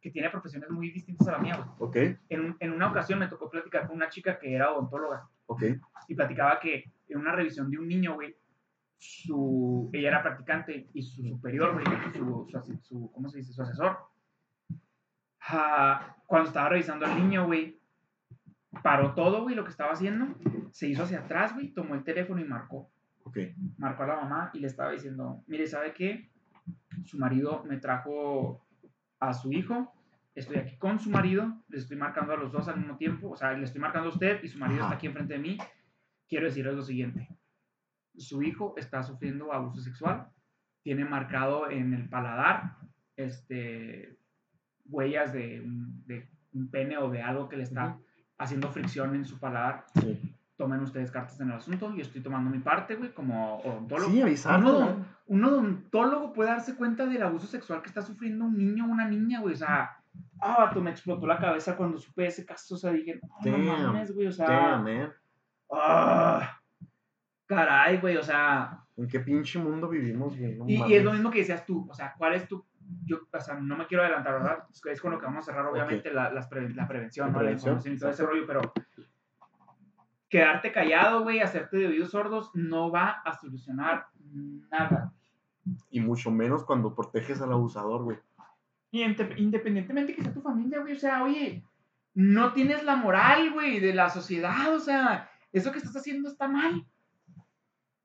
que 0.00 0.10
tiene 0.10 0.30
profesiones 0.30 0.70
muy 0.70 0.90
distintas 0.90 1.26
a 1.28 1.32
la 1.32 1.38
mía, 1.38 1.56
güey. 1.56 1.68
Ok, 1.80 2.18
En, 2.28 2.56
en 2.60 2.72
una 2.72 2.88
ocasión 2.88 3.18
me 3.18 3.26
tocó 3.26 3.50
platicar 3.50 3.86
con 3.88 3.96
una 3.96 4.08
chica 4.08 4.38
que 4.38 4.54
era 4.54 4.70
odontóloga 4.72 5.28
ok. 5.46 5.62
y 6.08 6.14
platicaba 6.14 6.60
que 6.60 6.90
en 7.08 7.18
una 7.18 7.32
revisión 7.32 7.68
de 7.70 7.78
un 7.78 7.88
niño, 7.88 8.14
güey, 8.14 8.34
su, 9.00 9.88
ella 9.94 10.08
era 10.08 10.22
practicante 10.22 10.88
y 10.92 11.02
su 11.02 11.22
superior, 11.24 11.82
su, 12.12 12.50
su, 12.62 12.78
su- 12.82 13.10
¿cómo 13.12 13.28
se 13.30 13.38
dice? 13.38 13.52
Su 13.54 13.62
asesor, 13.62 13.96
ah, 15.48 16.16
cuando 16.26 16.48
estaba 16.48 16.68
revisando 16.68 17.06
al 17.06 17.16
niño, 17.16 17.46
güey, 17.46 17.78
paró 18.82 19.14
todo, 19.14 19.42
güey, 19.42 19.54
lo 19.54 19.64
que 19.64 19.70
estaba 19.70 19.92
haciendo, 19.92 20.34
se 20.70 20.86
hizo 20.88 21.02
hacia 21.04 21.20
atrás, 21.20 21.54
güey, 21.54 21.68
tomó 21.72 21.94
el 21.94 22.04
teléfono 22.04 22.40
y 22.40 22.44
marcó 22.44 22.90
Ok. 23.24 23.38
marcó 23.78 24.02
a 24.04 24.06
la 24.06 24.16
mamá 24.16 24.50
y 24.54 24.60
le 24.60 24.66
estaba 24.66 24.92
diciendo, 24.92 25.42
mire, 25.46 25.66
¿sabe 25.66 25.92
qué? 25.92 26.30
Su 27.04 27.18
marido 27.18 27.64
me 27.66 27.76
trajo 27.78 28.64
a 29.18 29.32
su 29.34 29.52
hijo, 29.52 29.92
estoy 30.34 30.56
aquí 30.56 30.76
con 30.76 30.98
su 31.00 31.10
marido, 31.10 31.52
le 31.68 31.78
estoy 31.78 31.96
marcando 31.96 32.32
a 32.32 32.36
los 32.36 32.52
dos 32.52 32.68
al 32.68 32.76
mismo 32.78 32.96
tiempo, 32.96 33.30
o 33.30 33.36
sea, 33.36 33.52
le 33.52 33.64
estoy 33.64 33.80
marcando 33.80 34.08
a 34.08 34.12
usted 34.12 34.42
y 34.42 34.48
su 34.48 34.58
marido 34.58 34.80
Ajá. 34.80 34.88
está 34.88 34.96
aquí 34.96 35.06
enfrente 35.06 35.34
de 35.34 35.40
mí. 35.40 35.58
Quiero 36.28 36.46
decirles 36.46 36.74
lo 36.76 36.82
siguiente, 36.82 37.28
su 38.20 38.42
hijo 38.42 38.74
está 38.76 39.02
sufriendo 39.02 39.52
abuso 39.52 39.80
sexual, 39.80 40.28
tiene 40.82 41.04
marcado 41.04 41.70
en 41.70 41.92
el 41.94 42.08
paladar 42.08 42.76
este, 43.16 44.16
huellas 44.86 45.32
de, 45.32 45.60
un- 45.60 46.04
de 46.06 46.28
un 46.52 46.70
pene 46.70 46.96
o 46.98 47.10
de 47.10 47.22
algo 47.22 47.48
que 47.48 47.56
le 47.56 47.62
está 47.64 47.98
haciendo 48.38 48.68
fricción 48.70 49.14
en 49.14 49.24
su 49.24 49.38
paladar. 49.38 49.84
Sí, 50.00 50.34
Tomen 50.56 50.80
ustedes 50.80 51.10
cartas 51.10 51.40
en 51.40 51.48
el 51.48 51.54
asunto, 51.56 51.94
yo 51.94 52.02
estoy 52.02 52.20
tomando 52.22 52.50
mi 52.50 52.58
parte, 52.58 52.94
güey, 52.96 53.14
como 53.14 53.60
odontólogo. 53.60 54.10
sí 54.10 54.20
avisarlo. 54.20 54.80
¿no? 54.80 55.06
un 55.26 55.44
odontólogo 55.44 56.32
puede 56.34 56.50
darse 56.50 56.74
cuenta 56.76 57.06
del 57.06 57.22
abuso 57.22 57.46
sexual 57.46 57.80
que 57.80 57.88
está 57.88 58.02
sufriendo 58.02 58.44
un 58.44 58.58
niño 58.58 58.84
o 58.84 58.88
una 58.88 59.08
niña, 59.08 59.40
güey. 59.40 59.54
O 59.54 59.56
sea, 59.56 59.90
ah, 60.40 60.56
vato, 60.66 60.82
me 60.82 60.90
explotó 60.90 61.26
la 61.26 61.38
cabeza 61.38 61.76
cuando 61.76 61.96
supe 61.98 62.26
ese 62.26 62.44
caso. 62.44 62.74
O 62.74 62.78
sea, 62.78 62.90
dije, 62.92 63.20
no, 63.22 63.50
no 63.52 63.56
Damn, 63.74 63.82
mames, 63.92 64.12
güey. 64.14 64.26
O 64.26 64.32
sea, 64.32 64.46
Damn, 64.48 64.84
man. 64.84 65.12
ah, 65.72 66.59
caray, 67.56 67.98
güey. 67.98 68.16
O 68.16 68.22
sea, 68.22 68.84
¿En 68.96 69.08
qué 69.08 69.20
pinche 69.20 69.58
mundo 69.58 69.88
vivimos, 69.88 70.36
güey? 70.36 70.56
No 70.56 70.68
y, 70.68 70.94
es 70.94 71.04
lo 71.04 71.12
mismo 71.12 71.30
que 71.30 71.40
decías 71.40 71.64
tú. 71.66 71.86
O 71.90 71.94
sea, 71.94 72.14
¿cuál 72.16 72.34
es 72.34 72.46
tu. 72.46 72.64
Yo, 73.04 73.20
o 73.32 73.40
sea, 73.40 73.54
no 73.54 73.76
me 73.76 73.86
quiero 73.86 74.02
adelantar, 74.02 74.34
¿verdad? 74.34 74.64
Es 74.84 75.00
con 75.00 75.12
lo 75.12 75.18
que 75.18 75.26
vamos 75.26 75.46
a 75.46 75.52
cerrar, 75.52 75.66
obviamente, 75.66 76.12
la, 76.12 76.30
las 76.32 76.50
la 76.50 76.88
prevención, 76.88 77.32
¿no? 77.32 77.38
prevención, 77.38 77.44
La 77.44 77.50
información 77.52 77.94
y 77.94 77.98
todo 77.98 78.10
ese 78.10 78.26
rollo, 78.26 78.46
pero. 78.46 78.60
Quedarte 80.28 80.70
callado, 80.70 81.22
güey, 81.22 81.40
hacerte 81.40 81.76
de 81.76 81.88
oídos 81.88 82.10
sordos, 82.10 82.50
no 82.54 82.90
va 82.90 83.20
a 83.24 83.32
solucionar 83.32 84.06
nada. 84.70 85.12
Y 85.90 86.00
mucho 86.00 86.30
menos 86.30 86.64
cuando 86.64 86.94
proteges 86.94 87.40
al 87.42 87.52
abusador, 87.52 88.04
güey. 88.04 88.18
Independientemente 88.92 90.14
que 90.14 90.22
sea 90.22 90.32
tu 90.32 90.40
familia, 90.40 90.80
güey, 90.80 90.92
o 90.92 90.98
sea, 90.98 91.24
oye, 91.24 91.64
no 92.14 92.52
tienes 92.52 92.84
la 92.84 92.96
moral, 92.96 93.52
güey, 93.52 93.80
de 93.80 93.92
la 93.92 94.08
sociedad, 94.08 94.72
o 94.72 94.78
sea, 94.78 95.28
eso 95.52 95.72
que 95.72 95.78
estás 95.78 95.96
haciendo 95.96 96.28
está 96.28 96.46
mal. 96.46 96.86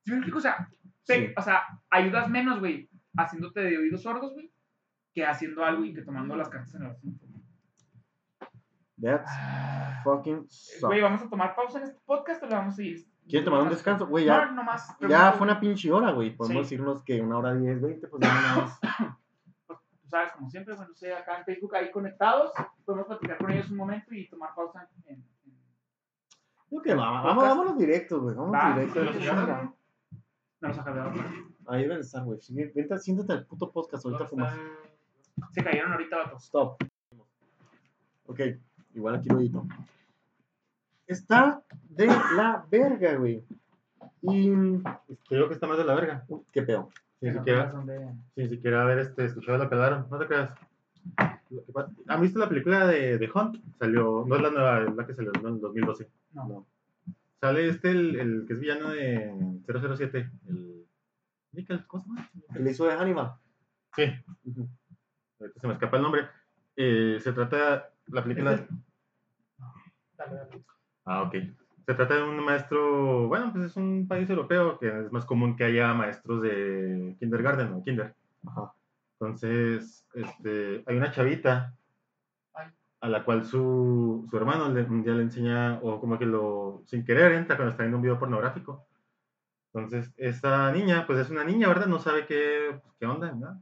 ¿Sí 0.05 0.11
me 0.11 0.17
explico? 0.17 0.37
O 0.37 0.41
sea, 0.41 0.69
Sí. 1.03 1.33
o 1.37 1.41
sea, 1.41 1.63
ayudas 1.89 2.29
menos, 2.29 2.59
güey, 2.59 2.89
haciéndote 3.17 3.59
de 3.61 3.77
oídos 3.77 4.01
sordos, 4.03 4.33
güey, 4.33 4.51
que 5.13 5.25
haciendo 5.25 5.63
algo 5.65 5.83
y 5.85 5.93
que 5.93 6.01
tomando 6.03 6.35
las 6.35 6.49
cartas 6.49 6.73
en 6.75 6.83
el 6.83 6.91
asunto. 6.91 7.25
That's 9.01 9.31
fucking 10.03 10.45
suck. 10.49 10.89
Güey, 10.89 11.01
¿vamos 11.01 11.21
a 11.21 11.29
tomar 11.29 11.53
pausa 11.55 11.79
en 11.79 11.83
este 11.85 11.99
podcast 12.05 12.41
o 12.43 12.47
le 12.47 12.55
vamos 12.55 12.79
a 12.79 12.83
ir? 12.83 13.05
¿Quieren 13.27 13.43
tomar 13.45 13.61
un 13.63 13.69
descanso? 13.69 14.07
Güey, 14.07 14.25
ya, 14.25 14.45
No, 14.45 14.51
nomás. 14.53 14.95
ya 15.09 15.31
fue 15.33 15.45
una 15.45 15.59
pinche 15.59 15.91
hora, 15.91 16.11
güey. 16.11 16.35
Podemos 16.35 16.67
Sí. 16.67 16.75
decirnos 16.75 17.03
que 17.03 17.19
una 17.21 17.37
hora 17.39 17.53
diez, 17.55 17.81
veinte, 17.81 18.07
pues 18.07 18.21
ya 18.21 18.33
nada 18.33 18.55
más. 18.61 18.79
pues, 19.67 19.79
tú 20.01 20.07
sabes, 20.09 20.31
como 20.33 20.49
siempre, 20.49 20.75
bueno, 20.75 20.93
sé, 20.95 21.13
acá 21.13 21.39
en 21.39 21.45
Facebook 21.45 21.75
ahí 21.75 21.91
conectados, 21.91 22.51
podemos 22.85 23.07
platicar 23.07 23.37
con 23.37 23.51
ellos 23.51 23.69
un 23.69 23.77
momento 23.77 24.13
y 24.13 24.29
tomar 24.29 24.53
pausa 24.55 24.87
en... 25.07 25.13
en- 25.17 25.25
Creo 26.69 26.81
que 26.81 26.95
va, 26.95 27.21
vamos, 27.21 27.43
vámonos 27.43 27.77
directos, 27.77 28.21
güey. 28.21 28.35
Vamos 28.35 28.53
Va, 28.53 28.73
directos. 28.77 29.15
Los 30.67 30.77
acabé 30.79 30.99
de 31.01 31.05
hablar. 31.07 31.25
Ahí 31.67 31.81
deben 31.83 31.99
estar, 31.99 32.23
güey. 32.23 32.39
Vente, 32.49 32.97
siéntate 32.99 33.33
al 33.33 33.45
puto 33.45 33.71
podcast, 33.71 34.05
ahorita 34.05 34.25
fumas. 34.27 34.55
Se 35.51 35.63
cayeron 35.63 35.91
ahorita, 35.93 36.17
vatos. 36.17 36.43
Stop. 36.45 36.81
Ok, 38.27 38.39
igual 38.93 39.15
aquí 39.15 39.29
lo 39.29 39.39
edito. 39.39 39.65
Está 41.07 41.61
de 41.89 42.07
la 42.07 42.65
verga, 42.69 43.15
güey. 43.15 43.43
Y. 44.21 44.49
Digo 44.49 45.47
que 45.47 45.53
está 45.53 45.67
más 45.67 45.77
de 45.77 45.85
la 45.85 45.93
verga. 45.95 46.25
¿Qué 46.51 46.63
pedo? 46.63 46.89
Sin 47.19 47.33
siquiera, 47.33 47.71
de- 47.85 48.13
sin 48.35 48.49
siquiera 48.49 48.81
haber 48.83 48.99
este, 48.99 49.25
escuchado 49.25 49.57
lo 49.57 49.69
que 49.69 49.75
hablaron. 49.75 50.07
No 50.09 50.17
te 50.17 50.27
creas. 50.27 50.51
¿Han 52.07 52.21
visto 52.21 52.39
la 52.39 52.49
película 52.49 52.87
de, 52.87 53.17
de 53.17 53.29
Hunt? 53.33 53.57
Salió, 53.77 54.23
no 54.27 54.35
es 54.35 54.41
la 54.41 54.49
nueva, 54.49 54.81
es 54.83 54.95
la 54.95 55.05
que 55.05 55.13
salió 55.13 55.31
en 55.39 55.45
el 55.45 55.59
2012. 55.61 56.09
No. 56.33 56.47
No. 56.47 56.65
Sale 57.45 57.69
este, 57.69 57.91
el, 57.91 58.19
el 58.19 58.45
que 58.47 58.53
es 58.53 58.59
villano 58.59 58.89
de 58.89 59.61
007. 59.67 60.31
El. 60.47 60.87
¿cómo 61.85 62.01
se 62.01 62.09
llama? 62.09 62.29
El 62.55 62.63
le 62.63 62.71
hizo 62.71 62.87
de 62.87 62.93
Hannibal. 62.93 63.35
Sí, 63.95 64.01
ahorita 65.39 65.59
se 65.59 65.67
me 65.67 65.73
escapa 65.73 65.97
el 65.97 66.03
nombre. 66.03 66.27
Eh, 66.75 67.19
se 67.21 67.33
trata, 67.33 67.93
la 68.07 68.23
película... 68.23 68.53
¿Es 68.53 68.67
Dale, 70.17 70.35
dale. 70.35 70.63
Ah, 71.05 71.21
ok. 71.21 71.35
Se 71.85 71.93
trata 71.93 72.15
de 72.15 72.23
un 72.23 72.43
maestro, 72.43 73.27
bueno, 73.27 73.53
pues 73.53 73.65
es 73.65 73.75
un 73.77 74.07
país 74.07 74.27
europeo 74.27 74.79
que 74.79 74.87
es 74.87 75.11
más 75.11 75.25
común 75.25 75.55
que 75.55 75.65
haya 75.65 75.93
maestros 75.93 76.41
de 76.41 77.15
kindergarten 77.19 77.73
o 77.73 77.83
kinder. 77.83 78.15
Ajá. 78.47 78.73
Entonces, 79.19 80.03
este, 80.15 80.83
hay 80.87 80.97
una 80.97 81.11
chavita. 81.11 81.75
A 83.01 83.09
la 83.09 83.23
cual 83.23 83.45
su, 83.45 84.27
su 84.29 84.37
hermano 84.37 84.69
le- 84.69 84.83
un 84.83 85.03
día 85.03 85.13
le 85.13 85.23
enseña, 85.23 85.79
o 85.83 85.99
como 85.99 86.17
que 86.19 86.25
lo, 86.25 86.81
sin 86.85 87.05
querer, 87.05 87.33
entra 87.33 87.55
cuando 87.57 87.71
está 87.71 87.83
viendo 87.83 87.97
un 87.97 88.03
video 88.03 88.19
pornográfico. 88.19 88.87
Entonces, 89.73 90.13
esta 90.17 90.71
niña, 90.71 91.05
pues 91.05 91.19
es 91.19 91.29
una 91.29 91.43
niña, 91.43 91.67
¿verdad? 91.67 91.87
No 91.87 91.99
sabe 91.99 92.25
qué, 92.25 92.79
pues, 92.81 92.93
qué 92.99 93.05
onda, 93.05 93.31
¿verdad? 93.31 93.57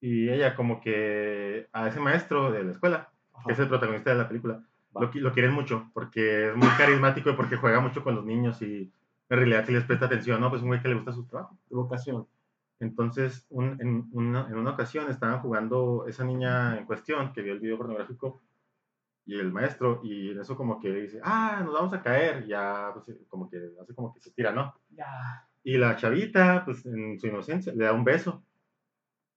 Y 0.00 0.30
ella 0.30 0.56
como 0.56 0.80
que 0.80 1.68
a 1.72 1.88
ese 1.88 2.00
maestro 2.00 2.50
de 2.50 2.64
la 2.64 2.72
escuela, 2.72 3.10
que 3.46 3.52
es 3.52 3.58
el 3.58 3.68
protagonista 3.68 4.10
de 4.10 4.16
la 4.16 4.28
película, 4.28 4.62
lo, 4.94 5.10
lo 5.12 5.32
quieren 5.32 5.52
mucho, 5.52 5.90
porque 5.92 6.48
es 6.50 6.56
muy 6.56 6.68
carismático 6.78 7.30
y 7.30 7.34
porque 7.34 7.56
juega 7.56 7.80
mucho 7.80 8.02
con 8.02 8.14
los 8.14 8.24
niños 8.24 8.60
y 8.62 8.90
en 9.28 9.38
realidad 9.38 9.64
si 9.66 9.72
les 9.72 9.84
presta 9.84 10.06
atención, 10.06 10.40
¿no? 10.40 10.48
Pues 10.50 10.62
un 10.62 10.68
güey 10.68 10.80
que 10.82 10.88
le 10.88 10.94
gusta 10.94 11.12
su 11.12 11.26
trabajo. 11.26 11.56
Vocación. 11.68 12.26
Entonces, 12.80 13.46
un- 13.50 13.80
en, 13.80 14.08
una, 14.12 14.48
en 14.48 14.56
una 14.56 14.72
ocasión 14.72 15.10
estaban 15.10 15.40
jugando 15.40 16.06
esa 16.08 16.24
niña 16.24 16.78
en 16.78 16.86
cuestión 16.86 17.32
que 17.32 17.42
vio 17.42 17.52
el 17.54 17.60
video 17.60 17.78
pornográfico 17.78 18.42
y 19.26 19.38
el 19.38 19.52
maestro, 19.52 20.00
y 20.02 20.30
en 20.30 20.40
eso 20.40 20.56
como 20.56 20.80
que 20.80 20.92
dice, 20.92 21.20
ah, 21.22 21.62
nos 21.64 21.74
vamos 21.74 21.92
a 21.94 22.02
caer, 22.02 22.46
ya, 22.46 22.90
pues, 22.94 23.16
como 23.28 23.48
que 23.50 23.58
hace 23.80 23.94
como 23.94 24.12
que 24.12 24.20
se 24.20 24.32
tira, 24.32 24.52
¿no? 24.52 24.74
Ya. 24.90 25.46
Y 25.62 25.76
la 25.78 25.96
chavita, 25.96 26.64
pues 26.64 26.84
en 26.86 27.18
su 27.20 27.26
inocencia, 27.28 27.72
le 27.74 27.84
da 27.84 27.92
un 27.92 28.04
beso. 28.04 28.42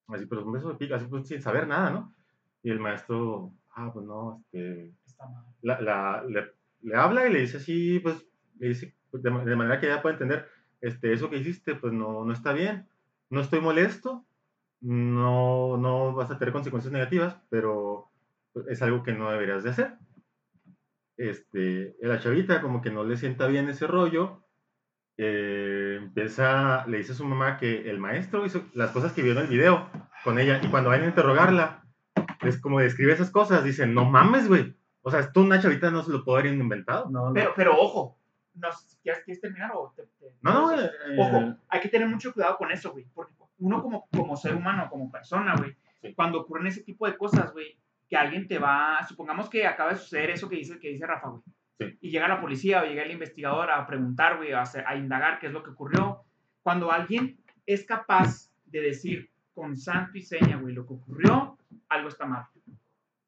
Así, 0.08 0.26
pero 0.26 0.46
un 0.46 0.54
beso 0.54 0.70
de 0.70 0.76
pica, 0.76 0.96
así 0.96 1.06
pues 1.08 1.28
sin 1.28 1.42
saber 1.42 1.68
nada, 1.68 1.90
¿no? 1.92 2.14
Y 2.62 2.70
el 2.72 2.80
maestro, 2.80 3.54
ah, 3.76 3.92
pues 3.94 4.06
no, 4.06 4.42
este, 4.52 4.94
Está 5.06 5.28
mal. 5.28 5.46
la, 5.62 5.82
la- 5.82 6.24
le, 6.28 6.52
le 6.82 6.96
habla 6.96 7.28
y 7.28 7.34
le 7.34 7.42
dice 7.42 7.58
así, 7.58 8.00
pues, 8.00 8.26
le 8.60 8.70
dice 8.70 8.96
pues, 9.12 9.24
de, 9.24 9.30
de 9.32 9.56
manera 9.56 9.80
que 9.80 9.88
ella 9.88 10.02
pueda 10.02 10.14
entender, 10.16 10.48
este, 10.82 11.14
eso 11.14 11.30
que 11.30 11.38
hiciste, 11.38 11.76
pues 11.76 11.94
no, 11.94 12.26
no 12.26 12.34
está 12.34 12.52
bien, 12.54 12.88
no 13.34 13.42
estoy 13.42 13.62
molesto, 13.62 14.26
no, 14.80 15.76
no 15.78 16.14
vas 16.14 16.30
a 16.30 16.38
tener 16.38 16.54
consecuencias 16.54 16.94
negativas, 16.94 17.36
pero 17.50 18.12
es 18.70 18.82
algo 18.84 19.02
que 19.02 19.14
no 19.14 19.32
deberías 19.32 19.64
de 19.64 19.72
hacer. 19.72 19.96
Este, 21.18 21.96
la 22.02 22.20
chavita 22.20 22.62
como 22.62 22.82
que 22.82 22.92
no 22.92 23.04
le 23.04 23.18
sienta 23.18 23.48
bien 23.48 23.70
ese 23.70 23.88
rollo, 23.88 24.44
eh, 25.18 25.98
empieza, 26.00 26.86
le 26.86 27.00
dice 27.00 27.14
a 27.14 27.16
su 27.16 27.26
mamá 27.26 27.58
que 27.58 27.90
el 27.90 27.98
maestro 27.98 28.46
hizo 28.46 28.66
las 28.74 28.92
cosas 28.92 29.14
que 29.14 29.24
vio 29.24 29.32
en 29.32 29.40
el 29.40 29.48
video 29.48 29.90
con 30.24 30.38
ella, 30.38 30.62
y 30.64 30.68
cuando 30.68 30.92
van 30.92 31.02
a 31.02 31.08
interrogarla, 31.08 31.84
es 32.42 32.62
como 32.62 32.80
describe 32.80 33.14
esas 33.14 33.32
cosas, 33.32 33.64
dicen, 33.64 33.96
no 33.96 34.06
mames, 34.06 34.48
güey. 34.48 34.76
O 35.02 35.10
sea, 35.10 35.22
esto 35.22 35.42
una 35.42 35.60
chavita 35.60 35.90
no 35.90 36.04
se 36.04 36.12
lo 36.12 36.24
puede 36.24 36.42
haber 36.42 36.54
inventado. 36.54 37.10
No, 37.10 37.28
no. 37.28 37.34
Pero, 37.34 37.54
pero 37.56 37.78
ojo, 37.80 38.20
no, 38.56 38.72
sé 38.72 38.88
si 38.90 38.98
¿quieres, 38.98 39.24
¿quieres 39.24 39.42
terminar 39.42 39.72
o 39.74 39.94
te, 39.96 40.04
te- 40.04 40.34
No, 40.42 40.54
no, 40.76 40.82
eh, 40.82 40.90
Ojo, 41.18 41.56
hay 41.70 41.80
que 41.82 41.90
tener 41.90 42.08
mucho 42.08 42.34
cuidado 42.34 42.58
con 42.58 42.72
eso, 42.72 42.92
güey. 42.92 43.06
Porque 43.14 43.34
uno 43.60 43.82
como, 43.82 44.08
como 44.16 44.36
ser 44.38 44.56
humano, 44.56 44.88
como 44.90 45.12
persona, 45.12 45.56
güey, 45.58 45.76
Sí. 46.02 46.14
cuando 46.16 46.42
ocurren 46.42 46.68
ese 46.68 46.84
tipo 46.84 47.06
de 47.08 47.18
cosas, 47.18 47.52
güey, 47.54 47.78
que 48.10 48.18
alguien 48.18 48.48
te 48.48 48.60
va, 48.60 49.00
supongamos 49.08 49.50
que 49.50 49.66
acaba 49.66 49.92
de 49.92 49.96
suceder 49.98 50.30
eso 50.32 50.50
que 50.50 50.58
dice, 50.58 50.78
que 50.80 50.90
dice 50.90 51.06
Rafa, 51.08 51.30
güey. 51.30 51.42
Sí. 51.80 51.98
Y 52.02 52.12
llega 52.12 52.28
la 52.28 52.42
policía 52.42 52.82
o 52.82 52.86
llega 52.86 53.04
el 53.04 53.12
investigador 53.12 53.72
a 53.72 53.88
preguntar, 53.88 54.38
güey, 54.38 54.52
a, 54.54 54.62
hacer- 54.62 54.84
a 54.88 54.96
indagar 54.96 55.40
qué 55.40 55.48
es 55.48 55.54
lo 55.54 55.64
que 55.64 55.72
ocurrió. 55.72 56.24
Cuando 56.62 56.92
alguien 56.92 57.38
es 57.66 57.86
capaz 57.86 58.52
de 58.66 58.82
decir 58.82 59.30
con 59.54 59.76
santo 59.78 60.18
y 60.18 60.22
seña, 60.22 60.58
güey, 60.58 60.74
lo 60.74 60.86
que 60.86 60.94
ocurrió, 60.94 61.58
algo 61.90 62.10
está 62.10 62.26
mal. 62.26 62.46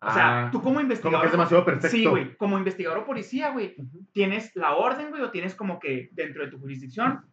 O 0.08 0.14
sea, 0.14 0.46
ah, 0.46 0.52
tú 0.52 0.62
como 0.62 0.80
investigador... 0.80 1.14
como 1.14 1.22
que 1.22 1.28
es 1.28 1.32
demasiado 1.32 1.66
perfecto. 1.66 1.98
Sí, 1.98 2.06
güey. 2.06 2.36
Como 2.38 2.58
investigador 2.58 3.00
o 3.00 3.06
policía, 3.06 3.50
güey, 3.50 3.76
Ujú. 3.78 4.06
tienes 4.12 4.56
la 4.56 4.76
orden, 4.76 5.10
güey, 5.10 5.24
o 5.24 5.32
tienes 5.32 5.56
como 5.56 5.80
que 5.80 6.10
dentro 6.12 6.44
de 6.46 6.52
tu 6.52 6.60
jurisdicción 6.60 7.26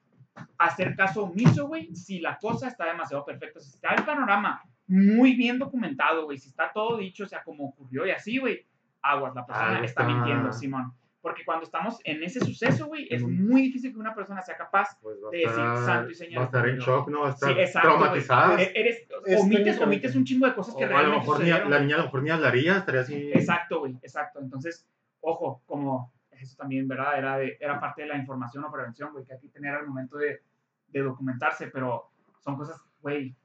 hacer 0.58 0.96
caso 0.96 1.24
omiso, 1.24 1.66
güey, 1.66 1.94
si 1.94 2.20
la 2.20 2.38
cosa 2.38 2.68
está 2.68 2.86
demasiado 2.86 3.24
perfecta. 3.24 3.60
Si 3.60 3.70
está 3.70 3.94
el 3.94 4.04
panorama 4.04 4.62
muy 4.86 5.34
bien 5.34 5.58
documentado, 5.58 6.24
güey, 6.24 6.38
si 6.38 6.48
está 6.48 6.72
todo 6.72 6.96
dicho, 6.96 7.24
o 7.24 7.28
sea, 7.28 7.42
como 7.42 7.66
ocurrió 7.66 8.06
y 8.06 8.10
así, 8.10 8.38
güey, 8.38 8.66
aguas, 9.02 9.34
la 9.34 9.44
persona 9.44 9.84
está 9.84 10.02
está. 10.02 10.04
mintiendo, 10.04 10.52
Simón. 10.52 10.92
Porque 11.22 11.44
cuando 11.44 11.62
estamos 11.64 12.00
en 12.02 12.20
ese 12.24 12.40
suceso, 12.40 12.86
güey, 12.86 13.06
es 13.08 13.22
muy 13.22 13.62
difícil 13.62 13.92
que 13.92 13.98
una 13.98 14.12
persona 14.12 14.42
sea 14.42 14.56
capaz 14.56 14.98
Pues 15.00 15.16
de 15.30 15.38
decir 15.38 15.48
estar, 15.50 15.84
santo 15.84 16.10
y 16.10 16.14
seña 16.16 16.38
va 16.38 16.42
a 16.42 16.46
estar 16.46 16.68
en 16.68 16.78
shock, 16.78 17.08
¿no? 17.08 17.20
Va 17.20 17.28
a 17.28 17.30
estar 17.30 17.54
Sí, 17.54 17.60
exacto, 17.60 17.88
traumatizada. 17.88 18.60
E- 18.60 18.72
Eres, 18.74 19.06
Es 19.26 19.40
omites, 19.40 19.80
omites 19.80 20.16
un 20.16 20.24
chingo 20.24 20.46
de 20.46 20.54
cosas 20.54 20.74
que 20.74 20.82
O 20.84 20.86
a 20.86 20.90
lo 20.90 20.96
realmente 20.96 21.20
mejor 21.20 21.36
ni, 21.38 21.44
sucedieron, 21.44 21.70
la 21.70 21.78
niña 21.78 21.94
a 21.94 21.98
lo 21.98 22.04
mejor 22.06 22.22
ni 22.24 22.30
hablaría, 22.30 22.76
estaría 22.78 23.00
así. 23.02 23.30
Exacto, 23.32 23.78
güey, 23.78 23.96
exacto. 24.02 24.40
Entonces, 24.40 24.84
ojo, 25.20 25.62
como 25.64 26.12
eso 26.32 26.56
también, 26.56 26.88
¿verdad? 26.88 27.16
Era, 27.16 27.38
de, 27.38 27.56
era 27.60 27.78
parte 27.78 28.02
de 28.02 28.08
la 28.08 28.16
información 28.16 28.64
o 28.64 28.72
prevención, 28.72 29.12
güey, 29.12 29.24
que 29.24 29.34
hay 29.34 29.38
que 29.40 29.48
tener 29.48 29.72
al 29.76 29.86
momento 29.86 30.18
de, 30.18 30.42
de 30.88 31.00
documentarse, 31.02 31.68
pero 31.68 32.10
son 32.40 32.56
cosas, 32.56 32.82
güey, 33.00 33.36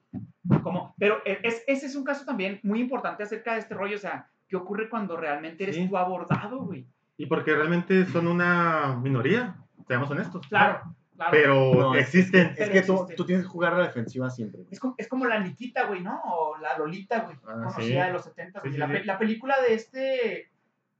como, 0.63 0.95
pero 0.97 1.21
e- 1.25 1.39
es, 1.43 1.63
ese 1.67 1.85
es 1.85 1.95
un 1.95 2.03
caso 2.03 2.25
también 2.25 2.59
muy 2.63 2.79
importante 2.81 3.21
acerca 3.21 3.53
de 3.53 3.59
este 3.59 3.75
rollo, 3.75 3.97
o 3.97 3.99
sea, 3.99 4.27
¿qué 4.47 4.55
ocurre 4.55 4.89
cuando 4.89 5.15
realmente 5.15 5.61
eres 5.63 5.75
Sí. 5.75 5.87
tú 5.87 5.95
abordado, 5.95 6.61
güey? 6.61 6.87
Y 7.17 7.25
porque 7.25 7.53
realmente 7.55 8.05
son 8.05 8.27
una 8.27 8.95
minoría, 9.01 9.55
seamos 9.87 10.09
honestos. 10.11 10.45
Claro, 10.47 10.95
claro. 11.15 11.31
Pero 11.31 11.73
No, 11.73 11.95
es- 11.95 12.03
existen. 12.03 12.53
Es 12.57 12.69
que 12.69 12.81
tú, 12.83 13.07
tienes 13.25 13.45
que 13.45 13.49
jugar 13.49 13.73
a 13.73 13.77
la 13.79 13.87
defensiva 13.87 14.29
siempre. 14.29 14.61
Es 14.69 14.79
como, 14.79 14.95
es 14.97 15.07
como 15.07 15.25
la 15.25 15.39
Nikita, 15.39 15.85
güey, 15.85 16.01
¿no? 16.01 16.21
O 16.25 16.57
la 16.57 16.77
Lolita, 16.77 17.21
güey, 17.21 17.35
Ah, 17.47 17.53
conocida 17.53 17.81
sí. 18.03 18.07
de 18.07 18.13
los 18.13 18.23
70, 18.23 18.61
Sí, 18.61 18.69
la, 18.77 18.87
la 18.87 19.17
película 19.17 19.55
de 19.67 19.73
este 19.73 20.51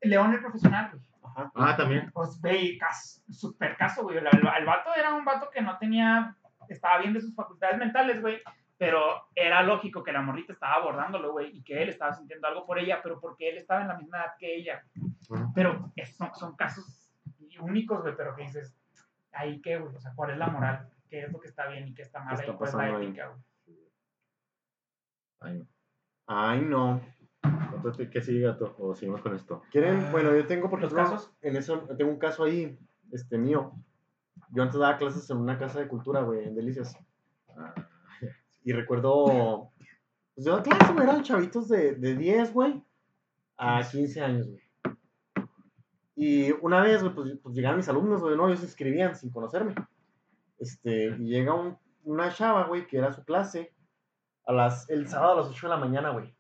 León 0.02 0.34
el 0.34 0.40
Profesional, 0.42 0.90
güey. 0.92 1.04
Ajá. 1.24 1.52
Ah, 1.56 1.76
también. 1.78 2.10
Pues, 2.14 2.40
güey, 2.42 2.78
cas- 2.80 3.22
super 3.30 3.76
caso, 3.78 4.02
güey. 4.04 4.18
El, 4.18 4.26
el 4.28 4.66
vato 4.66 4.90
era 4.96 5.14
un 5.14 5.24
vato 5.26 5.50
que 5.54 5.62
no 5.62 5.78
tenía, 5.78 6.36
estaba 6.70 7.00
bien 7.00 7.14
de 7.14 7.22
sus 7.22 7.36
facultades 7.36 7.78
mentales, 7.78 8.22
güey. 8.22 8.42
Pero 8.78 9.00
era 9.34 9.64
lógico 9.64 10.04
que 10.04 10.12
la 10.12 10.22
morrita 10.22 10.54
estaba 10.54 10.76
abordándolo, 10.76 11.32
güey, 11.32 11.58
y 11.58 11.64
que 11.64 11.82
él 11.82 11.90
estaba 11.90 12.14
sintiendo 12.14 12.48
algo 12.48 12.66
por 12.66 12.78
ella, 12.78 13.00
pero 13.02 13.20
porque 13.20 13.50
él 13.50 13.58
estaba 13.58 13.82
en 13.82 13.88
la 13.88 13.98
misma 13.98 14.18
edad 14.20 14.32
que 14.38 14.56
ella. 14.56 14.84
Bueno, 15.30 15.52
Pero 15.56 15.92
es- 15.96 16.16
son, 16.16 16.34
son 16.36 16.56
casos 16.56 17.10
únicos, 17.60 18.02
güey, 18.04 18.16
pero 18.16 18.36
que 18.36 18.44
dices, 18.44 18.76
ahí 19.32 19.60
qué, 19.62 19.80
güey, 19.80 19.96
o 19.96 20.00
sea, 20.00 20.14
¿cuál 20.16 20.30
es 20.32 20.38
la 20.38 20.48
moral? 20.48 20.88
¿Qué 21.10 21.22
es 21.24 21.32
lo 21.32 21.40
que 21.40 21.48
está 21.48 21.68
bien 21.68 21.88
y 21.88 21.96
qué 21.96 22.04
está 22.04 22.20
mal? 22.24 22.36
está 22.36 22.52
ahí, 22.52 22.56
¿Cuál 22.58 22.68
es 22.70 22.74
la 22.76 22.80
pasando 22.82 22.98
ahí? 23.00 23.06
ética, 23.08 23.28
güey? 23.30 23.42
ay, 25.40 25.58
no. 25.60 25.68
Ay, 26.28 26.62
no. 26.62 27.02
Entonces, 27.74 28.10
¿qué 28.10 28.22
sigue, 28.22 28.42
gato? 28.42 28.76
O 28.80 28.94
seguimos 28.96 29.22
con 29.22 29.34
esto. 29.36 29.62
¿Quieren? 29.72 30.12
Bueno, 30.12 30.36
yo 30.36 30.46
tengo, 30.46 30.70
por 30.70 30.82
¿Los 30.82 30.92
ejemplo, 30.92 31.16
casos? 31.16 31.34
en 31.42 31.56
eso, 31.56 31.80
tengo 31.98 32.12
un 32.12 32.20
caso 32.20 32.44
ahí, 32.44 32.78
este, 33.12 33.38
mío. 33.38 33.72
Yo 34.50 34.64
antes 34.64 34.80
daba 34.80 34.98
clases 34.98 35.30
en 35.30 35.38
una 35.38 35.58
casa 35.58 35.80
de 35.80 35.88
cultura, 35.88 36.22
güey, 36.22 36.44
en 36.46 36.56
Delicias. 36.56 36.96
Ah, 38.68 38.70
Y 38.70 38.74
recuerdo, 38.74 39.72
pues 40.36 40.46
yo 40.46 40.52
daba 40.52 40.64
clases, 40.64 40.94
güey, 40.94 41.04
eran 41.08 41.24
chavitos 41.24 41.68
de, 41.70 41.96
de 41.96 42.16
10, 42.16 42.54
güey, 42.54 42.84
a 43.58 43.82
15 43.90 44.22
años, 44.22 44.48
güey. 44.50 44.62
Y 46.16 46.52
una 46.62 46.82
vez, 46.82 47.02
güey, 47.04 47.14
pues, 47.14 47.38
pues 47.42 47.56
llegaron 47.56 47.78
mis 47.78 47.90
alumnos, 47.90 48.22
güey, 48.22 48.36
no, 48.36 48.48
ellos 48.48 48.60
se 48.60 48.66
inscribían 48.66 49.16
sin 49.16 49.32
conocerme. 49.32 49.76
Este, 50.58 51.16
y 51.20 51.28
llega 51.30 51.54
un- 51.54 51.78
una 52.04 52.32
chava, 52.34 52.66
güey, 52.66 52.88
que 52.88 52.98
era 52.98 53.14
su 53.14 53.24
clase, 53.24 53.74
a 54.46 54.54
las, 54.54 54.90
el 54.90 55.08
sábado 55.08 55.34
a 55.34 55.36
las 55.42 55.48
8 55.50 55.68
de 55.68 55.74
la 55.74 55.80
mañana, 55.80 56.10
güey. 56.12 56.36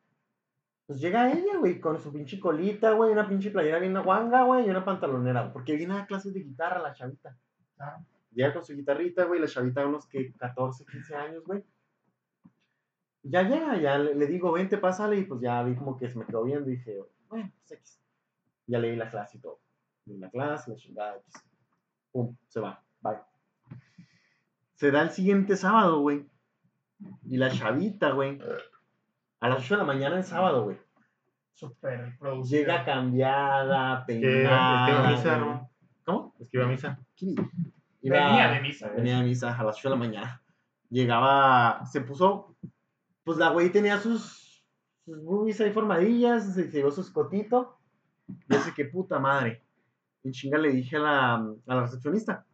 Pues 0.88 1.00
llega 1.00 1.32
ella, 1.32 1.58
güey, 1.60 1.80
con 1.80 2.00
su 2.00 2.12
pinche 2.12 2.40
colita, 2.40 2.92
güey, 2.94 3.12
una 3.12 3.28
pinche 3.28 3.52
playera 3.52 3.78
bien 3.80 4.02
guanga, 4.02 4.44
güey, 4.44 4.66
y 4.66 4.70
una 4.70 4.84
pantalonera, 4.86 5.52
porque 5.52 5.76
viene 5.76 5.96
a 5.96 6.06
clases 6.08 6.34
de 6.34 6.42
guitarra 6.42 6.82
la 6.82 6.94
chavita. 6.94 7.38
Claro. 7.76 8.06
Llega 8.32 8.54
con 8.54 8.64
su 8.64 8.74
guitarrita, 8.74 9.26
güey, 9.26 9.40
la 9.42 9.48
chavita 9.48 9.82
de 9.82 9.88
unos 9.88 10.08
que 10.08 10.34
14, 10.34 10.86
15 10.86 11.16
años, 11.16 11.44
güey. 11.46 11.64
Ya 13.30 13.44
llega, 13.44 13.78
ya 13.78 13.98
le, 13.98 14.16
le 14.16 14.28
digo, 14.28 14.52
vente, 14.52 14.78
pásale, 14.78 15.18
y 15.18 15.24
pues 15.24 15.42
ya 15.42 15.62
vi 15.64 15.76
como 15.76 15.98
que 15.98 16.10
se 16.10 16.18
me 16.18 16.26
quedó 16.26 16.44
viendo 16.44 16.70
y 16.70 16.78
dije, 16.78 17.00
bueno, 17.30 17.52
pues 17.60 17.72
X. 17.72 18.00
Ya 18.68 18.80
leí 18.80 18.96
la 18.96 19.10
clase 19.10 19.38
y 19.38 19.42
todo. 19.42 19.60
Leí 20.06 20.18
la 20.18 20.30
clase, 20.30 20.72
la 20.72 20.78
chingada, 20.78 21.18
X. 21.18 21.44
Pum, 22.12 22.36
se 22.48 22.60
va, 22.60 22.82
bye. 23.02 23.18
Se 24.76 24.92
da 24.92 25.02
el 25.02 25.12
siguiente 25.12 25.56
sábado, 25.56 26.00
güey. 26.00 26.26
Y 27.26 27.38
la 27.38 27.52
chavita, 27.52 28.12
güey, 28.12 28.40
a 29.40 29.50
las 29.50 29.60
8 29.60 29.76
de 29.76 29.78
la 29.78 29.84
mañana 29.84 30.18
el 30.18 30.24
sábado, 30.24 30.64
güey. 30.64 30.78
Súper 31.54 32.18
producido. 32.18 32.60
Llega 32.60 32.86
cambiada, 32.86 34.04
que, 34.06 34.14
es 34.14 34.20
peinada. 34.22 34.86
que 34.86 34.92
iba 34.92 35.08
a 35.08 35.12
misa. 35.12 35.38
¿no? 35.38 35.70
¿Cómo? 36.06 36.36
Es 36.40 36.50
que 36.50 36.58
iba 36.58 36.66
a 36.66 36.70
misa. 36.70 37.00
¿Quién? 37.16 37.36
Venía 38.02 38.52
de 38.52 38.62
misa. 38.62 38.90
Venía 38.90 39.20
de 39.20 39.24
misa 39.26 39.58
a 39.58 39.64
las 39.64 39.78
8 39.78 39.90
de 39.90 39.96
la 39.96 40.00
mañana. 40.00 40.42
Llegaba, 40.90 41.86
se 41.86 42.02
puso, 42.02 42.56
pues 43.28 43.38
la 43.38 43.50
güey 43.50 43.70
tenía 43.70 44.00
sus, 44.00 44.64
sus 45.04 45.22
boobies 45.22 45.60
ahí 45.60 45.74
formadillas, 45.74 46.54
se 46.54 46.72
llevó 46.72 46.92
su 46.92 47.02
escotito. 47.02 47.78
Yo 48.48 48.58
sé 48.62 48.74
qué 48.74 48.86
puta 48.86 49.20
madre. 49.20 49.62
En 50.24 50.32
chinga 50.32 50.58
le 50.58 50.72
dije 50.72 50.96
a 50.96 51.00
la, 51.00 51.34
a 51.36 51.76
la 51.76 51.82
recepcionista, 51.82 52.46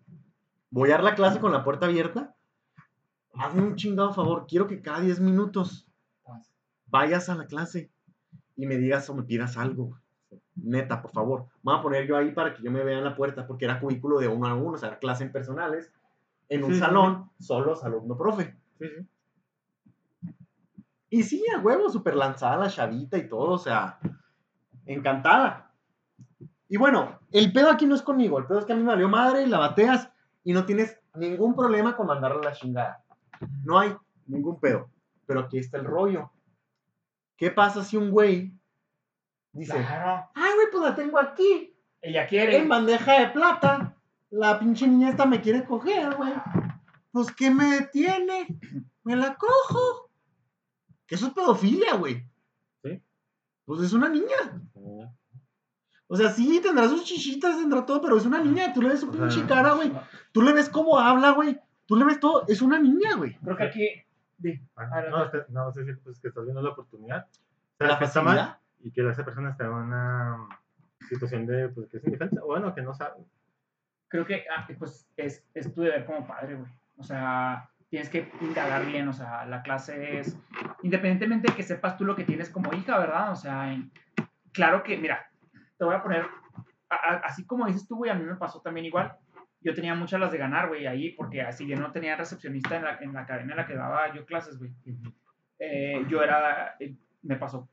voy 0.71 0.89
a 0.89 0.93
dar 0.93 1.03
la 1.03 1.13
clase 1.13 1.39
con 1.39 1.51
la 1.51 1.63
puerta 1.63 1.85
abierta. 1.85 2.35
Hazme 3.35 3.61
un 3.61 3.75
chingado 3.75 4.15
favor, 4.15 4.47
quiero 4.47 4.65
que 4.65 4.81
cada 4.81 5.01
10 5.01 5.19
minutos 5.19 5.87
vayas 6.87 7.29
a 7.29 7.35
la 7.35 7.45
clase 7.45 7.91
y 8.55 8.65
me 8.65 8.77
digas 8.77 9.07
o 9.11 9.13
me 9.13 9.21
pidas 9.21 9.57
algo. 9.57 9.99
Neta, 10.55 11.03
por 11.03 11.11
favor. 11.11 11.41
Me 11.61 11.71
voy 11.71 11.75
a 11.77 11.81
poner 11.83 12.07
yo 12.07 12.17
ahí 12.17 12.31
para 12.31 12.55
que 12.55 12.63
yo 12.63 12.71
me 12.71 12.83
vea 12.83 12.97
en 12.97 13.03
la 13.03 13.15
puerta, 13.15 13.45
porque 13.45 13.65
era 13.65 13.79
cubículo 13.79 14.17
de 14.17 14.27
uno 14.27 14.47
a 14.47 14.55
uno, 14.55 14.71
o 14.71 14.77
sea, 14.77 14.89
era 14.89 14.97
clase 14.97 15.23
en 15.23 15.31
personales, 15.31 15.93
en 16.49 16.63
un 16.63 16.71
Sí, 16.71 16.75
sí, 16.77 16.79
salón, 16.79 17.29
solos, 17.39 17.83
alumno 17.83 18.17
profe. 18.17 18.57
Sí, 18.79 18.87
sí. 18.87 19.07
Y 21.13 21.21
sí, 21.21 21.43
a 21.55 21.59
huevo, 21.59 21.89
súper 21.91 22.15
lanzada 22.15 22.57
la 22.57 22.69
chavita 22.71 23.19
y 23.19 23.29
todo, 23.29 23.51
o 23.51 23.57
sea, 23.59 23.99
encantada. 24.87 25.71
Y 26.67 26.77
bueno, 26.77 27.19
el 27.31 27.53
pedo 27.53 27.69
aquí 27.69 27.85
no 27.85 27.93
es 27.93 28.01
conmigo, 28.01 28.39
el 28.39 28.47
pedo 28.47 28.57
es 28.57 28.65
que 28.65 28.73
a 28.73 28.75
mí 28.75 28.81
me 28.81 28.89
valió 28.89 29.07
madre 29.07 29.43
y 29.43 29.45
la 29.45 29.59
bateas 29.59 30.09
y 30.43 30.53
no 30.53 30.65
tienes 30.65 30.99
ningún 31.13 31.55
problema 31.55 31.95
con 31.95 32.07
mandarle 32.07 32.41
la 32.43 32.53
chingada. 32.53 33.03
No 33.63 33.77
hay 33.77 33.95
ningún 34.25 34.59
pedo. 34.59 34.89
Pero 35.27 35.41
aquí 35.41 35.59
está 35.59 35.77
el 35.77 35.85
rollo. 35.85 36.31
¿Qué 37.37 37.51
pasa 37.51 37.83
si 37.83 37.95
un 37.95 38.09
güey 38.09 38.51
dice, 39.51 39.73
Claro. 39.73 40.31
ay, 40.33 40.51
güey, 40.55 40.67
pues 40.71 40.83
la 40.83 40.95
tengo 40.95 41.19
aquí, 41.19 41.77
Ella 42.01 42.25
quiere. 42.27 42.57
en 42.57 42.67
bandeja 42.69 43.19
de 43.19 43.27
plata, 43.27 43.95
la 44.31 44.57
pinche 44.57 44.87
niña 44.87 45.09
esta 45.11 45.27
me 45.27 45.41
quiere 45.41 45.63
coger, 45.63 46.15
güey? 46.15 46.33
Pues, 47.11 47.31
¿qué 47.31 47.51
me 47.51 47.65
detiene? 47.65 48.47
Me 49.03 49.15
la 49.15 49.35
cojo. 49.35 50.02
Que 51.07 51.15
eso 51.15 51.27
es 51.27 51.33
pedofilia, 51.33 51.95
güey. 51.95 52.25
Sí. 52.83 53.01
Pues 53.65 53.81
es 53.81 53.93
una 53.93 54.09
niña. 54.09 54.61
O 56.07 56.15
sea, 56.15 56.29
sí, 56.29 56.59
tendrá 56.61 56.87
sus 56.87 57.03
chichitas, 57.03 57.57
tendrá 57.57 57.85
todo, 57.85 58.01
pero 58.01 58.17
es 58.17 58.25
una 58.25 58.39
niña. 58.41 58.73
Tú 58.73 58.81
le 58.81 58.89
ves 58.89 58.99
su 58.99 59.11
pinche 59.11 59.45
cara, 59.45 59.73
güey. 59.73 59.91
Tú 60.31 60.41
le 60.41 60.53
ves 60.53 60.69
cómo 60.69 60.99
habla, 60.99 61.31
güey. 61.31 61.59
Tú 61.85 61.95
le 61.95 62.05
ves 62.05 62.19
todo. 62.19 62.45
Es 62.47 62.61
una 62.61 62.79
niña, 62.79 63.15
güey. 63.15 63.37
Creo 63.39 63.57
que 63.57 63.63
aquí. 63.63 63.89
di. 64.37 64.59
Ah, 64.75 65.01
No, 65.09 65.29
no, 65.49 65.69
es 65.69 65.75
decir, 65.75 65.99
pues 66.03 66.19
que 66.19 66.27
estás 66.27 66.43
viendo 66.43 66.61
la 66.61 66.69
oportunidad. 66.69 67.25
O 67.25 67.77
sea, 67.77 67.87
La 67.87 67.99
que 67.99 68.05
está 68.05 68.21
mal 68.21 68.57
y 68.83 68.91
que 68.91 69.09
esa 69.09 69.23
persona 69.23 69.51
está 69.51 69.65
en 69.65 69.71
una 69.71 70.47
situación 71.07 71.45
de, 71.45 71.69
pues, 71.69 71.87
que 71.89 71.97
es 71.97 72.03
indefensa. 72.03 72.43
O 72.43 72.47
bueno, 72.47 72.75
que 72.75 72.81
no 72.81 72.93
sabe. 72.93 73.23
creo 74.09 74.25
que 74.25 74.45
ah, 74.55 74.67
pues 74.77 75.07
es, 75.17 75.43
es 75.53 75.73
tu 75.73 75.81
deber 75.81 76.05
como 76.05 76.27
padre, 76.27 76.55
güey. 76.55 76.71
O 76.97 77.03
sea, 77.03 77.69
tienes 77.93 78.09
que 78.09 78.27
indagar 78.41 78.87
bien, 78.87 79.07
o 79.07 79.13
sea, 79.13 79.45
la 79.45 79.61
clase 79.61 80.17
es, 80.17 80.35
independientemente 80.81 81.51
de 81.51 81.55
que 81.55 81.61
sepas 81.61 81.95
tú 81.95 82.05
lo 82.05 82.15
que 82.15 82.23
tienes 82.23 82.49
como 82.49 82.73
hija, 82.73 82.97
¿verdad? 82.97 83.31
O 83.31 83.35
sea, 83.35 83.71
claro 84.51 84.81
que, 84.81 84.97
mira, 84.97 85.29
te 85.77 85.85
voy 85.85 85.93
a 85.93 86.01
poner, 86.01 86.25
a- 86.89 86.95
a- 86.95 87.17
así 87.23 87.45
como 87.45 87.67
dices 87.67 87.87
tú, 87.87 87.97
güey, 87.97 88.09
a 88.09 88.15
mí 88.15 88.23
me 88.23 88.33
pasó 88.35 88.61
también 88.61 88.87
igual. 88.87 89.15
Yo 89.61 89.75
tenía 89.75 89.93
muchas 89.93 90.19
las 90.19 90.31
de 90.31 90.39
ganar, 90.39 90.69
güey, 90.69 90.87
ahí, 90.87 91.11
porque 91.11 91.43
así 91.43 91.65
bien 91.65 91.81
no 91.81 91.91
tenía 91.91 92.15
recepcionista 92.15 92.77
en 92.77 92.83
la, 92.83 92.97
en 92.97 93.13
la 93.13 93.21
academia 93.21 93.53
en 93.53 93.57
la 93.57 93.67
que 93.67 93.75
daba 93.75 94.11
yo 94.11 94.25
clases, 94.25 94.57
güey. 94.57 94.71
Eh, 95.59 96.03
yo 96.09 96.23
era, 96.23 96.75
eh, 96.79 96.95
me 97.21 97.35
pasó 97.35 97.69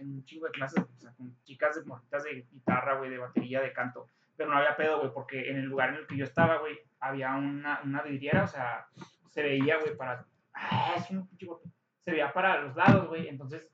en 0.00 0.10
un 0.10 0.24
chingo 0.24 0.46
de 0.46 0.52
clases, 0.52 0.82
o 0.82 0.98
sea, 0.98 1.12
con 1.18 1.36
chicas 1.44 1.76
de 1.76 1.84
morritas 1.84 2.24
de 2.24 2.46
guitarra, 2.50 2.96
güey, 2.96 3.10
de 3.10 3.18
batería, 3.18 3.60
de 3.60 3.74
canto 3.74 4.06
pero 4.38 4.50
no 4.50 4.56
había 4.56 4.74
pedo, 4.74 5.00
güey, 5.00 5.12
porque 5.12 5.48
en 5.50 5.58
el 5.58 5.66
lugar 5.66 5.90
en 5.90 5.96
el 5.96 6.06
que 6.08 6.16
yo 6.16 6.24
estaba, 6.24 6.56
güey, 6.58 6.76
había 6.98 7.34
una, 7.34 7.80
una 7.84 8.00
vidriera, 8.02 8.42
o 8.42 8.46
sea, 8.48 8.86
se 9.34 9.42
veía, 9.42 9.80
güey, 9.80 9.96
para... 9.96 10.24
Ah, 10.54 10.94
es 10.96 11.10
un 11.10 11.26
pinche 11.26 11.46
golpe. 11.46 11.68
Se 12.04 12.12
veía 12.12 12.32
para 12.32 12.60
los 12.60 12.76
lados, 12.76 13.08
güey, 13.08 13.26
entonces 13.26 13.68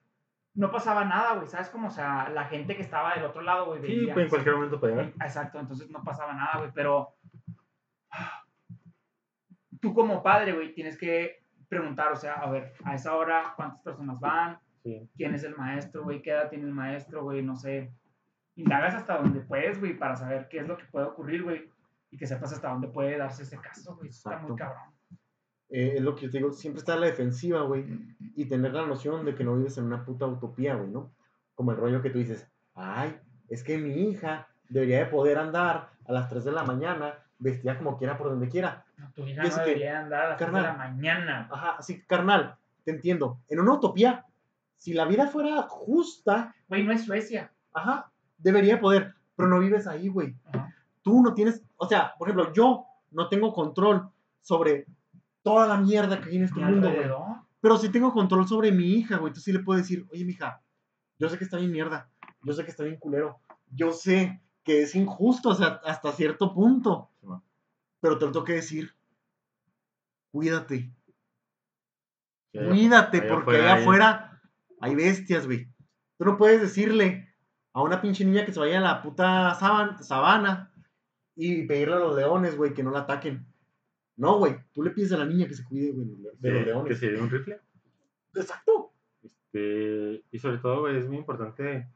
no 0.54 0.70
pasaba 0.70 1.04
nada, 1.04 1.34
güey, 1.34 1.48
¿sabes? 1.48 1.68
Como, 1.68 1.88
o 1.88 1.90
sea, 1.90 2.30
la 2.30 2.46
gente 2.46 2.74
que 2.74 2.82
estaba 2.82 3.14
del 3.14 3.24
otro 3.24 3.42
lado, 3.42 3.66
güey, 3.66 3.82
Sí, 3.82 4.08
pues 4.12 4.24
en 4.24 4.30
cualquier 4.30 4.54
momento 4.54 4.80
puede 4.80 4.94
haber. 4.94 5.08
Exacto, 5.20 5.60
entonces 5.60 5.90
no 5.90 6.02
pasaba 6.02 6.32
nada, 6.32 6.58
güey, 6.58 6.70
pero 6.74 7.14
tú 9.80 9.92
como 9.92 10.22
padre, 10.22 10.52
güey, 10.54 10.72
tienes 10.72 10.96
que 10.96 11.44
preguntar, 11.68 12.10
o 12.10 12.16
sea, 12.16 12.34
a 12.34 12.50
ver, 12.50 12.72
a 12.84 12.94
esa 12.94 13.14
hora, 13.14 13.52
¿cuántas 13.54 13.82
personas 13.82 14.18
van? 14.18 14.58
Sí. 14.82 15.10
quién 15.14 15.34
es 15.34 15.44
el 15.44 15.54
maestro, 15.56 16.04
güey, 16.04 16.22
qué 16.22 16.30
edad 16.30 16.48
tiene 16.48 16.64
el 16.64 16.72
maestro, 16.72 17.22
güey, 17.22 17.42
no 17.42 17.54
sé. 17.54 17.92
Indagas 18.56 18.94
hasta 18.94 19.18
donde 19.18 19.40
puedes, 19.40 19.78
güey, 19.78 19.92
para 19.92 20.16
saber 20.16 20.48
qué 20.48 20.60
es 20.60 20.66
lo 20.66 20.78
que 20.78 20.86
puede 20.86 21.04
ocurrir, 21.04 21.42
güey. 21.42 21.70
y 22.10 22.16
que 22.16 22.26
sepas 22.26 22.52
hasta 22.54 22.70
dónde 22.70 22.88
puede 22.88 23.18
darse 23.18 23.42
ese 23.42 23.58
caso, 23.58 23.94
güey. 23.96 24.08
Está 24.08 24.38
muy 24.38 24.56
cabrón. 24.56 24.99
Eh, 25.70 25.94
es 25.96 26.02
lo 26.02 26.16
que 26.16 26.26
yo 26.26 26.30
te 26.30 26.38
digo, 26.38 26.52
siempre 26.52 26.80
está 26.80 26.94
a 26.94 26.96
la 26.96 27.06
defensiva, 27.06 27.62
güey, 27.62 27.86
y 28.34 28.44
tener 28.46 28.74
la 28.74 28.86
noción 28.86 29.24
de 29.24 29.34
que 29.34 29.44
no 29.44 29.56
vives 29.56 29.78
en 29.78 29.84
una 29.84 30.04
puta 30.04 30.26
utopía, 30.26 30.74
güey, 30.74 30.90
¿no? 30.90 31.12
Como 31.54 31.70
el 31.70 31.76
rollo 31.76 32.02
que 32.02 32.10
tú 32.10 32.18
dices, 32.18 32.48
ay, 32.74 33.16
es 33.48 33.62
que 33.62 33.78
mi 33.78 34.10
hija 34.10 34.48
debería 34.68 34.98
de 34.98 35.06
poder 35.06 35.38
andar 35.38 35.90
a 36.06 36.12
las 36.12 36.28
3 36.28 36.44
de 36.44 36.52
la 36.52 36.64
mañana 36.64 37.14
vestida 37.38 37.78
como 37.78 37.96
quiera 37.96 38.18
por 38.18 38.30
donde 38.30 38.48
quiera. 38.48 38.84
No, 38.96 39.12
tu 39.12 39.26
hija 39.26 39.42
no 39.44 39.48
que, 39.48 39.60
debería 39.60 40.00
andar 40.00 40.22
a 40.22 40.28
las 40.30 40.38
3 40.38 40.52
de 40.52 40.60
la 40.60 40.68
carnal, 40.68 40.92
mañana. 40.92 41.48
Ajá, 41.50 41.76
así, 41.78 42.02
carnal, 42.02 42.56
te 42.84 42.90
entiendo. 42.90 43.38
En 43.48 43.60
una 43.60 43.74
utopía, 43.74 44.26
si 44.76 44.92
la 44.92 45.04
vida 45.04 45.28
fuera 45.28 45.62
justa, 45.62 46.54
Güey, 46.68 46.84
no 46.84 46.92
es 46.92 47.04
Suecia. 47.04 47.52
ajá, 47.72 48.10
debería 48.38 48.80
poder, 48.80 49.14
pero 49.36 49.48
no 49.48 49.60
vives 49.60 49.86
ahí, 49.86 50.08
güey. 50.08 50.34
Tú 51.02 51.22
no 51.22 51.32
tienes, 51.34 51.62
o 51.76 51.86
sea, 51.86 52.14
por 52.18 52.28
ejemplo, 52.28 52.52
yo 52.52 52.86
no 53.12 53.28
tengo 53.28 53.52
control 53.52 54.10
sobre 54.40 54.86
toda 55.42 55.66
la 55.66 55.76
mierda 55.76 56.20
que 56.20 56.30
hay 56.30 56.36
en 56.36 56.44
este 56.44 56.60
mundo, 56.72 56.88
güey. 56.88 57.08
Pero 57.60 57.76
sí 57.78 57.88
tengo 57.90 58.12
control 58.12 58.46
sobre 58.48 58.72
mi 58.72 58.84
hija, 58.94 59.16
güey. 59.18 59.32
Tú 59.32 59.40
sí 59.40 59.52
le 59.52 59.60
puedes 59.60 59.84
decir, 59.84 60.06
oye, 60.12 60.24
mija, 60.24 60.62
yo 61.18 61.28
sé 61.28 61.36
que 61.38 61.44
está 61.44 61.56
bien 61.58 61.70
mierda. 61.72 62.10
Yo 62.42 62.52
sé 62.52 62.64
que 62.64 62.70
está 62.70 62.84
bien 62.84 62.96
culero. 62.98 63.38
Yo 63.70 63.92
sé 63.92 64.42
que 64.64 64.82
es 64.82 64.94
injusto 64.94 65.50
o 65.50 65.54
sea, 65.54 65.80
hasta 65.84 66.12
cierto 66.12 66.54
punto. 66.54 67.10
Pero 68.00 68.18
te 68.18 68.24
lo 68.26 68.32
tengo 68.32 68.44
que 68.44 68.54
decir. 68.54 68.94
Cuídate. 70.32 70.90
Cuídate, 72.52 73.18
allá 73.20 73.28
porque 73.34 73.56
allá 73.56 73.74
hay- 73.74 73.80
afuera 73.82 74.40
hay 74.80 74.94
bestias, 74.94 75.46
güey. 75.46 75.68
Tú 76.18 76.24
no 76.24 76.36
puedes 76.36 76.60
decirle 76.60 77.28
a 77.72 77.82
una 77.82 78.00
pinche 78.00 78.24
niña 78.24 78.44
que 78.44 78.52
se 78.52 78.60
vaya 78.60 78.78
a 78.78 78.82
la 78.82 79.02
puta 79.02 79.54
saban- 79.54 80.02
sabana 80.02 80.72
y 81.36 81.66
pedirle 81.66 81.94
a 81.96 81.98
los 82.00 82.16
leones, 82.16 82.56
güey, 82.56 82.74
que 82.74 82.82
no 82.82 82.90
la 82.90 83.00
ataquen. 83.00 83.46
No, 84.20 84.36
güey. 84.36 84.54
Tú 84.74 84.82
le 84.82 84.90
pides 84.90 85.12
a 85.12 85.16
la 85.16 85.24
niña 85.24 85.48
que 85.48 85.54
se 85.54 85.64
cuide, 85.64 85.92
güey, 85.92 86.06
de 86.06 86.22
los 86.22 86.36
que 86.38 86.50
leones. 86.50 86.98
se 86.98 87.10
dé 87.10 87.18
un 87.18 87.30
rifle. 87.30 87.58
Exacto. 88.34 88.92
Este, 89.22 90.22
y 90.30 90.38
sobre 90.38 90.58
todo, 90.58 90.80
güey, 90.80 90.98
es 90.98 91.08
muy 91.08 91.16
importante, 91.16 91.88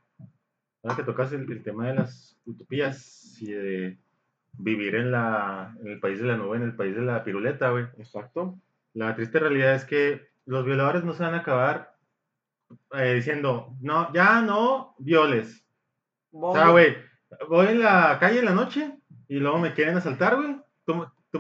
ahora 0.83 0.97
que 0.97 1.03
tocas 1.03 1.33
el, 1.33 1.51
el 1.53 1.63
tema 1.63 1.89
de 1.89 1.97
las 1.97 2.39
utopías 2.47 3.37
y 3.43 3.53
de 3.53 3.99
vivir 4.55 4.95
en, 4.95 5.11
la, 5.11 5.77
en 5.83 5.89
el 5.89 6.01
país 6.01 6.19
de 6.19 6.27
la 6.27 6.39
nube, 6.39 6.57
en 6.57 6.63
el 6.63 6.75
país 6.75 6.97
de 6.97 7.03
la 7.03 7.23
piruleta, 7.25 7.71
güey. 7.71 7.85
Exacto. 7.99 8.59
La 8.95 9.15
triste 9.15 9.39
realidad 9.39 9.75
es 9.75 9.85
que 9.85 10.27
los 10.47 10.65
violadores 10.65 11.05
no 11.05 11.13
se 11.13 11.25
van 11.25 11.35
a 11.35 11.41
acabar 11.41 11.95
eh, 12.93 13.13
diciendo, 13.13 13.77
no, 13.83 14.11
ya 14.15 14.41
no 14.41 14.95
violes. 14.99 15.63
O 16.33 16.55
sea, 16.55 16.71
güey, 16.71 16.97
voy 17.51 17.67
en 17.67 17.81
la 17.81 18.17
calle 18.19 18.39
en 18.39 18.47
la 18.47 18.55
noche 18.55 18.99
y 19.29 19.41
luego 19.41 19.59
me 19.59 19.75
quieren 19.75 19.99
asaltar, 19.99 20.37
güey. 20.37 20.57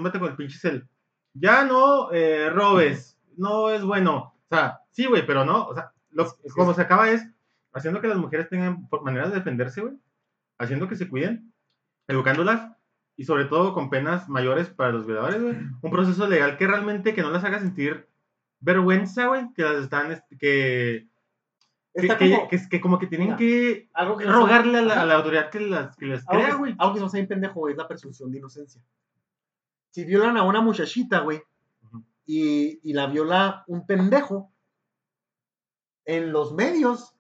Mete 0.01 0.19
con 0.19 0.31
el 0.31 0.37
pinche 0.37 0.59
cel. 0.59 0.89
Ya 1.35 1.65
no 1.65 2.13
eh, 2.13 2.51
robes, 2.51 3.19
no 3.37 3.71
es 3.71 3.83
bueno. 3.85 4.35
O 4.49 4.55
sea, 4.55 4.81
sí, 4.91 5.07
güey, 5.07 5.27
pero 5.27 5.45
no. 5.45 5.67
O 5.67 5.75
sea, 5.75 5.93
lo, 6.11 6.25
Es- 6.45 6.55
como 6.55 6.71
es- 6.71 6.77
se 6.77 6.83
acaba 6.83 7.11
es 7.11 7.27
haciendo 7.73 8.01
que 8.01 8.09
las 8.09 8.19
mujeres 8.19 8.49
tengan 8.49 8.89
maneras 9.03 9.31
de 9.31 9.37
defenderse, 9.39 9.81
güey. 9.81 9.95
Haciendo 10.59 10.89
que 10.89 10.95
se 10.97 11.09
cuiden, 11.09 11.53
educándolas 12.07 12.71
y 13.17 13.25
sobre 13.25 13.47
todo 13.47 13.75
con 13.75 13.91
penas 13.91 14.29
mayores 14.29 14.69
para 14.71 14.93
los 14.93 15.07
violadores, 15.07 15.43
güey. 15.43 15.57
Un 15.83 15.91
proceso 15.91 16.27
legal 16.29 16.57
que 16.57 16.67
realmente 16.67 17.15
que 17.15 17.23
no 17.23 17.31
las 17.31 17.43
haga 17.45 17.59
sentir 17.59 18.09
vergüenza, 18.61 19.27
güey. 19.27 19.53
Que 19.55 19.63
las 19.63 19.77
están, 19.77 20.13
este, 20.13 20.37
que, 20.39 21.09
que, 21.95 22.01
Está 22.07 22.19
que- 22.19 22.31
como 22.31 22.49
que- 22.49 22.69
que 22.71 22.81
como 22.81 22.99
que 22.99 23.07
tienen 23.09 23.27
Mira, 23.29 23.37
que 23.39 23.89
algo 23.93 24.17
que 24.17 24.25
no 24.27 24.33
rogarle 24.33 24.79
a 24.79 24.83
la, 24.83 25.01
a 25.03 25.15
autoridad 25.17 25.51
que 25.51 25.61
las, 25.61 25.97
que 25.97 26.07
las 26.07 26.25
algo 26.29 26.43
crea, 26.43 26.55
güey. 26.55 26.75
Algo 26.79 26.95
que 26.95 27.01
se 27.01 27.07
hace 27.07 27.17
bien 27.19 27.29
pendejo, 27.29 27.61
güey, 27.61 27.73
es 27.73 27.79
la 27.79 27.89
presunción 27.89 28.31
de 28.31 28.39
inocencia. 28.39 28.81
Si 29.95 30.05
violan 30.05 30.37
a 30.37 30.43
una 30.43 30.61
muchachita, 30.61 31.21
güey, 31.21 31.41
y, 32.27 32.81
y 32.83 32.93
la 32.95 33.07
viola 33.07 33.63
un 33.69 33.87
pendejo, 33.87 34.51
en 36.05 36.33
los 36.33 36.53
medios 36.53 37.15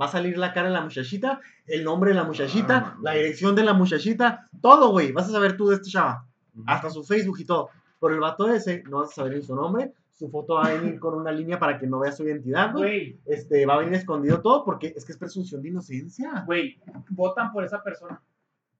va 0.00 0.04
a 0.06 0.08
salir 0.08 0.38
la 0.38 0.52
cara 0.52 0.68
de 0.68 0.74
la 0.74 0.80
muchachita, 0.82 1.40
el 1.66 1.82
nombre 1.82 2.10
de 2.10 2.16
la 2.16 2.22
muchachita, 2.22 2.94
Ah, 2.94 2.98
la 3.02 3.12
dirección 3.14 3.56
de 3.56 3.64
la 3.64 3.72
muchachita, 3.72 4.48
todo, 4.62 4.90
güey. 4.92 5.10
Vas 5.10 5.28
a 5.28 5.32
saber 5.32 5.56
tú 5.56 5.70
de 5.70 5.74
este 5.74 5.90
chava, 5.90 6.24
hasta 6.66 6.88
su 6.88 7.02
Facebook 7.02 7.40
y 7.40 7.44
todo. 7.44 7.70
Por 7.98 8.12
el 8.12 8.20
vato 8.20 8.48
ese, 8.48 8.84
no 8.84 8.98
vas 9.00 9.10
a 9.10 9.14
saber 9.16 9.34
ni 9.34 9.42
su 9.42 9.56
nombre, 9.56 9.92
su 10.12 10.30
foto 10.30 10.54
va 10.54 10.66
a 10.66 10.74
venir 10.74 11.00
con 11.00 11.14
una 11.14 11.32
línea 11.32 11.58
para 11.58 11.78
que 11.78 11.88
no 11.88 11.98
vea 11.98 12.12
su 12.12 12.22
identidad, 12.22 12.70
güey. 12.74 13.14
Güey, 13.14 13.20
Este, 13.26 13.66
va 13.66 13.74
a 13.74 13.78
venir 13.78 13.94
escondido 13.94 14.40
todo 14.40 14.64
porque 14.64 14.94
es 14.96 15.04
que 15.04 15.10
es 15.10 15.18
presunción 15.18 15.62
de 15.62 15.70
inocencia. 15.70 16.44
güey, 16.46 16.78
votan 17.10 17.50
por 17.52 17.64
esa 17.64 17.82
persona. 17.82 18.22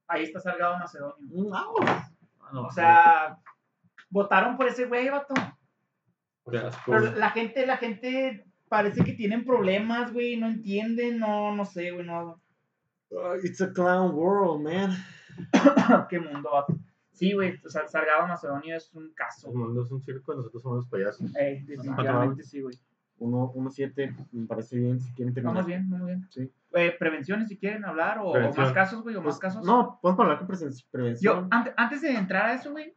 Ahí 0.06 0.22
está 0.22 0.38
Salgado 0.38 0.78
Macedonio. 0.78 1.16
No. 2.53 2.62
O 2.62 2.70
sea, 2.70 3.38
votaron 4.11 4.57
por 4.57 4.66
ese 4.68 4.86
güey, 4.86 5.09
vato. 5.09 5.34
Pero 6.44 7.01
la 7.16 7.30
gente, 7.30 7.66
la 7.66 7.76
gente 7.76 8.46
parece 8.68 9.05
que 9.05 9.12
tienen 9.12 9.44
problemas, 9.44 10.12
güey, 10.12 10.36
no 10.36 10.46
entienden, 10.46 11.18
no, 11.18 11.55
no 11.55 11.64
sé, 11.64 11.90
güey, 11.90 12.07
no. 12.07 12.40
Uh, 13.11 13.36
it's 13.42 13.61
a 13.61 13.72
clown 13.72 14.14
world, 14.14 14.62
man. 14.62 14.96
Qué 16.09 16.18
mundo, 16.18 16.51
vato. 16.53 16.74
Sí, 17.12 17.32
güey, 17.32 17.59
o 17.64 17.68
sea, 17.68 17.86
Salgado 17.88 18.28
Macedonio 18.28 18.76
es 18.76 18.94
un 18.94 19.12
caso. 19.12 19.49
El 19.49 19.57
mundo 19.57 19.82
es 19.82 19.90
un 19.90 20.01
circo, 20.01 20.34
nosotros 20.34 20.62
somos 20.62 20.78
los 20.78 20.88
payasos. 20.88 21.34
Eh, 21.36 21.64
definitivamente 21.66 22.44
sí, 22.44 22.61
güey. 22.61 22.78
1-7, 23.18 24.14
me 24.32 24.46
parece 24.46 24.76
bien 24.78 25.00
si 25.00 25.12
quieren 25.12 25.34
terminar. 25.34 25.54
Vamos 25.56 25.66
bien, 25.66 25.90
vamos 25.90 26.06
bien. 26.06 26.26
Sí. 26.30 26.50
Eh, 26.74 26.94
prevenciones, 26.98 27.48
si 27.48 27.56
quieren 27.56 27.84
hablar, 27.84 28.18
o, 28.18 28.28
o 28.28 28.32
Prevención. 28.32 28.64
más 28.66 28.74
casos, 28.74 29.02
güey, 29.02 29.16
o 29.16 29.22
Pues, 29.22 29.34
más 29.34 29.40
casos. 29.40 29.64
No, 29.64 29.98
a 30.02 30.08
hablar 30.10 30.38
con 30.38 30.48
presen- 30.48 30.70
Yo, 30.70 30.86
prevención. 30.90 31.48
ante- 31.50 31.74
antes 31.76 32.02
de 32.02 32.14
entrar 32.14 32.46
a 32.46 32.54
eso, 32.54 32.70
güey, 32.72 32.94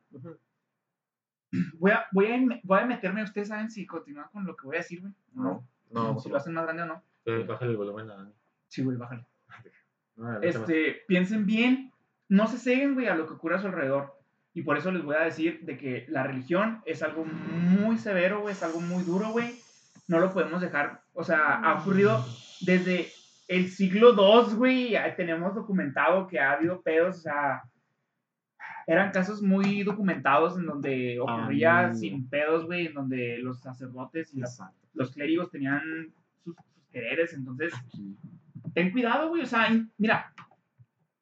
voy 1.79 1.91
a, 1.91 2.05
voy, 2.11 2.27
a, 2.31 2.59
voy 2.63 2.79
a 2.79 2.85
meterme, 2.85 3.23
ustedes 3.23 3.47
saben 3.49 3.69
si 3.69 3.85
continúan 3.85 4.27
con 4.31 4.45
lo 4.45 4.55
que 4.55 4.65
voy 4.67 4.75
a 4.75 4.79
decir, 4.79 5.01
güey. 5.01 5.13
No, 5.33 5.67
no, 5.91 6.19
Si 6.19 6.29
lo 6.29 6.37
hacen 6.37 6.53
más 6.53 6.63
grande 6.63 6.83
o 6.83 6.85
no. 6.85 7.03
Eh, 7.25 7.43
Bájale 7.47 7.71
el 7.71 7.77
volumen 7.77 8.09
a 8.09 8.15
Dani. 8.15 8.33
Sí, 8.67 8.83
güey, 8.83 8.97
bájale. 8.97 9.25
No. 10.17 10.39
Este, 10.41 10.97
piensen 11.07 11.45
bien, 11.47 11.91
no 12.29 12.45
se 12.47 12.57
ceguen, 12.57 12.93
güey, 12.93 13.07
a 13.07 13.15
lo 13.15 13.25
que 13.25 13.33
ocurre 13.33 13.55
a 13.55 13.59
su 13.59 13.67
alrededor. 13.67 14.19
Y 14.53 14.61
por 14.61 14.77
eso 14.77 14.91
les 14.91 15.03
voy 15.03 15.15
a 15.15 15.21
decir 15.21 15.61
de 15.65 15.77
que 15.77 16.05
la 16.09 16.21
religión 16.23 16.81
es 16.85 17.01
algo 17.01 17.23
muy 17.25 17.97
severo, 17.97 18.41
güey, 18.41 18.51
es 18.53 18.61
algo 18.61 18.81
muy 18.81 19.03
duro, 19.03 19.29
güey. 19.31 19.55
No 20.11 20.19
lo 20.19 20.33
podemos 20.33 20.59
dejar, 20.61 21.01
o 21.13 21.23
sea, 21.23 21.55
ha 21.59 21.79
ocurrido 21.81 22.23
desde 22.61 23.07
el 23.47 23.69
siglo 23.69 24.09
II, 24.13 24.55
güey, 24.55 24.93
tenemos 25.15 25.55
documentado 25.55 26.27
que 26.27 26.39
ha 26.39 26.51
habido 26.53 26.81
pedos, 26.81 27.17
o 27.17 27.21
sea, 27.21 27.63
eran 28.87 29.11
casos 29.11 29.41
muy 29.41 29.83
documentados 29.83 30.57
en 30.57 30.65
donde 30.65 31.17
ocurría 31.19 31.93
sin 31.95 32.27
pedos, 32.29 32.65
güey, 32.65 32.87
en 32.87 32.93
donde 32.93 33.37
los 33.39 33.61
sacerdotes 33.61 34.33
y 34.33 34.39
las- 34.41 34.61
los 34.93 35.11
clérigos 35.11 35.49
tenían 35.49 35.81
sus, 36.43 36.55
sus 36.55 36.87
quereres, 36.91 37.33
entonces 37.33 37.73
ten 38.73 38.91
cuidado, 38.91 39.29
güey. 39.29 39.43
O 39.43 39.45
sea, 39.45 39.69
in- 39.71 39.91
mira, 39.97 40.33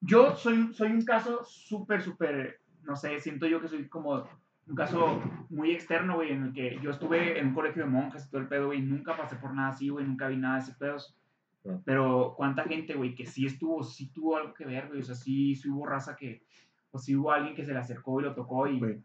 yo 0.01 0.35
soy, 0.35 0.73
soy 0.73 0.91
un 0.91 1.03
caso 1.05 1.43
súper, 1.45 2.01
súper, 2.01 2.59
no 2.83 2.95
sé, 2.95 3.19
siento 3.19 3.45
yo 3.45 3.61
que 3.61 3.67
soy 3.67 3.87
como 3.87 4.27
un 4.69 4.75
caso 4.75 5.21
muy 5.49 5.71
externo, 5.71 6.15
güey, 6.15 6.31
en 6.31 6.43
el 6.43 6.53
que 6.53 6.79
yo 6.81 6.91
estuve 6.91 7.39
en 7.39 7.47
un 7.47 7.53
colegio 7.53 7.83
de 7.83 7.89
monjas 7.89 8.25
y 8.25 8.29
todo 8.29 8.41
el 8.41 8.47
pedo, 8.47 8.67
güey, 8.67 8.81
nunca 8.81 9.17
pasé 9.17 9.35
por 9.35 9.53
nada 9.53 9.69
así, 9.69 9.89
güey, 9.89 10.05
nunca 10.05 10.27
vi 10.27 10.37
nada 10.37 10.55
de 10.55 10.61
ese 10.61 10.73
pedos. 10.73 11.15
No. 11.63 11.81
Pero 11.85 12.35
cuánta 12.37 12.63
gente, 12.63 12.93
güey, 12.93 13.15
que 13.15 13.25
sí 13.25 13.45
estuvo, 13.45 13.83
sí 13.83 14.11
tuvo 14.13 14.37
algo 14.37 14.53
que 14.53 14.65
ver, 14.65 14.87
güey, 14.87 15.01
o 15.01 15.03
sea, 15.03 15.15
sí, 15.15 15.55
sí 15.55 15.69
hubo 15.69 15.85
raza 15.85 16.15
que, 16.15 16.43
o 16.91 16.99
sí 16.99 17.15
hubo 17.15 17.31
alguien 17.31 17.55
que 17.55 17.65
se 17.65 17.73
le 17.73 17.79
acercó 17.79 18.19
y 18.19 18.23
lo 18.23 18.35
tocó 18.35 18.67
y... 18.67 18.79
Güey. 18.79 19.03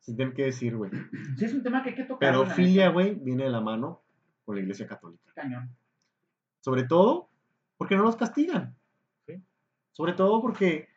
Sí, 0.00 0.16
tienen 0.16 0.34
que 0.34 0.44
decir, 0.44 0.76
güey. 0.76 0.90
Sí, 1.36 1.44
es 1.44 1.52
un 1.52 1.62
tema 1.62 1.82
que 1.82 1.90
hay 1.90 1.94
que 1.94 2.04
tocar. 2.04 2.32
Pedofilia, 2.32 2.84
neta. 2.84 2.94
güey, 2.94 3.14
viene 3.14 3.44
de 3.44 3.50
la 3.50 3.60
mano 3.60 4.02
con 4.44 4.54
la 4.54 4.62
iglesia 4.62 4.86
católica. 4.86 5.32
Cañón. 5.34 5.68
Sobre 6.60 6.84
todo 6.84 7.28
porque 7.76 7.96
no 7.96 8.04
los 8.04 8.16
castigan. 8.16 8.74
Sí. 9.26 9.42
Sobre 9.92 10.14
todo 10.14 10.40
porque, 10.40 10.88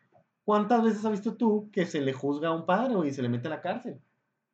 ¿cuántas 0.43 0.83
veces 0.83 1.03
has 1.05 1.11
visto 1.11 1.35
tú 1.35 1.69
que 1.71 1.85
se 1.85 2.01
le 2.01 2.13
juzga 2.13 2.49
a 2.49 2.53
un 2.53 2.65
padre 2.65 2.95
y 3.07 3.11
se 3.13 3.21
le 3.21 3.29
mete 3.29 3.47
a 3.47 3.51
la 3.51 3.61
cárcel? 3.61 3.99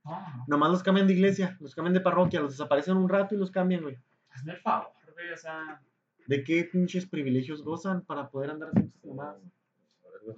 No, 0.06 0.18
Nomás 0.48 0.72
los 0.72 0.84
cambian 0.84 1.08
de 1.08 1.14
iglesia, 1.14 1.58
los 1.60 1.76
cambian 1.76 1.94
de 1.94 2.00
parroquia, 2.02 2.40
los 2.40 2.52
desaparecen 2.52 2.96
un 2.98 3.10
rato 3.10 3.36
y 3.36 3.38
los 3.38 3.52
cambian, 3.52 3.82
güey. 3.84 3.98
hazme 4.30 4.54
el 4.54 4.60
favor, 4.60 4.88
güey, 5.14 5.32
o 5.32 5.38
sea, 5.38 5.82
¿De 6.28 6.44
qué 6.44 6.64
pinches 6.66 7.06
privilegios 7.06 7.64
gozan 7.64 8.02
para 8.02 8.30
poder 8.30 8.52
andar 8.52 8.70
haciendo 8.70 8.94
mamadas? 9.06 9.42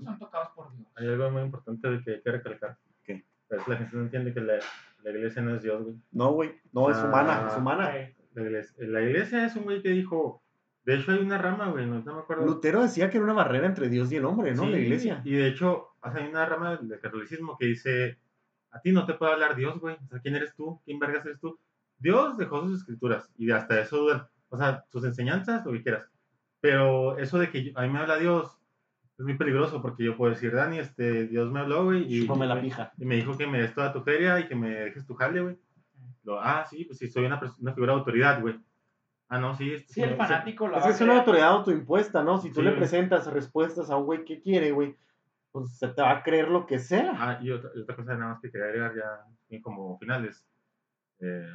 son 0.03 0.19
tocados 0.19 0.49
por 0.55 0.71
Dios. 0.76 0.88
Hay 0.95 1.07
algo 1.07 1.31
muy 1.31 1.41
importante 1.41 1.88
que 2.05 2.11
hay 2.11 2.21
que 2.21 2.31
recalcar. 2.31 2.77
¿Qué? 3.03 3.26
La 3.49 3.76
gente 3.76 3.89
no 3.97 4.03
entiende 4.03 4.31
que 4.34 4.39
la, 4.39 4.59
la 5.03 5.09
iglesia 5.09 5.41
no 5.41 5.55
es 5.55 5.63
Dios, 5.63 5.81
güey. 5.84 5.95
No, 6.11 6.31
güey. 6.34 6.51
No, 6.71 6.91
es 6.91 6.97
Ah, 6.97 7.07
humana, 7.07 7.47
es 7.49 7.57
humana. 7.57 7.91
La 8.35 8.41
iglesia, 8.43 8.76
la 8.88 9.01
iglesia 9.01 9.45
es 9.47 9.55
un 9.55 9.63
güey 9.63 9.81
que 9.81 9.89
dijo, 9.89 10.43
de 10.85 10.95
hecho 10.95 11.11
hay 11.11 11.19
una 11.19 11.38
rama, 11.38 11.68
güey, 11.69 11.85
no, 11.85 11.99
no 12.01 12.14
me 12.15 12.19
acuerdo. 12.22 12.45
Lutero 12.45 12.81
decía 12.81 13.10
que 13.10 13.18
era 13.18 13.23
una 13.26 13.34
barrera 13.34 13.68
entre 13.68 13.89
Dios 13.89 14.11
y 14.11 14.15
el 14.15 14.26
hombre, 14.26 14.53
¿no? 14.53 14.64
Sí, 14.64 14.72
la 14.72 14.80
iglesia. 14.80 15.22
Y 15.23 15.34
de 15.34 15.47
hecho, 15.47 15.89
o 16.01 16.11
sea, 16.11 16.22
hay 16.23 16.30
una 16.30 16.45
rama 16.45 16.77
del 16.77 16.99
catolicismo 16.99 17.57
que 17.57 17.65
dice, 17.68 18.18
a 18.72 18.81
ti 18.81 18.91
no 18.91 19.06
te 19.06 19.14
puede 19.14 19.34
hablar 19.34 19.56
Dios, 19.56 19.80
güey. 19.80 19.95
O 20.03 20.07
sea, 20.07 20.19
¿quién 20.19 20.35
eres 20.35 20.56
tú? 20.56 20.81
¿Quién 20.85 20.99
vergas 20.99 21.26
eres 21.26 21.39
tú? 21.39 21.60
Dios 21.97 22.38
dejó 22.38 22.61
sus 22.61 22.80
escrituras 22.80 23.30
y 23.38 23.45
de 23.45 23.53
hasta 23.53 23.80
eso 23.81 23.97
dudan. 23.97 24.27
O 24.49 24.57
sea, 24.57 24.85
sus 24.89 25.03
enseñanzas, 25.03 25.65
lo 25.65 25.73
que 25.73 25.84
quieras. 25.84 26.10
Pero 26.61 27.18
eso 27.18 27.38
de 27.38 27.49
que 27.51 27.65
yo- 27.65 27.72
a 27.77 27.84
mí 27.84 27.89
me 27.89 27.99
habla 27.99 28.18
Dios, 28.18 28.57
es 29.18 29.26
muy 29.26 29.38
peligroso 29.38 29.81
porque 29.81 30.03
yo 30.06 30.15
puedo 30.15 30.34
decir, 30.34 30.53
Dani, 30.53 30.80
este, 30.80 31.27
Dios 31.27 31.51
me 31.51 31.60
habló, 31.60 31.84
güey, 31.84 32.03
y, 32.11 32.22
Chúpame 32.22 32.47
la 32.47 32.60
pija. 32.61 32.93
y 32.97 33.06
me 33.06 33.15
dijo 33.15 33.38
que 33.38 33.47
me 33.47 33.61
des 33.61 33.73
toda 33.73 33.91
tu 33.91 34.01
feria 34.01 34.39
y 34.39 34.47
que 34.47 34.56
me 34.56 34.69
dejes 34.69 35.06
tu 35.06 35.14
jale, 35.14 35.41
güey. 35.41 35.57
Ah, 36.41 36.65
sí, 36.69 36.85
pues 36.85 36.99
sí, 36.99 37.07
soy 37.10 37.26
una, 37.26 37.39
una 37.60 37.73
figura 37.73 37.93
de 37.93 37.99
autoridad, 37.99 38.39
güey. 38.41 38.56
Ah, 39.30 39.39
no, 39.39 39.56
sí. 39.56 39.72
este, 39.72 39.93
Sí, 39.93 40.01
el 40.01 40.11
sí, 40.11 40.15
fanático 40.15 40.69
que 40.69 40.76
a 40.76 40.89
es 40.89 41.01
una 41.01 41.19
autoridad 41.19 41.49
autoimpuesta, 41.49 42.23
¿no? 42.23 42.39
Si 42.39 42.49
tú 42.49 42.56
Sí, 42.56 42.61
le 42.64 42.69
güey. 42.72 42.80
presentas 42.80 43.31
respuestas 43.31 43.89
a 43.91 43.97
un 43.97 44.06
güey 44.06 44.26
que 44.26 44.41
quiere, 44.41 44.72
güey, 44.72 44.95
pues 45.51 45.77
se 45.77 45.88
te 45.89 46.01
va 46.01 46.11
a 46.11 46.23
creer 46.23 46.47
lo 46.49 46.65
que 46.65 46.80
sea. 46.80 47.14
Ah, 47.15 47.39
y 47.41 47.51
otra, 47.51 47.69
y 47.76 47.81
otra 47.81 47.95
cosa 47.95 48.15
nada 48.15 48.34
más 48.34 48.41
que 48.41 48.51
quería 48.51 48.65
agregar 48.68 48.95
ya 48.95 49.26
y 49.49 49.61
como 49.61 49.97
finales. 49.99 50.45
Eh, 51.19 51.45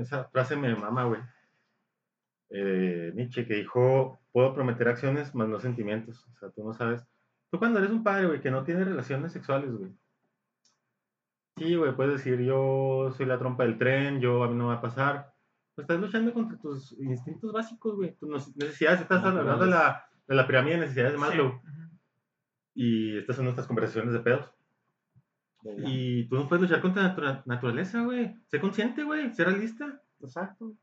esa 0.00 0.24
frase 0.24 0.54
me 0.54 0.74
mama, 0.76 1.04
güey. 1.04 1.20
Eh, 2.50 3.10
Nietzsche 3.14 3.46
que 3.46 3.54
dijo, 3.54 4.20
puedo 4.32 4.54
prometer 4.54 4.86
acciones 4.88 5.34
más 5.34 5.48
no 5.48 5.58
sentimientos. 5.58 6.24
O 6.34 6.38
sea, 6.38 6.50
tú 6.50 6.64
no 6.64 6.72
sabes. 6.72 7.04
Tú 7.50 7.58
cuando 7.58 7.80
eres 7.80 7.90
un 7.90 8.04
padre, 8.04 8.26
güey, 8.26 8.40
que 8.40 8.50
no 8.50 8.62
tiene 8.64 8.84
relaciones 8.84 9.32
sexuales, 9.32 9.72
güey. 9.72 9.92
Sí, 11.56 11.74
güey, 11.76 11.94
puedes 11.94 12.14
decir, 12.14 12.40
yo 12.40 13.12
soy 13.16 13.26
la 13.26 13.38
trompa 13.38 13.62
del 13.64 13.78
tren, 13.78 14.20
yo 14.20 14.42
a 14.44 14.48
mí 14.48 14.54
no 14.56 14.68
va 14.68 14.74
a 14.74 14.80
pasar. 14.80 15.33
Pues 15.74 15.84
estás 15.84 16.00
luchando 16.00 16.32
contra 16.32 16.56
tus 16.58 16.92
instintos 17.00 17.52
básicos, 17.52 17.96
güey. 17.96 18.14
Tus 18.16 18.54
necesidades, 18.56 19.00
estás 19.00 19.22
Naturales. 19.22 19.40
hablando 19.40 19.64
de 19.64 19.70
la, 19.70 20.04
de 20.28 20.34
la 20.34 20.46
pirámide 20.46 20.74
de 20.74 20.80
necesidades 20.82 21.12
de. 21.12 21.18
Maslow. 21.18 21.60
Y 22.74 23.18
estas 23.18 23.36
son 23.36 23.44
nuestras 23.46 23.66
conversaciones 23.66 24.12
de 24.12 24.20
pedos. 24.20 24.50
Y 25.78 26.28
tú 26.28 26.36
no 26.36 26.46
puedes 26.48 26.62
luchar 26.62 26.80
contra 26.82 27.02
la 27.02 27.08
natura- 27.08 27.42
naturaleza, 27.46 28.02
güey. 28.04 28.36
Sé 28.48 28.60
consciente, 28.60 29.02
güey. 29.02 29.32
Sé 29.32 29.44
realista. 29.44 30.00
Exacto. 30.20 30.74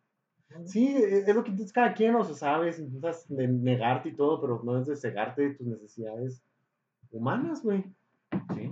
Sí, 0.65 0.87
e- 0.87 1.19
es 1.19 1.35
lo 1.35 1.43
que 1.43 1.51
intentas 1.51 1.71
cada 1.71 1.93
quien, 1.93 2.15
o 2.15 2.23
sea, 2.25 2.35
sabes, 2.35 2.79
intentas 2.79 3.25
de 3.29 3.47
negarte 3.47 4.09
y 4.09 4.15
todo, 4.15 4.41
pero 4.41 4.61
no 4.63 4.77
es 4.77 4.87
de 4.87 4.95
cegarte 4.97 5.43
de 5.43 5.53
tus 5.55 5.67
necesidades 5.67 6.43
humanas, 7.11 7.63
güey. 7.63 7.85
Sí. 8.55 8.71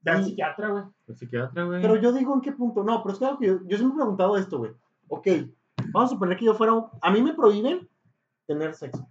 Ve 0.00 0.10
al 0.10 0.22
Y- 0.22 0.24
psiquiatra, 0.24 0.68
güey. 0.70 0.84
Psiquiatra, 1.14 1.64
güey. 1.64 1.82
Pero 1.82 1.96
yo 1.96 2.12
digo 2.12 2.34
en 2.34 2.40
qué 2.40 2.52
punto, 2.52 2.82
no, 2.82 3.02
pero 3.04 3.12
es 3.12 3.18
que 3.38 3.46
yo, 3.46 3.60
yo 3.66 3.76
siempre 3.76 3.94
he 3.96 4.00
preguntado 4.00 4.36
esto, 4.36 4.58
güey. 4.58 4.72
Ok, 5.08 5.26
vamos 5.92 6.10
a 6.10 6.14
suponer 6.14 6.36
que 6.36 6.44
yo 6.44 6.54
fuera, 6.54 6.72
un- 6.74 6.86
a 7.00 7.10
mí 7.10 7.22
me 7.22 7.34
prohíben 7.34 7.88
tener 8.46 8.74
sexo. 8.74 9.08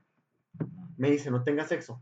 Me 0.98 1.12
dicen, 1.12 1.34
no 1.34 1.44
tengas 1.44 1.68
sexo. 1.68 2.02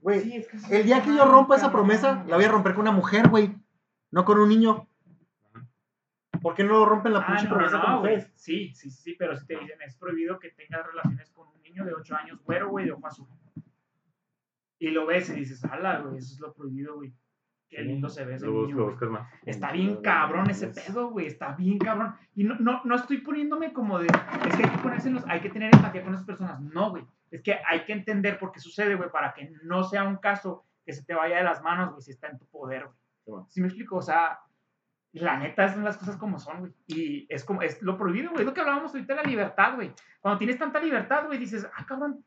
Güey, 0.00 0.20
Sí, 0.20 0.36
es 0.36 0.48
que 0.48 0.56
eso 0.56 0.66
el 0.72 0.84
día 0.84 1.02
que 1.02 1.14
yo 1.14 1.24
rompa 1.26 1.56
esa 1.56 1.70
promesa, 1.72 2.24
la 2.26 2.36
voy 2.36 2.44
a 2.44 2.50
romper 2.50 2.72
con 2.74 2.82
una 2.82 2.92
mujer, 2.92 3.28
güey. 3.28 3.54
No 4.10 4.24
con 4.24 4.38
un 4.40 4.48
niño. 4.48 4.88
¿Por 6.40 6.54
qué 6.54 6.64
no 6.64 6.84
rompen 6.86 7.12
la 7.12 7.20
Ah, 7.20 7.26
pinche 7.26 7.44
no, 7.44 7.50
no, 7.50 7.56
promesa 7.56 7.76
no, 7.78 7.84
con 7.84 7.94
mujeres? 7.96 8.32
Sí, 8.34 8.72
sí, 8.74 8.90
sí, 8.90 9.14
pero 9.18 9.36
si 9.36 9.46
te 9.46 9.58
dicen 9.58 9.80
es 9.82 9.94
prohibido 9.96 10.38
que 10.38 10.50
tengas 10.50 10.86
relaciones 10.86 11.30
con 11.30 11.48
un 11.48 11.60
niño 11.62 11.84
de 11.84 11.92
8 11.92 12.14
años, 12.16 12.42
güero, 12.44 12.70
güey, 12.70 12.86
de 12.86 12.92
ojo 12.92 13.06
azul. 13.06 13.26
Y 14.78 14.88
lo 14.90 15.04
ves 15.04 15.28
y 15.28 15.34
dices, 15.34 15.62
ala, 15.64 15.98
güey, 16.00 16.16
eso 16.18 16.32
es 16.34 16.40
lo 16.40 16.54
prohibido, 16.54 16.94
güey. 16.94 17.12
Qué 17.70 17.82
lindo 17.82 18.08
se 18.08 18.24
ve 18.24 18.34
ese 18.34 18.46
Lo, 18.46 18.62
niño. 18.66 18.76
lo 18.76 18.82
güey. 18.82 18.90
buscas 18.94 19.10
más. 19.10 19.32
Está 19.46 19.70
bien 19.70 20.02
cabrón 20.02 20.50
ese 20.50 20.68
pedo, 20.68 21.10
güey. 21.10 21.26
Está 21.26 21.52
bien 21.52 21.78
cabrón. 21.78 22.14
Y 22.34 22.42
no, 22.44 22.56
no, 22.56 22.82
no 22.84 22.96
estoy 22.96 23.18
poniéndome 23.18 23.72
como 23.72 23.98
de. 24.00 24.08
Es 24.08 24.56
que 24.56 24.64
hay 24.64 24.70
que 24.70 24.78
ponérselos, 24.78 25.24
hay 25.28 25.40
que 25.40 25.50
tener 25.50 25.72
empatía 25.74 26.02
con 26.02 26.12
esas 26.12 26.26
personas. 26.26 26.60
No, 26.60 26.90
güey. 26.90 27.04
Es 27.30 27.42
que 27.42 27.54
hay 27.64 27.84
que 27.84 27.92
entender 27.92 28.38
por 28.40 28.50
qué 28.50 28.58
sucede, 28.58 28.96
güey, 28.96 29.08
para 29.10 29.32
que 29.32 29.52
no 29.62 29.84
sea 29.84 30.02
un 30.02 30.16
caso 30.16 30.64
que 30.84 30.92
se 30.92 31.04
te 31.04 31.14
vaya 31.14 31.36
de 31.36 31.44
las 31.44 31.62
manos, 31.62 31.90
güey, 31.90 32.02
si 32.02 32.10
está 32.10 32.26
en 32.26 32.38
tu 32.40 32.46
poder, 32.46 32.86
güey. 32.86 32.96
Sí, 33.24 33.30
bueno. 33.30 33.46
¿Sí 33.50 33.60
me 33.60 33.68
explico? 33.68 33.96
O 33.96 34.02
sea, 34.02 34.40
la 35.12 35.38
neta 35.38 35.72
son 35.72 35.84
las 35.84 35.96
cosas 35.96 36.16
como 36.16 36.40
son, 36.40 36.58
güey. 36.60 36.72
Y 36.88 37.26
es 37.32 37.44
como, 37.44 37.62
es 37.62 37.80
lo 37.82 37.96
prohibido, 37.96 38.30
güey. 38.30 38.40
Es 38.40 38.46
lo 38.46 38.52
que 38.54 38.60
hablábamos 38.62 38.92
ahorita 38.92 39.14
de 39.14 39.22
la 39.22 39.28
libertad, 39.28 39.76
güey. 39.76 39.92
Cuando 40.20 40.38
tienes 40.38 40.58
tanta 40.58 40.80
libertad, 40.80 41.26
güey, 41.26 41.38
dices, 41.38 41.68
ah, 41.76 41.86
cabrón, 41.86 42.24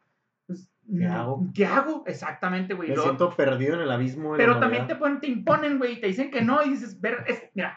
¿Qué 0.91 1.07
hago? 1.07 1.47
¿Qué 1.53 1.65
hago? 1.65 2.03
Exactamente, 2.05 2.73
güey. 2.73 2.89
Me 2.89 2.95
Lo- 2.95 3.03
siento 3.03 3.35
perdido 3.35 3.75
en 3.75 3.81
el 3.81 3.91
abismo 3.91 4.33
de 4.33 4.39
la 4.39 4.45
pero 4.45 4.59
también 4.59 4.87
te, 4.87 4.95
ponen, 4.95 5.19
te 5.19 5.27
imponen, 5.27 5.77
güey, 5.77 5.93
y 5.93 6.01
te 6.01 6.07
dicen 6.07 6.29
que 6.29 6.41
no, 6.41 6.63
y 6.63 6.69
dices, 6.71 6.99
ver, 6.99 7.23
es, 7.27 7.41
mira, 7.53 7.75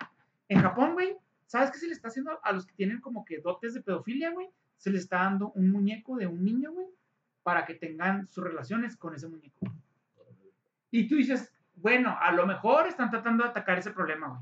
en 0.48 0.60
Japón, 0.60 0.94
güey, 0.94 1.16
¿sabes 1.46 1.70
qué 1.70 1.78
se 1.78 1.86
le 1.86 1.92
está 1.92 2.08
haciendo 2.08 2.38
a 2.42 2.52
los 2.52 2.66
que 2.66 2.74
tienen 2.74 3.00
como 3.00 3.24
que 3.24 3.38
dotes 3.38 3.74
de 3.74 3.82
pedofilia, 3.82 4.32
güey? 4.32 4.48
Se 4.76 4.90
les 4.90 5.02
está 5.02 5.18
dando 5.18 5.52
un 5.52 5.70
muñeco 5.70 6.16
de 6.16 6.26
un 6.26 6.44
niño, 6.44 6.72
güey, 6.72 6.88
para 7.42 7.64
que 7.64 7.74
tengan 7.74 8.26
sus 8.26 8.42
relaciones 8.44 8.96
con 8.96 9.14
ese 9.14 9.28
muñeco. 9.28 9.66
Y 10.90 11.08
tú 11.08 11.16
dices, 11.16 11.52
bueno, 11.76 12.16
a 12.20 12.32
lo 12.32 12.46
mejor 12.46 12.86
están 12.86 13.10
tratando 13.10 13.44
de 13.44 13.50
atacar 13.50 13.78
ese 13.78 13.90
problema, 13.90 14.28
güey. 14.28 14.40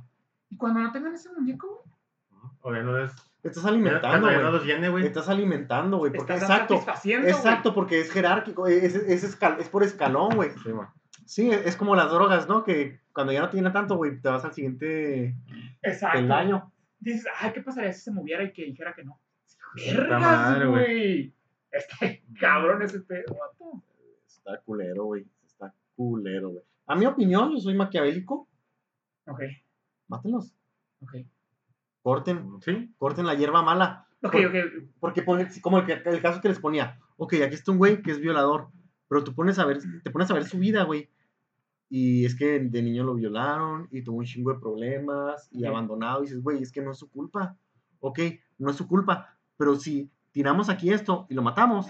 Y 0.51 0.57
cuando 0.57 0.81
no 0.81 0.93
tengan 0.93 1.15
ese 1.15 1.31
muñeco, 1.33 1.85
güey, 2.31 2.53
O 2.63 2.75
ya 2.75 2.83
no 2.83 2.99
les. 2.99 3.13
Estás 3.45 3.65
alimentando, 3.67 4.27
no 4.31 4.41
güey. 4.41 4.53
los 4.53 4.65
llene, 4.65 4.83
Te 4.83 4.89
güey. 4.89 5.07
estás 5.07 5.29
alimentando, 5.29 5.99
güey. 5.99 6.13
Porque, 6.13 6.33
estás 6.35 6.51
exacto. 6.51 6.83
Exacto, 7.05 7.75
porque 7.75 8.01
es 8.01 8.11
jerárquico. 8.11 8.67
Es, 8.67 8.95
es, 8.95 9.23
escal- 9.39 9.59
es 9.61 9.69
por 9.69 9.83
escalón, 9.83 10.35
güey. 10.35 10.51
Sí. 10.63 10.71
Sí, 11.27 11.51
es 11.51 11.77
como 11.77 11.95
las 11.95 12.11
drogas, 12.11 12.49
¿no? 12.49 12.65
Que 12.65 13.01
cuando 13.13 13.33
ya 13.33 13.41
no 13.43 13.51
tiene 13.51 13.71
tanto, 13.71 13.97
güey, 13.97 14.21
te 14.21 14.29
vas 14.29 14.45
al 14.45 14.53
siguiente 14.55 15.35
Exacto. 15.83 16.19
peldaño. 16.19 16.73
Dices, 16.99 17.27
ay, 17.39 17.53
¿qué 17.53 17.61
pasaría 17.63 17.93
si 17.93 18.01
se 18.01 18.11
moviera 18.11 18.43
y 18.45 18.53
que 18.53 18.65
dijera 18.65 18.95
que 18.95 19.05
no? 19.05 19.21
¡Vergas, 19.75 20.67
güey. 20.67 21.35
Está 21.71 21.97
cabrón 22.41 22.83
ese 22.83 23.01
pedo. 23.01 23.37
Está 24.27 24.61
culero, 24.65 25.05
güey. 25.05 25.27
Está 25.45 25.75
culero, 25.97 26.51
güey. 26.51 26.65
A 26.87 26.95
mi 26.95 27.07
opinión, 27.07 27.51
yo 27.53 27.59
soy 27.59 27.75
maquiavélico. 27.75 28.49
Ok, 29.27 29.41
Mátenlos. 30.09 30.55
ok. 31.01 31.15
Corten, 32.05 32.61
Sí. 32.61 32.93
corten 32.99 33.25
la 33.25 33.35
hierba 33.35 33.63
mala. 33.63 34.07
Ok, 34.23 34.33
Por- 34.33 34.45
ok. 34.47 34.55
Porque 35.01 35.25
como 35.63 35.79
el, 35.79 35.87
que- 35.87 36.03
el 36.11 36.21
caso 36.21 36.43
que 36.43 36.51
les 36.51 36.59
ponía. 36.59 36.99
Ok, 37.17 37.33
aquí 37.43 37.55
está 37.55 37.73
un 37.73 37.79
güey 37.79 38.03
que 38.03 38.11
es 38.11 38.21
violador. 38.21 38.69
Pero 39.09 39.25
tú 39.25 39.35
pones 39.35 39.59
a 39.59 39.65
ver, 39.65 39.79
te 40.03 40.11
pones 40.11 40.31
a 40.31 40.35
ver 40.35 40.45
su 40.45 40.59
vida, 40.59 40.83
güey. 40.83 41.09
Y 41.89 42.27
es 42.27 42.35
que 42.35 42.61
de 42.61 42.83
niño 42.83 43.05
lo 43.05 43.15
violaron 43.15 43.89
y 43.91 44.03
tuvo 44.03 44.19
un 44.19 44.25
chingo 44.27 44.53
de 44.53 44.59
problemas 44.61 45.49
y 45.51 45.61
Sí. 45.61 45.65
abandonado. 45.67 46.21
Y 46.21 46.27
dices, 46.27 46.43
güey, 46.43 46.63
es 46.63 46.71
que 46.71 46.83
no 46.83 46.91
es 46.91 46.99
su 46.99 47.09
culpa. 47.11 47.57
Ok, 48.01 48.19
no 48.59 48.69
es 48.71 48.77
su 48.77 48.87
culpa. 48.87 49.35
Pero 49.57 49.77
si 49.77 50.11
tiramos 50.31 50.69
aquí 50.69 50.93
esto 50.93 51.27
y 51.31 51.35
lo 51.35 51.41
matamos, 51.41 51.87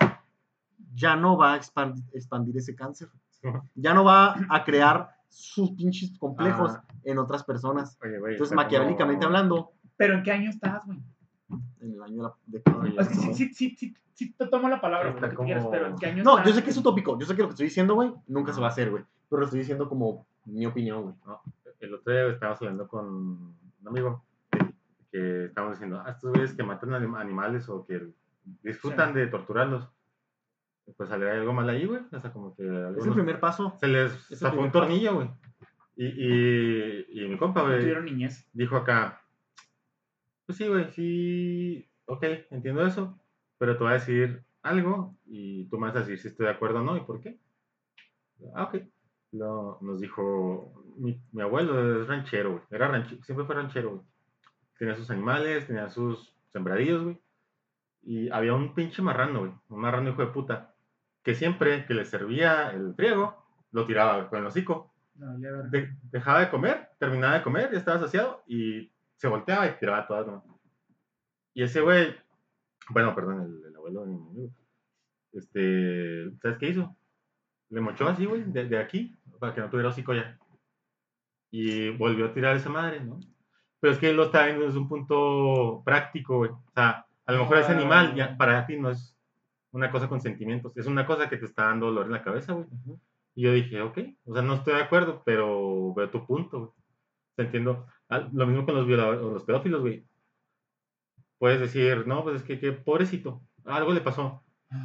ya 0.94 1.16
no 1.16 1.36
va 1.36 1.54
a 1.54 1.58
expan- 1.58 2.04
expandir 2.12 2.56
ese 2.56 2.76
cáncer. 2.76 3.08
Ya 3.74 3.92
no 3.94 4.04
va 4.04 4.36
a 4.48 4.64
crear 4.64 5.10
sus 5.34 5.72
pinches 5.72 6.16
complejos 6.18 6.72
Ah. 6.76 6.84
en 7.04 7.18
otras 7.18 7.42
personas. 7.44 7.98
Oye, 8.02 8.18
güey. 8.18 8.32
Entonces, 8.34 8.54
maquiavélicamente 8.56 9.26
como- 9.26 9.36
hablando, 9.36 9.72
Pero 9.96 10.14
¿en 10.14 10.22
qué 10.22 10.32
año 10.32 10.50
estás, 10.50 10.84
güey? 10.86 11.00
en 11.80 11.92
el 11.92 12.02
año 12.02 12.34
de 12.46 12.62
la 12.94 13.02
Es 13.02 13.08
que 13.08 13.14
sí, 13.14 13.34
sí, 13.34 13.48
sí, 13.54 13.76
sí, 13.76 13.94
sí 14.14 14.32
te 14.32 14.46
tomo 14.46 14.68
la 14.68 14.80
palabra, 14.80 15.10
Está 15.10 15.28
quieras, 15.34 15.66
pero 15.70 15.86
¿en 15.88 15.96
qué 15.96 16.06
año 16.06 16.24
No, 16.24 16.38
estás? 16.38 16.46
yo 16.48 16.54
sé 16.54 16.64
que 16.64 16.70
es 16.70 16.76
utópico. 16.76 17.18
Yo 17.18 17.26
sé 17.26 17.34
que 17.36 17.42
lo 17.42 17.48
que 17.48 17.52
estoy 17.52 17.66
diciendo, 17.66 17.94
güey, 17.94 18.12
nunca 18.26 18.52
se 18.52 18.60
va 18.60 18.68
a 18.68 18.70
hacer, 18.70 18.90
güey. 18.90 19.04
Pero 19.28 19.40
lo 19.40 19.44
estoy 19.46 19.60
diciendo 19.60 19.88
como 19.88 20.26
mi 20.46 20.64
opinión, 20.66 21.02
güey. 21.02 21.14
No, 21.26 21.40
el 21.80 21.94
otro 21.94 22.12
día 22.12 22.26
estábamos 22.28 22.60
hablando 22.62 22.88
con 22.88 23.06
un 23.06 23.56
amigo 23.88 24.24
que- 24.50 24.74
que 25.12 25.44
estábamos 25.46 25.76
diciendo, 25.76 26.02
ah, 26.04 26.10
estos 26.10 26.30
güeyes 26.32 26.54
que 26.54 26.62
matan 26.62 26.90
anim- 26.90 27.16
animales 27.20 27.68
o 27.68 27.84
que 27.86 28.08
disfrutan 28.62 29.12
de 29.14 29.26
torturarlos. 29.28 29.88
Pues 30.96 31.08
sale 31.08 31.30
algo 31.30 31.52
mal 31.52 31.68
ahí, 31.68 31.86
güey. 31.86 32.02
O 32.12 32.20
sea, 32.20 32.32
como 32.32 32.54
que 32.54 32.62
Es 32.62 33.06
el 33.06 33.12
primer 33.12 33.40
paso. 33.40 33.76
se 33.80 33.88
les 33.88 34.12
primer 34.28 34.58
un 34.58 34.70
tornillo, 34.72 35.14
güey. 35.14 35.30
Y, 35.96 36.06
y, 36.06 37.06
y 37.24 37.28
mi 37.28 37.36
compa, 37.38 37.62
güey, 37.62 37.80
Tuvieron 37.80 38.04
niñez. 38.04 38.48
dijo 38.52 38.76
acá, 38.76 39.22
pues 40.46 40.58
sí, 40.58 40.66
güey, 40.68 40.90
sí, 40.92 41.88
ok, 42.06 42.24
entiendo 42.50 42.84
eso, 42.84 43.18
pero 43.58 43.76
te 43.76 43.84
voy 43.84 43.90
a 43.92 43.94
decir 43.94 44.44
algo 44.62 45.16
y 45.24 45.66
tú 45.68 45.78
me 45.78 45.86
vas 45.86 45.96
a 45.96 46.00
decir 46.00 46.18
si 46.18 46.28
estoy 46.28 46.46
de 46.46 46.52
acuerdo 46.52 46.80
o 46.80 46.82
no 46.82 46.96
y 46.96 47.00
por 47.00 47.20
qué. 47.20 47.38
Ah, 48.54 48.64
ok. 48.64 48.82
Lo- 49.32 49.78
nos 49.80 50.00
dijo, 50.00 50.84
mi, 50.96 51.20
mi 51.32 51.42
abuelo 51.42 52.02
es 52.02 52.08
ranchero, 52.08 52.50
güey, 52.52 52.62
era 52.70 52.88
ranchero, 52.88 53.22
siempre 53.22 53.46
fue 53.46 53.54
ranchero, 53.54 53.90
güey. 53.90 54.02
Tenía 54.78 54.96
sus 54.96 55.10
animales, 55.10 55.66
tenía 55.68 55.88
sus 55.88 56.34
sembradillos, 56.52 57.04
güey. 57.04 57.20
Y 58.02 58.28
había 58.30 58.52
un 58.52 58.74
pinche 58.74 59.00
marrano, 59.00 59.40
güey, 59.40 59.52
un 59.68 59.80
marrano 59.80 60.10
hijo 60.10 60.20
de 60.22 60.32
puta, 60.32 60.73
que 61.24 61.34
siempre 61.34 61.86
que 61.86 61.94
le 61.94 62.04
servía 62.04 62.70
el 62.70 62.94
friego, 62.94 63.42
lo 63.72 63.86
tiraba 63.86 64.28
con 64.28 64.38
el 64.38 64.46
hocico 64.46 64.92
No, 65.16 65.36
de- 65.70 65.92
dejaba 66.12 66.40
de 66.40 66.50
comer, 66.50 66.90
terminaba 66.98 67.34
de 67.34 67.42
comer, 67.42 67.72
ya 67.72 67.78
estaba 67.78 67.98
saciado 67.98 68.42
y 68.46 68.92
se 69.16 69.26
volteaba 69.28 69.66
y 69.66 69.78
tiraba 69.78 70.06
todas. 70.06 70.26
¿no? 70.26 70.44
Y 71.54 71.62
ese 71.62 71.80
güey, 71.80 72.14
bueno, 72.90 73.14
perdón, 73.14 73.40
el, 73.42 73.64
el 73.70 73.76
abuelo 73.76 74.02
de 74.02 74.06
mi 74.08 74.14
amigo, 74.16 74.50
este, 75.32 76.30
¿sabes 76.42 76.58
qué 76.58 76.68
hizo? 76.68 76.96
Le 77.70 77.80
mochó 77.80 78.06
así, 78.08 78.26
güey, 78.26 78.42
de, 78.44 78.68
de 78.68 78.78
aquí, 78.78 79.16
para 79.40 79.54
que 79.54 79.60
no 79.60 79.70
tuviera 79.70 79.88
hocico 79.88 80.14
ya. 80.14 80.38
Y 81.50 81.90
volvió 81.90 82.26
a 82.26 82.34
tirar 82.34 82.56
esa 82.56 82.68
madre, 82.68 83.00
¿no? 83.00 83.18
Pero 83.80 83.92
es 83.92 83.98
que 83.98 84.10
él 84.10 84.16
lo 84.16 84.24
está 84.24 84.46
viendo 84.46 84.66
desde 84.66 84.78
un 84.78 84.88
punto 84.88 85.82
práctico, 85.84 86.38
güey. 86.38 86.50
O 86.50 86.70
sea, 86.74 87.06
a 87.26 87.32
lo 87.32 87.38
mejor 87.40 87.58
ese 87.58 87.72
animal 87.72 88.14
ya 88.14 88.36
para 88.36 88.66
ti 88.66 88.76
no 88.76 88.90
es 88.90 89.13
una 89.74 89.90
cosa 89.90 90.08
con 90.08 90.20
sentimientos, 90.20 90.76
es 90.76 90.86
una 90.86 91.06
cosa 91.06 91.28
que 91.28 91.36
te 91.36 91.44
está 91.46 91.64
dando 91.64 91.86
dolor 91.86 92.06
en 92.06 92.12
la 92.12 92.22
cabeza, 92.22 92.52
güey. 92.54 92.66
Y 93.34 93.42
yo 93.42 93.52
dije, 93.52 93.80
ok, 93.82 93.98
o 94.26 94.32
sea, 94.34 94.42
no 94.42 94.54
estoy 94.54 94.74
de 94.74 94.82
acuerdo, 94.82 95.22
pero 95.26 95.92
veo 95.94 96.08
tu 96.10 96.24
punto, 96.26 96.58
güey. 96.58 96.70
Te 97.36 97.42
entiendo. 97.42 97.86
Ah, 98.08 98.28
Lo 98.32 98.46
mismo 98.46 98.64
con 98.64 98.76
los 98.76 98.86
violadores, 98.86 99.20
o 99.20 99.30
los 99.32 99.42
pedófilos, 99.44 99.80
güey. 99.80 100.04
Puedes 101.38 101.60
decir, 101.60 102.06
no, 102.06 102.22
pues 102.22 102.36
es 102.36 102.42
que, 102.44 102.58
que 102.60 102.72
pobrecito, 102.72 103.42
algo 103.64 103.92
le 103.92 104.00
pasó. 104.00 104.42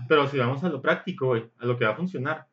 Pero 0.07 0.27
si 0.27 0.37
vamos 0.37 0.63
a 0.63 0.69
lo 0.69 0.81
práctico, 0.81 1.27
güey, 1.27 1.49
a 1.59 1.65
lo 1.65 1.77
que 1.77 1.85
va 1.85 1.91
a 1.91 1.95
funcionar, 1.95 2.47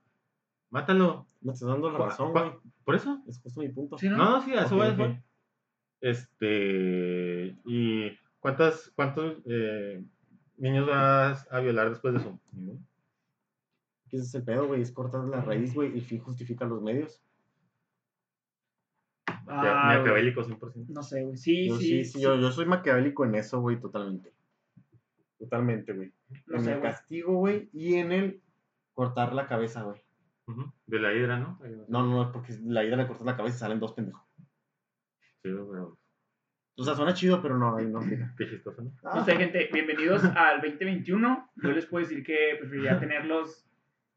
Mátalo. 0.70 1.26
Me 1.40 1.52
estás 1.52 1.68
dando 1.68 1.90
la 1.90 1.98
¿Cuá- 1.98 2.08
razón, 2.08 2.32
güey. 2.32 2.50
¿Por 2.84 2.94
eso? 2.96 3.22
Es 3.28 3.40
justo 3.40 3.60
mi 3.60 3.68
punto. 3.68 3.96
Sí, 3.98 4.08
¿no? 4.08 4.16
No, 4.16 4.30
no, 4.30 4.42
sí, 4.42 4.52
a 4.52 4.64
eso 4.64 4.74
Ok, 4.74 4.82
voy, 4.82 4.90
ok. 4.90 4.96
voy. 4.98 5.22
Este. 6.00 7.56
¿Y 7.64 8.10
cuántas, 8.40 8.90
cuántos 8.96 9.36
eh, 9.46 10.02
niños 10.58 10.86
vas 10.86 11.46
a 11.50 11.60
violar 11.60 11.90
después 11.90 12.14
de 12.14 12.20
eso? 12.20 12.40
Ninguno. 12.52 12.80
¿Qué 14.08 14.18
es 14.18 14.34
el 14.34 14.44
pedo, 14.44 14.66
güey? 14.68 14.82
Es 14.82 14.92
cortar 14.92 15.24
la 15.24 15.40
raíz, 15.40 15.74
güey, 15.74 15.92
y 15.92 15.98
el 15.98 16.04
fin 16.04 16.20
justifica 16.20 16.64
los 16.64 16.80
medios. 16.80 17.20
Ah, 19.48 19.92
acabélico 20.00 20.42
100%. 20.42 20.86
No 20.88 21.02
sé, 21.02 21.24
güey. 21.24 21.36
Sí, 21.36 21.68
Yo, 21.68 21.76
sí, 21.78 22.04
sí, 22.04 22.04
sí, 22.04 22.20
yo, 22.20 22.36
yo 22.36 22.50
soy 22.50 22.66
maquiavélico 22.66 23.24
en 23.24 23.36
eso, 23.36 23.60
güey, 23.60 23.78
totalmente. 23.80 24.32
Totalmente, 25.38 25.92
güey. 25.92 26.12
No 26.46 26.56
en 26.56 26.64
sé, 26.64 26.72
el 26.72 26.80
güey. 26.80 26.90
castigo, 26.90 27.34
güey, 27.36 27.68
y 27.72 27.94
en 27.94 28.12
el 28.12 28.42
cortar 28.94 29.32
la 29.34 29.46
cabeza, 29.46 29.82
güey. 29.82 30.00
De 30.86 31.00
la 31.00 31.12
hidra, 31.12 31.38
¿no? 31.38 31.58
No, 31.88 32.06
no, 32.06 32.32
porque 32.32 32.56
la 32.64 32.84
ida 32.84 32.96
le 32.96 33.06
cortas 33.08 33.26
la 33.26 33.36
cabeza 33.36 33.56
y 33.56 33.58
salen 33.58 33.80
dos 33.80 33.92
pendejos. 33.92 34.22
Sí, 35.42 35.50
pero 35.50 35.98
O 36.78 36.84
sea, 36.84 36.94
suena 36.94 37.14
chido, 37.14 37.40
pero 37.40 37.56
no, 37.56 37.76
ahí 37.76 37.86
no 37.86 38.00
qué 38.36 38.48
chistoso, 38.48 38.82
¿no? 38.82 38.90
No 39.02 39.24
sé, 39.24 39.36
gente, 39.36 39.70
bienvenidos 39.72 40.22
al 40.24 40.60
2021. 40.60 41.50
Yo 41.56 41.70
les 41.70 41.86
puedo 41.86 42.06
decir 42.06 42.22
que 42.22 42.56
preferiría 42.58 42.98
tenerlos 43.00 43.64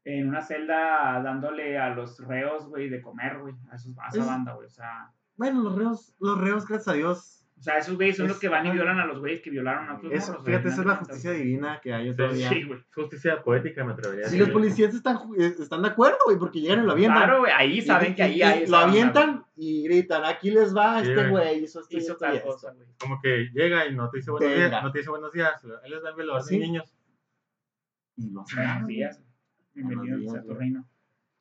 en 0.04 0.28
una 0.28 0.42
celda 0.42 1.22
dándole 1.22 1.78
a 1.78 1.94
los 1.94 2.18
reos, 2.26 2.68
güey, 2.68 2.90
de 2.90 3.00
comer, 3.00 3.38
güey, 3.38 3.54
a, 3.70 3.76
esos, 3.76 3.96
a 3.98 4.08
esa 4.08 4.20
Es- 4.20 4.26
banda, 4.26 4.52
güey. 4.54 4.66
O 4.66 4.70
sea, 4.70 5.10
Bueno, 5.36 5.62
los 5.62 5.74
reos, 5.74 6.14
los 6.20 6.38
reos, 6.38 6.66
gracias 6.66 6.88
a 6.88 6.92
Dios. 6.98 7.39
O 7.60 7.62
sea, 7.62 7.76
esos 7.76 7.94
güeyes 7.96 8.16
son 8.16 8.24
Es- 8.24 8.32
los 8.32 8.40
que 8.40 8.48
van 8.48 8.66
y 8.66 8.70
violan 8.70 8.98
a 9.00 9.04
los 9.04 9.18
güeyes 9.20 9.42
que 9.42 9.50
violaron 9.50 9.86
a 9.90 9.96
otros 9.98 10.10
Es, 10.14 10.26
morros, 10.28 10.44
fíjate, 10.46 10.68
esa 10.68 10.80
es 10.80 10.86
la 10.86 10.96
justicia 10.96 11.30
divina 11.32 11.78
que 11.82 11.92
hay 11.92 12.08
Sí, 12.10 12.16
todavía. 12.16 12.48
Sí, 12.48 12.62
güey. 12.64 12.80
Justicia 12.94 13.42
poética, 13.42 13.84
me 13.84 13.92
atrevería 13.92 14.24
a 14.24 14.28
Si 14.30 14.36
decir. 14.38 14.46
los 14.48 14.54
policías 14.58 14.94
están, 14.94 15.18
eh, 15.38 15.54
están 15.60 15.82
de 15.82 15.88
acuerdo, 15.88 16.16
güey, 16.24 16.38
porque 16.38 16.60
llegan 16.62 16.82
y 16.82 16.86
lo 16.86 16.92
avientan. 16.92 17.18
Claro, 17.22 17.38
güey, 17.40 17.52
ahí 17.54 17.82
saben 17.82 18.12
y- 18.12 18.14
que 18.14 18.22
ahí 18.22 18.40
hay 18.42 18.66
Lo 18.66 18.78
avientan 18.78 19.44
y 19.56 19.82
gritan, 19.84 20.24
aquí 20.24 20.50
les 20.50 20.74
va, 20.74 21.02
Sí, 21.04 21.10
este 21.10 21.28
güey. 21.28 21.64
hizo 21.64 21.80
esto 21.80 21.94
y 21.94 21.98
Hizo 22.00 22.16
tal 22.16 22.40
cosa, 22.42 22.72
güey. 22.72 22.86
Como 22.98 23.20
que 23.20 23.50
llega 23.52 23.86
y 23.86 23.94
no 23.94 24.08
te 24.08 24.16
dice 24.18 24.30
buenos 24.30 24.48
Venga. 24.50 24.68
días, 24.68 24.82
no 24.82 24.92
te 24.92 24.98
dice 25.00 25.10
buenos 25.10 25.32
días. 25.32 25.64
Él 25.84 25.90
les 25.90 26.02
da 26.02 26.08
el 26.10 26.16
velador 26.16 26.42
Sí. 26.42 26.58
niños. 26.58 26.94
Y 28.16 28.30
lo 28.30 28.40
hacen. 28.40 28.56
Buenos 28.64 28.86
días. 28.86 29.22
Bienvenidos 29.74 30.34
a 30.34 30.42
tu 30.42 30.54
reino. 30.54 30.86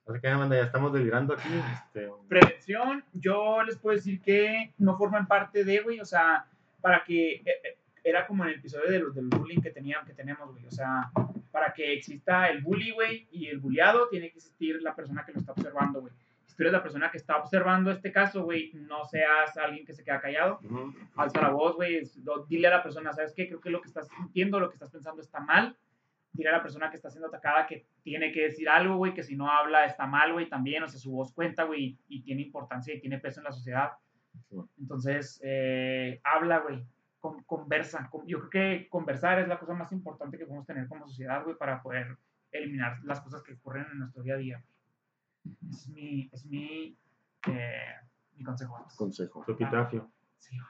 Así 0.09 0.19
que, 0.19 0.33
banda, 0.33 0.55
ya 0.55 0.63
estamos 0.63 0.91
delirando 0.91 1.33
aquí. 1.35 1.49
Este, 1.73 2.09
Prevención, 2.27 3.03
yo 3.13 3.61
les 3.63 3.77
puedo 3.77 3.95
decir 3.95 4.19
que 4.21 4.73
no 4.79 4.97
forman 4.97 5.27
parte 5.27 5.63
de, 5.63 5.81
güey, 5.81 5.99
o 5.99 6.05
sea, 6.05 6.45
para 6.81 7.03
que 7.03 7.33
eh, 7.35 7.43
eh, 7.45 7.77
era 8.03 8.25
como 8.25 8.43
en 8.43 8.49
el 8.49 8.55
episodio 8.55 8.89
de 8.89 8.99
los 8.99 9.13
del 9.13 9.27
bullying 9.27 9.61
que 9.61 9.69
tenían, 9.69 10.05
que 10.05 10.13
tenemos, 10.13 10.51
güey, 10.51 10.65
o 10.65 10.71
sea, 10.71 11.11
para 11.51 11.73
que 11.73 11.93
exista 11.93 12.49
el 12.49 12.61
bully, 12.63 12.91
güey, 12.91 13.27
y 13.31 13.47
el 13.47 13.59
bulliado, 13.59 14.07
tiene 14.09 14.31
que 14.31 14.37
existir 14.37 14.81
la 14.81 14.95
persona 14.95 15.23
que 15.25 15.33
lo 15.33 15.39
está 15.39 15.51
observando, 15.51 16.01
güey. 16.01 16.13
Si 16.47 16.55
tú 16.55 16.63
eres 16.63 16.73
la 16.73 16.81
persona 16.81 17.11
que 17.11 17.17
está 17.17 17.37
observando 17.37 17.91
este 17.91 18.11
caso, 18.11 18.43
güey, 18.43 18.71
no 18.73 19.05
seas 19.05 19.55
alguien 19.57 19.85
que 19.85 19.93
se 19.93 20.03
queda 20.03 20.19
callado, 20.19 20.59
Ujú. 20.63 20.91
alza 21.17 21.41
la 21.41 21.49
voz, 21.49 21.75
güey, 21.75 22.01
dile 22.47 22.67
a 22.67 22.71
la 22.71 22.83
persona, 22.83 23.13
¿sabes 23.13 23.33
qué? 23.35 23.47
Creo 23.47 23.61
que 23.61 23.69
lo 23.69 23.81
que 23.81 23.87
estás 23.87 24.07
sintiendo, 24.07 24.59
lo 24.59 24.69
que 24.69 24.75
estás 24.75 24.89
pensando 24.89 25.21
está 25.21 25.39
mal. 25.39 25.75
Dile 26.31 26.49
a 26.49 26.53
la 26.53 26.61
persona 26.61 26.89
que 26.89 26.95
está 26.95 27.09
siendo 27.09 27.27
atacada 27.27 27.65
que 27.67 27.85
tiene 28.03 28.31
que 28.31 28.43
decir 28.43 28.69
algo, 28.69 28.97
güey, 28.97 29.13
que 29.13 29.23
si 29.23 29.35
no 29.35 29.49
habla 29.51 29.85
está 29.85 30.05
mal, 30.05 30.31
güey, 30.33 30.47
también, 30.47 30.83
o 30.83 30.87
sea, 30.87 30.99
su 30.99 31.11
voz 31.11 31.33
cuenta, 31.33 31.63
güey, 31.63 31.97
y 32.07 32.21
tiene 32.21 32.43
importancia 32.43 32.93
y 32.93 33.01
tiene 33.01 33.19
peso 33.19 33.39
en 33.39 33.45
la 33.45 33.51
sociedad. 33.51 33.91
Entonces, 34.79 35.41
eh, 35.43 36.21
habla, 36.23 36.59
güey, 36.59 36.85
con- 37.19 37.43
conversa. 37.43 38.07
Con- 38.09 38.25
yo 38.27 38.39
creo 38.39 38.49
que 38.49 38.89
conversar 38.89 39.39
es 39.39 39.47
la 39.47 39.59
cosa 39.59 39.73
más 39.73 39.91
importante 39.91 40.37
que 40.37 40.45
podemos 40.45 40.65
tener 40.67 40.87
como 40.87 41.07
sociedad, 41.07 41.43
güey, 41.43 41.57
para 41.57 41.81
poder 41.81 42.15
eliminar 42.51 42.99
las 43.03 43.19
cosas 43.21 43.43
que 43.43 43.53
ocurren 43.53 43.85
en 43.91 43.99
nuestro 43.99 44.23
día 44.23 44.35
a 44.35 44.37
día. 44.37 44.63
Es 45.69 45.89
mi, 45.89 46.29
es 46.31 46.45
mi, 46.45 46.95
eh, 47.47 47.95
mi 48.35 48.43
consejo. 48.43 48.73
vamos. 48.73 48.95
Consejo. 48.95 49.43
su 49.43 49.51
epitafio. 49.51 50.09
Sí, 50.37 50.55
güey. 50.57 50.69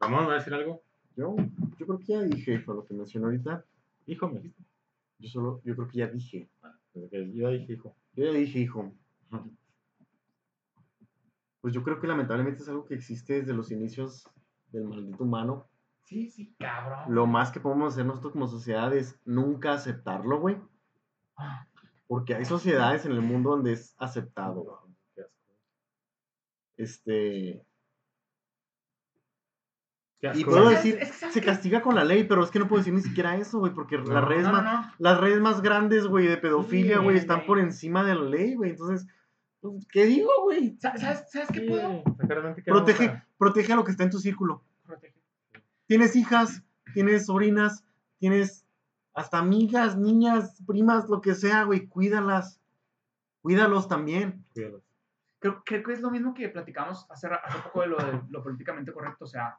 Ramón, 0.00 0.28
¿va 0.28 0.32
a 0.32 0.36
decir 0.36 0.54
algo? 0.54 0.82
Yo, 1.18 1.34
yo 1.78 1.86
creo 1.86 1.98
que 1.98 2.04
ya 2.04 2.22
dije, 2.22 2.64
con 2.64 2.76
lo 2.76 2.84
que 2.84 2.94
mencioné 2.94 3.26
ahorita, 3.26 3.64
Hijo, 4.06 4.28
me 4.28 4.40
dijiste. 4.40 4.64
yo 5.18 5.28
solo, 5.28 5.60
yo 5.64 5.74
creo 5.74 5.88
que 5.88 5.98
ya 5.98 6.06
dije. 6.06 6.48
Desde 6.94 7.10
que 7.10 7.32
Yo 7.34 7.50
dije, 7.50 7.72
hijo. 7.74 7.96
Yo 8.14 8.24
ya 8.24 8.32
dije, 8.32 8.60
hijo. 8.60 8.94
Pues 11.60 11.74
yo 11.74 11.82
creo 11.82 12.00
que 12.00 12.06
lamentablemente 12.06 12.62
es 12.62 12.68
algo 12.68 12.86
que 12.86 12.94
existe 12.94 13.34
desde 13.34 13.52
los 13.52 13.70
inicios 13.70 14.26
del 14.72 14.84
maldito 14.84 15.24
humano. 15.24 15.66
Sí, 16.04 16.30
sí, 16.30 16.54
cabrón. 16.58 17.14
Lo 17.14 17.26
más 17.26 17.50
que 17.50 17.60
podemos 17.60 17.92
hacer 17.92 18.06
nosotros 18.06 18.32
como 18.32 18.46
sociedad 18.46 18.94
es 18.96 19.20
nunca 19.26 19.74
aceptarlo, 19.74 20.40
güey. 20.40 20.56
Porque 22.06 22.34
hay 22.34 22.46
sociedades 22.46 23.04
en 23.04 23.12
el 23.12 23.20
mundo 23.20 23.50
donde 23.50 23.72
es 23.72 23.94
aceptado. 23.98 24.88
Este. 26.78 27.67
Y 30.34 30.44
puedo 30.44 30.68
decir, 30.68 30.98
es 31.00 31.12
que 31.12 31.16
¿sabes 31.16 31.34
se 31.34 31.40
castiga 31.42 31.80
con 31.80 31.94
la 31.94 32.02
ley, 32.04 32.24
pero 32.24 32.42
es 32.42 32.50
que 32.50 32.58
no 32.58 32.66
puedo 32.66 32.80
decir 32.80 32.92
ni 32.92 33.02
siquiera 33.02 33.36
eso, 33.36 33.60
güey, 33.60 33.72
porque 33.72 33.98
No, 33.98 34.12
las 34.12 34.24
redes 34.24 34.42
No, 34.44 34.52
no, 34.52 34.62
más, 34.62 34.86
no. 34.86 34.92
las 34.98 35.20
redes 35.20 35.40
más 35.40 35.62
grandes, 35.62 36.06
güey, 36.08 36.26
de 36.26 36.36
pedofilia, 36.36 36.98
Sí, 36.98 37.04
güey, 37.04 37.16
están 37.16 37.46
por 37.46 37.60
encima 37.60 38.02
de 38.02 38.14
la 38.16 38.22
ley, 38.22 38.54
güey. 38.56 38.70
Entonces, 38.70 39.06
pues, 39.60 39.86
¿qué 39.92 40.06
digo, 40.06 40.30
güey? 40.42 40.76
Sa- 40.80 40.96
¿Sabes, 40.96 41.24
¿sabes 41.30 41.48
qué 41.52 41.60
Sí, 41.60 41.66
puedo? 41.68 42.02
Protege, 42.66 43.06
a- 43.06 43.26
protege 43.38 43.72
a 43.72 43.76
lo 43.76 43.84
que 43.84 43.92
está 43.92 44.02
en 44.02 44.10
tu 44.10 44.18
círculo. 44.18 44.64
Protege. 44.84 45.14
Tienes 45.86 46.16
hijas, 46.16 46.64
tienes 46.94 47.26
sobrinas, 47.26 47.84
tienes 48.18 48.66
hasta 49.14 49.38
amigas, 49.38 49.96
niñas, 49.96 50.60
primas, 50.66 51.08
lo 51.08 51.20
que 51.20 51.34
sea, 51.36 51.62
güey, 51.62 51.86
cuídalas. 51.86 52.60
Cuídalos 53.40 53.86
también. 53.88 54.44
Cuídalo. 54.52 54.82
Creo, 55.38 55.62
creo 55.64 55.82
que 55.84 55.92
es 55.92 56.00
lo 56.00 56.10
mismo 56.10 56.34
que 56.34 56.48
platicamos 56.48 57.06
hace, 57.08 57.28
hace 57.28 57.58
poco 57.60 57.82
de 57.82 57.86
lo, 57.86 57.96
de 57.98 58.20
lo 58.30 58.42
políticamente 58.42 58.92
correcto. 58.92 59.24
O 59.24 59.28
sea, 59.28 59.56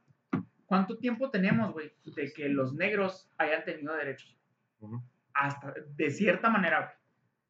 ¿cuánto 0.69 0.97
tiempo 0.97 1.29
tenemos, 1.31 1.73
güey, 1.73 1.91
de 2.15 2.31
que 2.31 2.47
los 2.47 2.73
negros 2.73 3.27
hayan 3.37 3.65
tenido 3.65 3.93
derechos? 3.95 4.37
Ujú. 4.79 5.01
Hasta, 5.33 5.73
de 5.97 6.09
cierta 6.11 6.49
manera, 6.49 6.79
güey. 6.79 6.91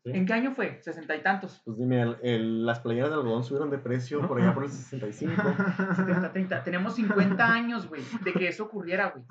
Sí. 0.05 0.11
¿En 0.17 0.25
qué 0.25 0.31
año 0.33 0.51
fue? 0.53 0.79
Sesenta 0.81 1.13
y 1.17 1.21
tantos. 1.21 1.61
Pues 1.65 1.77
dime, 1.77 2.01
el- 2.01 2.17
el- 2.23 2.65
las 2.65 2.79
playeras 2.79 3.09
de 3.09 3.15
algodón 3.17 3.43
subieron 3.43 3.69
de 3.69 3.77
precio 3.77 4.25
por 4.25 4.39
allá 4.41 4.53
por 4.53 4.63
el 4.63 4.69
65. 4.69 5.33
70, 5.97 6.31
30. 6.31 6.63
Tenemos 6.63 6.95
50 6.95 7.45
años, 7.53 7.87
güey, 7.89 8.01
de 8.23 8.31
que 8.31 8.47
eso 8.47 8.63
ocurriera, 8.63 9.09
güey. 9.09 9.25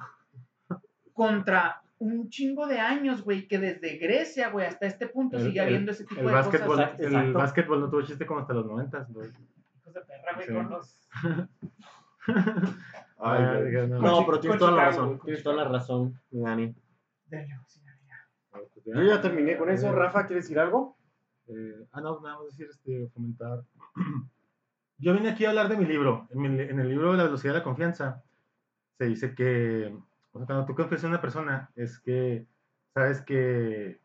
Contra 1.14 1.80
un 1.98 2.28
chingo 2.28 2.66
de 2.66 2.78
años, 2.80 3.22
güey, 3.22 3.48
que 3.48 3.58
desde 3.58 3.96
Grecia, 3.96 4.50
güey, 4.50 4.66
hasta 4.66 4.86
este 4.86 5.06
punto 5.08 5.38
El- 5.38 5.44
sigue 5.46 5.60
habiendo 5.60 5.90
ese 5.92 6.04
tipo 6.04 6.20
de 6.20 6.32
básquetbol, 6.32 6.76
cosas. 6.76 7.00
El 7.00 7.06
exacto. 7.06 7.32
básquetbol 7.38 7.80
no 7.80 7.90
tuvo 7.90 8.02
chiste 8.02 8.26
como 8.26 8.40
hasta 8.40 8.52
los 8.52 8.66
90. 8.66 9.06
güey. 9.08 9.30
Hijos 9.80 9.94
de 9.94 10.00
perra, 10.02 10.34
güey, 10.34 10.46
Sí. 10.46 10.52
con 10.52 10.68
los... 10.68 11.08
Ay, 13.18 13.42
Ah, 13.42 13.86
no. 13.88 14.00
No, 14.00 14.26
pero 14.26 14.40
tienes 14.40 14.58
toda 14.58 14.70
la 14.72 14.84
razón. 14.86 15.20
Tienes 15.24 15.42
toda 15.42 15.56
la 15.56 15.64
razón, 15.64 16.20
mi 16.30 16.40
Dani. 16.40 16.74
Sí, 17.28 17.36
ya. 18.84 18.94
Yo 18.94 19.02
ya 19.02 19.20
terminé 19.20 19.56
con 19.56 19.68
eso. 19.70 19.92
Rafa, 19.92 20.26
¿quieres 20.26 20.44
decir 20.44 20.58
algo? 20.58 20.96
Eh, 21.48 21.86
ah, 21.92 22.00
no, 22.00 22.20
nada 22.20 22.36
más 22.36 22.46
decir, 22.46 22.66
este, 22.70 23.08
fomentar. 23.08 23.62
Yo 24.98 25.12
vine 25.14 25.30
aquí 25.30 25.44
a 25.44 25.50
hablar 25.50 25.68
de 25.68 25.76
mi 25.76 25.84
libro. 25.84 26.26
En, 26.30 26.40
mi- 26.40 26.60
en 26.60 26.78
el 26.80 26.88
libro 26.88 27.12
La 27.14 27.24
velocidad 27.24 27.52
de 27.54 27.58
la 27.60 27.64
confianza 27.64 28.22
se 28.98 29.04
dice 29.04 29.34
que 29.34 29.96
o 30.32 30.38
sea, 30.38 30.46
cuando 30.46 30.66
tú 30.66 30.74
confías 30.74 31.04
en 31.04 31.10
una 31.10 31.20
persona 31.20 31.70
es 31.76 32.00
que 32.00 32.46
sabes 32.94 33.20
que 33.22 34.00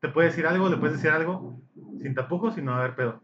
te 0.00 0.08
puede 0.08 0.28
decir 0.28 0.46
algo, 0.46 0.68
le 0.68 0.76
puedes 0.76 0.96
decir 0.96 1.10
algo 1.10 1.60
sin 2.00 2.14
tapujos 2.14 2.56
y 2.58 2.62
no 2.62 2.72
va 2.72 2.78
a 2.78 2.80
haber 2.84 2.94
pedo. 2.96 3.22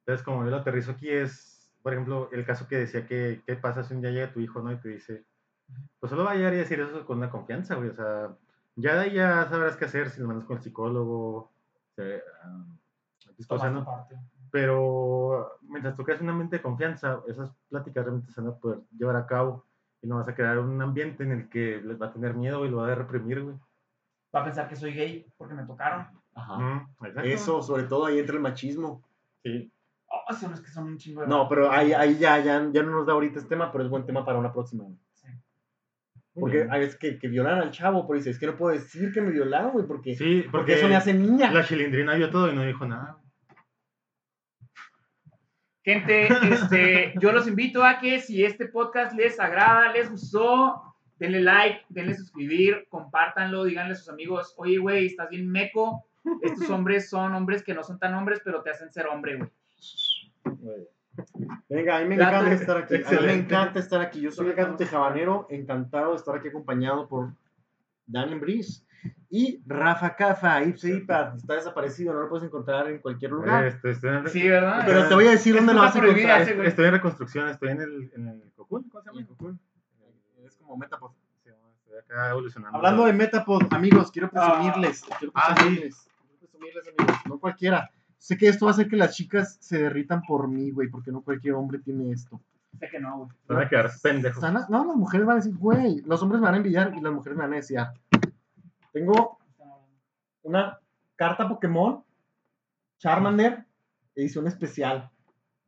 Entonces, 0.00 0.24
como 0.24 0.44
yo 0.44 0.50
lo 0.50 0.56
aterrizo 0.58 0.92
aquí 0.92 1.08
es, 1.08 1.51
por 1.82 1.92
ejemplo, 1.92 2.28
el 2.32 2.44
caso 2.44 2.68
que 2.68 2.76
decía 2.76 3.06
que, 3.06 3.42
¿qué 3.46 3.56
pasa 3.56 3.82
si 3.82 3.94
un 3.94 4.00
día 4.00 4.10
llega 4.10 4.32
tu 4.32 4.40
hijo, 4.40 4.60
no? 4.62 4.72
Y 4.72 4.76
te 4.76 4.88
dice, 4.88 5.24
pues 5.98 6.10
solo 6.10 6.24
va 6.24 6.32
a 6.32 6.34
llegar 6.34 6.54
y 6.54 6.58
decir 6.58 6.80
eso 6.80 7.04
con 7.04 7.18
una 7.18 7.30
confianza, 7.30 7.74
güey. 7.74 7.90
O 7.90 7.94
sea, 7.94 8.36
ya 8.76 8.94
de 8.94 9.00
ahí 9.00 9.12
ya 9.14 9.48
sabrás 9.48 9.76
qué 9.76 9.84
hacer 9.86 10.10
si 10.10 10.20
lo 10.20 10.28
mandas 10.28 10.46
con 10.46 10.56
el 10.56 10.62
psicólogo, 10.62 11.52
ah, 11.98 12.64
X 13.32 13.46
cosa, 13.46 13.70
¿no? 13.70 13.84
parte. 13.84 14.16
Pero 14.50 15.58
mientras 15.62 15.96
tú 15.96 16.04
creas 16.04 16.20
un 16.20 16.28
ambiente 16.28 16.56
de 16.56 16.62
confianza, 16.62 17.22
esas 17.26 17.50
pláticas 17.68 18.04
realmente 18.04 18.32
se 18.32 18.40
van 18.40 18.50
a 18.50 18.56
poder 18.56 18.80
llevar 18.96 19.16
a 19.16 19.26
cabo 19.26 19.64
y 20.02 20.06
no 20.06 20.16
vas 20.16 20.28
a 20.28 20.34
crear 20.34 20.58
un 20.58 20.80
ambiente 20.82 21.22
en 21.22 21.32
el 21.32 21.48
que 21.48 21.80
les 21.80 22.00
va 22.00 22.06
a 22.06 22.12
tener 22.12 22.34
miedo 22.34 22.64
y 22.66 22.68
lo 22.68 22.78
va 22.78 22.92
a 22.92 22.94
reprimir, 22.94 23.42
güey. 23.42 23.56
Va 24.34 24.40
a 24.40 24.44
pensar 24.44 24.68
que 24.68 24.76
soy 24.76 24.92
gay 24.92 25.26
porque 25.36 25.54
me 25.54 25.64
tocaron. 25.64 26.06
Ajá. 26.34 26.88
Exacto. 27.02 27.28
Eso, 27.28 27.62
sobre 27.62 27.84
todo 27.84 28.06
ahí 28.06 28.18
entra 28.18 28.36
el 28.36 28.42
machismo. 28.42 29.02
Sí. 29.42 29.71
Oh, 30.28 30.34
son 30.34 30.50
los 30.52 30.60
que 30.60 30.70
son 30.70 30.84
un 30.84 30.98
chingo 30.98 31.22
de... 31.22 31.26
No, 31.26 31.48
pero 31.48 31.70
ahí, 31.70 31.92
ahí 31.92 32.16
ya, 32.18 32.38
ya, 32.38 32.68
ya 32.72 32.82
no 32.82 32.90
nos 32.92 33.06
da 33.06 33.12
ahorita 33.12 33.38
este 33.38 33.50
tema, 33.50 33.70
pero 33.72 33.84
es 33.84 33.90
buen 33.90 34.06
tema 34.06 34.24
para 34.24 34.38
una 34.38 34.52
próxima. 34.52 34.84
güey. 34.84 34.96
Sí. 35.14 35.28
Porque 36.34 36.66
hay 36.70 36.80
veces 36.80 36.96
que, 36.96 37.18
que 37.18 37.28
violan 37.28 37.58
al 37.60 37.70
chavo, 37.70 38.06
pero 38.06 38.18
dices, 38.18 38.34
es 38.34 38.40
que 38.40 38.46
no 38.46 38.56
puedo 38.56 38.74
decir 38.74 39.12
que 39.12 39.20
me 39.20 39.30
violaron, 39.30 39.72
güey, 39.72 39.86
porque, 39.86 40.14
Sí, 40.16 40.44
porque 40.50 40.74
eso 40.74 40.88
me 40.88 40.96
hace 40.96 41.12
niña. 41.12 41.52
La 41.52 41.64
chilindrina 41.64 42.14
vio 42.14 42.30
todo 42.30 42.50
y 42.50 42.54
no 42.54 42.62
dijo 42.64 42.86
nada. 42.86 43.18
Gente, 45.84 46.28
este, 46.50 47.12
yo 47.20 47.32
los 47.32 47.48
invito 47.48 47.84
a 47.84 47.98
que 47.98 48.20
si 48.20 48.44
este 48.44 48.66
podcast 48.68 49.14
les 49.16 49.40
agrada, 49.40 49.92
les 49.92 50.10
gustó, 50.10 50.94
denle 51.18 51.40
like, 51.40 51.80
denle 51.88 52.14
suscribir, 52.14 52.86
compártanlo, 52.88 53.64
díganle 53.64 53.92
a 53.94 53.96
sus 53.96 54.08
amigos, 54.08 54.54
oye, 54.58 54.78
güey, 54.78 55.06
estás 55.06 55.28
bien 55.28 55.50
meco. 55.50 56.06
Estos 56.40 56.70
hombres 56.70 57.10
son 57.10 57.34
hombres 57.34 57.64
que 57.64 57.74
no 57.74 57.82
son 57.82 57.98
tan 57.98 58.14
hombres, 58.14 58.40
pero 58.44 58.62
te 58.62 58.70
hacen 58.70 58.92
ser 58.92 59.08
hombre, 59.08 59.36
güey. 59.38 59.50
Venga, 61.68 61.96
a 61.96 62.00
mí 62.00 62.06
me 62.08 62.14
encanta 62.14 62.52
estar 62.52 62.76
aquí. 62.78 62.94
A 62.94 62.98
mí 62.98 63.04
me 63.04 63.10
Excelente. 63.10 63.54
encanta 63.54 63.78
estar 63.80 64.00
aquí. 64.00 64.20
Yo 64.20 64.30
soy 64.32 64.48
el 64.48 64.54
gato 64.54 64.76
tejabanero, 64.76 65.46
encantado 65.50 66.10
de 66.10 66.16
estar 66.16 66.34
aquí 66.36 66.48
acompañado 66.48 67.06
por 67.08 67.32
Daniel 68.06 68.40
Brice 68.40 68.84
y 69.28 69.60
Rafa 69.66 70.14
Cafa, 70.16 70.62
Ipse 70.64 70.88
Ipa. 70.96 71.34
Está 71.36 71.54
desaparecido, 71.54 72.14
no 72.14 72.20
lo 72.20 72.28
puedes 72.28 72.46
encontrar 72.46 72.88
en 72.88 72.98
cualquier 72.98 73.32
lugar. 73.32 73.64
Eh, 73.64 73.68
Estoy, 73.68 73.92
estoy 73.92 74.10
en, 74.16 74.28
Sí, 74.28 74.48
¿verdad? 74.48 74.82
Pero 74.86 75.08
te 75.08 75.14
voy 75.14 75.26
a 75.26 75.30
decir 75.32 75.54
dónde 75.54 75.74
lo 75.74 75.80
vas 75.80 75.94
a 75.94 75.98
encontrar. 75.98 76.42
ese, 76.42 76.54
güey. 76.54 76.68
estoy 76.68 76.86
en 76.86 76.92
reconstrucción, 76.92 77.48
estoy 77.48 77.70
en 77.70 77.80
el, 77.82 78.10
en 78.14 78.28
el 78.28 78.52
Cocoon. 78.54 78.84
¿Cómo 78.88 79.02
se 79.02 79.08
llama? 79.10 79.20
El 79.20 79.26
Cocoon. 79.26 79.60
Es 80.46 80.56
como 80.56 80.76
Metapod. 80.76 81.12
Sí, 81.44 81.50
Estoy 81.50 81.98
acá 81.98 82.30
evolucionando. 82.30 82.76
Hablando 82.78 83.04
de 83.06 83.12
Metapod, 83.12 83.62
amigos, 83.70 84.10
quiero 84.10 84.30
presumirles. 84.30 85.02
quiero 85.18 85.32
Ah, 85.34 85.48
sí. 85.48 85.54
presumirles. 85.64 86.08
Quiero 86.16 86.38
presumirles, 86.38 86.88
amigos. 86.98 87.16
No 87.26 87.38
cualquiera. 87.38 87.90
Sé 88.22 88.36
que 88.36 88.46
esto 88.46 88.66
va 88.66 88.70
a 88.70 88.74
hacer 88.74 88.86
que 88.88 88.94
las 88.94 89.16
chicas 89.16 89.58
se 89.60 89.82
derritan 89.82 90.22
por 90.22 90.46
mí, 90.46 90.70
güey, 90.70 90.86
porque 90.88 91.10
no 91.10 91.22
cualquier 91.22 91.54
hombre 91.54 91.80
tiene 91.80 92.12
esto. 92.12 92.40
Sé 92.78 92.88
que 92.88 93.00
no, 93.00 93.16
güey. 93.18 93.30
Se 93.48 93.52
van 93.52 93.66
a 93.66 93.68
quedar 93.68 93.90
pendejos. 94.00 94.70
No, 94.70 94.84
las 94.84 94.96
mujeres 94.96 95.26
van 95.26 95.38
a 95.38 95.40
decir, 95.40 95.56
güey, 95.56 96.02
los 96.02 96.22
hombres 96.22 96.40
me 96.40 96.44
van 96.44 96.54
a 96.54 96.58
envidiar 96.58 96.94
y 96.96 97.00
las 97.00 97.12
mujeres 97.12 97.36
me 97.36 97.42
van 97.42 97.54
a 97.54 97.56
desear. 97.56 97.94
Tengo 98.92 99.38
una 100.42 100.78
carta 101.16 101.48
Pokémon, 101.48 102.04
Charmander, 102.98 103.66
edición 104.14 104.46
especial. 104.46 105.10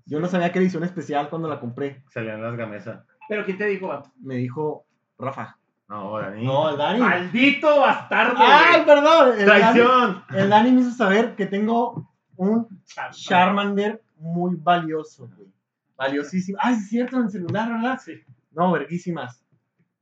Yo 0.07 0.21
no 0.21 0.29
sabía 0.29 0.53
que 0.53 0.59
era 0.61 0.65
edición 0.65 0.85
especial 0.85 1.31
cuando 1.31 1.49
la 1.49 1.59
compré. 1.59 2.05
Salían 2.09 2.41
las 2.41 2.57
gamesas. 2.57 3.05
Pero 3.29 3.45
¿quién 3.45 3.59
te 3.59 3.67
dijo, 3.67 3.89
vato? 3.89 4.13
Me 4.21 4.37
dijo 4.37 4.87
Rafa. 5.19 5.59
No, 5.89 6.17
Dani. 6.21 6.47
No, 6.47 6.71
el 6.71 6.77
Dani. 6.77 7.01
Maldito 7.01 7.81
bastardo, 7.81 8.37
¡Ay, 8.39 8.75
güey. 8.75 8.87
perdón! 8.87 9.41
El 9.41 9.47
Dani, 9.47 9.61
¡Traición! 9.61 10.25
el 10.37 10.49
Dani 10.51 10.71
me 10.71 10.81
hizo 10.83 10.93
saber 10.93 11.35
que 11.35 11.47
tengo 11.47 12.14
un 12.37 12.69
Charmander 13.11 14.03
muy 14.17 14.57
valioso, 14.57 15.29
güey. 15.37 15.49
Valiosísimo. 15.97 16.59
¡Ay, 16.61 16.75
sí 16.77 16.83
es 16.83 16.89
cierto! 16.89 17.17
En 17.17 17.25
el 17.25 17.31
celular, 17.31 17.69
¿verdad? 17.71 18.01
Sí. 18.05 18.21
No, 18.53 18.73
verguísimas. 18.73 19.45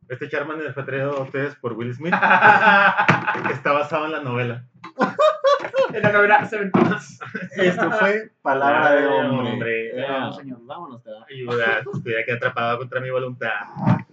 Este 0.08 0.28
Charmander 0.28 0.72
fue 0.74 0.82
traído 0.84 1.16
a 1.16 1.22
ustedes 1.22 1.54
por 1.56 1.72
Will 1.74 1.94
Smith, 1.94 2.12
que 2.12 3.52
está 3.52 3.72
basado 3.72 4.06
en 4.06 4.12
la 4.12 4.22
novela. 4.22 4.64
En 5.92 6.02
la 6.02 6.12
novela 6.12 6.44
Seven 6.46 6.70
Pounds. 6.70 7.20
Esto 7.56 7.90
fue 7.90 8.30
palabra 8.40 8.92
de 8.92 9.06
hombre. 9.06 9.52
Hombre. 9.52 9.92
Ya, 9.94 10.08
Vámonos, 10.12 10.36
señor. 10.36 10.58
Vámonos, 10.62 11.02
te 11.02 11.10
da. 11.10 11.26
Ayuda, 11.28 11.82
estoy 11.94 12.14
aquí 12.14 12.30
atrapado 12.30 12.78
contra 12.78 13.00
mi 13.00 13.10
voluntad. 13.10 13.50